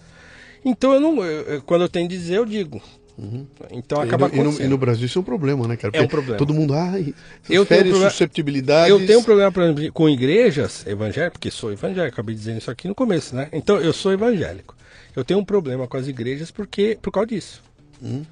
Então, 0.64 0.94
eu 0.94 1.00
não, 1.00 1.26
eu, 1.26 1.60
quando 1.64 1.82
eu 1.82 1.90
tenho 1.90 2.08
que 2.08 2.16
dizer, 2.16 2.36
eu 2.36 2.46
digo. 2.46 2.80
Uhum. 3.18 3.48
Então 3.72 4.00
acaba 4.00 4.28
e 4.28 4.36
no, 4.36 4.42
acontecendo. 4.42 4.66
E 4.66 4.70
no, 4.70 4.78
Brasil 4.78 5.08
isso 5.08 5.18
é 5.18 5.22
um 5.22 5.26
problema, 5.26 5.68
né, 5.68 5.76
cara? 5.76 5.92
Porque 5.92 6.04
é 6.04 6.06
um 6.06 6.08
problema. 6.08 6.38
Todo 6.38 6.54
mundo, 6.54 6.76
ai, 6.76 7.16
eu 7.50 7.66
tenho 7.66 7.98
um 7.98 8.02
susceptibilidades. 8.02 8.92
Eu 8.92 9.06
tenho 9.06 9.20
um 9.20 9.24
problema, 9.24 9.52
exemplo, 9.52 9.92
com 9.92 10.08
igrejas 10.08 10.86
evangélicas, 10.86 11.34
porque 11.34 11.52
sou 11.52 11.74
evangélico, 11.74 12.14
acabei 12.14 12.36
dizendo 12.36 12.60
isso 12.60 12.70
aqui 12.70 12.88
no 12.88 12.96
começo, 12.96 13.36
né? 13.36 13.50
Então 13.52 13.78
eu 13.82 13.92
sou 13.92 14.14
evangélico. 14.14 14.76
Eu 15.16 15.26
tenho 15.26 15.40
um 15.40 15.44
problema 15.44 15.88
com 15.88 15.98
as 15.98 16.08
igrejas 16.08 16.52
porque 16.52 16.98
por 17.02 17.12
causa 17.12 17.28
disso. 17.28 17.62
Uhum. 18.02 18.24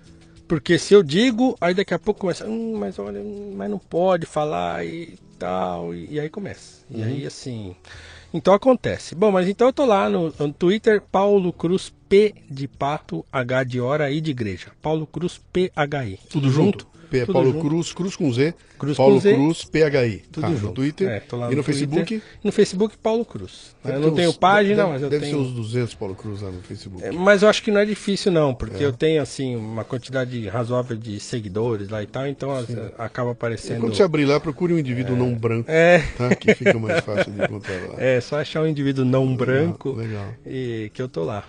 Porque 0.47 0.79
se 0.79 0.93
eu 0.93 1.03
digo, 1.03 1.57
aí 1.59 1.73
daqui 1.73 1.93
a 1.93 1.99
pouco 1.99 2.21
começa, 2.21 2.47
hum, 2.47 2.77
mas 2.77 2.97
olha, 2.97 3.21
mas 3.55 3.69
não 3.69 3.77
pode 3.77 4.25
falar 4.25 4.85
e 4.85 5.17
tal, 5.37 5.93
e, 5.93 6.07
e 6.11 6.19
aí 6.19 6.29
começa. 6.29 6.83
Uhum. 6.89 6.99
E 6.99 7.03
aí 7.03 7.21
uhum. 7.21 7.27
assim. 7.27 7.75
Então 8.33 8.53
acontece. 8.53 9.15
Bom, 9.15 9.31
mas 9.31 9.47
então 9.47 9.67
eu 9.67 9.73
tô 9.73 9.85
lá 9.85 10.09
no, 10.09 10.33
no 10.37 10.53
Twitter, 10.53 11.01
Paulo 11.01 11.51
Cruz 11.51 11.93
P 12.09 12.35
de 12.49 12.67
pato, 12.67 13.25
H 13.31 13.63
de 13.63 13.81
hora 13.81 14.11
e 14.11 14.21
de 14.21 14.31
igreja. 14.31 14.71
Paulo 14.81 15.05
Cruz 15.05 15.41
PHI. 15.51 16.19
Tudo 16.29 16.49
junto? 16.49 16.87
P, 17.09 17.21
Tudo 17.21 17.33
Paulo 17.33 17.51
junto. 17.51 17.67
Cruz, 17.67 17.93
Cruz 17.93 18.15
com 18.15 18.31
Z, 18.31 18.53
Cruz 18.77 18.97
Paulo 18.97 19.15
com 19.15 19.21
Z, 19.21 19.33
Cruz, 19.33 19.63
PHI. 19.63 20.23
Tudo 20.31 20.41
tá, 20.41 20.53
junto. 20.53 20.65
No 20.65 20.71
Twitter 20.73 21.07
é, 21.07 21.23
e 21.27 21.35
no, 21.35 21.55
no 21.55 21.63
Facebook? 21.63 22.21
No 22.43 22.51
Facebook, 22.51 22.97
Paulo 22.97 23.25
Cruz. 23.25 23.75
eu 23.85 23.99
não 23.99 24.13
tenho 24.13 24.33
página, 24.33 24.75
deve, 24.77 24.89
mas 24.89 25.01
eu 25.01 25.09
deve 25.09 25.25
tenho... 25.25 25.37
Deve 25.37 25.49
ser 25.49 25.59
uns 25.59 25.67
200 25.67 25.95
Paulo 25.95 26.15
Cruz 26.15 26.41
lá 26.41 26.51
no 26.51 26.61
Facebook. 26.61 27.03
É, 27.03 27.11
mas 27.11 27.41
eu 27.41 27.49
acho 27.49 27.63
que 27.63 27.71
não 27.71 27.79
é 27.79 27.85
difícil 27.85 28.31
não, 28.31 28.53
porque 28.53 28.83
é. 28.83 28.85
eu 28.85 28.93
tenho 28.93 29.21
assim 29.21 29.55
uma 29.55 29.83
quantidade 29.83 30.47
razoável 30.47 30.97
de 30.97 31.19
seguidores 31.19 31.89
lá 31.89 32.03
e 32.03 32.07
tal, 32.07 32.27
então 32.27 32.51
acaba 32.97 33.31
aparecendo... 33.31 33.77
E 33.77 33.79
quando 33.79 33.95
você 33.95 34.03
abrir 34.03 34.25
lá, 34.25 34.39
procure 34.39 34.73
um 34.73 34.79
indivíduo 34.79 35.15
é. 35.15 35.19
não 35.19 35.33
branco, 35.33 35.71
é. 35.71 35.99
tá? 36.17 36.35
que 36.35 36.53
fica 36.53 36.77
mais 36.77 37.03
fácil 37.03 37.31
de 37.31 37.41
encontrar 37.41 37.75
lá. 37.89 37.95
É, 38.07 38.21
só 38.21 38.39
achar 38.39 38.61
um 38.61 38.67
indivíduo 38.67 39.03
não 39.03 39.35
branco 39.35 39.93
legal. 39.93 40.27
e 40.45 40.91
que 40.93 41.01
eu 41.01 41.09
tô 41.09 41.23
lá. 41.23 41.43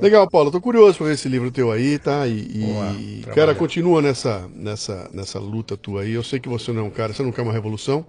Legal, 0.00 0.28
Paulo. 0.28 0.50
Tô 0.50 0.60
curioso 0.60 0.98
para 0.98 1.08
ver 1.08 1.14
esse 1.14 1.28
livro 1.28 1.50
teu 1.50 1.70
aí, 1.70 1.98
tá? 1.98 2.26
E, 2.26 2.32
e 2.32 3.24
cara, 3.34 3.54
continua 3.54 4.00
nessa, 4.00 4.48
nessa, 4.54 5.10
nessa 5.12 5.38
luta 5.38 5.76
tua 5.76 6.02
aí. 6.02 6.12
Eu 6.12 6.22
sei 6.22 6.40
que 6.40 6.48
você 6.48 6.72
não 6.72 6.82
é 6.82 6.84
um 6.84 6.90
cara, 6.90 7.12
você 7.12 7.22
não 7.22 7.32
quer 7.32 7.42
uma 7.42 7.52
revolução, 7.52 8.04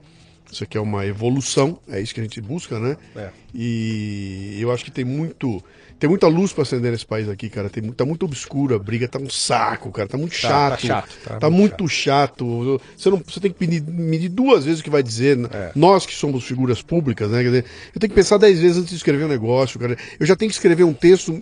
você 0.49 0.65
quer 0.65 0.79
uma 0.79 1.05
evolução. 1.05 1.79
É 1.89 1.99
isso 1.99 2.13
que 2.13 2.19
a 2.19 2.23
gente 2.23 2.39
busca, 2.39 2.79
né? 2.79 2.97
É. 3.15 3.29
E 3.53 4.57
eu 4.59 4.71
acho 4.71 4.85
que 4.85 4.91
tem 4.91 5.03
muito 5.03 5.63
tem 5.99 6.09
muita 6.09 6.27
luz 6.27 6.51
para 6.51 6.63
acender 6.63 6.91
nesse 6.91 7.05
país 7.05 7.29
aqui, 7.29 7.49
cara. 7.49 7.69
Tem, 7.69 7.83
tá 7.91 8.05
muito 8.05 8.25
obscuro 8.25 8.75
a 8.75 8.79
briga, 8.79 9.07
tá 9.07 9.19
um 9.19 9.29
saco, 9.29 9.91
cara. 9.91 10.07
Tá 10.07 10.17
muito 10.17 10.35
chato. 10.35 10.53
Tá, 10.53 10.69
tá 10.69 10.77
chato. 10.87 11.17
Tá, 11.23 11.37
tá 11.37 11.49
muito, 11.49 11.81
muito 11.81 11.87
chato. 11.87 12.45
chato. 12.45 12.81
Você, 12.97 13.09
não, 13.09 13.21
você 13.25 13.39
tem 13.39 13.51
que 13.51 13.65
medir, 13.65 13.83
medir 13.87 14.29
duas 14.29 14.65
vezes 14.65 14.81
o 14.81 14.83
que 14.83 14.89
vai 14.89 15.01
dizer. 15.01 15.37
Né? 15.37 15.49
É. 15.51 15.71
Nós 15.75 16.05
que 16.05 16.13
somos 16.13 16.43
figuras 16.43 16.81
públicas, 16.81 17.29
né? 17.29 17.41
Quer 17.41 17.49
dizer, 17.49 17.65
eu 17.95 18.01
tenho 18.01 18.09
que 18.09 18.15
pensar 18.15 18.37
dez 18.37 18.59
vezes 18.59 18.77
antes 18.77 18.89
de 18.89 18.95
escrever 18.95 19.25
um 19.25 19.29
negócio, 19.29 19.79
cara. 19.79 19.97
Eu 20.19 20.25
já 20.25 20.35
tenho 20.35 20.49
que 20.49 20.55
escrever 20.55 20.83
um 20.83 20.93
texto 20.93 21.41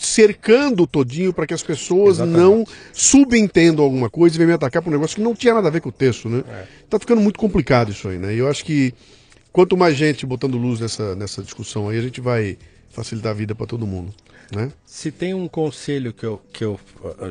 cercando 0.00 0.86
todinho 0.86 1.32
para 1.32 1.46
que 1.46 1.54
as 1.54 1.62
pessoas 1.62 2.16
Exatamente. 2.16 2.38
não 2.38 2.64
subentendam 2.92 3.84
alguma 3.84 4.08
coisa 4.08 4.36
e 4.36 4.38
venham 4.38 4.48
me 4.48 4.54
atacar 4.54 4.82
por 4.82 4.88
um 4.90 4.92
negócio 4.92 5.16
que 5.16 5.22
não 5.22 5.34
tinha 5.34 5.54
nada 5.54 5.68
a 5.68 5.70
ver 5.70 5.80
com 5.80 5.88
o 5.88 5.92
texto, 5.92 6.28
né? 6.28 6.44
É. 6.48 6.64
Tá 6.88 6.98
ficando 6.98 7.20
muito 7.20 7.38
complicado 7.38 7.90
isso 7.90 8.08
aí, 8.08 8.18
né? 8.18 8.34
E 8.34 8.38
eu 8.38 8.48
acho 8.48 8.64
que 8.64 8.94
quanto 9.52 9.76
mais 9.76 9.96
gente 9.96 10.24
botando 10.24 10.56
luz 10.56 10.80
nessa, 10.80 11.14
nessa 11.14 11.42
discussão 11.42 11.88
aí, 11.88 11.98
a 11.98 12.02
gente 12.02 12.20
vai 12.20 12.56
facilitar 12.98 13.30
a 13.30 13.34
vida 13.34 13.54
para 13.54 13.66
todo 13.66 13.86
mundo. 13.86 14.12
Né? 14.54 14.72
Se 14.84 15.12
tem 15.12 15.34
um 15.34 15.46
conselho 15.46 16.12
que 16.12 16.24
eu, 16.24 16.40
que 16.52 16.64
eu, 16.64 16.80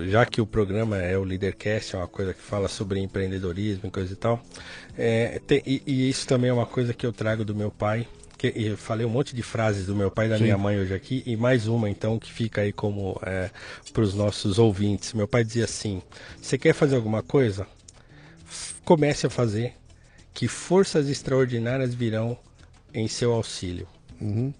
já 0.07 0.25
que 0.25 0.39
o 0.39 0.45
programa 0.45 0.97
é 0.97 1.17
o 1.17 1.23
Leadercast, 1.23 1.95
é 1.95 1.99
uma 1.99 2.07
coisa 2.07 2.33
que 2.33 2.41
fala 2.41 2.67
sobre 2.67 2.99
empreendedorismo 2.99 3.87
e 3.87 3.91
coisa 3.91 4.13
e 4.13 4.15
tal, 4.15 4.41
é, 4.97 5.41
tem, 5.45 5.61
e, 5.65 5.81
e, 5.85 6.09
isso 6.09 6.27
também 6.27 6.49
é 6.49 6.53
uma 6.53 6.65
coisa 6.65 6.93
que 6.93 7.05
eu 7.05 7.11
trago 7.11 7.43
do 7.43 7.55
meu 7.55 7.71
pai, 7.71 8.07
que 8.37 8.53
eu 8.55 8.77
falei 8.77 9.05
um 9.05 9.09
monte 9.09 9.35
de 9.35 9.41
frases 9.41 9.87
do 9.87 9.95
meu 9.95 10.11
pai 10.11 10.27
e 10.27 10.29
da 10.29 10.37
Sim. 10.37 10.43
minha 10.43 10.57
mãe 10.57 10.79
hoje 10.79 10.93
aqui, 10.93 11.23
e 11.25 11.35
mais 11.35 11.67
uma 11.67 11.89
então 11.89 12.19
que 12.19 12.31
fica 12.31 12.61
aí 12.61 12.71
como 12.71 13.19
é, 13.25 13.49
para 13.91 14.03
os 14.03 14.13
nossos 14.13 14.59
ouvintes. 14.59 15.13
Meu 15.13 15.27
pai 15.27 15.43
dizia 15.43 15.65
assim: 15.65 16.01
você 16.39 16.57
quer 16.57 16.73
fazer 16.73 16.95
alguma 16.95 17.23
coisa? 17.23 17.65
Comece 18.85 19.25
a 19.25 19.29
fazer, 19.29 19.73
que 20.33 20.47
forças 20.47 21.09
extraordinárias 21.09 21.95
virão 21.95 22.37
em 22.93 23.07
seu 23.07 23.33
auxílio. 23.33 23.87
Uhum. 24.21 24.53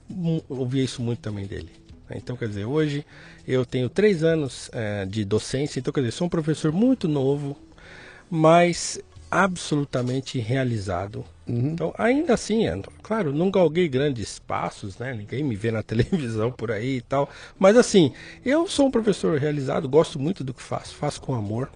Ouvi 0.49 0.83
isso 0.83 1.01
muito 1.01 1.19
também 1.19 1.45
dele. 1.45 1.69
Então, 2.09 2.37
quer 2.37 2.47
dizer, 2.47 2.65
hoje 2.65 3.05
eu 3.45 3.65
tenho 3.65 3.89
três 3.89 4.23
anos 4.23 4.69
é, 4.73 5.05
de 5.05 5.25
docência, 5.25 5.79
então, 5.79 5.91
quer 5.91 6.01
dizer, 6.01 6.11
sou 6.11 6.27
um 6.27 6.29
professor 6.29 6.71
muito 6.71 7.07
novo, 7.07 7.57
mas 8.29 8.99
absolutamente 9.29 10.39
realizado. 10.39 11.25
Uhum. 11.45 11.71
Então, 11.71 11.93
ainda 11.97 12.33
assim, 12.33 12.63
claro, 13.01 13.33
não 13.33 13.51
galguei 13.51 13.87
grandes 13.87 14.39
passos, 14.39 14.97
né? 14.97 15.13
Ninguém 15.13 15.43
me 15.43 15.55
vê 15.55 15.69
na 15.71 15.83
televisão 15.83 16.51
por 16.51 16.71
aí 16.71 16.97
e 16.97 17.01
tal. 17.01 17.29
Mas 17.59 17.75
assim, 17.75 18.13
eu 18.45 18.67
sou 18.67 18.87
um 18.87 18.91
professor 18.91 19.37
realizado, 19.37 19.89
gosto 19.89 20.19
muito 20.19 20.43
do 20.43 20.53
que 20.53 20.63
faço, 20.63 20.95
faço 20.95 21.21
com 21.21 21.35
amor. 21.35 21.69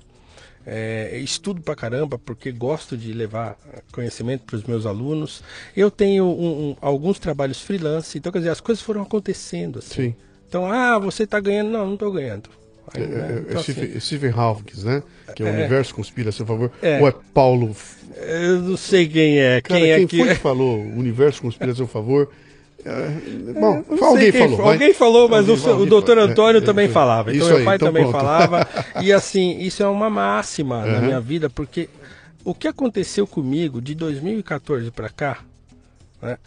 É, 0.66 1.18
estudo 1.18 1.62
pra 1.62 1.76
caramba 1.76 2.20
porque 2.20 2.52
gosto 2.52 2.96
de 2.96 3.14
levar 3.14 3.58
conhecimento 3.92 4.44
para 4.46 4.56
os 4.56 4.64
meus 4.64 4.86
alunos. 4.86 5.44
Eu 5.76 5.90
tenho 5.90 6.26
um, 6.26 6.70
um, 6.70 6.78
alguns 6.80 7.18
trabalhos 7.18 7.62
freelance, 7.62 8.18
então 8.18 8.32
quer 8.32 8.40
dizer, 8.40 8.52
as 8.52 8.62
coisas 8.62 8.84
foram 8.84 9.02
acontecendo 9.02 9.80
assim. 9.80 10.10
Sim. 10.10 10.16
Então, 10.48 10.70
ah, 10.70 11.00
você 11.00 11.24
está 11.24 11.40
ganhando? 11.40 11.70
Não, 11.70 11.86
não 11.86 11.94
estou 11.94 12.12
ganhando. 12.12 12.50
Aí, 12.94 13.08
né? 13.08 13.36
é, 13.38 13.40
então, 13.50 13.64
Stephen, 13.64 13.84
assim, 13.86 14.00
Stephen 14.00 14.32
Hawking, 14.32 14.84
né? 14.84 15.04
Que 15.36 15.44
é 15.44 15.46
o 15.46 15.50
é, 15.50 15.54
universo 15.54 15.96
conspira 15.96 16.30
a 16.30 16.32
seu 16.32 16.46
favor. 16.46 16.72
É, 16.82 17.00
Ou 17.00 17.08
é 17.08 17.14
Paulo. 17.34 17.76
Eu 18.18 18.62
não 18.62 18.78
sei 18.78 19.08
quem 19.08 19.40
é. 19.40 19.62
Cara, 19.62 19.80
quem, 19.80 19.92
é 19.92 19.98
quem 19.98 20.08
que... 20.08 20.18
foi 20.18 20.28
que 20.28 20.36
falou 20.36 20.78
o 20.78 21.00
universo 21.00 21.42
conspira 21.42 21.72
a 21.72 21.76
seu 21.76 21.88
favor? 21.88 22.30
É, 22.86 23.54
bom, 23.60 23.84
alguém 24.02 24.32
falou. 24.32 24.62
Alguém 24.62 24.94
falou, 24.94 25.30
mas 25.30 25.48
alguém, 25.48 25.74
o, 25.74 25.78
o 25.82 25.86
doutor 25.86 26.18
Antônio 26.18 26.62
é, 26.62 26.66
também 26.66 26.90
falava. 26.90 27.34
Então, 27.34 27.48
meu 27.48 27.64
pai 27.64 27.76
então 27.76 27.88
também 27.88 28.04
pronto. 28.04 28.18
falava. 28.18 28.68
E 29.02 29.12
assim, 29.12 29.60
isso 29.60 29.82
é 29.82 29.88
uma 29.88 30.10
máxima 30.10 30.86
na 30.86 31.02
minha 31.02 31.20
vida, 31.20 31.50
porque 31.50 31.90
o 32.44 32.54
que 32.54 32.68
aconteceu 32.68 33.26
comigo 33.26 33.82
de 33.82 33.96
2014 33.96 34.92
para 34.92 35.10
cá, 35.10 35.40
né, 36.22 36.38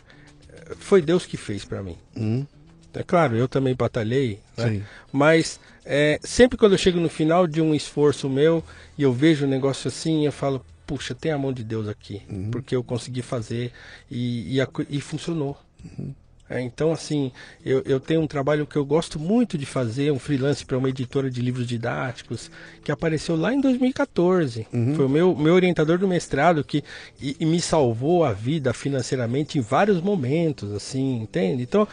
foi 0.79 1.03
Deus 1.03 1.27
que 1.27 1.37
fez 1.37 1.65
para 1.65 1.83
mim. 1.83 1.97
Uhum. 2.17 2.47
É 2.93 3.03
claro, 3.03 3.37
eu 3.37 3.49
também 3.49 3.75
batalhei, 3.75 4.39
né? 4.57 4.83
mas 5.13 5.59
é, 5.85 6.19
sempre 6.23 6.57
quando 6.57 6.73
eu 6.73 6.79
chego 6.79 7.01
no 7.01 7.09
final 7.09 7.45
de 7.47 7.61
um 7.61 7.75
esforço 7.75 8.29
meu 8.29 8.63
e 8.97 9.03
eu 9.03 9.13
vejo 9.13 9.47
um 9.47 9.49
negócio 9.49 9.89
assim, 9.89 10.25
eu 10.25 10.31
falo, 10.31 10.65
puxa, 10.87 11.13
tem 11.13 11.33
a 11.33 11.39
mão 11.39 11.53
de 11.53 11.65
Deus 11.65 11.89
aqui, 11.89 12.23
uhum. 12.31 12.51
porque 12.53 12.77
eu 12.77 12.85
consegui 12.85 13.21
fazer 13.21 13.73
e, 14.09 14.61
e, 14.61 14.67
e 14.89 15.01
funcionou. 15.01 15.59
Uhum. 15.85 16.15
É, 16.49 16.61
então, 16.61 16.93
assim, 16.93 17.33
eu, 17.65 17.83
eu 17.87 17.99
tenho 17.99 18.21
um 18.21 18.27
trabalho 18.27 18.67
que 18.67 18.77
eu 18.77 18.85
gosto 18.85 19.19
muito 19.19 19.57
de 19.57 19.65
fazer, 19.65 20.13
um 20.13 20.19
freelance 20.19 20.65
para 20.65 20.77
uma 20.77 20.91
editora 20.91 21.31
de 21.31 21.41
livros 21.41 21.67
didáticos, 21.67 22.51
que 22.83 22.93
apareceu 22.93 23.35
lá 23.35 23.53
em 23.53 23.61
2014. 23.61 24.67
Uhum. 24.73 24.95
Foi 24.95 25.07
o 25.07 25.09
meu, 25.09 25.35
meu 25.35 25.55
orientador 25.55 25.99
do 25.99 26.07
mestrado 26.07 26.63
que 26.63 26.85
e, 27.21 27.35
e 27.41 27.47
me 27.47 27.61
salvou 27.61 28.25
a 28.25 28.33
vida 28.33 28.75
financeiramente 28.75 29.59
em 29.59 29.63
vários 29.63 30.03
momentos, 30.03 30.71
assim, 30.73 31.23
entende? 31.23 31.63
Então, 31.63 31.89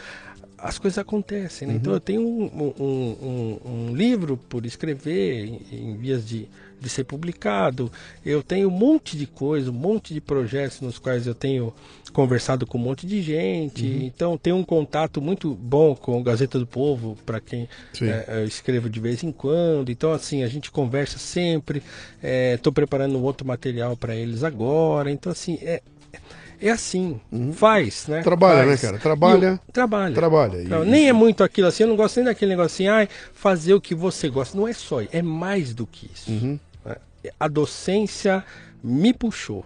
as 0.62 0.78
coisas 0.78 0.98
acontecem. 0.98 1.66
Né? 1.66 1.74
Então, 1.74 1.92
uhum. 1.92 1.92
Então 1.92 1.92
eu 1.94 2.00
tenho 2.00 2.20
um, 2.20 2.74
um, 2.78 3.58
um, 3.64 3.88
um 3.90 3.96
livro 3.96 4.36
por 4.36 4.64
escrever 4.64 5.46
em, 5.46 5.60
em, 5.72 5.96
vias 5.96 6.26
de, 6.26 6.48
de 6.82 6.88
ser 6.88 7.04
publicado. 7.04 7.90
Eu 8.24 8.42
tenho 8.42 8.68
um 8.68 8.70
monte 8.70 9.16
de 9.16 9.26
coisa, 9.26 9.70
um 9.70 9.74
monte 9.74 10.12
de 10.12 10.20
projetos 10.20 10.80
nos 10.80 10.98
quais 10.98 11.26
eu 11.26 11.34
tenho 11.34 11.72
conversado 12.12 12.66
com 12.66 12.76
um 12.76 12.80
monte 12.80 13.06
de 13.06 13.22
gente. 13.22 13.84
Uhum. 13.84 14.02
Então 14.02 14.36
tenho 14.36 14.56
um 14.56 14.64
contato 14.64 15.20
muito 15.20 15.54
bom 15.54 15.94
com 15.94 16.20
o 16.20 16.22
Gazeta 16.22 16.58
do 16.58 16.66
Povo, 16.66 17.16
para 17.24 17.40
quem 17.40 17.68
é, 18.02 18.40
eu 18.42 18.44
escrevo 18.44 18.90
de 18.90 19.00
vez 19.00 19.22
em 19.22 19.32
quando. 19.32 19.90
Então 19.90 20.12
assim, 20.12 20.42
a 20.42 20.48
gente 20.48 20.70
conversa 20.70 21.18
sempre. 21.18 21.82
Estou 22.54 22.70
é, 22.70 22.74
preparando 22.74 23.22
outro 23.22 23.46
material 23.46 23.96
para 23.96 24.14
eles 24.14 24.44
agora. 24.44 25.10
Então 25.10 25.32
assim, 25.32 25.58
é, 25.62 25.82
é 26.62 26.70
assim, 26.70 27.20
uhum. 27.32 27.52
faz, 27.52 28.06
né? 28.06 28.22
Trabalha, 28.22 28.64
faz. 28.64 28.68
né, 28.68 28.76
cara? 28.76 28.98
Trabalha. 28.98 29.46
Eu, 29.46 29.72
trabalha. 29.72 30.14
Trabalha. 30.14 30.62
E... 30.62 30.86
Nem 30.86 31.08
é 31.08 31.12
muito 31.12 31.42
aquilo 31.42 31.66
assim, 31.66 31.82
eu 31.82 31.88
não 31.88 31.96
gosto 31.96 32.16
nem 32.16 32.26
daquele 32.26 32.50
negócio 32.50 32.74
assim, 32.74 32.86
ai, 32.86 33.08
fazer 33.34 33.74
o 33.74 33.80
que 33.80 33.94
você 33.94 34.28
gosta. 34.28 34.56
Não 34.56 34.68
é 34.68 34.72
só, 34.72 35.00
é 35.00 35.22
mais 35.22 35.74
do 35.74 35.86
que 35.86 36.08
isso. 36.14 36.30
Uhum. 36.30 36.58
A 37.38 37.48
docência 37.48 38.44
me 38.82 39.12
puxou. 39.12 39.64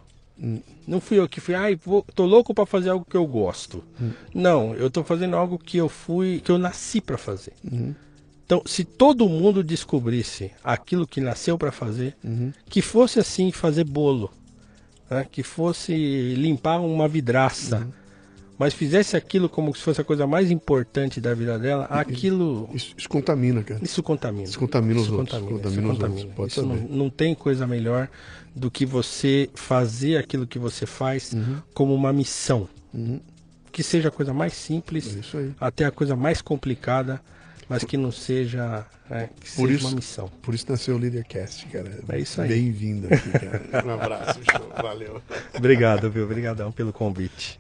Não 0.87 1.01
fui 1.01 1.19
eu 1.19 1.29
que 1.29 1.41
fui, 1.41 1.55
ai, 1.55 1.77
vou, 1.77 2.05
tô 2.15 2.27
louco 2.27 2.53
para 2.53 2.67
fazer 2.67 2.91
algo 2.91 3.07
que 3.09 3.17
eu 3.17 3.27
gosto. 3.27 3.83
Uhum. 3.99 4.13
Não, 4.35 4.75
eu 4.75 4.91
tô 4.91 5.03
fazendo 5.03 5.35
algo 5.35 5.59
que 5.59 5.79
eu 5.79 5.89
fui, 5.89 6.41
que 6.45 6.51
eu 6.51 6.59
nasci 6.59 7.01
para 7.01 7.17
fazer. 7.17 7.55
Uhum. 7.65 7.95
Então, 8.45 8.63
se 8.65 8.85
todo 8.85 9.29
mundo 9.29 9.65
descobrisse 9.65 10.53
aquilo 10.63 11.07
que 11.07 11.21
nasceu 11.21 11.59
para 11.59 11.73
fazer, 11.73 12.15
uhum. 12.23 12.53
que 12.69 12.83
fosse 12.83 13.19
assim 13.19 13.51
fazer 13.51 13.85
bolo, 13.85 14.31
né, 15.11 15.27
que 15.31 15.43
fosse 15.43 16.35
limpar 16.35 16.81
uma 16.81 17.09
vidraça. 17.09 17.89
Mas 18.59 18.75
fizesse 18.75 19.17
aquilo 19.17 19.49
como 19.49 19.75
se 19.75 19.83
fosse 19.83 20.01
a 20.01 20.05
coisa 20.05 20.27
mais 20.27 20.51
importante 20.51 21.21
da 21.21 21.35
vida 21.35 21.59
dela, 21.59 21.85
aquilo. 21.87 22.69
Isso, 22.73 22.95
isso 22.97 23.09
contamina, 23.09 23.63
cara. 23.63 23.81
Isso 23.83 24.03
contamina. 24.03 24.45
Isso 24.45 24.59
contamina 24.59 25.01
os 25.01 25.07
isso 25.07 25.17
outros. 25.17 25.39
Contamina, 25.39 25.59
contamina, 25.59 25.89
isso 25.89 26.01
contamina. 26.01 26.35
Pode 26.35 26.53
isso 26.53 26.63
não, 26.63 26.77
não, 26.77 27.11
tem 27.11 27.35
coisa 27.35 27.67
melhor 27.67 28.09
do 28.55 28.71
que 28.71 28.87
você 28.87 29.51
fazer 29.55 30.17
aquilo 30.17 30.47
que 30.47 30.59
você 30.59 30.87
faz 30.87 31.33
uhum. 31.33 31.59
como 31.75 31.95
uma 31.95 32.13
missão. 32.13 32.69
Uhum. 32.93 33.21
Que 33.71 33.83
seja 33.83 34.09
a 34.09 34.11
coisa 34.11 34.33
mais 34.33 34.55
simples, 34.55 35.35
é 35.35 35.51
até 35.61 35.85
a 35.85 35.91
coisa 35.91 36.17
mais 36.17 36.41
complicada 36.41 37.21
mas 37.69 37.85
que 37.85 37.97
não 37.97 38.13
seja, 38.13 38.87
é, 39.11 39.29
que 39.41 39.51
por 39.57 39.67
seja 39.67 39.73
isso, 39.73 39.87
uma 39.87 39.97
missão. 39.97 40.31
Por 40.43 40.55
isso 40.55 40.67
nasceu 40.69 40.95
o 40.95 40.99
Leadercast, 40.99 41.67
cara. 41.67 41.91
É 42.09 42.19
isso 42.19 42.41
aí. 42.41 42.49
Bem-vindo 42.49 43.09
aqui, 43.13 43.31
cara. 43.31 43.63
Um 43.85 43.91
abraço, 43.91 44.41
show. 44.51 44.71
valeu. 44.81 45.21
Obrigado, 45.55 46.11
viu? 46.11 46.25
Obrigadão 46.25 46.71
pelo 46.71 46.93
convite. 46.93 47.59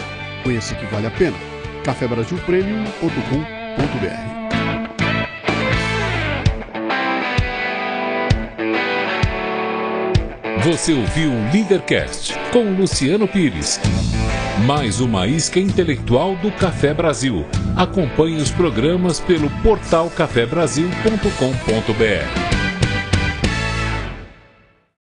Conheça 0.43 0.75
que 0.75 0.85
vale 0.87 1.07
a 1.07 1.11
pena. 1.11 1.52
cafebrasilpremium.com.br 1.83 4.33
Você 10.63 10.93
ouviu 10.93 11.29
o 11.29 11.51
Leadercast 11.51 12.39
com 12.53 12.71
Luciano 12.71 13.27
Pires. 13.27 13.81
Mais 14.65 15.01
uma 15.01 15.27
isca 15.27 15.59
intelectual 15.59 16.37
do 16.37 16.49
Café 16.53 16.93
Brasil. 16.93 17.45
Acompanhe 17.75 18.37
os 18.37 18.49
programas 18.49 19.19
pelo 19.19 19.49
portal 19.61 20.09
cafebrasil.com.br. 20.09 22.62